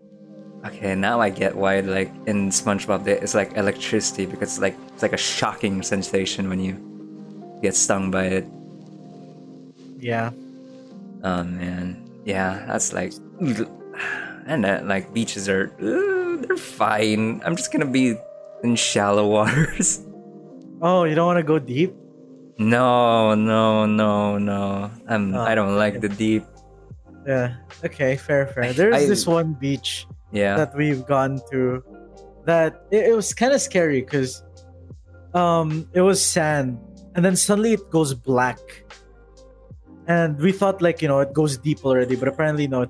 [0.66, 5.12] Okay, now I get why like in SpongeBob it's like electricity because like it's like
[5.12, 8.46] a shocking sensation when you get stung by it.
[10.02, 10.30] Yeah.
[11.22, 13.12] Oh man, yeah, that's like,
[14.46, 17.40] and that like beaches are uh, they're fine.
[17.46, 18.16] I'm just gonna be
[18.64, 20.02] in shallow waters.
[20.82, 21.94] Oh, you don't want to go deep?
[22.58, 24.90] No, no, no, no.
[25.08, 26.42] I'm Oh, I don't like the deep.
[27.26, 27.54] Yeah.
[27.84, 28.72] Okay, fair, fair.
[28.74, 30.56] There's I- this one beach Yeah.
[30.56, 31.84] that we've gone to
[32.44, 34.42] that it, it was kind of scary because
[35.34, 36.78] um it was sand
[37.14, 38.58] and then suddenly it goes black
[40.08, 42.86] and we thought like you know it goes deep already but apparently no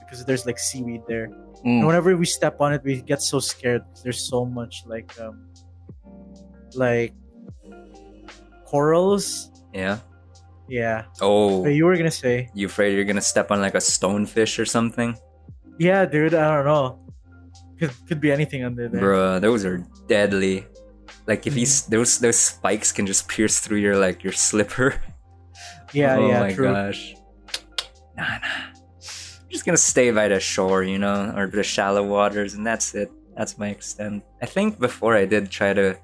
[0.00, 1.86] because there's like seaweed there and Mm.
[1.86, 5.44] whenever we step on it we get so scared there's so much like um
[6.74, 7.12] like
[8.66, 9.98] corals Yeah.
[10.68, 13.82] yeah Oh, But you were gonna say you afraid you're gonna step on like a
[13.82, 15.16] stonefish or something?
[15.78, 16.98] yeah dude i don't know
[17.78, 20.66] could, could be anything under there Bruh, those are deadly.
[21.26, 24.94] Like if you s those those spikes can just pierce through your like your slipper.
[25.92, 26.72] Yeah, oh yeah, my true.
[26.72, 27.14] gosh.
[28.16, 28.38] Nah, nah.
[28.44, 32.94] I'm just gonna stay by the shore, you know, or the shallow waters, and that's
[32.94, 33.10] it.
[33.36, 34.22] That's my extent.
[34.42, 35.98] I think before I did try to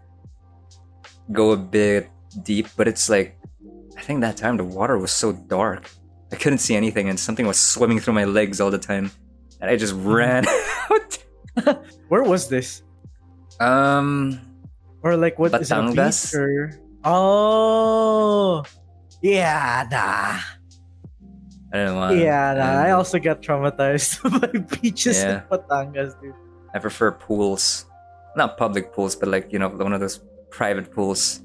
[1.32, 2.10] go a bit
[2.42, 3.38] deep, but it's like
[3.96, 5.90] I think that time the water was so dark.
[6.32, 9.10] I couldn't see anything and something was swimming through my legs all the time.
[9.60, 10.44] And I just ran
[10.90, 11.18] out.
[12.08, 12.82] Where was this?
[13.60, 14.40] Um
[15.02, 15.74] Or like what is it?
[15.74, 16.34] Batangas?
[16.34, 18.64] or oh
[19.27, 20.39] yeah, nah.
[21.73, 22.12] I know why.
[22.15, 22.82] yeah, nah.
[22.86, 25.43] I Um, also got traumatized by beaches in Yeah.
[25.51, 26.35] Batangas, dude.
[26.74, 27.86] I prefer pools.
[28.36, 30.20] Not public pools, but like, you know, one of those
[30.51, 31.40] private pools.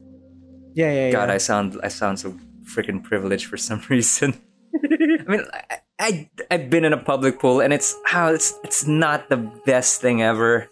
[0.74, 1.36] Yeah, yeah, God, yeah.
[1.36, 4.36] I sound I sound so freaking privileged for some reason.
[4.76, 6.10] I mean, I, I
[6.52, 10.22] I've been in a public pool, and it's how it's it's not the best thing
[10.22, 10.68] ever.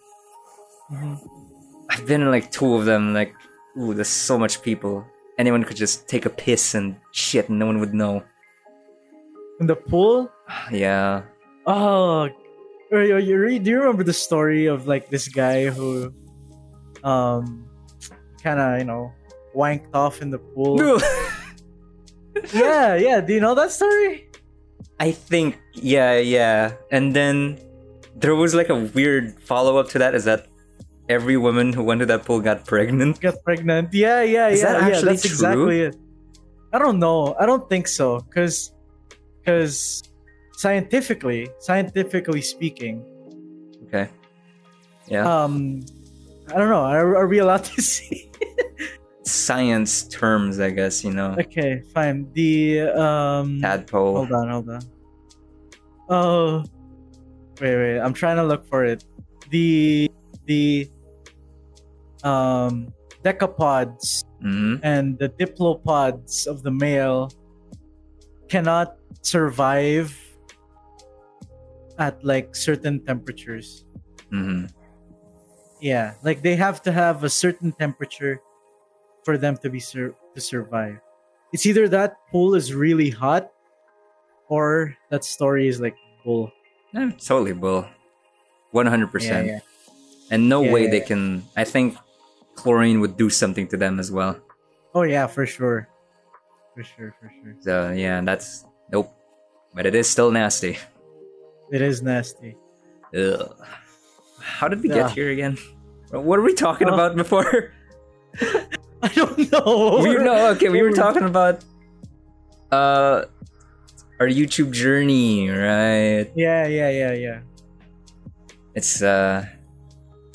[0.92, 1.20] Mhm.
[1.90, 3.14] I've been in like two of them.
[3.14, 3.34] Like,
[3.80, 5.04] ooh, there's so much people.
[5.40, 8.22] Anyone could just take a piss and shit, and no one would know.
[9.60, 10.30] In the pool?
[10.72, 11.24] Yeah,
[11.66, 12.28] Oh,
[12.92, 16.12] do you remember the story of like this guy who,
[17.04, 17.70] um,
[18.42, 19.14] kind of you know,
[19.56, 20.80] wanked off in the pool?
[22.54, 23.22] yeah, yeah.
[23.22, 24.28] Do you know that story?
[25.00, 26.74] I think yeah, yeah.
[26.92, 27.60] And then
[28.16, 30.16] there was like a weird follow up to that.
[30.16, 30.48] Is that
[31.10, 33.20] every woman who went to that pool got pregnant?
[33.20, 33.94] Got pregnant?
[33.94, 34.74] Yeah, yeah, Is yeah.
[34.74, 35.32] that yeah, that's true?
[35.32, 35.96] exactly it.
[36.72, 37.36] I don't know.
[37.40, 38.72] I don't think so, cause,
[39.46, 40.04] cause
[40.54, 43.04] scientifically, scientifically speaking,
[43.88, 44.08] Okay.
[45.08, 45.26] Yeah.
[45.26, 45.82] um,
[46.54, 46.82] I don't know.
[46.86, 48.30] Are, are we allowed to see?
[49.24, 51.36] Science terms, I guess you know.
[51.40, 52.30] okay, fine.
[52.34, 53.60] The um.
[53.62, 54.16] Tadpole.
[54.18, 54.82] Hold on, hold on.
[56.10, 56.64] Oh,
[57.62, 58.00] wait, wait.
[58.00, 59.04] I'm trying to look for it.
[59.50, 60.10] The
[60.46, 60.88] the
[62.24, 62.92] um
[63.24, 67.30] decapods hmm and the diplopods of the male
[68.48, 70.16] cannot survive
[72.00, 73.86] at like certain temperatures.
[74.32, 74.66] hmm
[75.82, 78.40] Yeah, like they have to have a certain temperature
[79.24, 81.00] for them to be sur- to survive.
[81.52, 83.52] It's either that pool is really hot
[84.48, 86.52] or that story is like bull.
[86.96, 87.88] Eh, totally bull.
[88.72, 89.48] One hundred percent.
[89.48, 89.60] Yeah, yeah.
[90.32, 91.12] And no Yeah, way yeah, they yeah.
[91.12, 91.44] can.
[91.58, 91.98] I think
[92.60, 94.36] chlorine would do something to them as well.
[94.94, 95.88] Oh yeah, for sure.
[96.76, 97.56] For sure, for sure.
[97.62, 99.10] So yeah, that's nope.
[99.74, 100.78] But it is still nasty.
[101.72, 102.58] It is nasty.
[103.16, 103.56] Ugh.
[104.42, 105.08] How did we Yeah.
[105.08, 105.58] get here again?
[106.10, 107.72] What were we talking Uh, about before?
[109.02, 110.00] I don't know.
[110.04, 110.70] we no okay.
[110.70, 111.62] We were talking about
[112.72, 113.26] uh
[114.20, 116.28] our YouTube journey, right?
[116.36, 117.40] Yeah, yeah, yeah, yeah.
[118.76, 119.46] It's uh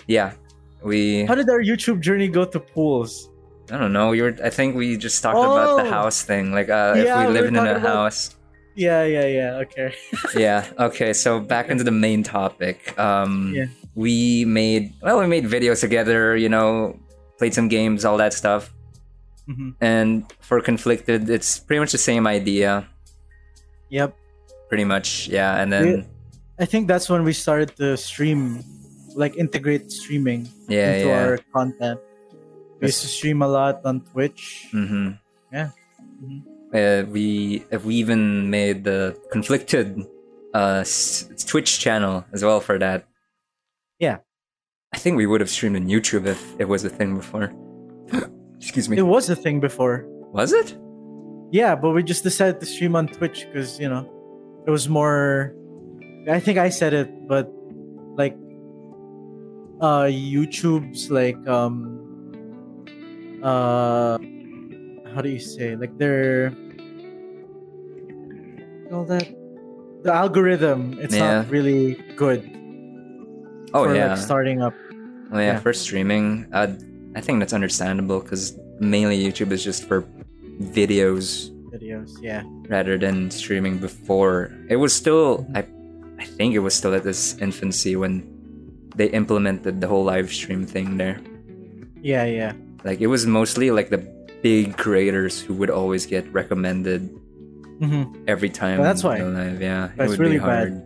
[0.06, 0.32] yeah.
[0.84, 3.30] We How did our YouTube journey go to pools?
[3.72, 4.12] I don't know.
[4.12, 5.90] You were I think we just talked about the Oh.
[5.90, 6.52] house thing.
[6.52, 8.36] Like uh Yeah, if we we lived in a about- house.
[8.76, 9.62] Yeah, yeah, yeah.
[9.64, 9.94] Okay.
[10.36, 10.66] yeah.
[10.78, 11.12] Okay.
[11.14, 12.92] So back into the main topic.
[12.98, 13.66] Um, Yeah.
[13.94, 16.36] we made well, we made videos together.
[16.36, 16.98] You know,
[17.38, 18.74] played some games, all that stuff.
[19.46, 22.84] hmm And for conflicted, it's pretty much the same idea.
[23.90, 24.16] Yep.
[24.68, 25.60] Pretty much, yeah.
[25.62, 26.06] And then
[26.58, 28.58] I think that's when we started to stream,
[29.14, 31.24] like integrate streaming yeah, into yeah.
[31.24, 32.00] our content.
[32.80, 34.68] We used to stream a lot on Twitch.
[34.70, 35.16] hmm
[35.52, 35.70] Yeah.
[36.22, 36.42] Mhm.
[36.74, 40.02] Uh, we we even made the conflicted
[40.52, 43.06] uh s- Twitch channel as well for that.
[43.98, 44.18] Yeah.
[44.92, 47.50] I think we would have streamed on YouTube if it was a thing before.
[48.58, 48.96] Excuse me.
[48.98, 50.04] It was a thing before.
[50.32, 50.74] Was it?
[51.50, 54.02] Yeah, but we just decided to stream on Twitch because you know
[54.66, 55.54] it was more.
[56.26, 57.46] I think I said it, but
[59.84, 62.00] uh, YouTube's like um,
[63.44, 64.16] uh,
[65.12, 66.56] how do you say like their
[68.92, 69.28] all that
[70.04, 70.96] the algorithm.
[71.00, 71.44] It's Yeah.
[71.44, 72.40] not really good
[73.72, 74.14] Oh for yeah.
[74.14, 74.72] like starting up.
[75.30, 75.60] Well, yeah, Yeah.
[75.60, 76.68] for streaming, uh,
[77.16, 80.04] I think that's understandable because mainly YouTube is just for
[80.72, 82.14] videos videos.
[82.22, 82.42] Yeah.
[82.70, 83.78] rather than streaming.
[83.78, 85.66] Before it was still, I,
[86.20, 88.22] I think it was still at this infancy when
[88.94, 91.20] they implemented the whole live stream thing there.
[92.02, 92.52] Yeah, yeah.
[92.84, 93.98] Like it was mostly like the
[94.42, 97.08] big creators who would always get recommended
[97.80, 98.78] hmm every time.
[98.78, 99.18] Well, that's why.
[99.22, 99.60] live.
[99.60, 100.46] Yeah, That's it really bad.
[100.46, 100.82] hard.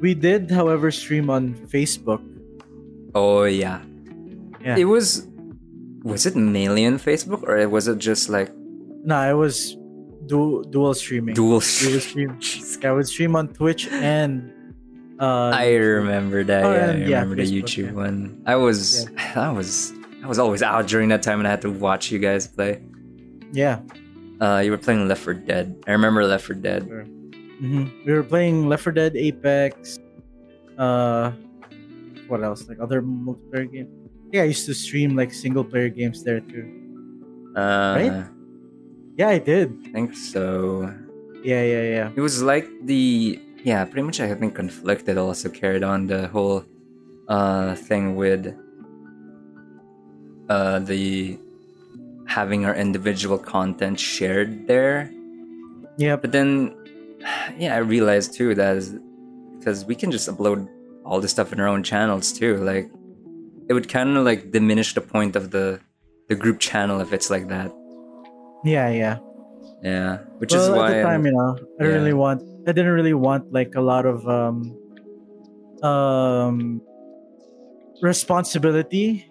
[0.00, 2.20] We did, however, stream on Facebook.
[3.14, 3.80] Oh yeah.
[4.60, 4.76] Yeah.
[4.76, 5.26] It was.
[6.02, 8.50] Was it mainly on Facebook or was it just like
[9.04, 9.76] No, it was
[10.26, 11.34] du- dual streaming.
[11.34, 11.60] dual?
[11.64, 12.38] Would stream.
[12.84, 14.50] I would stream on Twitch and.
[15.20, 16.64] Uh, I remember that.
[16.64, 17.92] Oh, yeah, I and yeah, remember the YouTube yeah.
[17.92, 18.42] one.
[18.46, 19.92] I was, I was,
[20.22, 22.82] I was always out during that time and I had to watch you guys play.
[23.52, 23.80] Yeah.
[24.40, 25.76] Uh, you were playing Left 4 Dead.
[25.86, 26.82] I remember Left 4 Dead.
[26.82, 29.98] hmm We were playing Left 4 Dead, Apex.
[30.76, 31.30] Uh,
[32.26, 32.68] what else?
[32.68, 33.88] Like other multiplayer games.
[34.32, 36.66] Yeah, I used to stream like single player games there too.
[37.54, 38.24] Uh, Right?
[39.16, 39.70] Yeah, I did.
[39.86, 40.92] I think so.
[41.44, 42.10] Yeah, yeah, yeah.
[42.16, 44.20] It was like the yeah, pretty much.
[44.20, 46.64] I think conflicted also carried on the whole
[47.28, 48.54] uh thing with
[50.48, 51.38] uh the
[52.26, 55.10] having our individual content shared there.
[55.96, 56.74] Yeah, But then,
[57.56, 58.96] yeah, I realized too that is
[59.58, 60.68] because we can just upload
[61.04, 62.56] all the stuff in our own channels too.
[62.58, 62.90] Like,
[63.68, 65.80] it would kind of like diminish the point of the
[66.28, 67.70] the group channel if it's like that.
[68.64, 69.18] Yeah, yeah.
[69.82, 71.90] Yeah, which well, is why at the time, you know, I Yeah.
[72.00, 72.42] really want.
[72.66, 74.76] I didn't really want like a lot of um,
[75.82, 76.80] um,
[78.00, 79.30] responsibility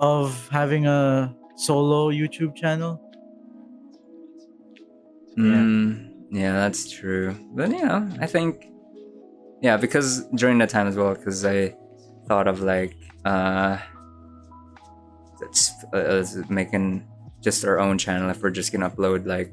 [0.00, 3.00] of having a solo YouTube channel.
[5.36, 7.36] Mm, yeah, that's true.
[7.54, 8.66] But know, I think
[9.60, 11.76] yeah, because during that time as well, because I
[12.26, 13.78] thought of like uh,
[15.42, 17.06] it's uh, making
[17.40, 19.52] just our own channel if we're just gonna upload like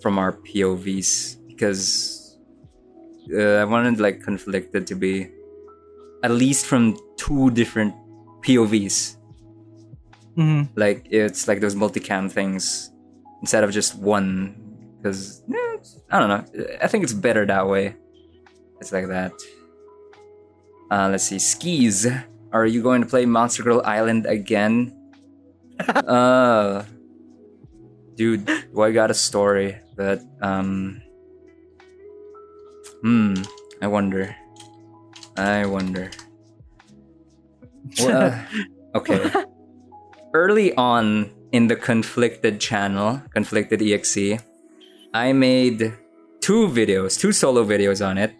[0.00, 2.38] from our POVs because
[3.34, 5.28] uh, I wanted like conflicted to be
[6.22, 7.94] at least from two different
[8.42, 9.16] POVs
[10.36, 12.90] hmm like it's like those multicam things
[13.40, 14.54] instead of just one
[14.96, 15.42] because
[16.10, 16.44] i don't know.
[16.82, 17.96] I think it's better that way.
[18.80, 19.32] It's like that.
[20.90, 21.38] Uh let's see.
[21.38, 22.06] Skis.
[22.52, 24.96] Are you going to play monster girl island again?
[26.06, 26.84] Uh
[28.16, 28.44] dude
[28.76, 30.96] i got a story but um
[33.04, 33.34] hmm
[33.84, 34.34] i wonder.
[35.36, 36.10] I wonder.
[38.00, 39.20] Well, uh, okay.
[40.32, 44.40] Early on in the conflicted channel conflicted exe
[45.12, 45.92] i made
[46.40, 48.32] two videos two solo videos on it.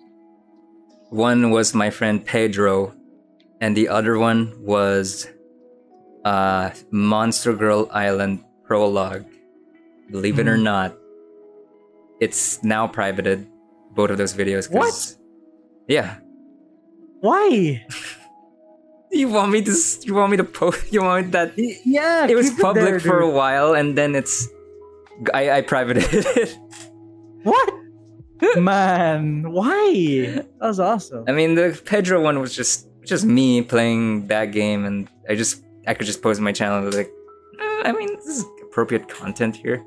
[1.11, 2.95] One was my friend pedro
[3.61, 5.27] and the other one was
[6.25, 9.25] uh monster girl island prologue.
[10.11, 10.69] Believe it or Mhm.
[10.73, 10.91] not
[12.21, 13.47] it's now privated
[13.93, 14.71] both of those videos.
[14.71, 15.17] What?
[15.89, 16.19] yeah
[17.21, 17.85] Why?
[19.11, 21.53] you want me to you want me to post you want that
[21.85, 24.49] Yeah, it was public there, for a while and then it's
[25.35, 26.57] I, I privated it.
[27.43, 27.75] What?
[28.57, 30.33] Man, why?
[30.37, 31.25] That was awesome.
[31.29, 35.65] I mean the Pedro one was just just me playing that game and I just
[35.87, 37.11] I could just post my channel like
[37.61, 39.83] "Uh, I mean this is appropriate content here.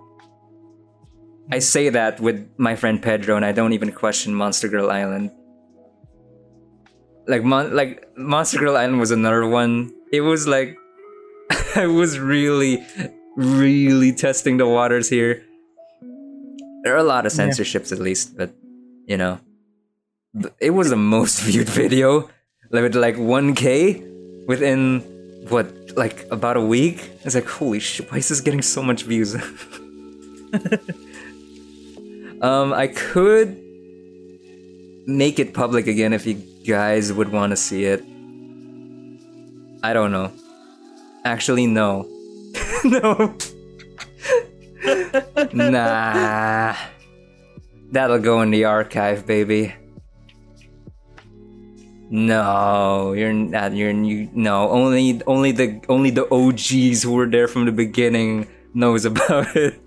[1.52, 5.32] I say that with my friend Pedro and I don't even question Monster Girl Island.
[7.28, 9.94] Like Mon- like Monster Girl Island was another one.
[10.12, 10.78] It was like
[11.76, 12.84] I was really
[13.36, 15.44] really testing the waters here.
[16.84, 17.38] There are a lot of Yeah.
[17.38, 18.52] censorships at least, but
[19.08, 19.40] you know,
[20.60, 22.30] it was the most viewed video,
[22.72, 25.02] like with like 1k within
[25.50, 27.12] what like about a week.
[27.24, 29.36] It's like holy shit, why is this getting so much views?
[32.44, 33.58] um, I could
[35.08, 36.36] make it public again if you
[36.68, 38.04] guys would want to see it.
[39.82, 40.32] I don't know.
[41.26, 42.08] Actually, no.
[42.84, 43.34] no.
[45.54, 46.76] nah.
[47.92, 49.74] That'll go in the archive, baby.
[52.10, 53.74] No, you're not.
[53.74, 54.30] You're you.
[54.34, 59.48] No, only only the only the OGs who were there from the beginning knows about
[59.56, 59.80] it.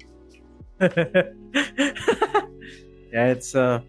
[3.16, 3.82] yeah, it's a,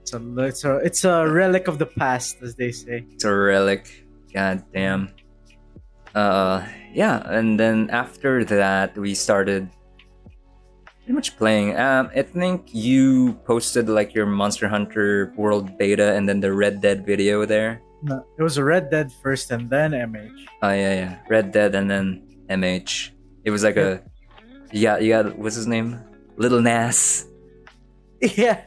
[0.00, 3.04] it's a, it's a, it's a relic of the past, as they say.
[3.12, 4.08] It's a relic.
[4.32, 5.12] God damn.
[6.14, 9.68] Uh, yeah, and then after that, we started
[11.04, 11.76] pretty much playing.
[11.76, 16.80] Um, I think you posted like your Monster Hunter World beta and then the Red
[16.80, 17.82] Dead video there.
[18.02, 20.32] No, it was a Red Dead first, and then MH.
[20.62, 23.10] Oh yeah, yeah, Red Dead and then MH.
[23.44, 24.00] It was like a,
[24.72, 26.00] yeah, you got what's his name?
[26.36, 27.28] Lil Nas.
[28.36, 28.62] Yeah,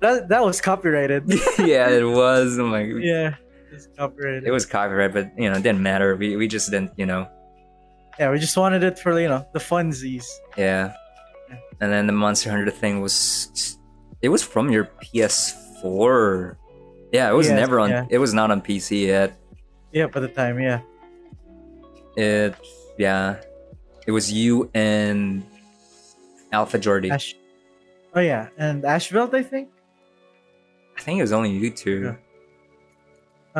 [0.00, 1.24] that that was copyrighted.
[1.58, 2.58] yeah, it was.
[2.58, 3.36] Oh I'm like, yeah,
[3.72, 4.44] it's copyrighted.
[4.44, 6.14] it was copyright, but you know, it didn't matter.
[6.16, 7.28] We we just didn't, you know,
[8.18, 10.26] yeah, we just wanted it for you know the funsies.
[10.56, 10.94] Yeah.
[11.80, 13.78] And then the Monster Hunter thing was
[14.20, 16.56] it was from your PS4.
[17.12, 18.06] Yeah, it was Yes, never on yeah.
[18.10, 19.38] it was not on PC yet.
[19.92, 20.80] Yeah, by the time, yeah.
[22.16, 22.54] It
[22.98, 23.36] yeah.
[24.06, 25.44] It was you and
[26.52, 27.10] Alpha Jordy.
[27.10, 27.34] Ash.
[28.14, 29.68] Oh yeah, and Ashveld, I think.
[30.96, 32.02] I think it was only you two.
[32.02, 32.16] Yeah.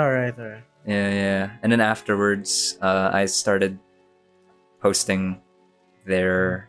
[0.02, 0.64] All right, all right.
[0.86, 1.50] Yeah, yeah.
[1.62, 3.78] And then afterwards, uh, I started
[4.80, 5.40] posting
[6.06, 6.68] their.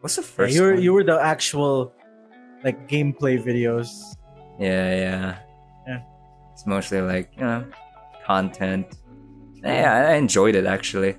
[0.00, 0.54] What's the Yeah, first?
[0.54, 0.82] you were one?
[0.82, 1.92] you were the actual
[2.64, 3.88] like gameplay videos.
[4.58, 5.38] Yeah, yeah.
[5.86, 6.00] Yeah.
[6.52, 7.64] It's mostly like you know,
[8.26, 8.86] content.
[9.62, 11.16] Yeah, I enjoyed it actually.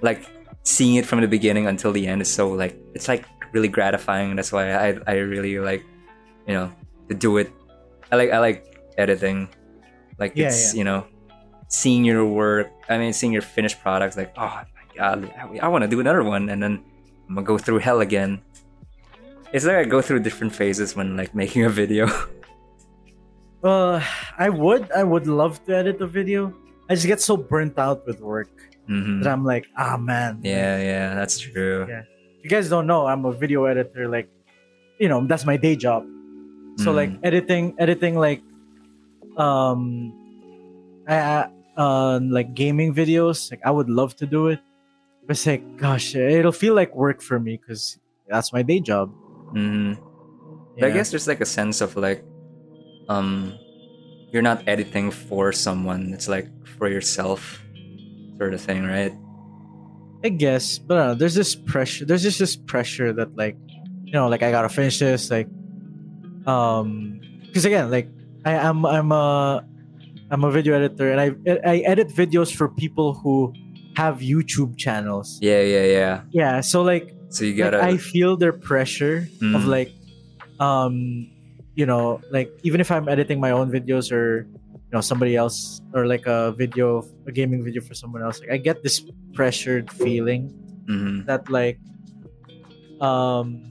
[0.00, 0.24] Like
[0.62, 4.36] seeing it from the beginning until the end is so like it's like really gratifying.
[4.36, 5.84] That's why I I really like
[6.46, 6.72] you know
[7.08, 7.50] to do it.
[8.12, 9.48] I like I like editing.
[10.18, 10.78] Like Yeah, it's yeah.
[10.78, 11.06] you know
[11.68, 12.70] seeing your work.
[12.88, 14.16] I mean seeing your finished products.
[14.16, 16.82] Like oh my god, I, I want to do another one, and then
[17.28, 18.40] I'm gonna go through hell again.
[19.52, 22.08] It's like I go through different phases when like making a video.
[23.62, 24.00] Uh,
[24.38, 26.54] I would I would love to edit a video.
[26.88, 28.50] I just get so burnt out with work
[28.86, 30.40] hmm that I'm like, ah man.
[30.44, 31.86] Yeah, yeah, that's true.
[31.88, 32.02] Yeah.
[32.42, 34.08] You guys don't know I'm a video editor.
[34.08, 34.28] Like,
[34.98, 36.04] you know, that's my day job.
[36.78, 36.94] So Mm.
[36.94, 38.42] like editing, editing like,
[39.36, 40.12] um,
[41.08, 43.50] I, uh, like gaming videos.
[43.50, 44.60] Like I would love to do it.
[45.26, 47.98] But it's like, gosh, it'll feel like work for me because
[48.28, 49.10] that's my day job.
[49.52, 49.94] hmm
[50.76, 50.86] Yeah.
[50.86, 52.22] I guess there's like a sense of like,
[53.08, 53.58] um,
[54.30, 56.12] you're not editing for someone.
[56.14, 56.48] It's like
[56.78, 57.60] for yourself,
[58.38, 59.12] sort of thing, right?
[60.24, 62.04] I guess, but uh, there's this pressure.
[62.04, 63.56] There's just this pressure that like,
[64.04, 65.30] you know, like I gotta finish this.
[65.30, 65.46] Like,
[66.46, 68.08] um, because again, like
[68.44, 69.64] I am, I'm a,
[70.30, 71.32] I'm a video editor, and I
[71.64, 73.52] I edit videos for people who
[73.96, 75.38] have YouTube channels.
[75.40, 76.22] Yeah, yeah, yeah.
[76.30, 77.82] Yeah, so like, So you gotta.
[77.82, 79.66] I feel their pressure of Mm.
[79.66, 79.92] like,
[80.60, 81.28] um,
[81.74, 84.46] you know, like even if I'm editing my own videos or
[84.88, 88.50] you know somebody else or like a video, a gaming video for someone else, like
[88.50, 89.04] I get this
[89.34, 90.48] pressured feeling
[90.88, 91.26] Mhm.
[91.26, 91.78] that like
[93.00, 93.62] um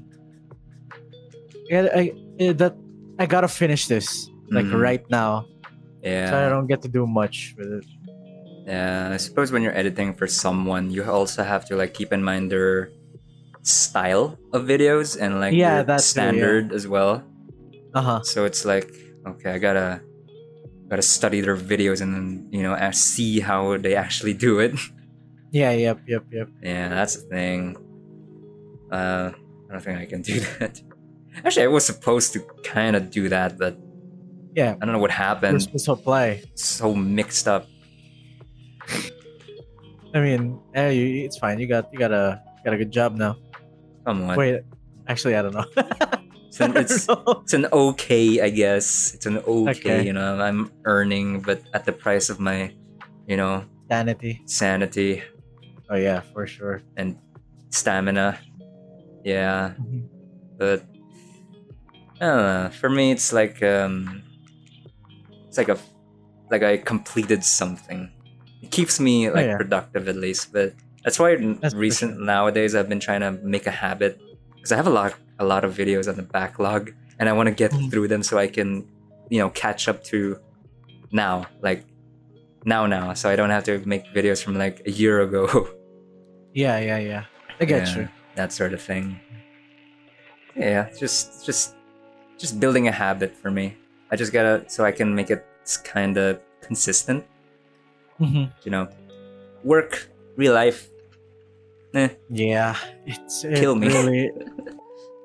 [1.70, 2.78] yeah, I, eh, that
[3.20, 4.08] I gotta finish this
[4.52, 4.80] like Mhm.
[4.80, 5.46] right now
[6.02, 6.30] Yeah.
[6.32, 7.86] so I don't get to do much with it
[8.68, 12.20] Yeah, I suppose when you're editing for someone, you also have to like keep in
[12.22, 12.92] mind their
[13.64, 16.04] style of videos and like Yeah, their that too, yeah.
[16.04, 17.24] standard as well.
[17.96, 18.92] uh-huh So it's like,
[19.26, 20.04] okay, I gotta
[20.90, 24.74] gotta study their videos and then you know see how they actually do it.
[25.52, 27.76] yeah yep yep yep yeah, that's the thing.
[28.92, 29.32] Uh,
[29.70, 30.82] I don't think I can do that.
[31.44, 33.78] Actually, I was supposed to kind of do that, but
[34.56, 35.62] yeah I don't know what we're happened.
[35.62, 37.68] supposed to apply It's so mixed up.
[40.16, 43.16] I mean eh, you, it's fine you got you got a got a good job
[43.16, 43.36] now
[44.06, 44.62] Come on, wait
[45.08, 45.66] actually I don't know
[46.60, 47.08] it's an, it's,
[47.44, 49.14] it's an okay, I guess.
[49.14, 50.06] It's an okay, Okay.
[50.06, 50.40] you know.
[50.40, 52.74] I'm earning, but at the price of my,
[53.28, 55.24] you know, sanity sanity
[55.90, 57.18] oh yeah for sure and
[57.70, 58.38] stamina.
[59.24, 59.74] Yeah.
[59.80, 60.08] Mhm.
[60.58, 60.84] but
[62.20, 62.70] I don't know.
[62.74, 64.24] For me, it's like um,
[65.48, 65.78] it's like a
[66.52, 68.12] like I completed something.
[68.64, 69.58] It keeps me like Oh, yeah.
[69.58, 70.52] productive at least.
[70.52, 70.74] But
[71.04, 74.20] that's why That's recent nowadays I've been trying to make a habit
[74.56, 77.48] because I have a lot a lot of videos on the backlog, and I want
[77.48, 77.90] to get Mhm.
[77.92, 78.86] through them so I can
[79.30, 80.40] you know catch up to
[81.12, 81.84] now like
[82.66, 85.48] now now so I don't have to make videos from like a year ago.
[86.54, 87.24] yeah yeah yeah
[87.60, 89.20] I get Yeah, you that sort of thing.
[90.56, 91.76] Yeah, just just
[92.38, 93.76] just building a habit for me.
[94.12, 95.46] I just gotta so I can make it
[95.84, 97.24] kind of consistent.
[98.20, 98.50] Mhm.
[98.64, 98.88] You know,
[99.64, 100.90] work, real life.
[101.94, 103.88] Eh, Yeah, it's it Kill me.
[103.88, 104.32] Really,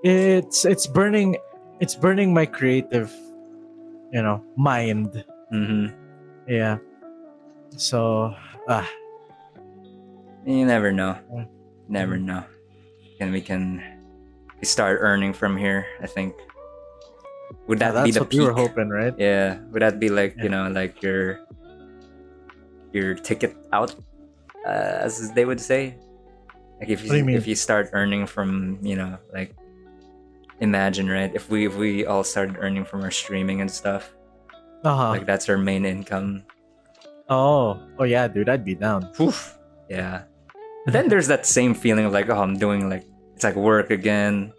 [0.02, 1.36] it's it's burning,
[1.80, 3.12] it's burning my creative,
[4.12, 5.24] you know, mind.
[5.50, 5.86] hmm
[6.48, 6.78] Yeah.
[7.76, 8.34] So,
[8.68, 8.88] ah,
[10.44, 11.16] You never know.
[11.88, 12.44] Never know.
[13.20, 13.80] And we can
[14.62, 15.86] start earning from here.
[16.02, 16.34] I think.
[17.68, 18.68] Would that that's be the what we were peak?
[18.68, 19.14] hoping, right?
[19.16, 19.60] Yeah.
[19.70, 21.40] Would that be like you know like your
[22.92, 23.94] your ticket out,
[24.66, 25.94] uh, as they would say?
[26.80, 29.54] Like if you, you if you start earning from you know like
[30.62, 34.14] imagine right if we if we all started earning from our streaming and stuff
[34.86, 35.08] Uh huh.
[35.18, 36.46] like that's our main income.
[37.28, 39.10] oh, oh yeah, dude, I'd be down.
[39.20, 39.58] Oof.
[39.90, 40.24] Yeah.
[40.86, 43.02] But then there's that same feeling of like oh I'm doing like
[43.34, 44.52] it's like work again.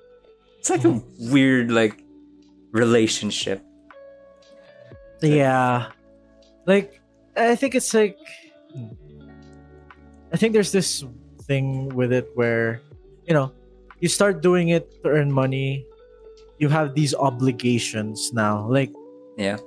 [0.59, 0.99] It's like a
[1.31, 2.03] weird like
[2.71, 3.59] relationship.
[5.23, 5.91] Yeah,
[6.67, 6.99] like
[7.35, 8.19] I think it's like,
[10.31, 11.03] I think there's this
[11.43, 12.81] thing with it where,
[13.27, 13.51] you know,
[13.99, 15.85] you start doing it to earn money.
[16.63, 18.87] You have these obligations now, like
[19.35, 19.59] Yeah.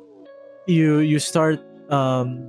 [0.65, 1.61] you you start
[1.93, 2.41] um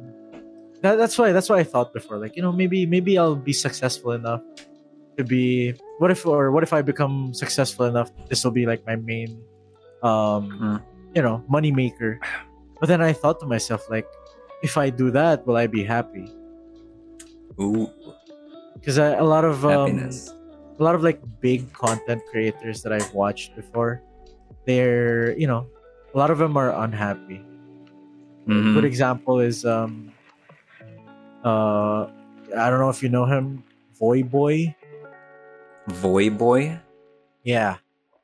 [0.79, 3.51] that, that's why that's why I thought before like you know maybe maybe I'll be
[3.51, 4.39] successful enough
[5.19, 8.87] to be what if or what if I become successful enough this will be like
[8.87, 9.35] my main
[9.99, 10.77] um Mm.
[11.11, 12.23] you know money maker
[12.79, 14.07] but then I thought to myself like
[14.63, 16.25] if I do that, will I be happy?
[17.59, 17.89] Ooh,
[18.79, 20.29] Because a lot of um, happiness.
[20.77, 24.01] a lot of like big content creators that I've watched before,
[24.68, 25.65] they're you know,
[26.14, 27.41] a lot of them are unhappy.
[28.45, 28.76] Mhm.
[28.76, 30.11] Good example is um,
[31.44, 32.07] uh,
[32.56, 33.64] I don't know if you know him,
[33.99, 34.76] Voyboy.
[35.88, 36.80] Voy boy.
[37.44, 37.77] Yeah.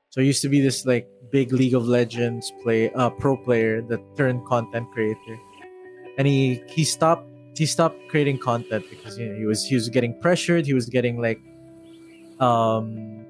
[0.10, 3.82] So he used to be this like big League of Legends play uh pro player
[3.88, 5.40] that turned content creator.
[6.18, 7.26] And he he stopped
[7.56, 10.88] he stopped creating content because you know he was he was getting pressured, he was
[10.88, 11.40] getting like
[12.40, 13.26] um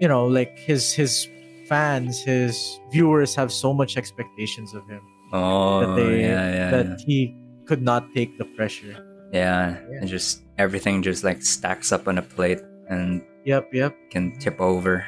[0.00, 1.28] you know like his his
[1.70, 5.00] fans, his viewers have so much expectations of him
[5.32, 7.32] Oh, that they yeah, yeah, that he
[7.66, 8.98] could not take the pressure.
[9.32, 9.78] yeah.
[9.90, 9.98] Yeah.
[10.02, 12.60] And just everything just like stacks up on a plate
[12.90, 13.94] and Yep, yep.
[14.10, 15.06] can tip over.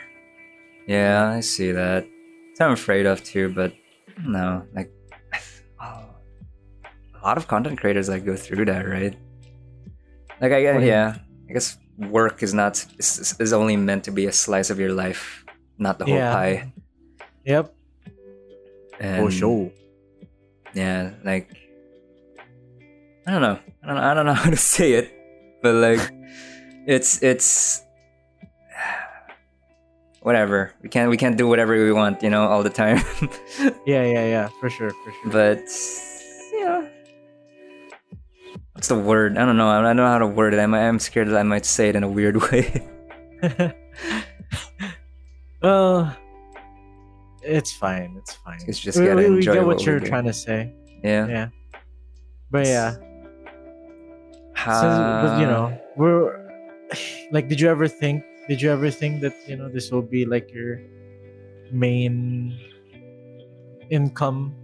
[0.86, 2.06] Yeah, I see that.
[2.60, 3.72] I'm afraid of too, but
[4.24, 4.90] no, like
[5.82, 6.14] oh,
[6.86, 9.16] a lot of content creators like go through that, right?
[10.40, 11.18] Like I do oh, you- yeah,
[11.50, 14.92] I guess work is not is, is only meant to be a slice of your
[14.92, 15.41] life,
[15.78, 16.32] not the whole Yeah.
[16.32, 16.72] pie.
[17.44, 17.74] Yep.
[19.00, 19.70] And For sure.
[20.74, 21.50] yeah, like
[23.26, 25.10] I don't know, I don't, Know, I don't know how to say it,
[25.62, 26.00] but like
[26.86, 27.82] it's it's
[30.22, 30.72] whatever.
[30.82, 32.98] We can't we can't do whatever we want, you know, all the time.
[33.86, 34.48] Yeah, yeah, yeah.
[34.60, 35.30] For sure, for sure.
[35.32, 35.62] but
[36.54, 36.86] yeah,
[38.74, 39.36] what's the word?
[39.36, 39.68] I don't know.
[39.68, 40.60] I don't know how to word it.
[40.60, 42.86] I'm I'm scared that I might say it in a weird way.
[45.62, 46.16] Well,
[47.42, 48.16] it's fine.
[48.18, 48.60] It's fine.
[48.66, 50.72] It's just we, gotta we, we get what what you're trying to say.
[51.02, 51.26] yeah.
[51.26, 51.48] Yeah.
[52.50, 52.96] But yeah,
[54.66, 56.36] but, you know, we're
[57.30, 58.24] like, did you ever think?
[58.48, 60.80] Did you ever think that you know this will be like your
[61.72, 62.58] main
[63.90, 64.54] income,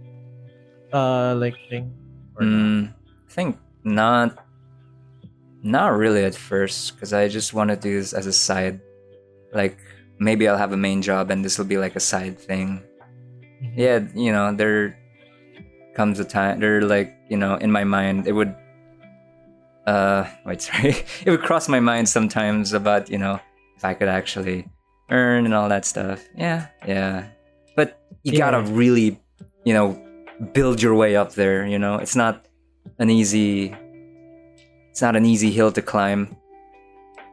[0.93, 1.91] uh, like thing?
[2.39, 4.45] Mm, I think not.
[5.61, 8.79] Not really at first, because I just want to do this as a side.
[9.51, 9.77] Like
[10.19, 12.83] maybe I'll have a main job, and this will be like a side thing.
[13.63, 13.73] Mhm.
[13.75, 14.95] Yeah, you know, there
[15.95, 16.59] comes a time.
[16.59, 18.53] There, like you know, in my mind, it would.
[19.87, 20.95] Uh, wait, sorry.
[21.25, 23.39] it would cross my mind sometimes about you know
[23.75, 24.67] if I could actually
[25.09, 26.23] earn and all that stuff.
[26.35, 27.27] Yeah, yeah.
[27.75, 29.19] But you gotta really,
[29.63, 29.97] you know,
[30.53, 31.65] build your way up there.
[31.65, 32.45] You know, it's not
[32.99, 33.75] an easy.
[34.91, 36.35] It's not an easy hill to climb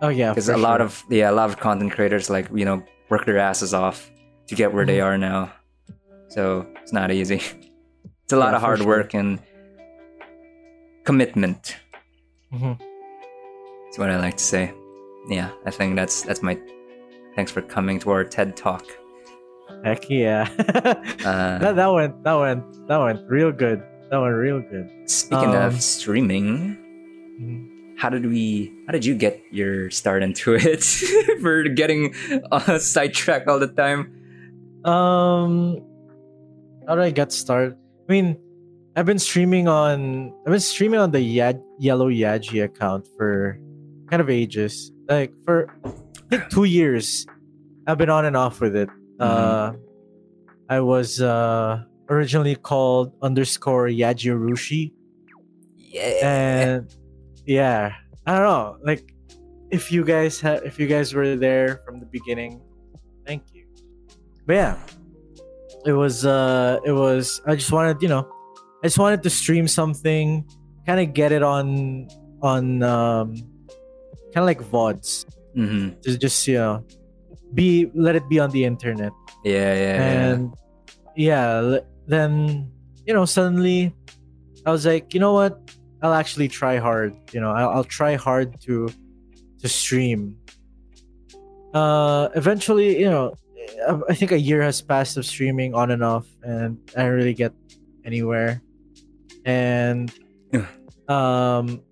[0.02, 2.82] Oh yeah, because a lot of yeah, a lot of content creators like you know
[3.09, 4.10] work their asses off
[4.48, 5.05] to get where they Mhm.
[5.05, 5.52] are now.
[6.28, 7.40] So it's not easy.
[8.27, 8.89] It's a lot Yeah, of hard sure.
[8.89, 9.39] work and
[11.05, 11.77] commitment.
[12.52, 12.78] Mhm.
[13.85, 14.73] That's what I like to say.
[15.28, 16.59] Yeah, I think that's that's my.
[17.36, 18.85] Thanks for coming to our TED talk.
[19.85, 20.48] Heck yeah.
[21.27, 23.82] Uh, that that went that went that went real good.
[24.10, 24.90] That went real good.
[25.06, 26.77] speaking um, of streaming,
[27.40, 27.70] Mhm.
[27.97, 28.73] How did we?
[28.86, 30.85] How did you get your start into it?
[31.40, 32.14] for getting
[32.52, 34.12] uh, sidetracked all the time.
[34.85, 35.82] Um,
[36.86, 37.77] how did I get started?
[38.09, 38.36] I mean,
[38.94, 43.59] I've been streaming on I've been streaming on the Yad, Yellow Yaji account for
[44.09, 44.93] kind of ages.
[45.09, 45.90] Like for I
[46.31, 47.27] think two years.
[47.89, 48.89] I've been on and off with it.
[49.20, 49.73] Uh,
[50.68, 54.93] I was uh originally called underscore Yajirushi,
[55.77, 56.02] Yeah.
[56.27, 56.97] and
[57.47, 57.94] yeah,
[58.27, 58.77] I don't know.
[58.82, 59.14] Like,
[59.70, 62.60] if you guys have, if you guys were there from the beginning,
[63.27, 63.66] thank you.
[64.47, 64.77] But yeah,
[65.85, 67.40] it was uh, it was.
[67.47, 68.28] I just wanted, you know,
[68.82, 70.44] I just wanted to stream something,
[70.86, 72.09] kind of get it on
[72.43, 73.35] on um,
[74.35, 75.24] kind of like vods,
[75.56, 76.01] Mm-hmm.
[76.02, 76.85] to just you know,
[77.55, 79.12] be let it be on the internet
[79.43, 80.27] Yeah, yeah, yeah.
[80.35, 80.55] and
[81.16, 82.70] yeah, l- then
[83.06, 83.94] you know suddenly
[84.66, 85.59] i was like you know what
[86.06, 88.86] i'll actually try hard you know i'll, I'll try hard to
[89.58, 90.36] to stream.
[91.74, 93.34] Uh eventually you know
[93.90, 97.12] I- i think a year has passed of streaming on and off and i don't
[97.18, 97.52] really get
[98.06, 98.62] anywhere.
[99.44, 100.12] And
[101.10, 101.82] um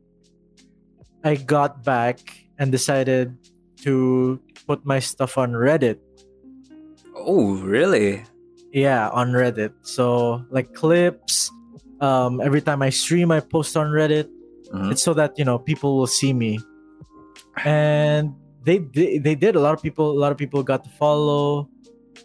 [1.27, 2.21] i got back
[2.59, 3.35] and decided
[3.83, 5.99] to put my stuff on reddit.
[7.17, 8.23] Oh, really?
[8.75, 9.71] yeah on reddit.
[9.83, 11.51] So like clips
[12.05, 14.29] um every time i stream i post on reddit
[14.75, 14.91] Mhm.
[14.93, 16.59] it's so that you know people will see me.
[17.65, 18.35] And
[18.67, 19.55] they they, they did.
[19.55, 21.69] A lot of people a lot of people got to follow.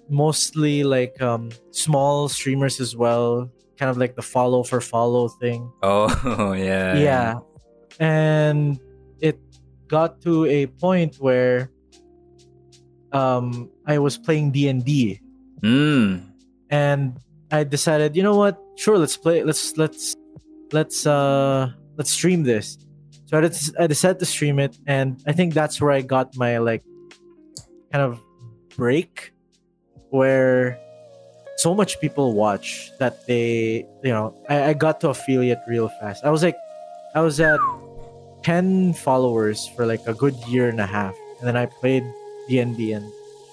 [0.10, 3.52] Mostly like um small streamers as well.
[3.78, 5.70] Kind of like the follow for follow thing.
[5.84, 6.96] Oh, yeah.
[6.98, 7.32] yeah.
[8.00, 8.80] And
[9.22, 9.38] it
[9.92, 11.70] got to a point where
[13.12, 15.20] um i was playing d&d
[15.62, 16.24] Mm.
[16.72, 17.20] and
[17.52, 18.62] I decided, you know what?
[18.76, 19.44] Sure, let's play.
[19.44, 20.16] Let's let's
[20.72, 22.78] let's uh let's stream this.
[23.26, 23.50] So I,
[23.84, 26.84] I decided to stream it, and I think that's where I got my like
[27.92, 28.20] kind of
[28.76, 29.34] break,
[30.10, 30.80] where
[31.58, 36.24] so much people watch that they you know I, I got to affiliate real fast.
[36.24, 36.58] I was like,
[37.16, 37.60] I was at
[38.44, 42.04] ten followers for like a good year and a half, and then I played
[42.48, 43.06] D and D, and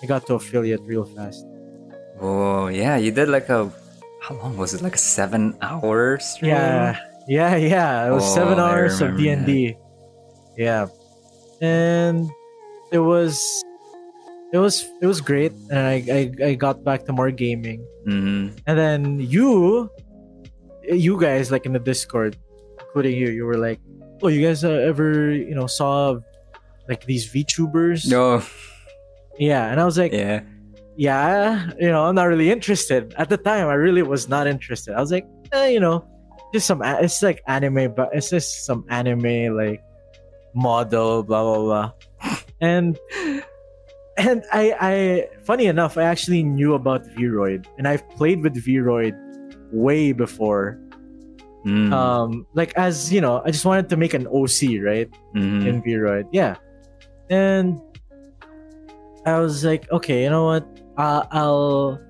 [0.03, 1.47] I got to affiliate real fast.
[2.21, 3.73] Oh yeah, you did like a
[4.27, 4.83] how long was it?
[4.83, 6.51] Like a seven hour stream?
[6.51, 6.99] Yeah,
[7.29, 8.09] yeah, yeah.
[8.09, 9.77] It was Oh, seven hours of D and D.
[10.59, 10.87] Yeah,
[11.63, 12.27] and
[12.91, 13.39] it was
[14.53, 17.87] it was it was great, and I I, I got back to more gaming.
[18.05, 19.91] hmm And then you,
[20.83, 22.35] you guys, like in the Discord,
[22.81, 23.79] including you, you were like,
[24.23, 26.19] "Oh, you guys uh, ever you know saw
[26.89, 28.43] like these VTubers?" No.
[29.39, 30.41] Yeah, and I was like, Yeah.
[30.97, 33.15] Yeah, you know, I'm not really interested.
[33.19, 34.95] At the time, I really was not interested.
[34.95, 36.07] I was like, eh, you know,
[36.53, 39.83] just some, it's like anime, but it's just some anime like
[40.55, 41.93] model, blah blah blah,
[42.61, 42.99] and
[44.17, 49.15] and I, I, funny enough, I actually knew about Vroid, and I've played with Vroid
[49.73, 50.79] way before.
[51.67, 51.93] Mm.
[51.93, 55.11] Um, like as you know, I just wanted to make an OC, right?
[55.35, 55.67] Mhm.
[55.67, 56.29] in Vroid.
[56.33, 56.57] Yeah,
[57.29, 57.81] and
[59.27, 60.65] I was like, okay, you know what?
[60.97, 62.01] Uh, I'll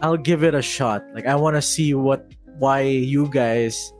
[0.00, 1.04] I'll give it a shot.
[1.14, 3.92] Like, I want to see what why you guys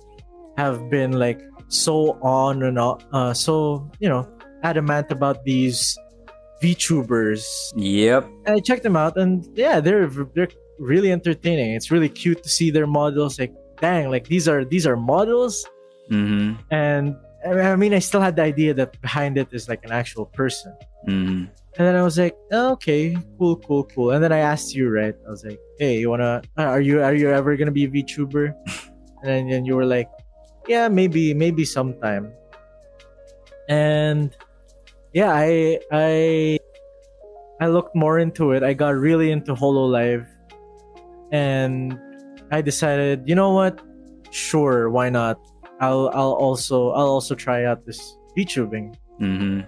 [0.57, 4.29] have been like so on and on, uh, so you know
[4.63, 5.99] adamant about these
[6.63, 7.45] VTubers.
[7.77, 8.25] Yep.
[8.47, 10.49] And I checked them out, and yeah, they're they're
[10.79, 11.75] really entertaining.
[11.75, 13.39] It's really cute to see their models.
[13.39, 15.67] Like, dang, like these are these are models
[16.09, 19.91] hmm and I mean, I still had the idea that behind it is like an
[19.91, 20.77] actual person.
[21.07, 21.45] hmm
[21.79, 24.11] And then I was like, oh, okay, cool, cool, cool.
[24.11, 25.15] And then I asked you, right?
[25.27, 26.43] I was like, hey, you wanna?
[26.59, 28.53] uh, Are you are you ever gonna be a VTuber?
[29.23, 30.09] and then, then you were like,
[30.69, 32.33] yeah, maybe, maybe sometime.
[33.69, 34.37] And
[35.15, 36.59] yeah, I I
[37.61, 38.63] I looked more into it.
[38.63, 40.27] I got really into Hololive,
[41.31, 41.99] and
[42.51, 43.81] I decided, you know what?
[44.31, 45.41] Sure, why not?
[45.81, 47.99] I'll I'll also I'll also try out this
[48.37, 49.61] VTubing hmm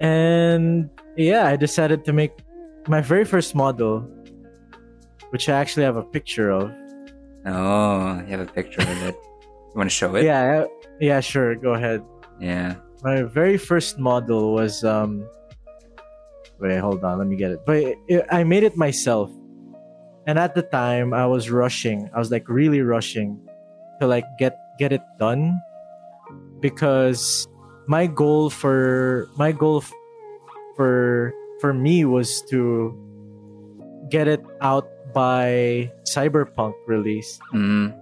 [0.00, 2.32] and yeah i decided to make
[2.88, 4.00] my very first model
[5.30, 6.70] which i actually have a picture of
[7.44, 9.16] Oh, you have a picture of it.
[9.18, 10.22] You want to show it?
[10.24, 10.64] yeah
[11.00, 12.02] yeah sure go ahead
[12.38, 12.76] Yeah.
[13.02, 15.26] my very first model was um
[16.60, 19.30] wait hold on let me get it but it, i made it myself
[20.26, 23.34] and at the time i was rushing i was like really rushing
[24.00, 25.58] to like get get it done
[26.60, 27.48] because
[27.88, 29.82] my goal for my goal
[30.82, 31.30] for
[31.62, 32.90] for me was to
[34.10, 37.94] get it out by cyberpunk release hmm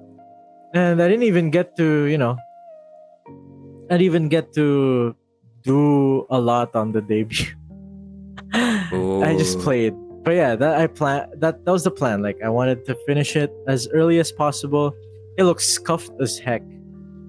[0.73, 2.37] and I didn't even get to, you know,
[3.91, 5.15] I didn't even get to
[5.63, 7.47] do a lot on the debut.
[8.53, 12.23] I just played, but yeah, that I plan that that was the plan.
[12.23, 14.95] Like I wanted to finish it as early as possible.
[15.37, 16.63] It looks scuffed as heck,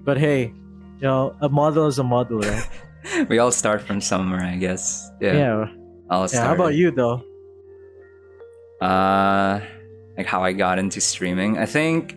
[0.04, 0.52] but hey,
[0.98, 2.68] you know, a model is a model, right?
[3.28, 5.10] we all start from somewhere, I guess.
[5.20, 5.32] yeah.
[5.32, 5.38] Yeah.
[5.38, 5.66] yeah.
[6.10, 6.46] I'll start.
[6.46, 7.22] How about you though?
[8.80, 9.60] Uh,
[10.16, 11.56] like how I got into streaming.
[11.56, 12.16] I think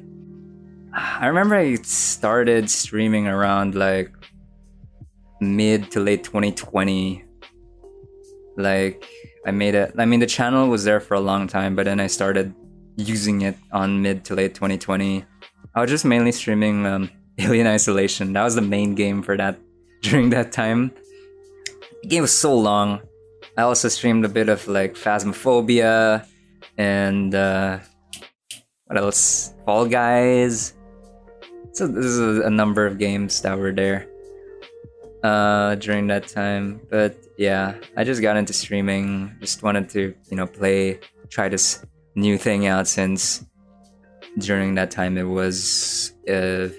[0.94, 4.12] I remember I started streaming around like
[5.40, 7.24] mid to late 2020.
[8.58, 9.06] Like
[9.46, 9.94] I made it.
[9.98, 12.54] I mean, the channel was there for a long time, but then I started
[12.98, 15.26] using it on mid to late 2020.
[15.74, 18.34] I was just mainly streaming um, Alien Isolation.
[18.34, 19.60] That was the main game for that
[20.10, 20.92] during that time.
[22.02, 23.02] The game was so long.
[23.58, 26.26] I also streamed a bit of like Phasmophobia
[26.78, 27.80] and uh,
[28.86, 29.54] what else?
[29.66, 30.74] Fall Guys.
[31.72, 34.08] So this is a, number of games that were there
[35.24, 36.80] uh, during that time.
[36.90, 39.36] But yeah, I just got into streaming.
[39.42, 41.00] Just wanted to you know play,
[41.30, 43.44] try this new thing out since
[44.38, 46.70] during that time it was uh,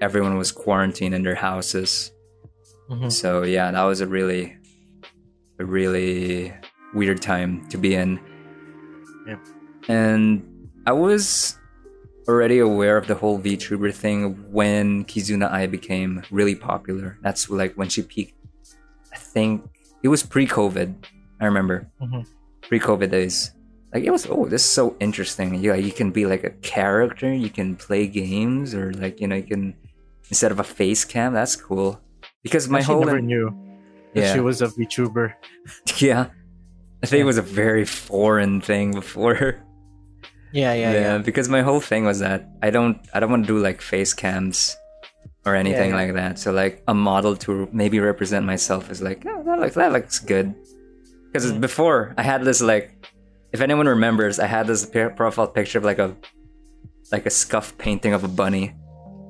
[0.00, 2.12] everyone was quarantined in their houses.
[2.90, 3.10] Mhm.
[3.10, 4.56] So yeah, that was a really,
[5.58, 6.52] a really
[6.94, 8.20] weird time to be in.
[9.26, 9.40] Yep.
[9.88, 11.58] And I was
[12.28, 17.18] already aware of the whole VTuber thing when Kizuna Ai became really popular.
[17.22, 18.34] That's like when she peaked.
[19.12, 19.62] I think
[20.02, 20.94] it was pre-COVID.
[21.40, 22.26] I remember Mhm.
[22.62, 23.52] pre-COVID days.
[23.94, 24.26] Like it was.
[24.28, 25.54] Oh, this is so interesting.
[25.54, 27.32] You you can be like a character.
[27.32, 29.74] You can play games, or like you know you can
[30.28, 31.32] instead of a face cam.
[31.32, 32.00] That's cool.
[32.46, 33.50] Because my whole never knew
[34.14, 35.34] that yeah she was a VTuber.
[35.98, 36.30] yeah.
[37.02, 39.58] I think it was a very foreign thing before.
[40.52, 41.18] Yeah, yeah, yeah.
[41.18, 44.14] because my whole thing was that I don't I don't want to do like face
[44.14, 44.76] cams
[45.44, 45.96] or anything yeah.
[45.96, 46.38] like that.
[46.38, 50.18] So like a model to maybe represent myself is like, oh, that looks that looks
[50.18, 50.54] good.
[51.28, 51.60] Because Mm.
[51.60, 52.94] before I had this like,
[53.52, 56.16] if anyone remembers, I had this profile picture of like a
[57.12, 58.74] like a scuff painting of a bunny.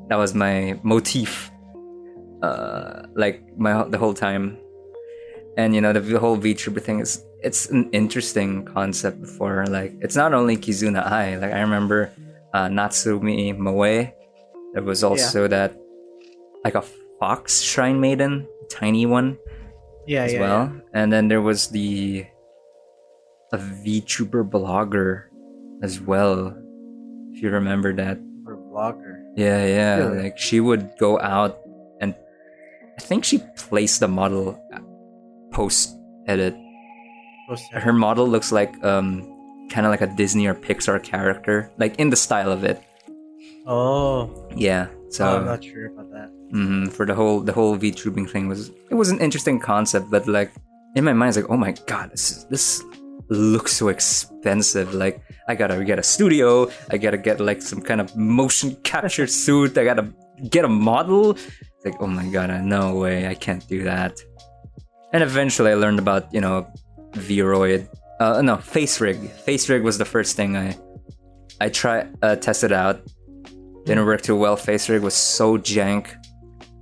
[0.09, 1.51] That was my motif.
[2.43, 4.59] Uh, like my the whole time,
[5.57, 9.21] and you know the, the whole VTuber thing is it's an interesting concept.
[9.21, 11.37] Before like it's not only Kizuna Ai.
[11.37, 12.13] Like I remember
[12.53, 14.13] uh, Natsumi Moe.
[14.75, 15.75] There was also that
[16.65, 16.85] like a
[17.19, 19.39] fox shrine maiden, tiny one
[20.07, 20.41] Yeah, as yeah.
[20.41, 20.73] well.
[20.93, 22.27] And then there was the
[23.53, 25.25] a VTuber blogger
[25.83, 26.53] as well.
[27.33, 28.19] If you remember that.
[28.19, 28.45] yeah.
[28.45, 29.23] For blogger.
[29.37, 29.97] Yeah, yeah.
[29.97, 30.23] Really?
[30.25, 31.59] Like she would go out
[32.99, 34.59] I think she placed the model
[35.53, 35.97] post
[36.27, 36.55] edit.
[37.73, 39.33] Her model looks like um
[39.71, 42.83] kind of like a Disney or Pixar character, like in the style of it.
[43.67, 44.89] Oh, Yeah.
[45.11, 46.31] So oh, I'm not sure about that.
[46.51, 50.27] hmm for the whole the whole VTubing thing was it was an interesting concept, but
[50.27, 50.51] like
[50.97, 52.83] in my mind, it's like, oh my god, this is, this
[53.29, 54.95] looks so expensive.
[54.95, 59.27] Like I gotta get a studio, I gotta get like some kind of motion capture
[59.45, 60.13] suit, I gotta
[60.51, 61.37] get a model.
[61.87, 64.21] Like, oh my god, no way, I can't do that.
[65.13, 66.67] And eventually, I learned about you know
[67.13, 67.89] Vroid.
[68.19, 69.31] Uh, no, FaceRig.
[69.47, 70.77] Face Rig was the first thing I
[71.61, 73.01] I try uh, tested out.
[73.85, 74.57] Didn't work too well.
[74.57, 76.09] FaceRig was so jank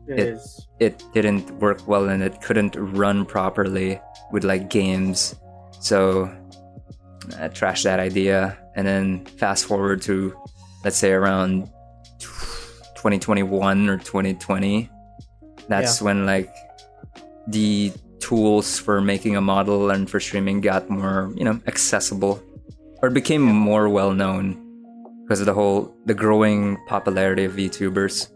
[0.09, 0.39] It It-
[0.81, 4.01] it didn't work well and it couldn't run properly
[4.33, 5.35] with like games.
[5.81, 6.29] So
[7.39, 8.59] I trashed that idea.
[8.75, 10.35] And then fast forward to
[10.83, 11.71] let's say around
[12.97, 14.91] 2021 or 2020.
[15.69, 16.51] That's when like
[17.49, 22.43] the tools for making a model and for streaming got more, you know, accessible
[23.03, 24.61] or became more well known
[25.25, 28.29] because of the whole the growing popularity of VTubers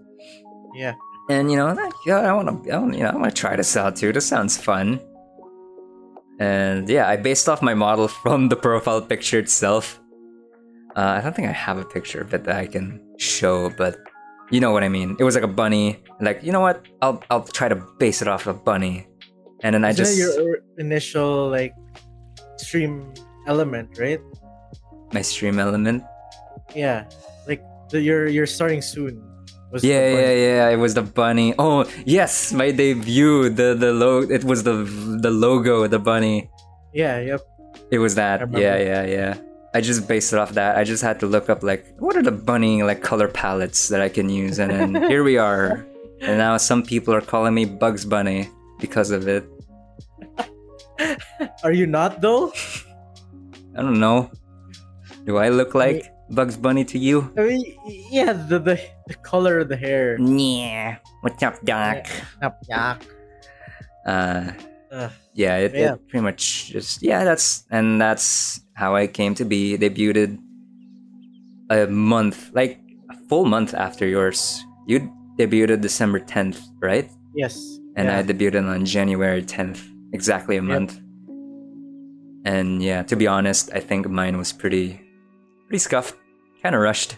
[0.74, 0.94] Yeah.
[1.30, 3.76] and you know, like, yeah, I want to, you know, I want to try this
[3.76, 4.12] out too.
[4.12, 5.00] This sounds fun.
[6.40, 10.00] And yeah, I based off my model from the profile picture itself.
[10.96, 13.98] Uh, I don't think I have a picture of it that I can show, but
[14.50, 15.16] you know what I mean.
[15.18, 16.02] It was like a bunny.
[16.20, 16.86] Like, you know what?
[17.02, 19.06] I'll I'll try to base it off a bunny,
[19.62, 21.74] and then I Isn't just that your initial like
[22.56, 23.12] stream
[23.46, 24.20] element, right?
[25.12, 26.04] my stream element.
[26.76, 27.08] Yeah,
[27.48, 29.24] like the, you're you're starting soon.
[29.72, 30.68] Was Yeah, yeah, yeah.
[30.68, 31.54] It was the bunny.
[31.58, 33.48] Oh, yes, my debut.
[33.48, 34.84] The the lo- It was the
[35.20, 36.48] the logo, the bunny.
[36.92, 37.40] yeah, yep.
[37.90, 38.44] It was that.
[38.52, 39.34] Yeah, yeah, yeah.
[39.74, 40.76] I just based it off that.
[40.76, 44.00] I just had to look up like what are the bunny like color palettes that
[44.00, 45.86] I can use, and then here we are.
[46.20, 48.48] And now some people are calling me Bugs Bunny
[48.80, 49.46] because of it.
[51.62, 52.52] Are you not though?
[53.76, 54.30] I don't know.
[55.24, 57.32] Do I look like Bugs Bunny to you?
[57.36, 57.76] I mean,
[58.10, 60.18] yeah, the the, the color of the hair.
[60.18, 60.96] Yeah.
[61.20, 62.08] What's up, Doc?
[62.68, 62.96] Yeah.
[64.06, 64.52] Uh,
[64.90, 65.12] Ugh.
[65.38, 65.94] Yeah, it, Yeah.
[65.94, 67.22] it pretty much just yeah.
[67.22, 69.78] That's and that's how I came to be.
[69.78, 70.38] Debuted
[71.70, 74.58] a month, like a full month after yours.
[74.90, 75.06] You
[75.38, 77.08] debuted December tenth, right?
[77.34, 77.54] Yes.
[77.94, 78.18] and yeah.
[78.18, 79.78] I debuted on January 10th,
[80.12, 80.98] exactly a month.
[82.44, 85.00] And yeah, to be honest, I think mine was pretty,
[85.68, 86.16] pretty scuffed,
[86.62, 87.16] kind of rushed.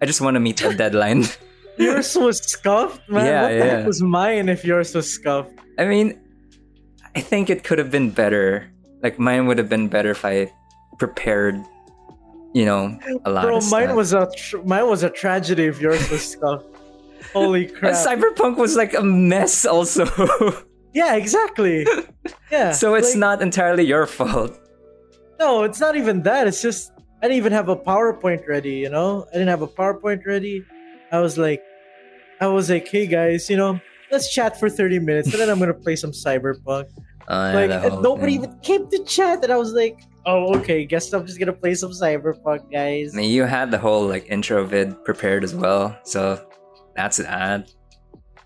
[0.00, 1.24] I just want to meet the deadline.
[1.78, 3.26] yours was scuffed, man.
[3.26, 3.64] Yeah, what the yeah.
[3.78, 5.52] heck was mine if yours was scuffed?
[5.78, 6.20] I mean,
[7.16, 8.70] I think it could have been better.
[9.02, 10.52] Like mine would have been better if I
[10.98, 11.56] prepared,
[12.54, 15.80] you know, a lot Bro, of mine was a tr- mine was a tragedy if
[15.80, 16.66] yours was scuffed.
[17.32, 17.94] Holy crap!
[17.94, 20.06] Cyberpunk was like a mess, also.
[20.94, 21.86] yeah, exactly.
[22.50, 22.72] Yeah.
[22.72, 24.58] so it's like- not entirely your fault.
[25.38, 26.46] No, it's not even that.
[26.46, 26.92] It's just
[27.22, 28.72] I didn't even have a PowerPoint ready.
[28.76, 30.64] You know, I didn't have a PowerPoint ready.
[31.12, 31.62] I was like,
[32.40, 33.80] I was like, hey guys, you know,
[34.10, 36.86] let's chat for thirty minutes, and then I'm gonna play some Cyberpunk.
[37.28, 38.44] Uh, like, nobody thing.
[38.44, 41.74] even came to chat, and I was like, oh, okay, guess I'm just gonna play
[41.74, 43.14] some Cyberpunk, guys.
[43.14, 46.44] I mean, you had the whole like intro vid prepared as well, so
[46.96, 47.70] that's that.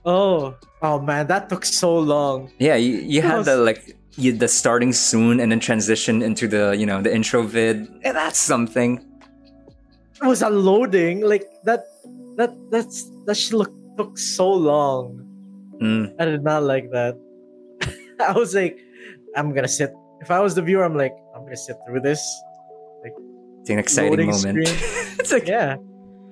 [0.05, 2.51] Oh, oh man, that took so long.
[2.59, 6.21] Yeah, you, you That had was- the like you, the starting soon and then transition
[6.23, 7.89] into the you know the intro vid.
[8.03, 9.01] Yeah, that's something.
[10.23, 11.23] It was unloading.
[11.23, 11.85] Like that,
[12.37, 15.24] that that's that shit look took so long.
[15.83, 17.15] Mm, I did not like that.
[18.21, 18.79] I was like,
[19.37, 19.93] I'm gonna sit.
[20.21, 22.23] If I was the viewer, I'm like, I'm gonna sit through this.
[23.03, 23.13] Like,
[23.61, 24.59] it's an exciting moment.
[25.19, 25.77] it's like Yeah,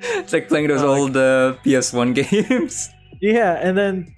[0.00, 2.14] it's like playing those like- old uh, PS1
[2.48, 2.88] games.
[3.20, 4.14] yeah, and then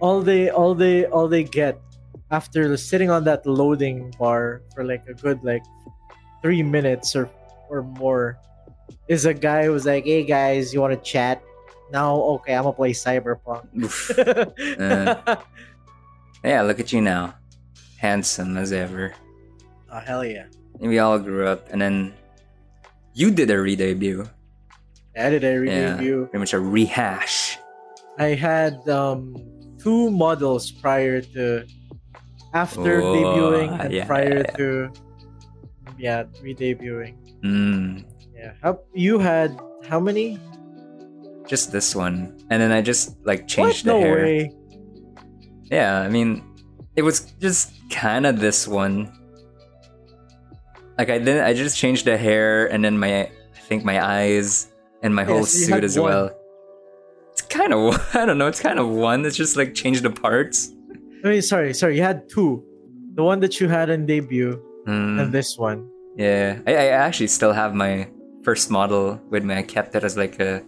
[0.00, 1.78] all they, all they, all they get
[2.30, 5.62] after sitting on that loading bar for like a good like
[6.42, 7.28] three minutes or
[7.68, 8.38] or more
[9.08, 11.42] is a guy who's like, "Hey guys, you want to chat?"
[11.92, 13.68] Now okay, I'm gonna play Cyberpunk.
[14.80, 15.36] Uh,
[16.44, 17.34] yeah, look at you now,
[17.98, 19.12] handsome as ever.
[19.92, 20.46] oh hell yeah!
[20.80, 22.14] And we all grew up, and then
[23.14, 24.24] you did a re-debut,
[25.16, 25.92] I did a Yeah.
[25.94, 26.26] review.
[26.30, 27.58] pretty much a rehash.
[28.18, 29.36] I had um
[29.78, 31.64] two models prior to
[32.54, 34.56] after Oh, debuting and yeah, prior yeah, yeah.
[34.56, 34.92] to
[35.98, 37.16] yeah re-debuting.
[37.44, 38.04] Mm,
[38.34, 38.52] Yeah.
[38.62, 40.38] How, you had how many?
[41.46, 43.48] Just this one, and then I just like What?
[43.48, 44.16] changed the No hair.
[44.24, 44.52] way.
[45.70, 46.42] Yeah, I mean,
[46.96, 49.10] it was just kind of this one.
[50.98, 53.30] Like I didn't, I just changed the hair and then my, I
[53.68, 54.70] think my eyes
[55.02, 56.10] and my whole Yes, you suit as one.
[56.10, 56.30] well.
[57.32, 59.24] It's kind of, I don't know, it's kind of one.
[59.24, 60.70] It's just like changed the parts.
[61.24, 61.96] I mean, sorry, sorry.
[61.96, 62.62] You had two.
[63.14, 65.88] The one that you had in debut Mm, and this one.
[66.16, 68.08] yeah, I, I actually still have my
[68.42, 69.54] first model with me.
[69.54, 70.60] I kept it as like a,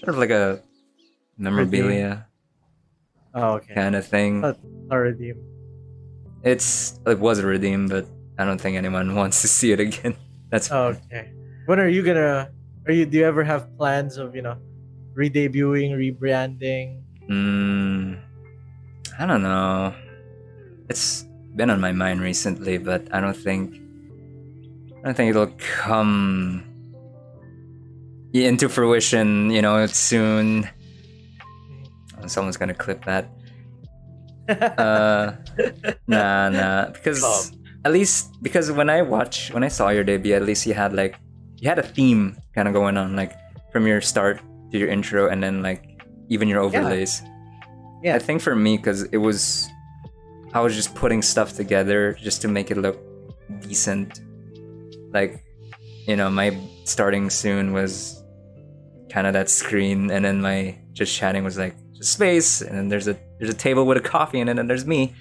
[0.00, 0.62] sort of like a
[1.38, 2.26] memorabilia
[3.32, 3.74] Oh, okay.
[3.74, 4.42] kind of thing.
[4.42, 4.54] Uh,
[4.90, 5.38] I'll redeem.
[6.42, 8.06] It's it was a redeem, but
[8.38, 10.16] I don't think anyone wants to see it again.
[10.50, 11.30] That's Oh, okay.
[11.66, 12.50] When are you gonna?
[12.86, 13.06] Are you?
[13.06, 14.56] Do you ever have plans of you know,
[15.14, 17.02] re-debuting, rebranding?
[17.30, 18.18] Mm,
[19.20, 19.94] I don't know.
[20.88, 21.22] It's
[21.54, 23.78] been on my mind recently, but I don't think
[25.04, 26.64] I don't think it'll come
[28.32, 29.50] into fruition.
[29.50, 30.68] You know, it's soon.
[32.26, 33.30] Someone's gonna clip that.
[34.50, 35.36] Uh,
[36.08, 36.90] nah, nah.
[36.90, 37.62] Because Come.
[37.84, 40.92] at least because when I watch when I saw your debut, at least you had
[40.92, 41.14] like
[41.58, 43.32] you had a theme kind of going on, like
[43.70, 44.40] from your start
[44.72, 47.22] to your intro, and then like even your overlays.
[48.02, 48.16] Yeah.
[48.16, 49.68] I think for me, because it was,
[50.54, 52.98] I was just putting stuff together just to make it look
[53.60, 54.20] decent.
[55.12, 55.44] Like,
[56.06, 58.19] you know, my starting soon was
[59.12, 62.88] kind of that screen, and then my just chatting was like just space, and then
[62.88, 65.12] there's a there's a table with a coffee in it, and there's me,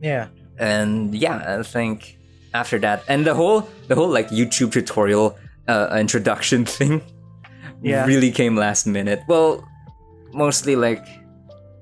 [0.00, 0.28] yeah.
[0.58, 2.18] and yeah, I think
[2.54, 5.36] after that, and the whole the whole like YouTube tutorial
[5.68, 7.02] uh, introduction thing,
[7.82, 8.06] Yeah.
[8.06, 9.20] really came last minute.
[9.28, 9.64] Well,
[10.32, 11.04] mostly like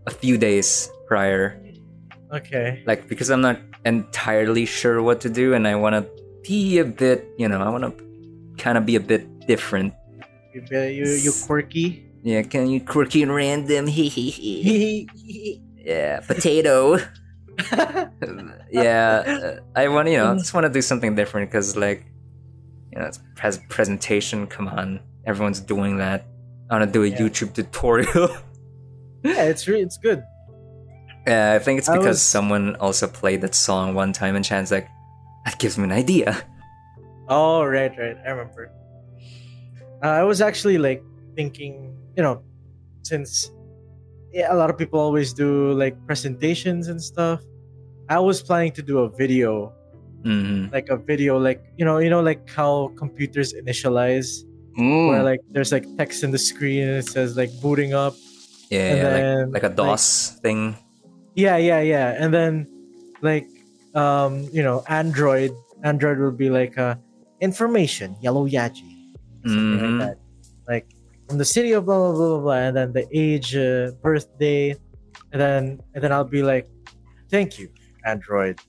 [0.07, 1.57] a few days prior,
[2.33, 2.83] Okay.
[2.87, 6.05] like because I'm not entirely sure what to do, and I want to
[6.43, 7.93] be a bit, you know, I want to
[8.59, 9.95] kind of be a bit different.
[10.57, 12.05] You you you quirky.
[12.23, 13.87] Yeah, can you quirky and random?
[13.93, 15.07] yeah,
[16.21, 16.99] potato.
[18.71, 22.05] yeah, uh, I want you know, I just want to do something different because like,
[22.93, 24.47] you know, it's pres- presentation.
[24.47, 26.27] Come on, everyone's doing that.
[26.71, 27.19] I want to do a Yeah.
[27.19, 28.29] YouTube tutorial.
[29.23, 30.23] yeah, it's it's good.
[31.27, 34.71] Yeah, I think it's because was- someone also played that song one time, and Chan's
[34.73, 34.89] like,
[35.45, 36.37] that gives me an idea.
[37.29, 38.17] Oh right, right.
[38.25, 38.71] I remember.
[40.03, 41.03] Uh, I was actually like
[41.35, 42.43] thinking, you know,
[43.03, 43.51] since
[44.33, 47.41] yeah, a lot of people always do like presentations and stuff.
[48.09, 49.73] I was planning to do a video,
[50.23, 54.45] hmm like a video, like you know, you know, like how computers initialize,
[54.77, 55.09] Mm.
[55.09, 58.13] where like there's like text in the screen and it says like booting up.
[58.69, 60.77] yeah, yeah, then, like like a DOS thing.
[61.35, 62.13] Yeah, yeah, yeah.
[62.19, 62.67] And then
[63.23, 63.49] like
[63.95, 65.53] um, you know, Android,
[65.83, 66.97] Android will be like uh
[67.41, 68.85] information, yellow yaji.
[69.47, 69.99] Something Mhm.
[70.01, 70.19] like that.
[70.69, 70.87] Like
[71.29, 74.71] from the city of blah blah blah blah, blah and then the age, uh, birthday,
[75.33, 76.67] and then and then I'll be like,
[77.31, 77.69] thank you,
[78.05, 78.61] Android.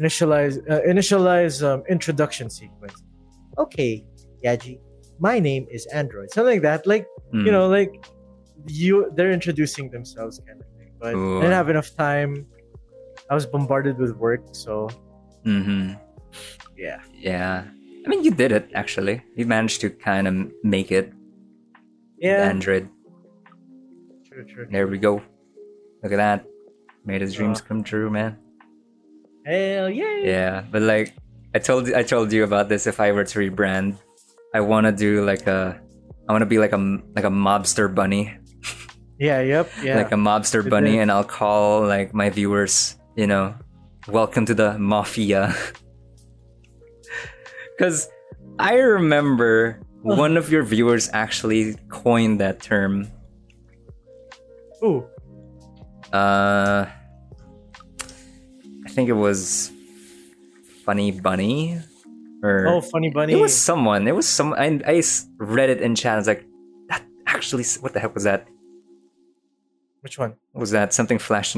[0.00, 3.02] Initialize uh, initialize um, introduction sequence.
[3.58, 4.04] Okay,
[4.44, 4.78] Yaji.
[5.20, 6.30] My name is Android.
[6.32, 6.86] Something like that.
[6.86, 7.46] Like Mm.
[7.46, 7.92] you know, like
[8.66, 10.90] you they're introducing themselves kind of thing.
[11.00, 11.38] But Ooh.
[11.38, 12.46] I didn't have enough time.
[13.30, 14.88] I was bombarded with work, so
[15.44, 15.92] hmm
[16.76, 17.00] yeah.
[17.14, 17.64] Yeah.
[18.04, 19.22] I mean, you did it actually.
[19.36, 21.12] You managed to kind of make it.
[22.18, 22.48] Yeah.
[22.48, 22.88] Android.
[24.28, 24.66] true, true.
[24.70, 25.22] There we go.
[26.02, 26.44] Look at that.
[27.04, 27.64] Made his dreams Uh.
[27.64, 28.36] come true, man.
[29.46, 30.16] Hell yeah.
[30.24, 31.14] Yeah, but like
[31.54, 32.86] I told I told you about this.
[32.86, 33.96] If I were to rebrand,
[34.54, 35.78] I want to do like a,
[36.28, 36.80] I want to be like a
[37.14, 38.32] like a mobster bunny,
[39.18, 39.96] Yeah, yep, yeah.
[39.96, 43.54] like a mobster bunny, and I'll call like my viewers, you know,
[44.08, 45.54] welcome to the mafia.
[47.76, 48.08] Because
[48.58, 50.14] I remember Uh.
[50.16, 53.08] one of your viewers actually coined that term.
[54.82, 55.04] Ooh.
[56.12, 56.86] Uh,
[58.84, 59.72] I think it was
[60.84, 61.80] Funny Bunny,
[62.42, 63.32] or Oh, funny bunny.
[63.32, 64.06] it was someone.
[64.06, 64.52] It was some.
[64.52, 65.02] I, I
[65.38, 66.14] read it in chat.
[66.14, 66.44] I was like,
[66.90, 67.64] that actually.
[67.80, 68.46] What the heck was that?
[70.02, 70.34] Which one?
[70.52, 70.92] Was that?
[70.92, 71.56] Something flashed.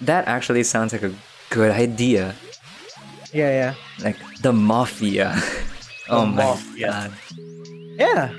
[0.00, 1.14] That actually sounds like a
[1.50, 2.34] good idea.
[3.32, 3.74] Yeah, yeah.
[4.02, 5.34] Like the mafia.
[6.08, 6.86] oh my mafia.
[6.86, 7.12] god.
[7.98, 8.32] Yeah.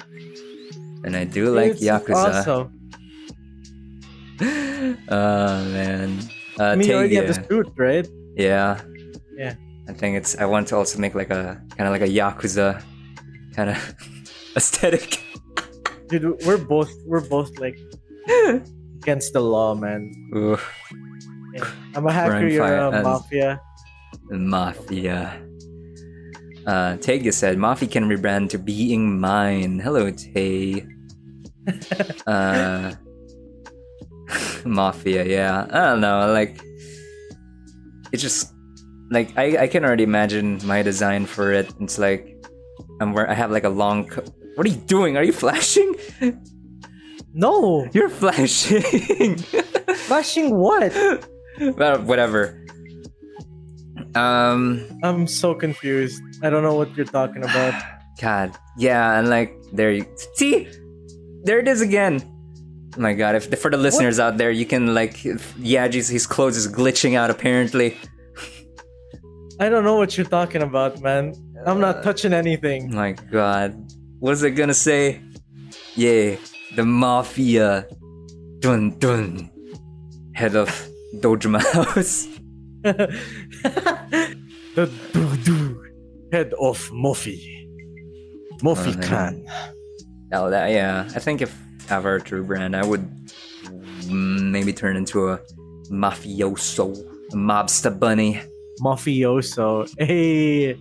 [1.03, 2.35] and I do like Yakuza.
[2.35, 2.71] Also,
[5.09, 6.19] oh man.
[6.59, 8.07] Uh, I mean, you already have the suit, right?
[8.35, 8.81] Yeah.
[9.37, 9.55] Yeah.
[9.87, 10.37] I think it's.
[10.37, 12.83] I want to also make like a kind of like a yakuza
[13.55, 13.95] kind of
[14.55, 15.23] aesthetic.
[16.07, 17.77] Dude, we're both we're both like
[19.01, 20.11] against the law, man.
[20.35, 20.57] Ooh,
[21.95, 23.61] I'm a hacker, Crime you're a mafia.
[24.29, 25.41] Mafia.
[26.65, 30.85] Uh, Tega said, "Mafia can rebrand to being mine." Hello, Tay.
[32.27, 32.93] uh,
[34.65, 35.65] mafia, yeah.
[35.69, 36.31] I don't know.
[36.31, 36.59] Like,
[38.11, 38.53] it's just
[39.11, 41.73] like I I can already imagine my design for it.
[41.79, 42.37] It's like
[43.01, 44.05] I'm where I have like a long.
[44.07, 44.25] Co-
[44.55, 45.17] what are you doing?
[45.17, 45.95] Are you flashing?
[47.31, 48.81] No, You're flashing.
[50.09, 50.91] flashing what?
[51.77, 52.65] well, whatever.
[54.15, 54.85] Um.
[55.03, 56.21] I'm so confused.
[56.43, 57.73] I don't know what you're talking about.
[58.19, 60.05] God, yeah, and like there you
[60.35, 60.67] see,
[61.43, 62.21] there it is again.
[62.97, 66.27] Oh my God, if for the listeners out there, you can like, if Yaji's his
[66.27, 67.97] clothes is glitching out apparently.
[69.59, 71.33] I don't know what you're talking about, man.
[71.65, 72.93] I'm not touching anything.
[72.93, 73.75] My God,
[74.19, 75.21] what's it gonna say?
[75.95, 76.35] Yeah,
[76.75, 77.87] the mafia,
[78.59, 79.49] dun dun,
[80.33, 80.69] head of
[81.15, 82.27] Dojima House.
[84.75, 84.89] the
[86.31, 87.67] head of Mofi.
[88.61, 89.45] Mofi Oh, Khan.
[90.33, 91.09] Oh, that yeah.
[91.15, 91.55] I think if
[91.89, 93.07] I were a true brand, I would
[94.09, 95.39] maybe turn into a
[95.91, 96.97] mafioso,
[97.31, 98.41] a mobster bunny.
[98.81, 99.89] Mafioso.
[99.97, 100.77] Hey.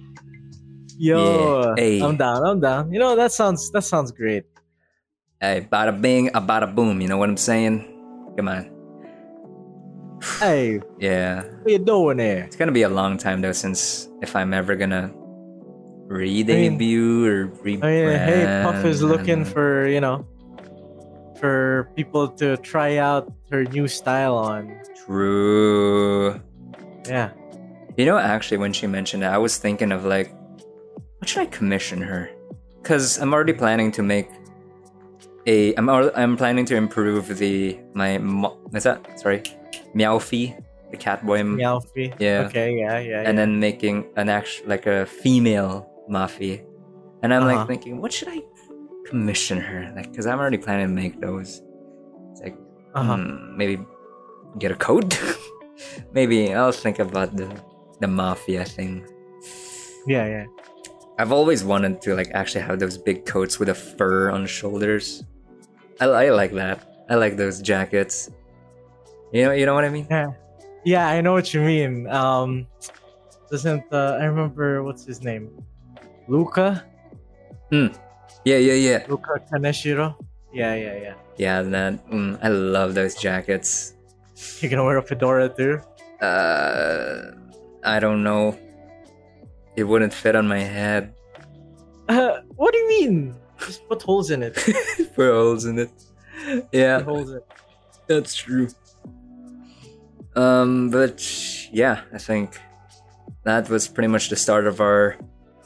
[0.99, 1.63] Yo.
[1.63, 2.03] Yeah, hey.
[2.03, 2.47] I'm down.
[2.47, 2.93] I'm down.
[2.93, 4.45] You know, that sounds that sounds great.
[5.41, 7.01] Hey, bada bing, a bada boom.
[7.01, 7.85] You know what I'm saying?
[8.37, 8.78] Come on.
[10.41, 12.45] Hey, Yeah, what you doing there?
[12.45, 17.49] it's gonna be a long time though, since if I'm ever gonna mean- re-debut or
[17.63, 17.85] rebrand.
[17.85, 20.27] I mean, hey, Puff is looking for, you know,
[21.39, 24.75] for people to try out her new style on.
[25.07, 26.41] True.
[27.07, 27.31] Yeah.
[27.97, 30.33] You know, actually, when she mentioned it, I was thinking of like,
[31.19, 32.31] what should I commission her?
[32.83, 34.29] Because I'm already planning to make
[35.47, 35.75] a.
[35.75, 38.19] I'm I'm planning to improve the my.
[38.19, 39.19] mo- What's that?
[39.21, 39.43] Sorry,
[39.99, 40.47] Meowfie,
[40.91, 41.39] the cat boy.
[41.41, 42.15] m- Meowfie.
[42.19, 42.47] Yeah.
[42.47, 43.19] Okay, yeah, yeah.
[43.29, 43.45] and yeah.
[43.45, 45.73] then making an actual like a female
[46.11, 46.65] Mafi.
[47.23, 47.57] And I'm Uh-huh.
[47.59, 48.41] like thinking, what should I
[49.11, 49.93] commission her?
[49.97, 51.63] Like, because I'm already planning to make those.
[52.33, 52.57] It's like,
[52.95, 53.17] uh-huh.
[53.17, 53.83] hmm, maybe
[54.59, 55.19] get a coat.
[56.13, 57.49] maybe I'll think about the
[58.01, 59.05] the mafia thing.
[60.07, 60.47] Yeah, yeah.
[61.19, 64.49] I've always wanted to like actually have those big coats with a fur on the
[64.49, 65.25] shoulders.
[66.01, 66.79] I, I like that.
[67.11, 68.31] I like those jackets.
[69.33, 70.07] You know, you know what I mean?
[70.85, 72.07] Yeah, I know what you mean.
[72.09, 72.67] Um
[73.51, 75.51] doesn't uh, I remember what's his name?
[76.29, 76.85] Luca?
[77.71, 77.89] Hmm.
[78.45, 79.07] Yeah, yeah, yeah.
[79.09, 80.15] Luca Kaneshiro?
[80.53, 81.15] Yeah, yeah, yeah.
[81.37, 82.11] Yeah, that.
[82.11, 83.95] Mm, I love those jackets.
[84.61, 85.81] You're gonna wear a fedora too?
[86.21, 87.33] Uh,
[87.85, 88.59] I don't know.
[89.77, 91.15] It wouldn't fit on my head.
[92.09, 93.35] Uh, what do you mean?
[93.61, 94.55] Just put holes in it.
[95.15, 95.91] Put holes in it.
[96.73, 97.47] Yeah, Put holes in it.
[98.07, 98.69] that's true.
[100.39, 101.19] Um, but
[101.73, 102.55] yeah, I think
[103.43, 105.17] that was pretty much the start of our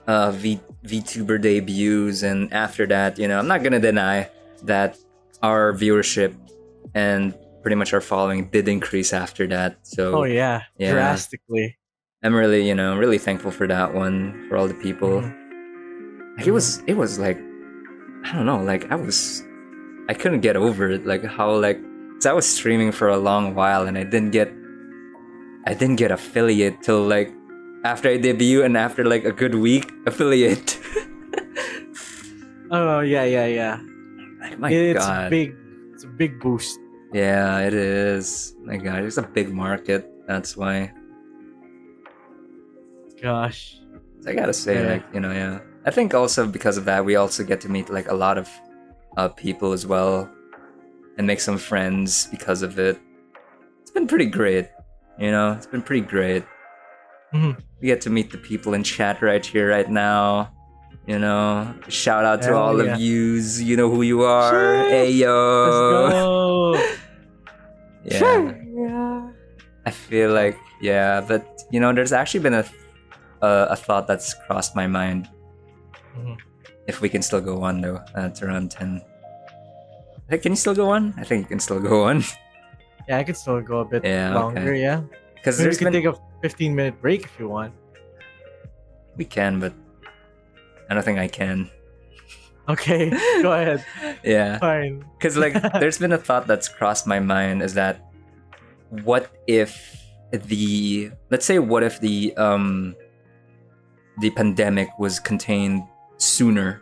[0.08, 4.28] uh, v VTuber debuts, and after that, you know, I'm not gonna deny
[4.64, 4.96] that
[5.42, 6.32] our viewership
[6.94, 9.76] and pretty much our following did increase after that.
[9.86, 10.92] So Oh yeah, Yeah.
[10.92, 11.76] drastically.
[12.24, 15.20] I'm really, you know, really thankful for that one, for all the people.
[16.38, 17.36] Like, it was, it was like,
[18.24, 19.42] I don't know, like I was,
[20.08, 21.04] I couldn't get over it.
[21.06, 21.78] Like how, like,
[22.14, 24.50] 'cause I was streaming for a long while and I didn't get,
[25.66, 27.32] I didn't get affiliate till like
[27.84, 30.78] after I debut and after like a good week affiliate.
[32.70, 33.78] Oh yeah, yeah, yeah.
[34.40, 35.54] like, my it's God, big.
[35.92, 36.78] It's a big boost.
[37.12, 38.54] yeah, it is.
[38.64, 40.08] My God, it's a big market.
[40.26, 40.92] That's why.
[43.20, 43.78] Gosh.
[44.20, 44.92] So I gotta say, Yeah.
[44.92, 45.60] like, you know, yeah.
[45.84, 48.48] I think also because of that, we also get to meet like a lot of
[49.16, 50.30] uh, people as well,
[51.18, 52.98] and make some friends because of it.
[53.82, 54.68] It's been pretty great,
[55.18, 55.52] you know.
[55.52, 56.44] It's been pretty great.
[57.34, 57.56] Mhm.
[57.80, 60.50] We get to meet the people in chat right here, right now.
[61.06, 62.94] You know, shout out to Hell all yeah.
[62.94, 63.60] of yous.
[63.60, 64.50] You know who you are.
[64.50, 64.88] Sure.
[64.88, 66.76] Hey yo.
[68.04, 68.20] Let's.
[68.22, 68.54] Yeah.
[68.74, 69.30] Yeah.
[69.86, 72.64] I feel like yeah, but you know, there's actually been a
[73.42, 75.28] a, a thought that's crossed my mind.
[76.16, 76.36] Mhm.
[76.86, 79.02] If we can still go on though, uh, it's around ten.
[80.28, 81.14] Hey, can you still go on?
[81.18, 82.22] I think you can still go on
[83.12, 84.72] Yeah, I could still go a bit Yeah, longer.
[84.72, 84.80] okay.
[84.80, 85.02] Yeah.
[85.34, 87.74] because we can been take a 15 minute break if you want.
[89.16, 89.74] we can, but
[90.88, 91.68] I don't think I can.
[92.70, 93.10] Okay,
[93.42, 93.84] go ahead.
[94.24, 94.56] Yeah.
[94.58, 95.04] Fine.
[95.18, 98.00] Because like there's been a thought that's crossed my mind is that
[99.04, 99.76] what if
[100.32, 102.96] the let's say what if the um
[104.20, 105.82] the pandemic was contained
[106.16, 106.80] sooner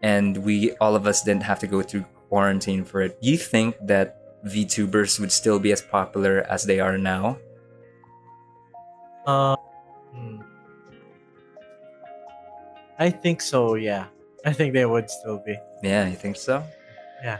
[0.00, 3.18] and we all of us didn't have to go through quarantine for it.
[3.20, 4.17] You think that
[4.48, 7.38] VTubers would still be as popular as they are now?
[9.26, 9.56] Uh,
[10.14, 10.40] hmm.
[12.98, 13.74] I think so.
[13.74, 14.06] Yeah,
[14.44, 15.56] I think they would still be.
[15.82, 16.64] Yeah, you think so?
[17.22, 17.38] Yeah.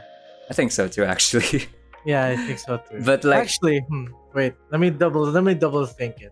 [0.49, 1.67] I think so too actually.
[2.05, 3.03] Yeah, I think so too.
[3.03, 6.31] But, like- actually, hmm, wait, let me double let me double think it.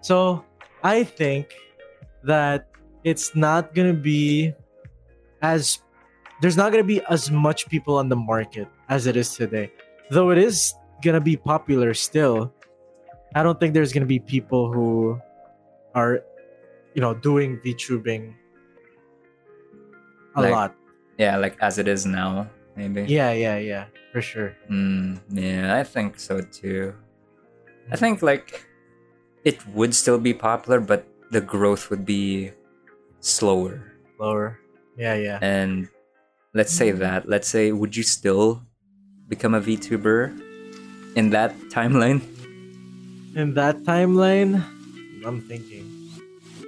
[0.00, 0.44] So
[0.84, 1.50] I think
[2.22, 2.70] that
[3.02, 4.54] it's not gonna be
[5.42, 5.82] as
[6.40, 9.72] there's not gonna be as much people on the market as it is today.
[10.12, 12.52] Though it is gonna be popular still,
[13.34, 15.16] I don't think there's gonna be people who
[15.96, 16.20] are,
[16.94, 18.34] you know, doing VTubing
[20.36, 20.70] a Like- lot.
[21.18, 23.04] yeah, like as it is now, maybe.
[23.08, 24.52] Yeah, yeah, yeah, for sure.
[24.70, 26.92] Mm, yeah, I think so too.
[27.90, 28.64] I think like
[29.44, 32.52] it would still be popular, but the growth would be
[33.20, 33.92] slower.
[34.20, 34.60] Lower.
[34.96, 35.38] Yeah, yeah.
[35.40, 35.88] And
[36.54, 38.62] let's say that, let's say, would you still
[39.32, 40.28] become a VTuber
[41.16, 42.20] in that timeline?
[43.34, 44.60] in that timeline,
[45.24, 45.88] I'm thinking.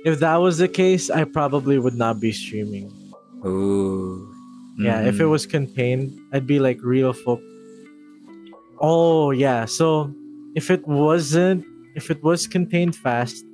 [0.08, 2.88] If that was the case, I probably would not be streaming.
[3.44, 4.24] Ooh.
[4.80, 5.34] Yeah, if it Mhm.
[5.36, 7.44] was contained, I'd be like real folk.
[8.80, 10.08] Oh yeah, so
[10.56, 11.68] if it wasn't,
[12.00, 13.44] if it was contained fast,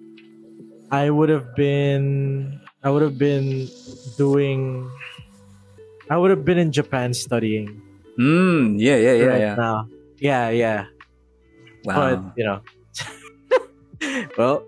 [0.94, 3.66] I would have been, I would have been
[4.16, 4.86] doing,
[6.06, 7.82] I would have been in Japan studying
[8.18, 9.54] Mm, yeah, yeah, yeah, right yeah.
[9.54, 9.88] now.
[10.18, 10.86] Yeah, yeah.
[11.84, 12.16] Wow.
[12.16, 12.60] but you know
[14.36, 14.66] well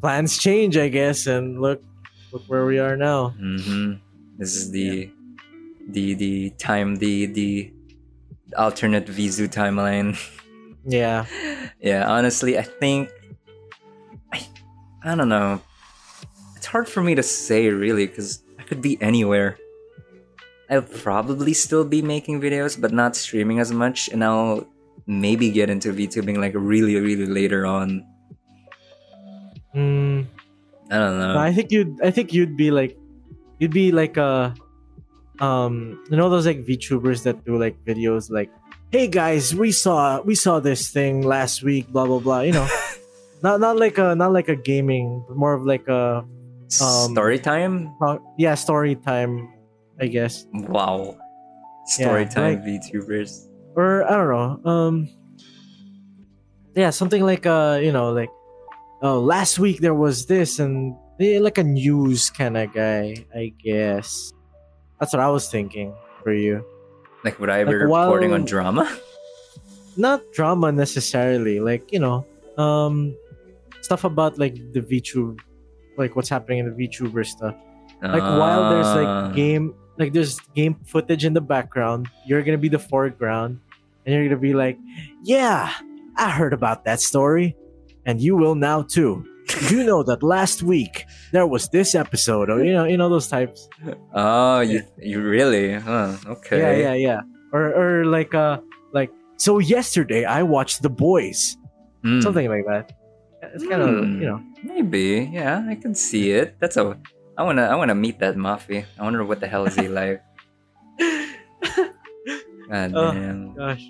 [0.00, 1.80] plans change i guess and look
[2.32, 3.92] look where we are now hmm
[4.36, 5.10] This is the
[5.86, 7.70] the the time the the
[8.56, 10.18] alternate Vizu timeline.
[10.84, 11.26] yeah
[11.80, 13.10] yeah, honestly, I think
[14.32, 14.46] I
[15.02, 15.60] I don't know.
[16.56, 19.58] It's hard for me to say really because I could be anywhere.
[20.70, 24.66] I'll probably still be making videos, but not streaming as much, and I'll
[25.06, 28.04] maybe get into VTubing like really, really later on.
[29.74, 30.26] mm,
[30.90, 31.36] I don't know.
[31.38, 32.96] i think you'd i think you'd be like
[33.58, 34.54] you'd be like a
[35.40, 38.50] um you know those like vtubers that do like videos like
[38.90, 42.66] hey guys we saw we saw this thing last week blah blah blah you know
[43.44, 46.24] not not like a not like a gaming but more of like a
[46.80, 47.92] um, Story time?
[48.00, 49.48] uh, yeah story time
[50.00, 51.16] i guess Wow.
[51.98, 53.48] Yeah, Story time like- VTubers.
[53.76, 54.28] or I don't
[54.64, 54.70] know.
[54.70, 55.08] Um,
[56.76, 58.28] yeah, something like uh, you know, like
[59.02, 63.52] oh, last week there was this, and eh, like a news kind of guy, I
[63.62, 64.32] guess.
[65.00, 66.64] That's what I was thinking for you.
[67.24, 68.86] Like, would I ever be Like, reporting on drama?
[69.96, 72.26] Not drama necessarily, like you know,
[72.56, 73.16] um,
[73.80, 75.40] stuff about like the VTube,
[75.96, 77.54] like what's happening in the VTuber stuff.
[78.02, 79.26] Like while there's Ah.
[79.26, 83.58] like game, like there's game footage in the background, you're gonna be the foreground,
[84.06, 84.78] and you're gonna be like,
[85.24, 85.70] "Yeah,
[86.16, 87.56] I heard about that story,
[88.06, 89.24] and you will now too."
[89.72, 93.28] you know that last week there was this episode, or you know, you know those
[93.28, 93.66] types.
[94.12, 95.72] Oh, you you really?
[95.72, 96.16] Huh?
[96.26, 96.60] Okay.
[96.60, 97.20] Yeah, yeah, yeah.
[97.52, 98.60] Or or like uh
[98.92, 99.08] like
[99.40, 101.56] so yesterday I watched The Boys,
[102.04, 102.20] Hmm.
[102.20, 102.92] something like that.
[103.56, 104.20] It's kind of Hmm.
[104.20, 104.40] you know.
[104.62, 105.30] Maybe.
[105.32, 106.56] Yeah, I can see it.
[106.60, 106.98] That's a.
[107.38, 107.62] I wanna.
[107.70, 108.84] I wanna meet that Muffy.
[108.98, 110.20] I wonder what the hell is he like.
[112.68, 113.12] God Oh.
[113.14, 113.54] damn.
[113.54, 113.86] Gosh.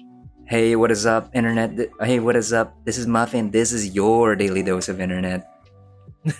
[0.47, 1.73] Hey, what is up, internet?
[2.01, 2.73] Hey, what is up?
[2.85, 5.49] This is Muffy, and this is your daily dose of internet.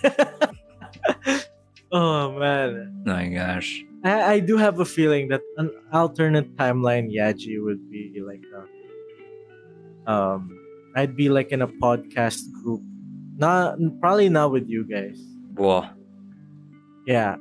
[1.91, 3.03] oh man.
[3.05, 3.83] Oh my gosh.
[4.03, 10.11] I, I do have a feeling that an alternate timeline Yaji would be like a,
[10.11, 10.55] um
[10.95, 12.81] I'd be like in a podcast group.
[13.37, 15.19] Not probably not with you guys.
[15.55, 15.85] Whoa.
[17.09, 17.37] Yeah.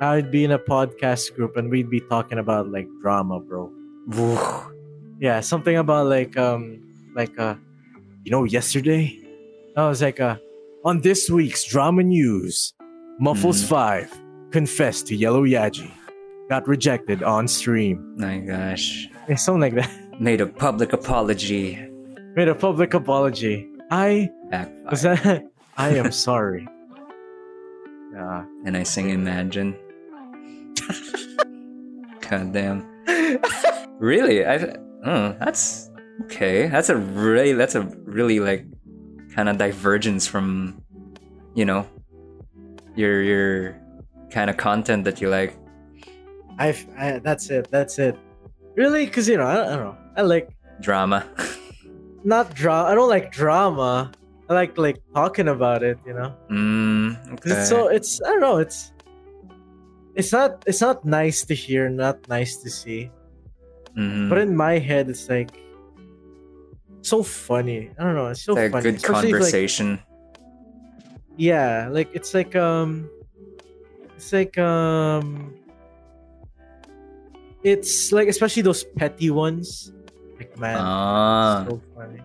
[0.00, 3.70] I'd be in a podcast group and we'd be talking about like drama, bro.
[5.20, 6.82] Yeah, something about like um
[7.14, 7.54] like uh
[8.24, 9.16] you know yesterday?
[9.76, 10.36] I was like uh
[10.84, 12.74] on this week's drama news,
[13.20, 13.68] Muffles Mhm.
[13.68, 14.20] 5
[14.50, 15.90] confessed to Yellow Yaji.
[16.50, 18.14] Got rejected on stream.
[18.18, 19.08] My gosh.
[19.36, 19.90] Something like that.
[20.20, 21.78] Made a public apology.
[22.34, 23.66] Made a public apology.
[23.90, 24.90] I Backfire.
[24.90, 25.44] was that
[25.78, 26.66] I am sorry.
[28.14, 28.44] Yeah.
[28.64, 29.76] and I sing Imagine.
[32.28, 32.86] God damn.
[33.98, 34.46] Really?
[34.46, 35.90] I oh, that's
[36.24, 36.68] okay.
[36.68, 38.66] That's a really that's a really like
[39.34, 40.80] kind of divergence from
[41.54, 41.86] you know
[42.94, 43.80] your your
[44.30, 45.56] kind of content that you like.
[46.58, 47.68] I've, I that's it.
[47.70, 48.16] That's it.
[48.76, 49.06] Really?
[49.06, 49.98] Because you know, I, I don't know.
[50.16, 50.50] I like
[50.80, 51.26] Drama.
[52.24, 52.88] not drama.
[52.88, 54.10] I don't like drama.
[54.48, 55.98] I like like talking about it.
[56.06, 56.34] You know.
[56.50, 57.50] Mm, okay.
[57.50, 58.58] It's so it's I don't know.
[58.58, 58.92] It's
[60.14, 63.10] it's not it's not nice to hear, not nice to see.
[63.96, 64.28] Mhm.
[64.28, 65.50] But in my head, it's like
[67.02, 67.90] so funny.
[67.98, 68.28] I don't know.
[68.28, 68.82] It's so like a funny.
[68.82, 69.98] good Especially if, like, conversation.
[71.36, 73.08] yeah, like it's like um,
[74.16, 75.54] it's like um,
[77.62, 79.92] it's like especially those petty ones.
[80.38, 81.64] Like man, ah.
[81.68, 82.20] so funny.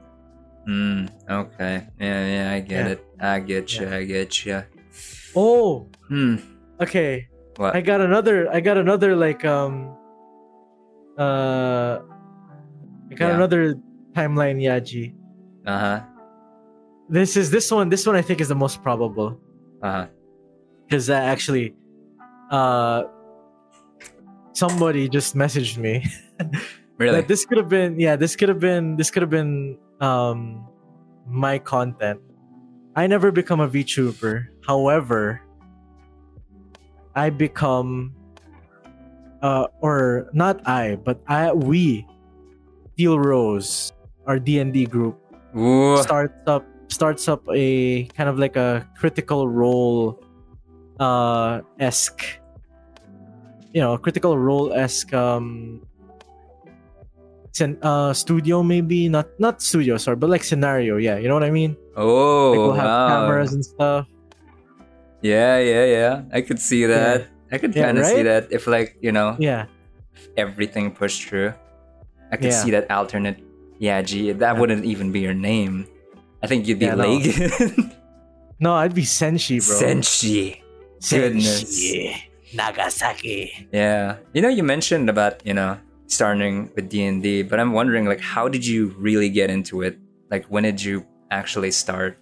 [0.69, 1.87] Mm, okay.
[1.99, 2.91] Yeah, yeah, I get Yeah.
[2.93, 2.99] it.
[3.19, 3.85] I get you.
[3.89, 3.95] Yeah.
[3.97, 4.61] I get you.
[5.35, 6.35] Oh, Hmm.
[6.79, 7.25] okay.
[7.57, 7.73] What?
[7.75, 8.45] I got another.
[8.53, 9.97] I got another like um.
[11.17, 11.99] Uh,
[13.09, 13.35] I got Yeah.
[13.35, 13.75] another
[14.13, 15.13] timeline Yaji.
[15.65, 15.99] Uh huh.
[17.09, 17.89] This is this one.
[17.89, 19.41] This one I think is the most probable
[19.81, 20.05] Uh huh.
[20.85, 21.73] because uh, actually,
[22.53, 23.03] uh,
[24.53, 26.05] somebody just messaged me.
[26.99, 27.15] Really?
[27.23, 28.17] that this could have been yeah.
[28.19, 30.65] This could have been this could have been um
[31.27, 32.19] my content.
[32.95, 34.47] I never become a VTuber.
[34.65, 35.41] However,
[37.15, 38.15] I become
[39.41, 42.05] uh or not I, but I we
[42.93, 43.93] Steel Rose,
[44.27, 45.15] our D and D group,
[45.55, 45.97] Ooh.
[46.03, 50.19] starts up starts up a kind of like a critical role
[50.99, 52.41] uh esque
[53.73, 55.81] you know critical role esque um
[57.81, 61.51] uh studio maybe not not studio sorry but like scenario yeah you know what i
[61.51, 63.07] mean Oh, like we'll have wow.
[63.27, 64.05] cameras and stuff
[65.21, 66.13] Yeah, yeah, yeah.
[66.31, 67.27] I could see that.
[67.51, 68.23] I could kind of see right?
[68.23, 69.67] that if, like, you know, yeah
[70.39, 71.51] everything pushed through.
[72.31, 72.63] I could Yeah.
[72.63, 73.43] see that alternate
[73.83, 74.31] Yaji.
[74.39, 74.59] That Yeah.
[74.63, 75.91] wouldn't even be your name.
[76.39, 77.19] I think you'd be Yeah, no.
[78.63, 80.63] No i'd be senshi bro Senshi.
[81.03, 81.67] Goodness.
[81.67, 82.15] senshi
[82.55, 84.23] nagasaki Yeah.
[84.31, 85.75] You know, you mentioned about, you know,
[86.09, 89.97] starting with D&D, but I'm wondering like how did you really get into it?
[90.29, 92.17] Like when did you actually start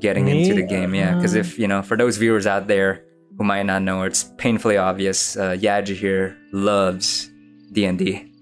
[0.00, 0.94] getting into the game?
[0.94, 3.04] Yeah, Uh, if, you know, for those viewers out there
[3.38, 7.30] who might not know, it's painfully obvious uh, Yaji here loves
[7.72, 8.32] D&D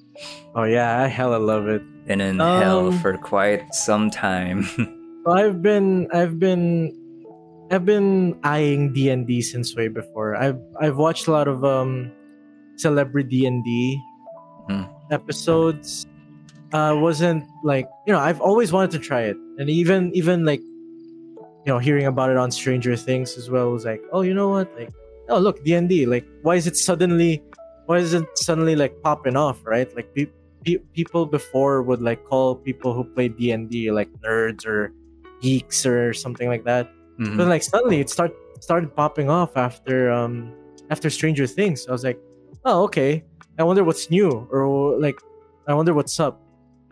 [0.56, 4.62] oh yeah i hella love it and in hell Um, for quite some time.
[5.26, 6.93] Well, I've been I've been
[7.72, 10.36] I've been eyeing D and D since way before.
[10.36, 12.12] I've I've watched a lot of um
[12.76, 13.98] celebrity D and D
[14.69, 14.82] Hmm.
[15.11, 16.07] episodes.
[16.73, 19.36] Uh wasn't like you know, I've always wanted to try it.
[19.59, 23.85] And even even like you know, hearing about it on Stranger Things as well was
[23.85, 24.69] like, oh you know what?
[24.77, 24.91] Like
[25.28, 26.07] oh look, D and D.
[26.07, 27.43] Like why is it suddenly
[27.86, 29.89] why is it suddenly like popping off, right?
[29.95, 30.32] Like pe-
[30.65, 34.93] pe- people before would like call people who play D and D like nerds or
[35.41, 36.91] geeks or something like that.
[37.20, 37.36] Mhm.
[37.36, 40.51] But like suddenly it start started popping off after um
[40.91, 41.86] after Stranger Things.
[41.86, 42.19] I was like,
[42.65, 43.23] oh okay.
[43.59, 45.16] I wonder what's new or like
[45.68, 46.40] I wonder what's up.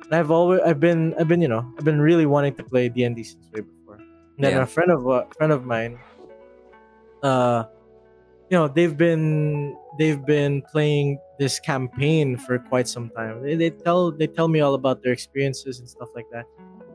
[0.05, 2.89] And I've always I've been I've been you know I've been really wanting to play
[2.89, 3.97] D and D since way before.
[3.97, 4.63] And then Yeah.
[4.63, 5.99] a friend of a friend of mine,
[7.23, 7.65] uh,
[8.51, 13.43] you know they've been they've been playing this campaign for quite some time.
[13.43, 16.45] They, they tell they tell me all about their experiences and stuff like that.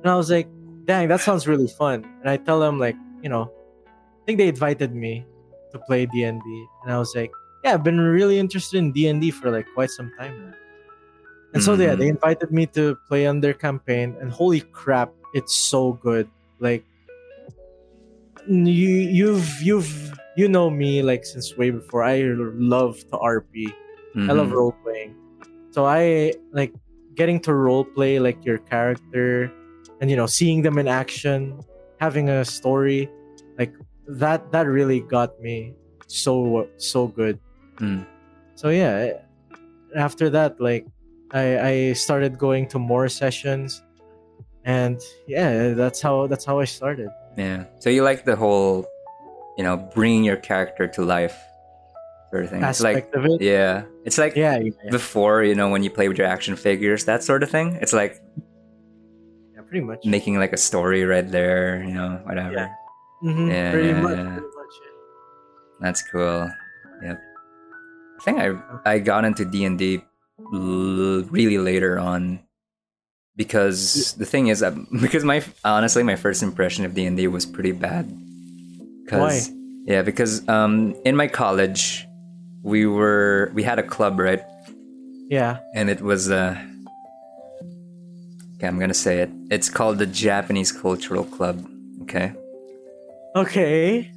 [0.04, 0.48] And I was like,
[0.86, 2.04] dang, that sounds really fun.
[2.22, 3.52] And I tell them like, you know,
[3.88, 5.26] I think they invited me
[5.72, 7.32] to play D and D, and I was like,
[7.68, 10.54] yeah, I've been really interested in D and D for like quite some time now.
[11.54, 12.00] And so yeah, Mhm.
[12.00, 16.30] they invited me to play on their campaign, and holy crap, it's so good.
[16.60, 16.84] Like
[18.48, 22.04] you, you've you've you know me like since way before.
[22.04, 23.68] I love to RP.
[24.30, 24.52] I love Mhm.
[24.52, 25.16] role playing.
[25.72, 26.74] So I like
[27.16, 29.52] getting to role play like your character
[30.00, 31.60] and you know seeing them in action,
[32.00, 33.10] having a story
[33.58, 33.74] like
[34.08, 35.74] that that really got me
[36.08, 37.40] so so good.
[37.78, 38.06] Mm.
[38.56, 39.14] So yeah,
[39.96, 40.86] after that like
[41.32, 43.82] I I started going to more sessions
[44.66, 47.10] and yeah, that's how that's how I started.
[47.38, 47.66] Yeah.
[47.80, 48.86] So you like the whole,
[49.58, 51.38] you know, bringing your character to life
[52.32, 52.64] sort of thing.
[52.64, 53.42] It's like, Aspect of it.
[53.42, 56.56] yeah, it's like Yeah, yeah, yeah, before, you know, when you play with your action
[56.56, 57.78] figures, that sort of thing.
[57.82, 58.20] It's like
[59.56, 60.04] yeah, pretty much.
[60.06, 62.52] making like a story right there, you know, whatever.
[62.54, 62.74] Yeah.
[63.24, 64.16] Mhm, Yeah, pretty much.
[64.16, 64.74] Pretty much.
[64.82, 64.90] yeah.
[65.80, 66.50] That's cool.
[67.04, 67.22] Yep.
[68.18, 68.50] I think I
[68.86, 70.02] I got into D and D
[70.52, 72.40] really later on
[73.36, 77.28] because the thing is, um, because my honestly my first impression of D and D
[77.28, 78.10] was pretty bad.
[79.08, 79.52] 'Cause-
[79.88, 82.04] Yeah, because um in my college
[82.62, 84.44] we were we had a club right,
[85.30, 85.60] Yeah.
[85.74, 86.58] and it was uh.
[88.58, 89.30] Okay, I'm gonna say it.
[89.50, 91.64] It's called the Japanese Cultural Club.
[92.04, 92.34] Okay.
[93.36, 94.12] Okay.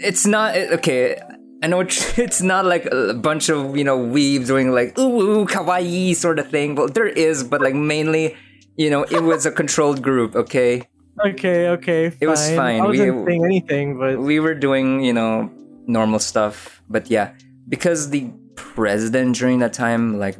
[0.00, 1.18] it's not okay
[1.62, 1.80] I know
[2.16, 6.38] it's not like a bunch of you know weebs doing like ooh ooh kawaii sort
[6.38, 6.74] of thing.
[6.74, 8.36] But there is, but like mainly,
[8.76, 10.34] you know, it was a controlled group.
[10.34, 10.88] Okay,
[11.24, 12.12] Okay, okay.
[12.20, 12.80] It was fine.
[12.80, 15.50] I We- wasn't saying anything, but we were doing you know
[15.86, 17.32] normal stuff, but yeah,
[17.68, 20.36] because the president during that time like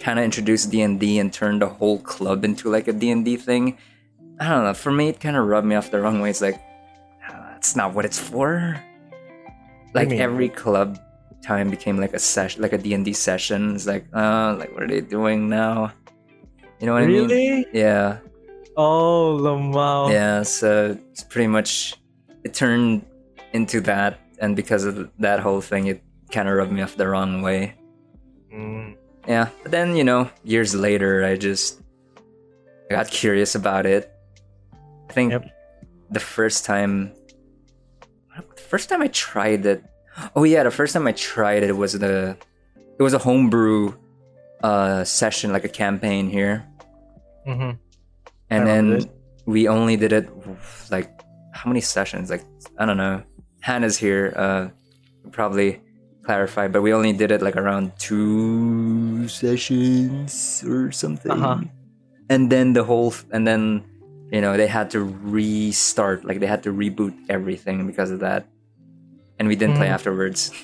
[0.00, 3.10] kind of introduced D and D and turned the whole club into like a D
[3.10, 3.78] and D thing.
[4.40, 4.74] I don't know.
[4.74, 6.28] For me, it kind of rubbed me off the wrong way.
[6.30, 6.60] It's like
[7.28, 8.76] "Ah, that's not what it's for.
[9.94, 10.98] Like every club
[11.42, 13.74] time became like a session, like a D and D session.
[13.74, 15.92] It's like, uh, like what are they doing now?
[16.80, 17.28] You know what I mean?
[17.28, 17.66] really?
[17.72, 18.18] Yeah.
[18.76, 20.10] Oh, Lamau.
[20.10, 21.94] Yeah, so it's pretty much
[22.44, 23.04] it turned
[23.52, 26.02] into that, and because of that whole thing, it
[26.32, 27.74] kind of rubbed me off the wrong way.
[28.52, 28.96] Mm.
[29.28, 31.80] Yeah, but then you know, years later, I just
[32.90, 34.10] I got curious about it.
[35.08, 35.44] I think Yep.
[36.10, 37.12] the first time,
[38.72, 39.80] first time I tried it.
[40.36, 42.36] Oh yeah, the first time I tried it was the
[42.98, 43.92] it was a homebrew
[44.70, 46.56] uh session, like a campaign here.
[47.46, 47.72] hmm
[48.52, 48.84] and then
[49.54, 50.26] we only did it
[50.94, 51.08] like
[51.56, 52.44] how many sessions like
[52.78, 53.16] i don't know
[53.68, 54.64] hannah's here uh
[55.38, 55.80] probably
[56.26, 61.58] clarify but we only did it like around two sessions or something Uh-huh.
[62.28, 63.82] and then the whole and then
[64.30, 65.00] you know they had to
[65.36, 68.44] restart like they had to reboot everything because of that
[69.42, 69.96] and we didn't play Mm.
[69.98, 70.54] afterwards.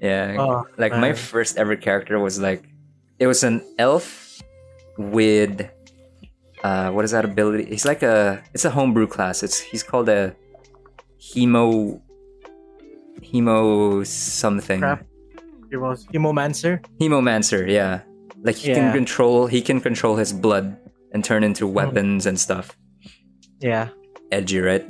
[0.00, 2.62] Yeah Oh, like my first ever character was like
[3.18, 4.38] it was an elf
[4.98, 5.62] with
[6.62, 7.66] uh what is that ability?
[7.70, 9.42] He's like a it's a homebrew class.
[9.42, 10.34] It's he's called a
[11.22, 12.00] hemo
[13.22, 14.80] hemo something.
[14.80, 15.06] Crap.
[15.70, 16.82] Hemomancer.
[17.00, 18.02] hemomancer yeah.
[18.42, 20.76] Like he can control he can control his blood
[21.14, 22.76] and turn into weapons and stuff.
[23.60, 23.88] Yeah.
[24.32, 24.82] edgy right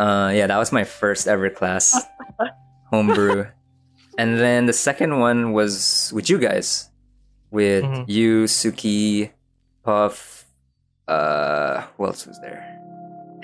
[0.00, 1.92] uh yeah that was my first ever class
[2.90, 3.44] homebrew
[4.18, 6.88] and then the second one was with you guys
[7.52, 8.04] with Mhm.
[8.08, 9.30] you suki
[9.84, 10.46] puff
[11.08, 12.62] uh who else was there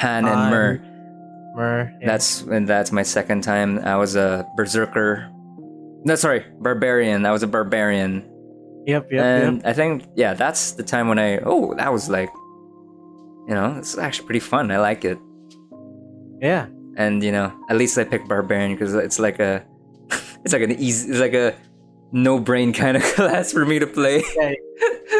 [0.00, 0.68] han and Um, mer
[1.56, 1.92] Mer.
[2.00, 2.06] yeah.
[2.06, 5.28] that's and that's my second time i was a berserker
[6.04, 8.24] no sorry barbarian i was a barbarian
[8.86, 9.66] Yep, yep, and yep.
[9.66, 12.30] I think yeah, that's the time when I oh that was like,
[13.50, 14.70] you know, it's actually pretty fun.
[14.70, 15.18] I like it,
[16.40, 16.66] Yeah.
[16.96, 19.64] and you know, at least I picked barbarian because it's like a,
[20.44, 21.54] it's like an easy, it's like a
[22.12, 24.22] no brain kind of class for me to play.
[24.36, 24.52] Yeah.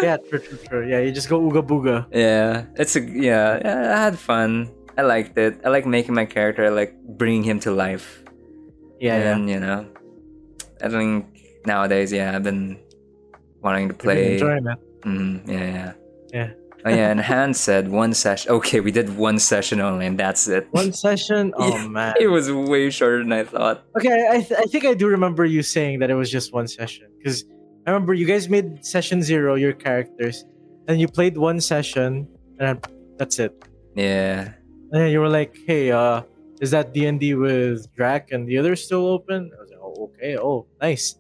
[0.03, 0.89] yeah, true, true, true.
[0.89, 2.07] Yeah, you just go ooga booga.
[2.13, 4.71] yeah, it's a yeah, yeah, I had fun.
[4.99, 5.61] I liked it.
[5.65, 6.65] I like making my character.
[6.65, 8.25] I like bringing him to life.
[9.01, 9.37] Yeah, yeah.
[9.37, 9.87] and you know,
[10.83, 11.27] I think
[11.67, 12.79] nowadays, yeah, I've been
[13.61, 14.35] wanting to play.
[14.35, 14.79] enjoying it.
[15.03, 15.93] Mm, yeah, yeah.
[16.33, 16.51] Yeah.
[16.87, 18.53] Oh yeah, and Han said one session.
[18.53, 20.69] Okay, we did one session only, and that's it.
[20.71, 21.53] One session.
[21.59, 22.15] Oh Yeah, man.
[22.21, 23.83] It was way shorter than I thought.
[23.99, 26.69] Okay, I, th- I think I do remember you saying that it was just one
[26.69, 27.45] session because
[27.87, 30.45] I remember you guys made session zero your characters,
[30.87, 32.29] and you played one session,
[32.61, 32.79] and
[33.19, 33.53] that's it.
[33.97, 34.53] Yeah.
[34.93, 36.23] And then you were like, "Hey, uh,
[36.61, 39.81] is that D and D with Drac and the others still open?" I was like,
[39.83, 40.37] "Oh, okay.
[40.39, 41.17] Oh, nice."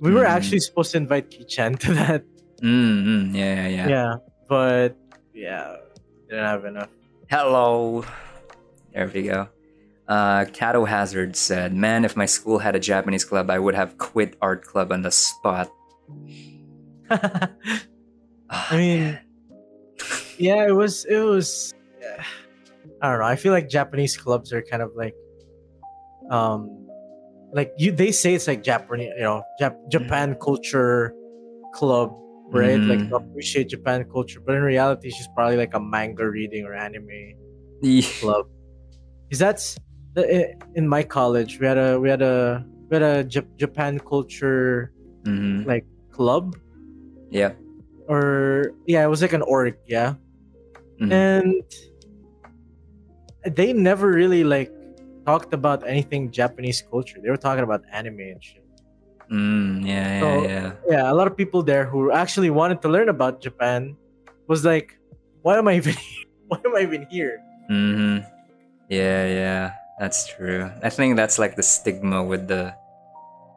[0.00, 0.36] We were Mhm.
[0.36, 2.22] actually supposed to invite Kichan to that.
[2.62, 3.88] Mm, mm, yeah, yeah, yeah.
[3.88, 4.14] Yeah,
[4.48, 4.96] but
[5.32, 5.76] yeah,
[6.28, 6.88] didn't have enough.
[7.30, 8.04] Hello.
[8.92, 9.48] There we go.
[10.06, 13.96] Uh, Cato Hazard said, "Man, if my school had a Japanese club, I would have
[13.98, 15.72] quit art club on the spot."
[17.10, 17.50] I
[18.72, 19.18] mean,
[20.38, 21.74] yeah, it was it was.
[22.00, 22.24] yeah.
[23.00, 23.26] I don't know.
[23.26, 25.14] I feel like Japanese clubs are kind of like,
[26.30, 26.86] um,
[27.52, 27.92] like you.
[27.92, 31.14] They say it's like Japanese, you know, Jap- Japan culture
[31.74, 32.14] club,
[32.50, 32.80] right?
[32.80, 33.08] Like Mm.
[33.10, 37.34] to appreciate Japan culture, but in reality, she's probably like a manga reading or anime
[37.82, 38.02] Yeah.
[38.20, 38.46] club.
[39.30, 39.76] Is that's
[40.74, 41.58] in my college.
[41.58, 43.24] We had a we had a we had a
[43.58, 44.92] Japan culture
[45.24, 45.66] Mhm.
[45.66, 46.56] like club
[47.30, 47.52] Yeah.
[48.08, 50.14] or yeah, it was like an org, yeah.
[51.00, 51.10] Mhm.
[51.12, 51.62] And
[53.56, 54.70] they never really like
[55.26, 57.18] talked about anything Japanese culture.
[57.22, 58.63] They were talking about anime and shit.
[59.30, 60.72] Mm, yeah, yeah, So- yeah.
[60.88, 63.96] Yeah, a lot of people there who actually wanted to learn about Japan
[64.48, 64.98] was like,
[65.42, 65.94] why am I even
[66.48, 67.40] why am I even here?
[67.68, 68.18] hmm
[68.88, 70.68] Yeah, yeah, that's true.
[70.82, 72.74] I think that's like the stigma with the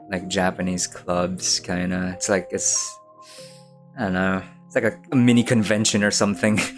[0.10, 2.16] like Japanese clubs, kind of.
[2.16, 2.80] It's like it's
[4.00, 4.42] I don't know.
[4.68, 6.60] It's like a, a mini convention or something.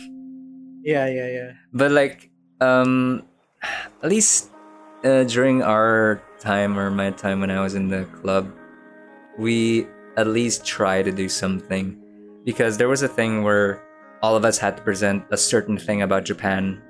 [0.82, 1.52] Yeah, yeah, yeah.
[1.76, 2.32] but like,
[2.64, 3.28] um,
[4.02, 4.50] at least
[5.04, 8.48] uh, during our time or my time when I was in the club,
[9.40, 9.88] we
[10.18, 11.98] at least try to do something
[12.44, 13.82] because there was a thing where
[14.22, 16.82] all of us had to present a certain thing about Japan,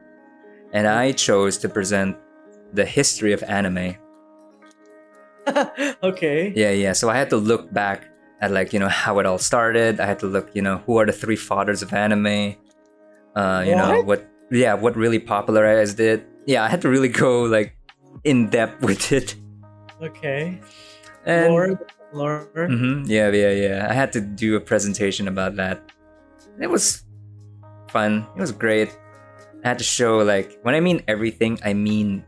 [0.74, 2.18] and I chose to present
[2.74, 3.96] the history of anime.
[6.04, 6.52] okay.
[6.56, 6.94] Yeah, yeah.
[6.94, 8.06] So I had to look back
[8.42, 10.00] at like you know how it all started.
[10.00, 12.56] I had to look, you know, who are the three fathers of anime.
[13.36, 14.28] Uh, you know what?
[14.52, 16.26] Yeah, what really popularized it.
[16.46, 17.76] Yeah, I had to really go like
[18.24, 19.36] in depth with it.
[20.02, 20.60] Okay.
[21.26, 21.80] And Lore.
[22.14, 22.48] Lore.
[22.56, 23.88] Mhm, yeah, yeah, yeah.
[23.90, 25.82] I had to do a presentation about that.
[26.60, 27.04] It was
[27.90, 28.26] fun.
[28.36, 28.90] It was great.
[29.64, 32.24] I had to show like when I mean everything, I mean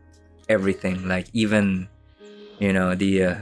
[0.48, 1.08] everything.
[1.08, 1.88] Like even
[2.58, 3.34] you know the uh,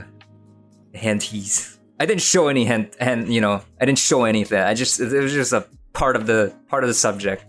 [0.93, 1.77] henties.
[1.99, 4.59] I didn't show any hent, and you know I didn't show anything.
[4.59, 7.45] I just it was just a part of the part of the subject.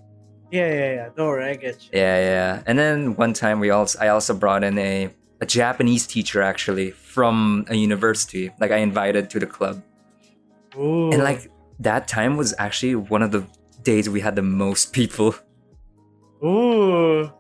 [0.50, 1.08] Yeah, yeah, yeah.
[1.16, 1.98] Don't worry, I get you.
[1.98, 2.62] Yeah, yeah.
[2.66, 5.08] And then one time we also I also brought in a
[5.40, 8.48] a Japanese teacher actually from a university.
[8.58, 9.82] Like I invited to the club.
[10.76, 11.12] Ooh.
[11.12, 11.50] And like
[11.80, 13.44] that time was actually one of the
[13.84, 15.34] days we had the most people.
[16.42, 17.30] Ooh.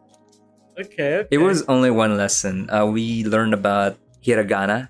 [0.78, 1.24] Okay.
[1.24, 1.28] okay.
[1.30, 2.68] It was only one lesson.
[2.70, 4.88] Uh, we learned about hiragana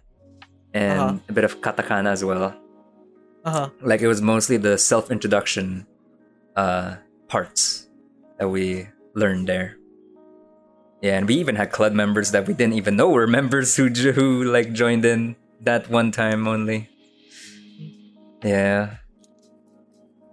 [0.75, 1.19] and Uh-huh.
[1.28, 2.55] a bit of katakana as well.
[3.44, 3.69] Uh huh.
[3.83, 5.86] Like it was mostly the self introduction
[6.57, 6.97] uh,
[7.28, 7.89] parts
[8.39, 9.77] that we learned there.
[11.02, 13.89] Yeah, and we even had club members that we didn't even know were members who
[13.89, 16.89] who like joined in that one time only.
[18.44, 18.97] Yeah.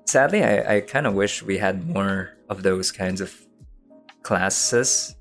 [0.06, 3.34] Sadly, I, I kind of wish we had more of those kinds of
[4.22, 5.16] classes.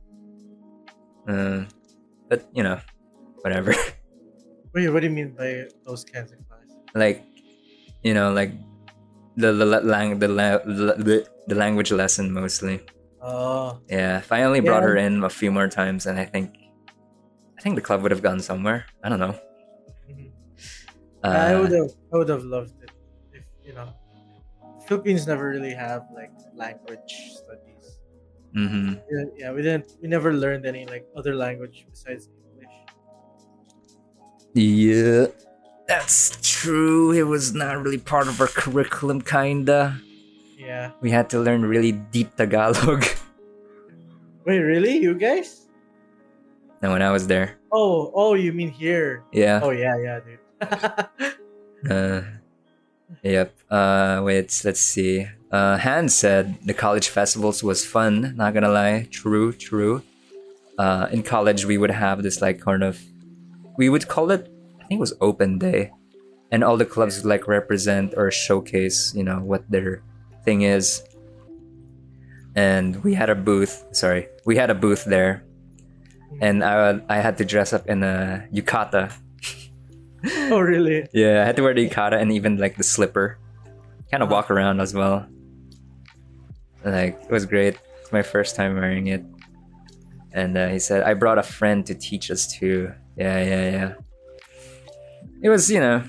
[1.27, 1.65] Uh,
[2.29, 2.81] but you know,
[3.41, 3.75] whatever.
[4.75, 6.49] Wait, what do you mean by those kinds of classes?
[6.95, 7.25] like
[8.03, 8.53] you know like
[9.37, 12.81] the the la- lang the, the the language lesson mostly
[13.21, 13.81] Oh.
[13.89, 14.89] yeah if i only brought Yeah.
[14.91, 16.55] her in a few more times and i think
[17.59, 19.35] i think the club would have gone somewhere i don't know
[20.09, 20.31] Mhm.
[21.25, 21.91] uh, I would have.
[22.13, 22.91] I would have loved it
[23.33, 23.91] if you know.
[24.87, 27.85] Philippines never really have like language studies.
[28.57, 28.95] Mm-hmm.
[29.11, 29.93] Yeah, yeah, we didn't.
[30.01, 32.75] We never learned any like other language besides English.
[34.55, 35.27] yeah
[35.87, 40.01] that's true it was not really part of our curriculum kinda
[40.69, 40.93] Yeah.
[41.01, 43.01] we had to learn really deep tagalog
[44.45, 45.01] Wait, really?
[45.01, 45.65] You guys?
[46.85, 49.25] and when i was there Oh, oh, you mean here?
[49.33, 50.45] yeah Oh yeah, yeah, dude.
[51.89, 52.23] Uh,
[53.23, 53.55] yep.
[53.71, 55.27] Uh, wait, let's see.
[55.53, 58.35] Uh, Han said the college festivals was fun.
[58.37, 60.03] Not gonna lie, true, true.
[60.77, 62.99] Uh, in college we would have this like kind of,
[63.79, 64.51] we would call it,
[64.83, 65.93] I think it was open day,
[66.51, 70.03] and all the clubs would like represent or showcase, you know, what their
[70.49, 71.03] thing is.
[72.57, 73.85] And we had a booth.
[73.93, 75.45] Sorry, we had a booth there,
[76.41, 79.13] and I I had to dress up in a yukata
[80.25, 81.09] oh really?
[81.13, 83.39] yeah, I had to wear the yukata and even like the slipper.
[84.11, 85.27] Kind of walk around as well.
[86.85, 87.79] Like it was great.
[88.01, 89.23] It's my first time wearing it.
[90.33, 92.93] And uh, he said I brought a friend to teach us too.
[93.17, 93.93] Yeah, yeah, yeah.
[95.43, 96.03] It was you know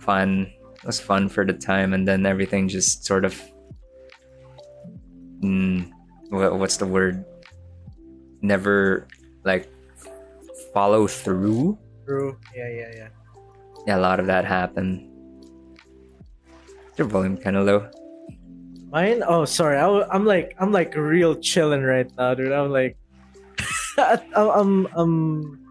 [0.00, 0.52] fun.
[0.82, 3.40] It was fun for the time, and then everything just sort of.
[5.40, 5.90] Mm,
[6.30, 7.24] what, what's the word?
[8.42, 9.06] Never
[9.44, 9.70] like
[10.74, 13.08] follow through Through, Yeah, yeah, yeah.
[13.86, 15.06] yeah, a lot of that happened.
[16.96, 17.88] Your volume kind of low.
[18.90, 19.22] Mine?
[19.26, 19.78] Oh, sorry.
[19.78, 22.52] I, am like, I'm like real chilling right now, dude.
[22.52, 22.98] I'm like,
[23.98, 25.66] I'm, I'm, I'm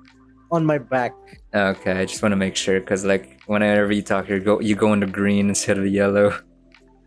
[0.51, 1.13] on my back.
[1.53, 4.75] Okay, I just want to make sure because like whenever you talk, you go you
[4.75, 6.39] go into green instead of the yellow.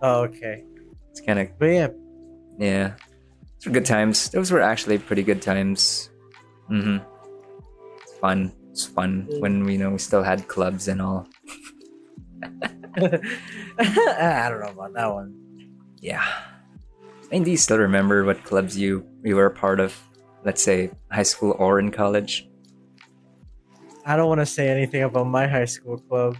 [0.02, 0.64] Oh, okay.
[1.10, 1.89] It's kind of But yeah,
[2.58, 2.89] yeah.
[3.56, 4.28] Those were good times.
[4.31, 6.10] Those were actually pretty good times.
[6.70, 6.98] Mm-hmm.
[8.02, 8.52] It's fun.
[8.70, 11.26] It's fun when we know we still had clubs and all.
[12.97, 15.34] I don't know about that one.
[16.00, 16.23] Yeah.
[16.23, 19.97] I mean, do you still remember what clubs you you were a part of?
[20.44, 22.47] Let's say high school or in college.
[24.07, 26.36] I don't want to say anything about my high school club.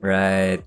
[0.00, 0.62] Right.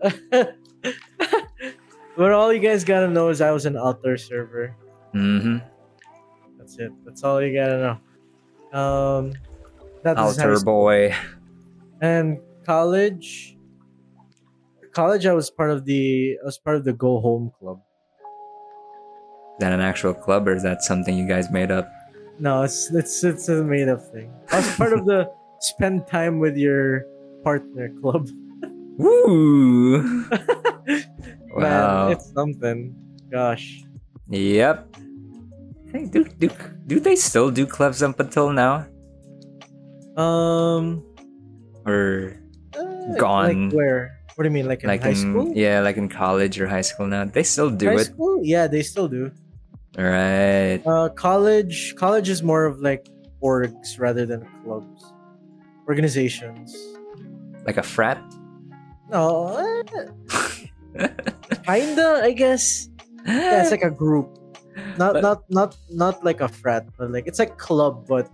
[0.30, 4.74] but all you guys gotta know is I was an outdoor server.
[5.14, 5.58] Mm-hmm.
[6.58, 6.92] That's it.
[7.04, 7.98] That's all you gotta
[8.72, 8.78] know.
[8.78, 9.32] Um,
[10.02, 11.14] that is high Altar boy.
[12.00, 13.56] and college.
[14.92, 17.80] College, I was part of the I was part of the Go Home Club.
[19.54, 21.90] Is that an actual club or is that something you guys made up?
[22.40, 24.32] No, it's it's it's a made up thing.
[24.52, 27.04] I was part of the spend time with your
[27.42, 28.28] partner club.
[28.96, 30.28] Woo!
[31.54, 32.08] wow.
[32.08, 32.94] Man, it's something.
[33.30, 33.82] Gosh.
[34.28, 34.96] Yep.
[35.92, 36.50] Hey, do, do
[36.86, 38.86] do they still do clubs up until now?
[40.16, 41.02] Um.
[41.86, 42.36] Or
[42.76, 43.70] uh, Gone.
[43.70, 44.18] Like where?
[44.34, 44.68] What do you mean?
[44.68, 45.52] Like in like high in school?
[45.56, 47.24] yeah, like in college or high school now?
[47.24, 48.04] They still do high it.
[48.04, 48.40] school?
[48.44, 49.32] Yeah, they still do.
[49.98, 50.80] Right.
[50.86, 51.94] Uh, college.
[51.96, 53.08] College is more of like
[53.42, 55.02] orgs rather than clubs.
[55.88, 56.70] organizations.
[57.66, 58.20] Like a frat?
[59.10, 59.56] No,
[61.64, 62.88] kinda, I guess.
[63.26, 64.36] Yeah, it's like a group.
[64.96, 68.28] Not But- not not not like a frat, but like it's like club, but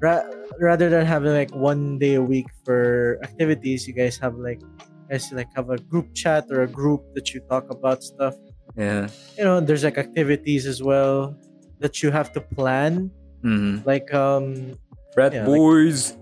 [0.00, 0.24] ra-
[0.60, 4.62] rather than having like one day a week for activities, you guys have like
[5.10, 8.34] guys like have a group chat or a group that you talk about stuff.
[8.76, 9.08] Yeah.
[9.36, 11.36] You know, there's like activities as well
[11.80, 13.10] that you have to plan.
[13.42, 14.74] hmm Like um
[15.14, 16.16] Frat Yeah, like- boys.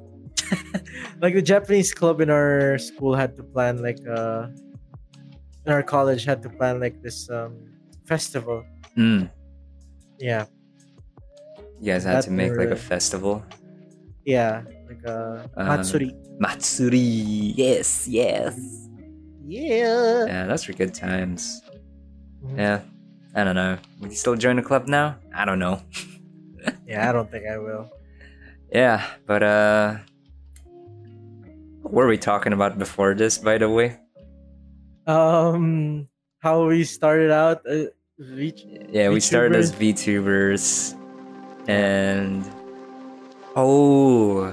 [1.22, 4.46] like the Japanese club in our school had to plan like uh
[5.66, 7.56] in our college had to plan like this um
[8.06, 8.62] festival.
[8.96, 9.28] Mm.
[10.20, 10.44] Yeah.
[11.80, 13.42] You guys had That to make like a festival.
[14.24, 14.62] Yeah.
[14.88, 16.14] Like a Uh, Matsuri.
[16.38, 17.52] Matsuri.
[17.56, 18.54] Yes, yes.
[19.44, 20.26] Yeah.
[20.26, 21.60] Yeah, that's for good times.
[22.46, 22.58] Mhm.
[22.58, 22.80] Yeah.
[23.34, 23.78] I don't know.
[24.00, 25.16] Would you still join the club now?
[25.34, 25.82] I don't know.
[26.86, 27.90] Yeah, I don't think I will.
[28.72, 29.96] Yeah, but uh
[31.82, 33.98] what were we talking about before this, by the way?
[35.06, 36.08] Um
[36.38, 40.94] how we started out uh, reach Yeah, we started as VTubers
[41.68, 42.42] and
[43.54, 44.50] oh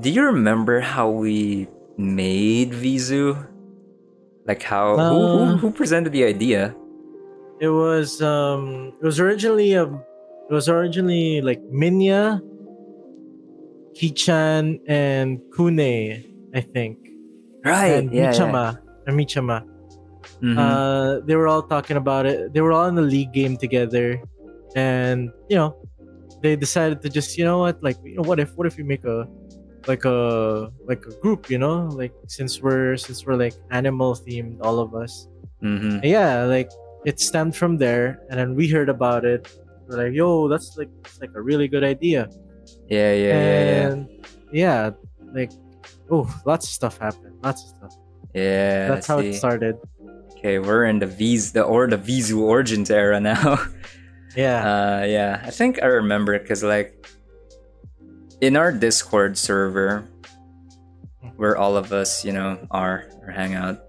[0.00, 3.45] do you remember how we made Vizu?
[4.46, 6.74] Like how who, who, Uh, who presented the idea?
[7.58, 12.38] it was um it was originally a it was originally like Minya,
[13.96, 16.22] Kichan and Kune,
[16.54, 16.98] I think.
[17.64, 18.30] Right, and yeah.
[18.30, 18.30] yeah.
[18.32, 18.78] Michama.
[19.06, 19.64] And Michama.
[20.42, 20.58] Mhm.
[20.58, 22.52] Uh, they were all talking about it.
[22.52, 24.20] They were all in the league game together,
[24.76, 25.74] and you know,
[26.42, 28.84] they decided to just you know what, like you know, what if what if we
[28.84, 29.26] make a
[29.86, 34.58] like a like a group, you know, like since we're since we're like animal themed,
[34.60, 35.28] all of us.
[35.62, 36.00] Mhm.
[36.04, 36.70] Yeah, like
[37.04, 39.48] it stemmed from there, and then we heard about it.
[39.88, 42.28] We're like, yo, that's like that's like a really good idea.
[42.88, 43.88] Yeah, yeah, yeah, yeah.
[43.88, 44.08] and
[44.52, 44.90] yeah,
[45.32, 45.52] like
[46.10, 47.38] oh, lots of stuff happened.
[47.42, 47.94] Lots of stuff.
[48.34, 48.88] Yeah.
[48.88, 49.76] That's how it started.
[50.36, 53.58] Okay, we're in the V's the or the Vizu Origins era now.
[54.36, 55.00] Yeah.
[55.00, 56.95] Uh, yeah, I think I remember because like
[58.40, 60.08] in our Discord server,
[61.22, 61.28] hmm.
[61.36, 63.80] where all of us, you know, are or hang out.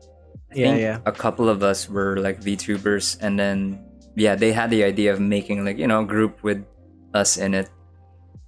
[0.51, 1.00] I Yeah, think yeah.
[1.06, 3.84] A couple of us were like VTubers, and then
[4.16, 6.66] yeah, they had the idea of making like you know a group with
[7.14, 7.69] us in it.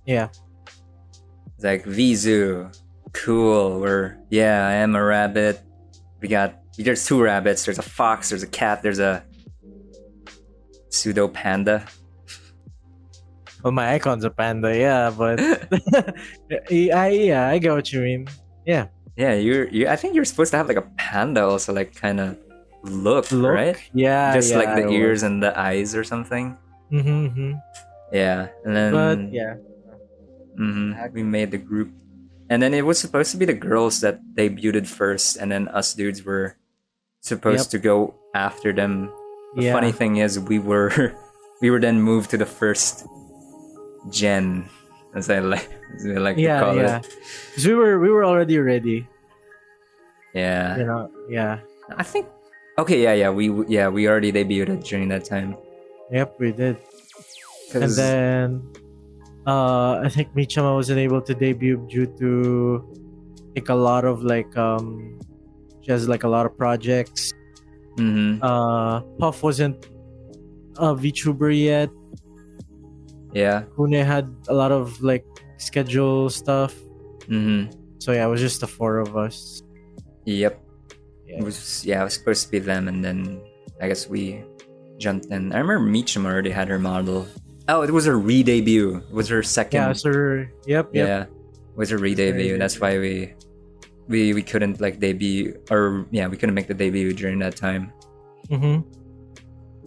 [0.05, 0.29] yeah.
[1.55, 2.71] It's like Vizu,
[3.11, 3.81] cool.
[3.81, 5.59] We're yeah, I am a rabbit.
[6.21, 7.65] We got there's two rabbits.
[7.65, 8.29] There's a fox.
[8.29, 8.81] There's a cat.
[8.81, 9.23] There's a
[10.89, 11.85] pseudo panda.
[13.63, 15.39] Well, my icon's a panda, yeah, but
[16.93, 18.27] I yeah, I get what you mean.
[18.65, 19.87] Yeah, Yeah, you're you.
[19.87, 22.37] I think you're supposed to have like a panda also, like kind of
[22.83, 23.77] look, look, right?
[23.93, 26.55] yeah, Just yeah, like the ears and the eyes or something.
[26.91, 27.03] was.
[27.03, 27.51] Mhm, mhm.
[28.11, 29.55] Yeah, and then But yeah,
[30.57, 31.91] mhm, we made the group,
[32.49, 35.93] and then it was supposed to be the girls that debuted first, and then us
[35.93, 36.55] dudes were
[37.21, 39.11] supposed to go after them.
[39.55, 40.91] The yeah, funny thing is, we were
[41.61, 43.05] we were then moved to the first
[44.09, 44.69] gen,
[45.13, 46.97] as I like as I like to yeah, call yeah.
[46.99, 47.07] it.
[47.51, 49.07] Because we were we were already ready,
[50.33, 51.11] Yeah, you know.
[51.29, 51.59] Yeah,
[51.97, 52.27] I think.
[52.77, 55.57] Okay, yeah, yeah, we yeah we already debuted during that time.
[56.11, 56.77] yep, we did.
[57.73, 58.65] And then,
[59.45, 62.81] uh, I think Michama wasn't able to debut due to
[63.55, 65.19] like a lot of like um,
[65.81, 67.33] she has like a lot of projects.
[67.97, 68.39] Mhm.
[68.41, 69.85] Uh, Puff wasn't
[70.77, 71.89] a VTuber yet.
[73.33, 73.63] Yeah.
[73.75, 75.25] Kune had a lot of like
[75.57, 76.75] schedule stuff.
[77.27, 77.71] Mm-hmm.
[77.99, 79.61] So yeah, it was just the four of us.
[80.25, 80.59] Yep.
[81.27, 81.37] Yeah.
[81.37, 83.41] It was yeah, it was supposed to be them, and then
[83.81, 84.43] I guess we
[84.97, 85.53] jumped in.
[85.53, 87.27] I remember Meechum already had her model.
[87.67, 88.97] Oh, it was her re-debut.
[88.97, 89.81] It was her second.
[89.81, 90.51] Yeah, sir.
[90.65, 91.07] Yep, yep.
[91.07, 92.57] yeah, it was her re-debut.
[92.57, 93.35] That's why we
[94.07, 97.93] we we couldn't like debut or yeah, we couldn't make the debut during that time.
[98.49, 98.89] Mm-hmm.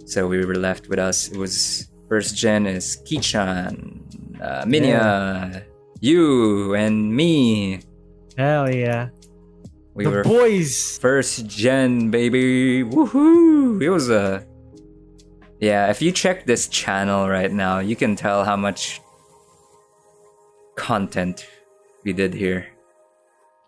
[0.06, 1.28] So we were left with us.
[1.28, 4.04] It was first gen is Kichan,
[4.36, 5.64] uh, Minya,
[6.00, 7.80] you, and me.
[8.36, 9.08] Hell yeah.
[9.94, 10.98] We the were boys.
[11.00, 14.44] first gen baby woohoo it was a
[15.60, 19.00] yeah if you check this channel right now you can tell how much
[20.76, 21.44] content
[22.04, 22.64] we did here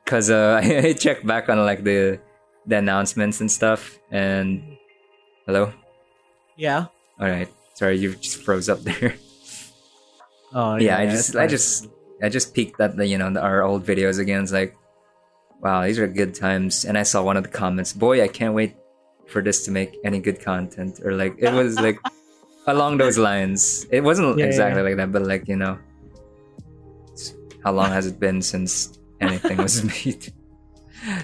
[0.04, 2.18] because uh i checked back on like the
[2.64, 4.64] the announcements and stuff and
[5.44, 5.72] hello
[6.56, 6.86] Yeah.
[7.20, 9.14] all right sorry you just froze up there
[10.56, 11.88] Oh yeah, I it's just I just
[12.22, 14.40] I just peeked at the you know the, our old videos again.
[14.44, 14.76] It's like,
[15.60, 16.84] wow, these are good times.
[16.84, 18.76] And I saw one of the comments, boy, I can't wait
[19.26, 21.00] for this to make any good content.
[21.04, 21.98] Or like it was like
[22.68, 23.84] along those lines.
[23.90, 24.88] It wasn't Yeah, exactly yeah.
[24.88, 25.76] like that, but like you know,
[27.64, 30.32] how long has it been since anything was made?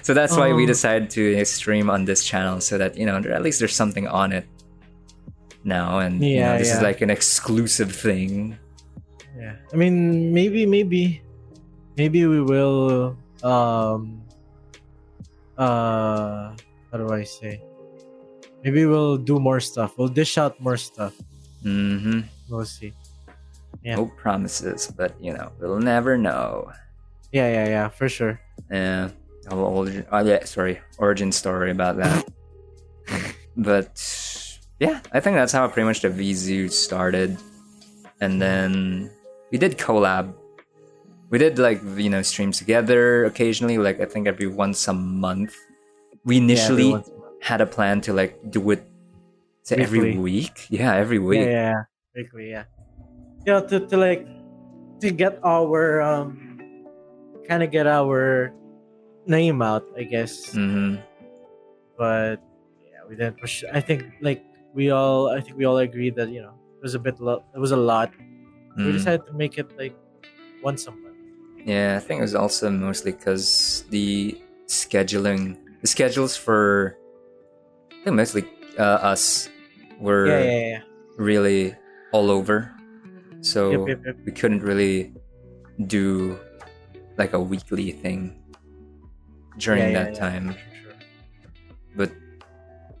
[0.03, 0.67] So that's why we Oh.
[0.67, 4.33] decided to stream on this channel so that you know at least there's something on
[4.33, 4.45] it
[5.63, 8.57] now, and you know, Yeah, this is like an exclusive thing.
[9.37, 9.55] Yeah.
[9.71, 11.21] I mean, maybe, maybe,
[11.97, 13.17] maybe we will.
[13.43, 14.23] Um.
[15.57, 16.55] Uh.
[16.91, 17.63] How do I say?
[18.63, 19.97] Maybe we'll do more stuff.
[19.97, 21.15] We'll dish out more stuff.
[21.63, 22.21] Mm-hmm.
[22.49, 22.93] We'll see.
[23.83, 23.95] Yeah.
[23.95, 26.71] No promises, but you know we'll never know.
[27.31, 28.39] Yeah, yeah, yeah, for sure.
[28.69, 29.09] Yeah,
[29.49, 32.27] origin, oh yeah, sorry, origin story about that.
[33.57, 33.97] but
[34.81, 37.37] yeah, I think that's how pretty much the VZoo started,
[38.19, 39.11] and then
[39.53, 40.33] we did collab.
[41.29, 45.53] We did like you know streams together occasionally, like I think every once a month.
[46.25, 47.37] We initially yeah, every once in a while.
[47.41, 48.81] had a plan to like do it
[49.61, 50.65] say, every week.
[50.73, 51.45] Yeah, every week.
[51.45, 51.83] Yeah, yeah, yeah.
[52.15, 52.65] Weekly, yeah.
[53.45, 54.25] Yeah, to, to like
[55.01, 56.57] to get our um
[57.47, 58.51] kind of get our
[59.29, 60.53] name out, I guess.
[60.53, 60.97] hmm
[61.97, 62.41] But
[62.81, 63.63] yeah, we didn't push.
[63.71, 64.41] I think like
[64.73, 67.43] we all, I think we all agreed that you know it was a bit, lo-
[67.55, 68.11] it was a lot.
[68.77, 68.85] Mm.
[68.87, 69.95] We decided to make it like
[70.63, 71.17] once a month.
[71.65, 76.97] Yeah, I think it was also mostly because the scheduling, the schedules for,
[77.91, 78.43] I think mostly
[78.79, 79.49] uh, us
[79.99, 80.81] were Yeah, yeah, yeah.
[81.17, 81.75] really
[82.11, 82.71] all over.
[83.41, 84.15] So Yep, yep, yep.
[84.25, 85.13] we couldn't really
[85.85, 86.37] do
[87.17, 88.41] like a weekly thing
[89.57, 90.53] during that time.
[90.53, 90.93] for sure.
[91.95, 92.11] But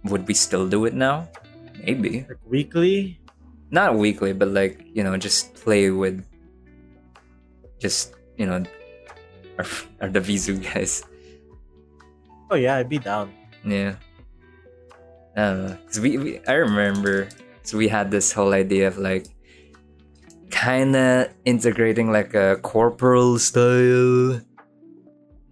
[0.05, 1.29] would we still do it now?
[1.83, 2.25] Maybe.
[2.27, 3.19] Like weekly.
[3.71, 6.23] Not weekly, but like, you know, just play with
[7.79, 8.63] just, you know,
[9.57, 9.65] our,
[10.01, 11.03] our the Vizu guys.
[12.49, 13.31] Oh yeah, I'd be down.
[13.65, 13.95] Yeah.
[15.37, 15.77] I don't know.
[15.87, 17.29] 'Cause we, we, I remember,
[17.63, 19.27] so we had this whole idea of like,
[20.51, 24.41] kind of integrating like a corporal style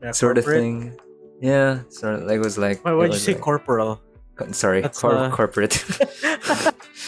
[0.03, 0.99] Yeah, sort of thing.
[1.41, 2.83] Yeah, sort of like it was like.
[2.83, 4.01] Why'd you say like- corporal?
[4.51, 5.83] Sorry, That's, cor- uh, corporate.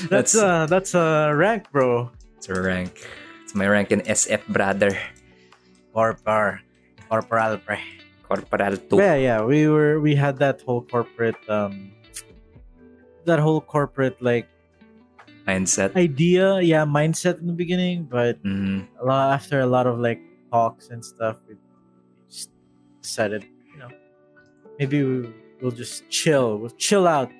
[0.09, 2.11] that's That's- uh that's a rank, bro.
[2.37, 3.07] it's a rank.
[3.43, 4.97] It's my rank in SF, brother.
[5.93, 6.59] Corpor,
[7.09, 7.77] corporal, pre.
[8.23, 8.97] Corporal two.
[8.97, 9.39] Yeah, yeah.
[9.43, 11.91] We were we had that whole corporate um
[13.25, 14.47] that whole corporate like
[15.47, 15.95] mindset.
[15.95, 18.87] idea, yeah, mindset in the beginning, but Mhm.
[18.99, 21.55] a lot after a lot of like talks and stuff, we
[22.29, 22.49] just
[23.03, 23.43] decided,
[23.73, 23.89] you know,
[24.79, 25.27] maybe we,
[25.61, 26.57] we'll just chill.
[26.57, 27.31] We'll chill out.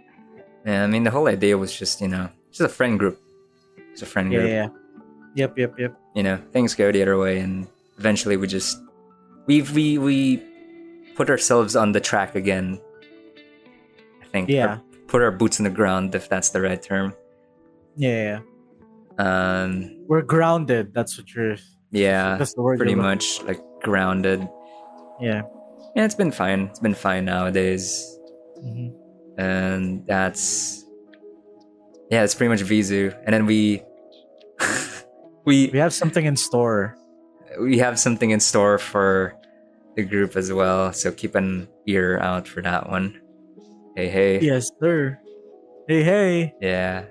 [0.66, 3.20] Yeah, I mean the whole idea was just you know just a friend group.
[3.92, 4.50] It's a friend Yeah, group.
[4.52, 4.68] yeah.
[5.36, 5.96] Yep, yep, yep.
[6.14, 7.66] you know things go the other way and
[7.98, 8.78] eventually we just
[9.48, 10.44] we we we
[11.16, 12.80] put ourselves on the track again
[14.22, 14.80] i think or Yeah.
[15.08, 17.14] put our boots in the ground if that's the right term
[17.96, 18.40] Yeah, yeah.
[19.18, 20.94] um We're grounded.
[20.94, 21.56] That's what you're.
[21.92, 22.78] yeah That's the word.
[22.78, 24.48] pretty much like grounded
[25.22, 25.44] Yeah.
[25.96, 26.62] Yeah it's been fine.
[26.72, 28.18] It's been fine nowadays.
[28.62, 28.90] Hmm
[29.38, 30.86] and that's
[32.10, 33.16] yeah it's pretty much vizu.
[33.26, 33.84] And then we
[35.46, 36.96] we We have something in store.
[37.60, 39.36] we have something in store for
[39.96, 40.94] the group as well.
[40.94, 43.20] So keep an ear out for that one.
[43.96, 44.40] Hey hey.
[44.42, 45.20] Yes, sir.
[45.88, 46.54] Hey, hey.
[46.62, 47.06] yeah.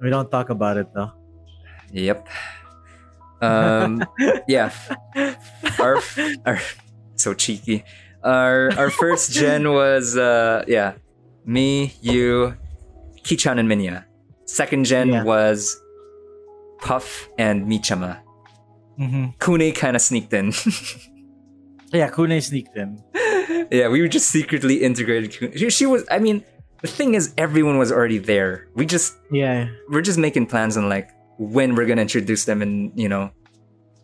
[0.00, 1.12] We don't talk about it though.
[1.92, 2.28] yep.
[3.40, 4.04] Um
[4.48, 4.72] yeah.
[5.78, 6.00] Our
[6.44, 6.58] our
[7.16, 7.84] so cheeky
[8.24, 10.92] our our first gen was uh yeah
[11.44, 12.54] me you
[13.22, 14.04] kichan and minya
[14.46, 15.22] second gen Yeah.
[15.24, 15.76] was
[16.80, 18.18] puff and michama
[18.96, 20.52] hmm kune kind of sneaked in
[21.92, 23.02] Yeah, Kune sneaked in.
[23.72, 25.34] yeah, we were just secretly integrated.
[25.36, 26.06] Kun- She, she was.
[26.08, 26.44] I mean,
[26.82, 28.68] the thing is, everyone was already there.
[28.76, 32.92] We just Yeah, we're just making plans on like when we're gonna introduce them, and
[32.94, 33.32] you know,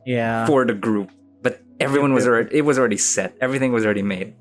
[0.04, 0.46] yeah.
[0.50, 1.14] for the group.
[1.80, 2.32] Everyone was Yep, yep.
[2.32, 2.56] already.
[2.58, 3.36] It was already set.
[3.40, 4.34] Everything was already made.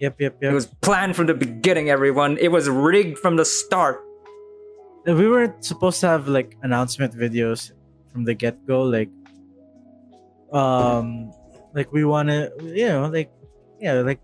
[0.00, 0.50] Yep, yep, yep.
[0.52, 1.88] It was planned from the beginning.
[1.90, 2.36] Everyone.
[2.38, 4.00] It was rigged from the start.
[5.06, 7.72] we weren't supposed to have like announcement videos
[8.12, 8.82] from the get go.
[8.82, 9.08] Like,
[10.52, 11.32] um,
[11.74, 13.30] like we want to, you know, like,
[13.80, 14.20] yeah, like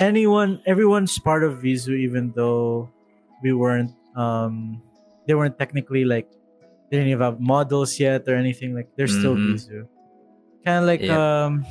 [0.00, 2.90] anyone, everyone's part of Vizu, even though
[3.42, 4.82] we weren't, um,
[5.26, 6.28] they weren't technically like,
[6.90, 8.74] they didn't even have models yet or anything.
[8.74, 9.54] Like, they're still Mhm.
[9.54, 9.86] Vizu.
[10.66, 11.14] Kind of like, Yeah.
[11.46, 11.62] um,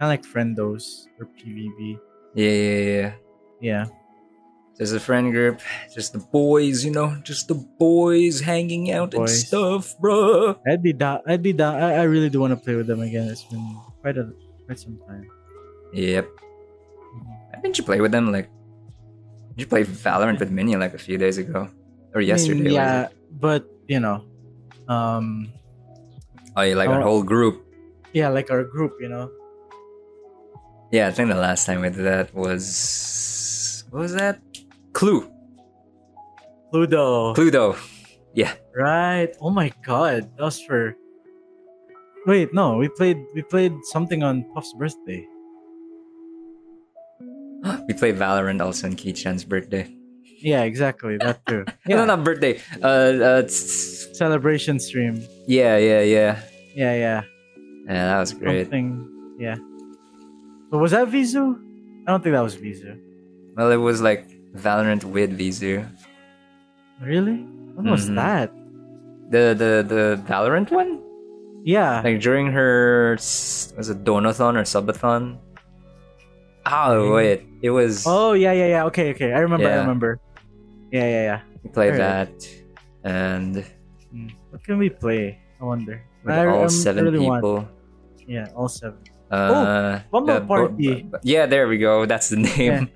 [0.00, 1.98] kind of like Friendos or PVB.
[2.34, 3.12] Yeah, yeah, yeah.
[3.60, 3.84] Yeah.
[4.78, 5.60] There's a friend group,
[5.94, 10.56] just the boys, you know, just the boys hanging out and stuff, bro.
[10.66, 11.20] I'd be down.
[11.28, 11.76] I'd be down.
[11.76, 13.28] I, I really do want to play with them again.
[13.28, 13.62] It's been
[14.00, 14.32] quite a
[14.64, 15.28] quite some time.
[15.92, 16.26] Yep.
[17.54, 18.32] I didn't you play with them?
[18.32, 18.48] Like,
[19.54, 21.68] did you play Valorant with Minion like a few days ago
[22.14, 22.70] or I mean, yesterday?
[22.72, 24.24] yeah, but you know,
[24.88, 25.52] um,
[26.56, 27.00] Oh, you like Oh.
[27.02, 27.62] whole group.
[28.12, 29.30] Yeah, like our group, you know.
[30.90, 34.40] Yeah, I think the last time we did that was what was that?
[34.92, 35.30] Clue.
[36.72, 37.34] Ludo.
[37.34, 37.76] Cluedo.
[38.34, 38.52] Yeah.
[38.74, 39.34] Right.
[39.40, 40.30] Oh my god.
[40.36, 40.96] That was for
[42.26, 45.26] Wait, no, we played we played something on Puff's birthday.
[47.88, 49.88] We played Valorant also on Kichan's birthday.
[50.42, 51.16] Yeah, exactly.
[51.18, 51.64] That too.
[51.86, 51.96] Yeah.
[51.96, 52.60] No, not birthday.
[52.82, 55.22] Uh, uh Celebration stream.
[55.46, 56.40] yeah, yeah, yeah.
[56.74, 57.22] Yeah, yeah.
[57.86, 58.64] Yeah, that was great.
[58.64, 59.36] Something.
[59.38, 59.56] Yeah.
[60.70, 61.58] But was that Vizu?
[62.06, 62.98] I don't think that was Vizu.
[63.56, 65.86] Well, it was like Valorant with Vizu.
[67.02, 67.42] Really?
[67.74, 68.14] When was Mhm.
[68.16, 68.50] that?
[69.30, 71.00] The the the Valorant one?
[71.64, 72.00] Yeah.
[72.04, 73.16] Like during her
[73.76, 75.38] was it Donathon or Subathon?
[76.66, 78.84] Oh wait, it was Oh yeah, yeah, yeah.
[78.86, 79.32] Okay, okay.
[79.32, 79.68] I remember.
[79.68, 80.20] I remember.
[80.92, 81.40] Yeah, yeah, yeah.
[81.64, 82.30] we played that
[83.04, 83.64] and
[84.12, 84.28] Hmm.
[84.50, 85.40] What can we play?
[85.60, 86.02] I wonder.
[86.26, 87.68] I, all I'm- seven really want- people.
[88.26, 88.98] Yeah, all seven.
[89.30, 91.08] Uh, Pummel the Party.
[91.22, 92.04] yeah, there we go.
[92.06, 92.50] That's the name.
[92.58, 92.80] Yeah.
[92.80, 92.86] Yeah,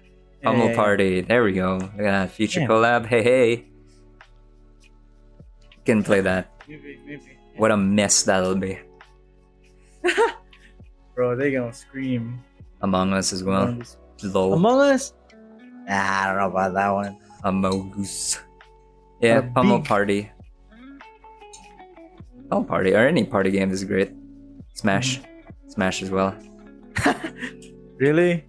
[0.44, 0.76] Pummel yeah, yeah.
[0.76, 1.20] Party.
[1.22, 1.78] There we go.
[1.78, 2.66] Look at that future Yeah.
[2.68, 3.06] collab.
[3.06, 3.64] Hey, hey.
[5.84, 6.50] Can play that.
[6.68, 7.38] Maybe, maybe.
[7.56, 8.78] What a mess that'll be.
[11.14, 12.38] Bro, they gonna scream.
[12.82, 13.62] Among Us as well.
[13.62, 13.96] Among Us.
[14.22, 14.52] Lol.
[14.55, 15.14] Among Us?
[15.88, 17.16] Nah, I don't know about that one.
[17.44, 18.38] Among Us.
[19.20, 20.30] Yeah, big- Party.
[22.50, 24.12] Pummel Party or any party game is great.
[24.75, 25.20] Smash.
[25.20, 25.70] Mm-hmm.
[25.70, 26.34] Smash as well.
[27.99, 28.44] Really?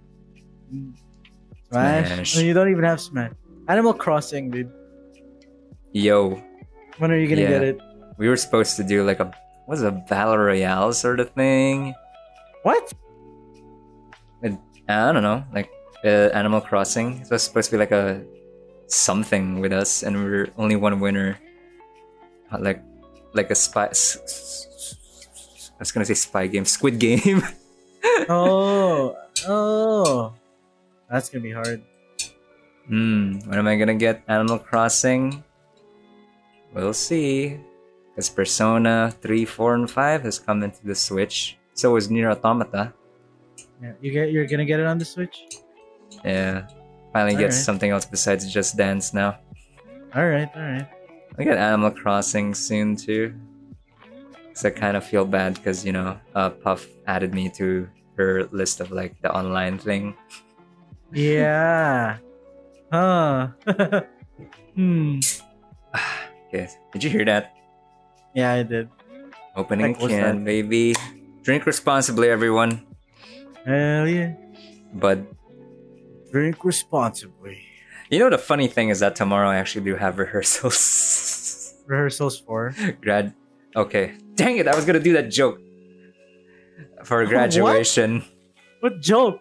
[1.70, 2.06] Smash?
[2.08, 2.36] Smash.
[2.36, 3.32] Oh, you don't even have Smash.
[3.66, 4.70] Animal Crossing, dude.
[5.92, 6.42] Yo,
[6.98, 7.48] When are you gonna Yeah.
[7.48, 7.78] get it?
[8.18, 9.32] we were supposed to do like a
[9.64, 11.94] what's a battle royale sort of thing.
[12.62, 12.92] What?
[14.44, 15.70] I don't know, like
[16.04, 17.20] uh, Animal Crossing.
[17.20, 18.22] It was supposed to be like a
[18.86, 21.38] something with us, and we are only one winner.
[22.58, 22.82] Like,
[23.32, 23.86] like a spy.
[23.86, 23.90] I
[25.78, 27.42] was gonna say spy game, Squid Game.
[28.28, 29.16] Oh,
[29.46, 30.34] oh.
[31.10, 31.82] That's gonna be hard.
[32.86, 35.42] Hmm, when am I gonna get Animal Crossing?
[36.74, 37.58] We'll see.
[38.10, 41.56] Because Persona 3, 4, and 5 has come into the Switch.
[41.74, 42.92] So is Nier Automata.
[43.80, 45.38] Yeah, you get you're gonna get it on the Switch.
[46.24, 46.66] Yeah.
[47.12, 47.54] Finally get Alright.
[47.54, 49.38] something else besides Just Dance now.
[50.14, 50.88] All right, all right.
[51.38, 53.34] I get Animal Crossing soon too.
[54.54, 58.44] Cause I kind of feel bad because you know, uh, Puff added me to her
[58.50, 60.16] list of like the online thing.
[61.12, 62.18] Yeah.
[62.92, 63.48] Huh.
[64.74, 65.20] hmm.
[66.48, 67.54] Okay, did you hear that?
[68.34, 68.88] Yeah, I did.
[69.54, 70.94] Opening was can, baby.
[71.42, 72.86] Drink responsibly, everyone.
[73.66, 74.32] Hell yeah.
[74.94, 75.18] But
[76.32, 77.60] Drink responsibly.
[78.08, 80.78] you know the funny thing is that tomorrow I actually do have rehearsals.
[81.88, 82.74] Rehearsals for.
[83.00, 83.34] Grad.
[83.74, 84.14] Okay.
[84.34, 84.68] Dang it!
[84.68, 85.58] I was gonna do that joke
[87.04, 88.20] for graduation.
[88.80, 89.40] What what joke?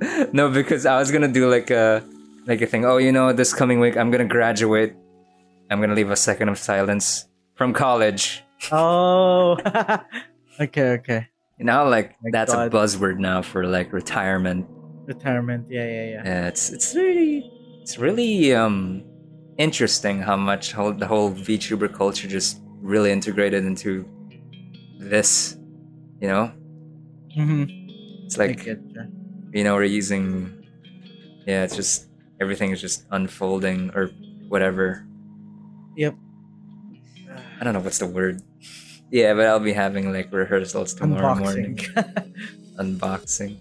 [0.32, 2.04] no, because I was gonna do like a
[2.46, 2.84] like a thing.
[2.84, 4.94] Oh, you know, this coming week I'm gonna graduate.
[5.70, 8.44] I'm gonna leave a second of silence from college.
[8.70, 9.58] Oh.
[10.60, 11.28] okay, okay.
[11.58, 12.68] You know, like that's God.
[12.68, 14.66] a buzzword now for like retirement.
[15.06, 15.66] Retirement.
[15.68, 16.22] Yeah, yeah, yeah.
[16.24, 17.50] Yeah, it's it's really
[17.82, 19.04] it's really um
[19.60, 24.08] interesting how much whole, the whole VTuber culture just really integrated into
[24.98, 25.56] this.
[26.20, 26.52] You know,
[27.36, 27.64] Mm-hmm.
[28.26, 28.74] it's like ya.
[29.54, 30.50] you know we're using
[31.46, 32.08] yeah it's just
[32.40, 34.10] everything is just unfolding or
[34.50, 35.06] whatever
[35.94, 36.16] Yep.
[37.60, 38.42] i don't know what's the word
[39.12, 41.76] yeah but i'll be having like rehearsals tomorrow morning
[42.82, 42.82] Unboxing.
[42.82, 43.52] unboxing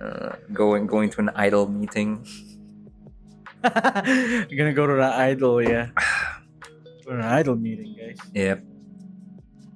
[0.00, 2.24] uh, going going to an idol meeting
[3.62, 5.88] You're gonna go to the idol, yeah.
[7.04, 8.18] Go to an idol meeting, guys.
[8.34, 8.62] yep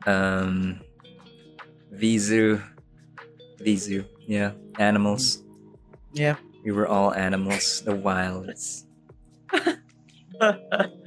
[0.06, 0.78] um
[1.92, 2.60] vizu
[3.64, 5.42] vizu yeah animals
[6.12, 6.36] Yeah.
[6.64, 8.84] we were all animals the wilds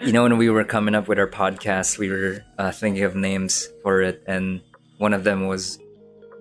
[0.02, 3.16] you know when we were coming up with our podcast we were uh, thinking of
[3.16, 4.62] names for it and
[4.98, 5.78] one of them was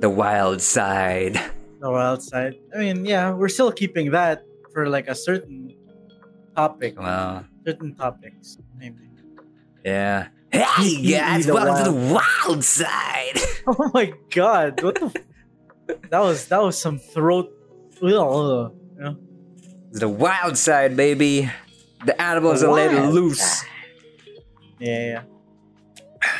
[0.00, 1.38] the wild side
[1.78, 2.54] the wild side.
[2.74, 4.42] I mean, yeah, we're still keeping that
[4.72, 5.75] for like a certain
[6.56, 9.10] topic, wow certain topics, maybe.
[9.84, 13.36] yeah Hey, guys, welcome to the wild side
[13.66, 15.06] Oh my god, what the?
[15.06, 17.50] F- that was that was some throat.
[18.02, 19.10] Ugh, you know?
[19.10, 19.10] Uh,
[19.92, 21.50] the wild side baby
[22.04, 23.64] the animals The are let wild loose
[24.78, 25.22] Yeah, yeah.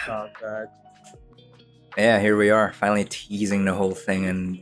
[0.08, 0.68] Oh god.
[1.98, 4.58] yeah here we are finally teasing the whole thing and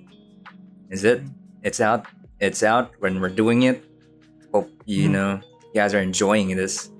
[0.90, 1.22] is it
[1.62, 2.06] it's out
[2.40, 3.93] it's out when we're doing it hope
[4.86, 5.12] you Mhm.
[5.12, 5.40] know
[5.72, 6.90] you guys are enjoying this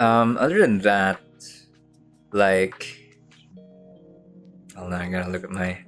[0.00, 1.20] um other than that
[2.32, 3.00] like
[4.76, 5.78] Oh no, I gotta look at my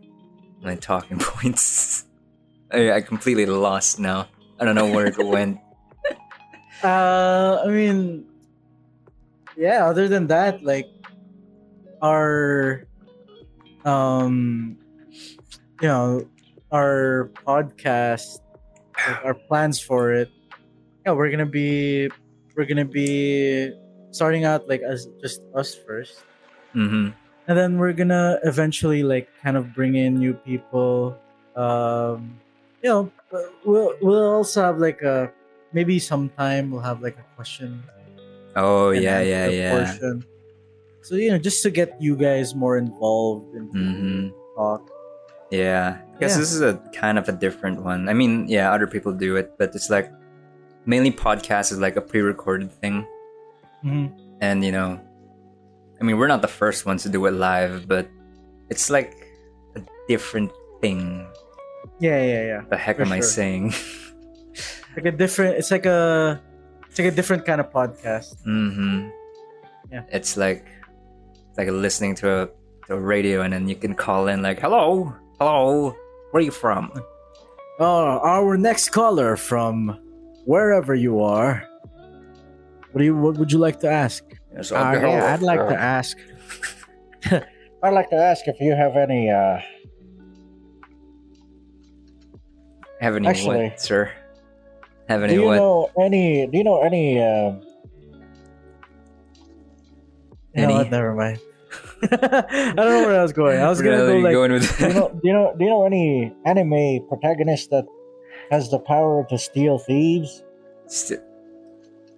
[0.63, 2.05] my talking points.
[2.73, 4.29] I, I completely lost now.
[4.61, 5.59] I don't know where it went.
[6.85, 8.25] Uh, I mean,
[9.57, 9.87] yeah.
[9.91, 10.87] Other than that, like
[12.01, 12.87] our,
[13.85, 14.79] um,
[15.83, 16.29] you know,
[16.71, 18.39] our podcast,
[19.25, 20.31] our plans for it.
[21.05, 22.11] Yeah, we're gonna be,
[22.57, 23.73] we're gonna be
[24.11, 26.25] starting out like as just us first,
[26.73, 27.11] hmm
[27.49, 31.17] and then we're gonna eventually like kind of bring in new people.
[31.55, 32.41] Um,
[32.83, 33.13] you know,
[33.65, 35.31] we'll we'll also have like a
[35.73, 37.83] maybe sometime we'll have like a question
[38.57, 39.71] Oh yeah, yeah, yeah.
[39.71, 40.25] portion.
[41.03, 44.83] So you know, just to get you guys more involved in hmm talk.
[45.51, 46.41] Yeah, because Yeah.
[46.41, 48.09] this is a kind of a different one.
[48.09, 50.11] I mean, yeah, other people do it, but it's like
[50.87, 53.07] mainly podcast is like a pre-recorded thing,
[53.85, 54.13] Mhm.
[54.41, 54.99] and you know,
[56.01, 58.09] I mean, we're not the first ones to do it live, but
[58.71, 59.15] it's like
[59.77, 61.27] a different thing.
[62.01, 62.61] Yeah, yeah, yeah.
[62.69, 63.29] The heck For am I sure.
[63.39, 63.73] saying?
[64.97, 65.59] Like a different.
[65.61, 66.41] It's like a.
[66.89, 68.41] It's like a different kind of podcast.
[68.49, 69.09] Mm hmm
[69.93, 70.05] Yeah.
[70.09, 70.65] It's like
[71.51, 72.49] it's like listening to a,
[72.89, 75.93] to a radio, and then you can call in like, "Hello, hello,
[76.37, 76.93] where are you from?"
[77.81, 79.97] Oh, our next caller from
[80.45, 81.65] wherever you are.
[82.93, 83.17] What do you?
[83.17, 84.21] What would you like to ask?
[84.55, 86.17] Yes, Uh, yeah, I'd like to ask.
[87.83, 89.31] I'd like to ask if you have any.
[89.31, 89.61] uh
[93.01, 94.11] Have any Actually, what, sir?
[95.09, 95.57] Have any Do you what?
[95.57, 96.47] know any?
[96.49, 97.15] Do you know any?
[97.15, 97.61] You know
[100.57, 100.73] Any?
[100.75, 100.91] what?
[100.91, 101.39] Never mind.
[102.03, 103.59] I don't know where I was going.
[103.61, 104.33] I was gonna Really go like.
[104.33, 105.09] going with do you know?
[105.11, 105.55] Do you know?
[105.59, 107.87] Do you know any anime protagonist that
[108.51, 110.43] has the power to steal thieves?
[110.87, 111.21] St-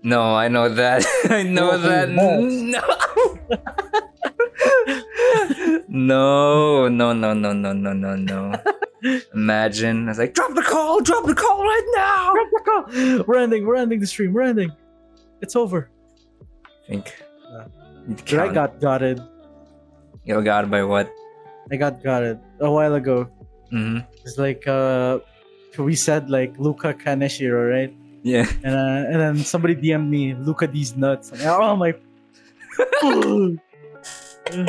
[0.02, 1.04] no, I know that.
[1.30, 2.08] I know Well, that.
[2.10, 2.40] No.
[5.88, 8.54] no, no, no, no, no, no, no, no.
[9.34, 10.06] Imagine.
[10.06, 12.32] I was like, drop the call, drop the call right now.
[12.34, 12.84] Drop the call.
[13.26, 13.66] We're ending.
[13.66, 14.32] We're ending the stream.
[14.32, 14.70] We're ending.
[15.40, 15.90] It's over.
[16.64, 17.14] I think.
[17.50, 17.64] Yeah.
[18.06, 19.18] Need to Dude, I got got it.
[20.28, 21.08] You got by what?
[21.72, 23.28] I got got it a while ago.
[23.72, 25.20] hmm It's like uh,
[25.78, 27.96] we said like Luca Kaneshiro, right?
[28.22, 28.44] Yeah.
[28.62, 31.32] And uh, and then somebody DM'd me, Luca these nuts.
[31.32, 31.96] I'm like,
[33.02, 33.56] oh my.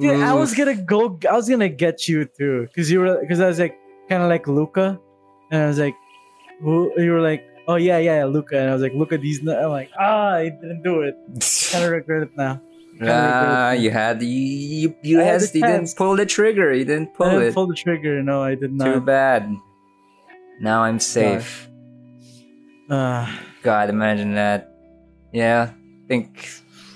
[0.00, 1.20] Dude, I was gonna go.
[1.28, 3.76] I was gonna get you too, cause you were, cause I was like
[4.08, 4.98] kind of like Luca,
[5.52, 5.94] and I was like,
[6.64, 6.88] who?
[6.96, 9.60] You were like, oh yeah, yeah, yeah, Luca, and I was like, Luca these nuts.
[9.60, 11.14] I'm like, ah, I didn't do it.
[11.72, 12.62] Kind of regret it now.
[13.02, 16.72] Ah, regret you had you you, I had has, you didn't pull the trigger.
[16.72, 17.54] You didn't I pull didn't it.
[17.54, 18.22] pull the trigger.
[18.22, 18.84] No, I did not.
[18.92, 19.54] Too bad.
[20.60, 21.68] Now I'm safe.
[22.90, 23.26] Uh,
[23.62, 24.74] God, imagine that.
[25.32, 26.48] Yeah, I think.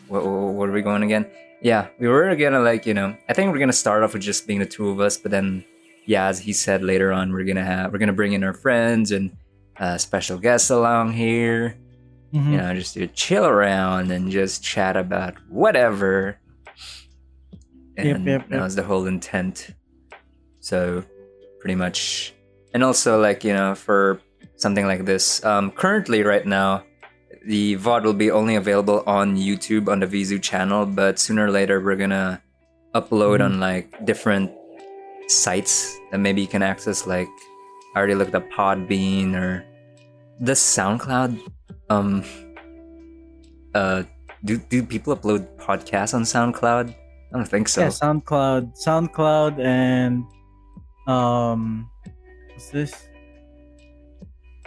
[0.08, 1.26] What, what are we going again?
[1.62, 3.16] Yeah, we were gonna like you know.
[3.28, 5.65] I think we're gonna start off with just being the two of us, but then,
[6.05, 9.10] yeah, as he said later on, we're gonna have we're gonna bring in our friends
[9.12, 9.34] and
[9.78, 11.78] uh, special guests along here.
[12.35, 12.51] Mhm.
[12.51, 16.37] You know, just to chill around and just chat about whatever.
[17.97, 19.71] And Yep, yep, that was the whole intent.
[20.61, 21.05] So,
[21.61, 22.35] pretty much,
[22.73, 24.21] and also like you know, for
[24.57, 26.83] something like this, um, currently right now,
[27.47, 31.51] the VOD will be only available on YouTube on the Vizu channel, but sooner or
[31.51, 32.43] later we're gonna
[32.95, 33.45] upload Mhm.
[33.45, 34.51] on like different
[35.29, 37.07] sites that maybe you can access.
[37.07, 37.29] Like,
[37.95, 39.65] I already looked up Podbean or
[40.41, 41.39] the SoundCloud.
[41.91, 42.25] Um,
[43.75, 44.05] uh,
[44.45, 46.91] do do people upload podcasts on SoundCloud?
[46.91, 47.83] I don't think so.
[47.83, 50.25] Yeah, SoundCloud, SoundCloud, and
[51.07, 51.91] um,
[52.53, 53.09] what's this?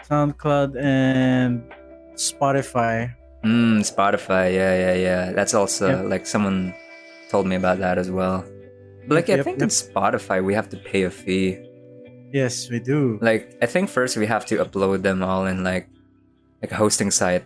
[0.10, 1.64] SoundCloud and
[2.16, 3.14] Spotify.
[3.46, 5.32] Mm, Spotify, yeah, yeah, yeah.
[5.32, 6.06] That's also Yep.
[6.10, 6.74] like someone
[7.30, 8.44] told me about that as well.
[9.08, 9.64] But, like, Yep, I think yep.
[9.64, 11.60] in Spotify we have to pay a fee.
[12.34, 13.20] Yes, we do.
[13.22, 15.88] Like, I think first we have to upload them all in like
[16.62, 17.46] like a hosting site,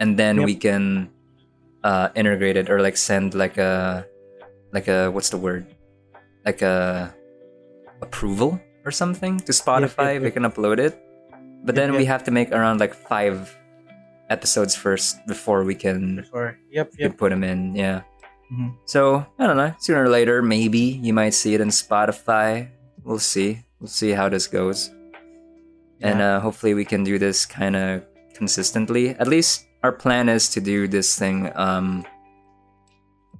[0.00, 0.46] and then Yep.
[0.46, 1.10] we can
[1.84, 4.06] uh, integrate it or like send like a
[4.72, 5.66] like a what's the word
[6.44, 7.14] like a
[8.02, 10.14] approval or something to Spotify.
[10.14, 10.34] yep, We yep.
[10.34, 10.98] can upload it,
[11.64, 13.56] but then we have to make around like five
[14.30, 17.16] episodes first before we can Before, yep, yep.
[17.16, 18.02] put them in yeah
[18.50, 18.74] Mhm.
[18.84, 22.66] so i don't know sooner or later maybe you might see it in spotify
[23.04, 24.90] we'll see we'll see how this goes
[26.00, 28.02] and uh, hopefully we can do this kind of
[28.36, 32.04] consistently at least our plan is to do this thing um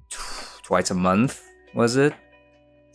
[0.09, 1.41] tw- twice a month
[1.75, 2.13] was it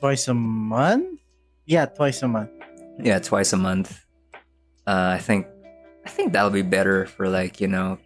[0.02, 1.20] Twice a month.
[1.64, 2.50] Yeah, twice a month.
[2.98, 4.02] yeah twice a month
[4.86, 5.46] uh, i think
[6.04, 7.98] i think that'll be better for like you know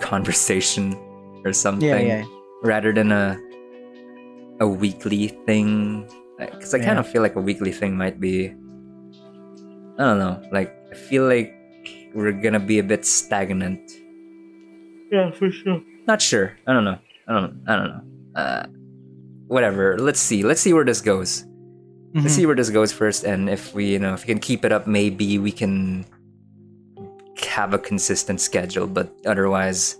[0.00, 0.92] conversation
[1.44, 2.24] or something Yeah, yeah.
[2.62, 3.36] rather than a
[4.60, 6.04] a weekly thing
[6.38, 8.48] because I kind of feel like a weekly thing might be.
[9.96, 10.40] I don't know.
[10.52, 11.52] Like I feel like
[12.14, 13.80] we're gonna be a bit stagnant.
[15.12, 15.82] Yeah, for sure.
[16.06, 16.56] Not sure.
[16.66, 16.98] I don't know.
[17.28, 17.62] I don't.
[17.68, 18.02] I don't know.
[18.40, 18.66] Uh,
[19.46, 19.98] whatever.
[19.98, 20.42] Let's see.
[20.42, 21.42] Let's see where this goes.
[21.42, 22.20] Mm-hmm.
[22.22, 24.64] Let's see where this goes first, and if we, you know, if we can keep
[24.64, 26.04] it up, maybe we can
[27.46, 28.86] have a consistent schedule.
[28.86, 29.96] But otherwise,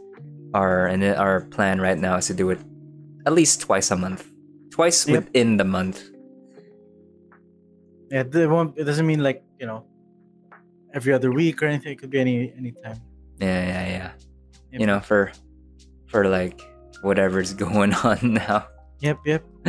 [0.54, 2.58] our and our plan right now is to do it
[3.26, 4.26] at least twice a month,
[4.70, 5.24] twice Yep.
[5.26, 6.02] within the month.
[8.10, 8.76] Yeah, it won't.
[8.76, 9.84] It doesn't mean like you know,
[10.94, 11.92] every other week or anything.
[11.92, 13.00] It could be any any time.
[13.38, 14.10] Yeah, yeah, yeah.
[14.72, 14.80] Yep.
[14.80, 15.32] You know, for
[16.06, 16.60] for like
[17.02, 18.66] whatever's going on now.
[19.00, 19.44] Yep, yep.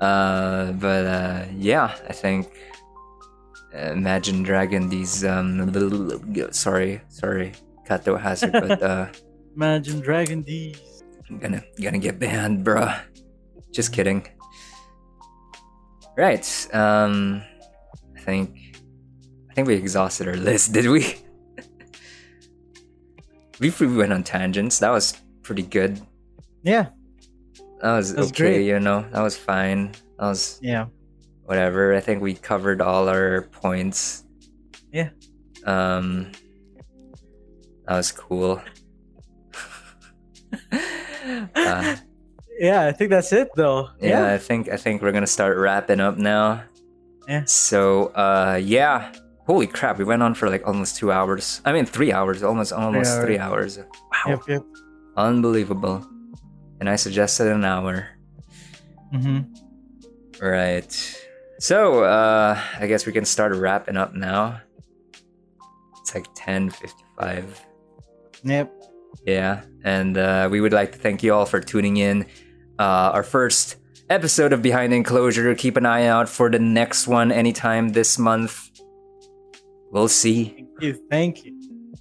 [0.00, 2.50] uh, but uh, yeah, I think
[3.72, 4.88] Imagine Dragon.
[4.88, 5.72] These um,
[6.50, 7.52] sorry, sorry,
[7.86, 9.06] Kato Hazard but uh,
[9.56, 13.00] Imagine Dragon these I'm gonna gonna get banned, bruh.
[13.70, 14.28] Just kidding.
[16.16, 16.44] Right.
[16.74, 17.42] Um,
[18.14, 18.58] I think
[19.52, 20.72] I think we exhausted our list.
[20.72, 21.14] Did we?
[23.60, 24.78] we we went on tangents.
[24.78, 26.00] That was pretty good.
[26.62, 26.86] Yeah,
[27.82, 28.42] That was, That's okay.
[28.54, 28.66] great.
[28.66, 29.92] You know, that was fine.
[30.18, 30.86] That was yeah.
[31.44, 31.94] whatever.
[31.94, 34.24] I think we covered all our points.
[34.90, 35.10] Yeah.
[35.66, 36.32] Um,
[37.86, 38.62] that was cool.
[40.72, 41.96] uh,
[42.58, 43.88] Yeah, I think that's it though.
[44.00, 46.62] yeah, I think I think we're gonna start wrapping up now.
[47.28, 47.44] Yeah.
[47.44, 49.12] So, uh, yeah.
[49.52, 51.60] Holy crap, we went on for like almost two hours.
[51.66, 53.76] I mean, three hours, almost almost three hours.
[53.76, 53.84] Wow,
[54.28, 54.62] Yep, yep.
[55.14, 56.06] unbelievable.
[56.80, 58.08] And I suggested an hour.
[59.12, 59.52] Mm-hmm.
[60.42, 60.90] Right.
[61.58, 64.62] So, uh, I guess we can start wrapping up now.
[66.00, 67.44] It's like 10:55.
[68.44, 68.72] Yep.
[69.26, 72.24] Yeah, and uh, we would like to thank you all for tuning in.
[72.78, 73.76] Uh, our first
[74.08, 75.54] episode of Behind Enclosure.
[75.54, 78.70] Keep an eye out for the next one anytime this month.
[79.92, 80.44] We'll see.
[80.46, 80.94] Thank you.
[81.10, 81.52] Thank you.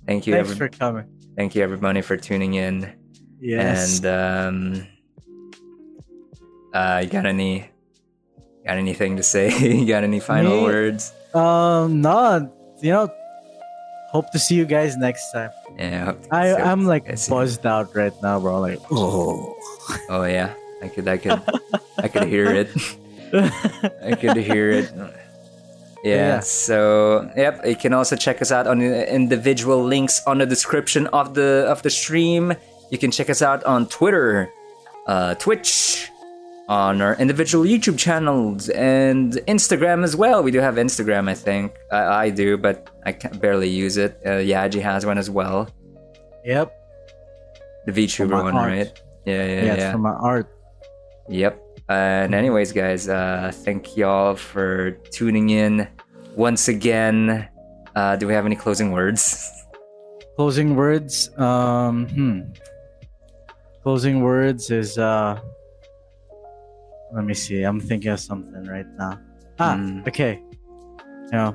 [0.08, 1.06] Thank you, Thanks every- for coming.
[1.38, 2.92] thank you everybody for tuning in.
[3.40, 3.98] Yes.
[4.04, 4.88] And um,
[6.74, 7.70] uh, you got any
[8.66, 9.52] got anything to say?
[9.78, 10.64] you got any final Me?
[10.64, 11.14] words?
[11.34, 13.10] um, no, you know,
[14.12, 15.50] hope to see you guys next time.
[15.78, 16.06] Yeah.
[16.06, 18.60] hope I so- I'm like I buzzed out right now, bro.
[18.62, 19.56] Like, oh.
[20.10, 21.42] Oh yeah, I could, I could,
[21.98, 22.70] I could hear it.
[24.04, 24.92] I could hear it.
[26.04, 26.40] Yeah, Yeah.
[26.40, 31.08] So yep, you can also check us out on the individual links on the description
[31.08, 32.54] of the of the stream.
[32.90, 34.52] You can check us out on Twitter,
[35.08, 36.10] uh, Twitch,
[36.68, 40.42] on our individual YouTube channels and Instagram as well.
[40.44, 41.74] We do have Instagram, I think.
[41.92, 44.20] I, I do, but I can barely use it.
[44.26, 45.70] Uh, Yaji has one as well.
[46.44, 46.74] yep.
[47.86, 48.72] The VTuber one, art.
[48.72, 49.02] right?
[49.26, 49.74] Yeah, yeah, Yeah, yeah.
[49.74, 50.48] it's from my art.
[51.30, 51.60] Yep.
[51.92, 55.88] And anyways, guys, uh, thank y'all for tuning in
[56.36, 57.48] once again.
[57.96, 59.50] Uh, do we have any closing words?
[60.38, 61.30] Closing words.
[61.38, 62.40] Um, hmm.
[63.84, 65.40] Closing words is uh.
[67.14, 67.62] Let me see.
[67.64, 69.20] I'm thinking of something right now.
[69.60, 70.02] Ah, Hmm.
[70.08, 70.42] okay.
[71.34, 71.52] Yeah.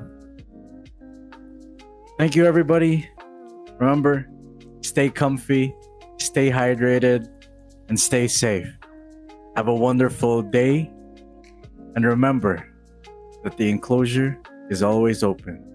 [2.19, 3.09] Thank you, everybody.
[3.79, 4.29] Remember,
[4.81, 5.73] stay comfy,
[6.17, 7.27] stay hydrated,
[7.89, 8.69] and stay safe.
[9.57, 10.87] Have a wonderful day.
[11.95, 12.63] And remember
[13.43, 15.65] that the enclosure is always open.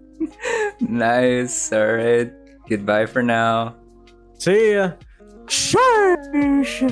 [0.80, 1.72] nice.
[1.72, 2.30] All right.
[2.68, 3.74] Goodbye for now.
[4.38, 4.92] See ya.
[5.48, 6.84] Shush.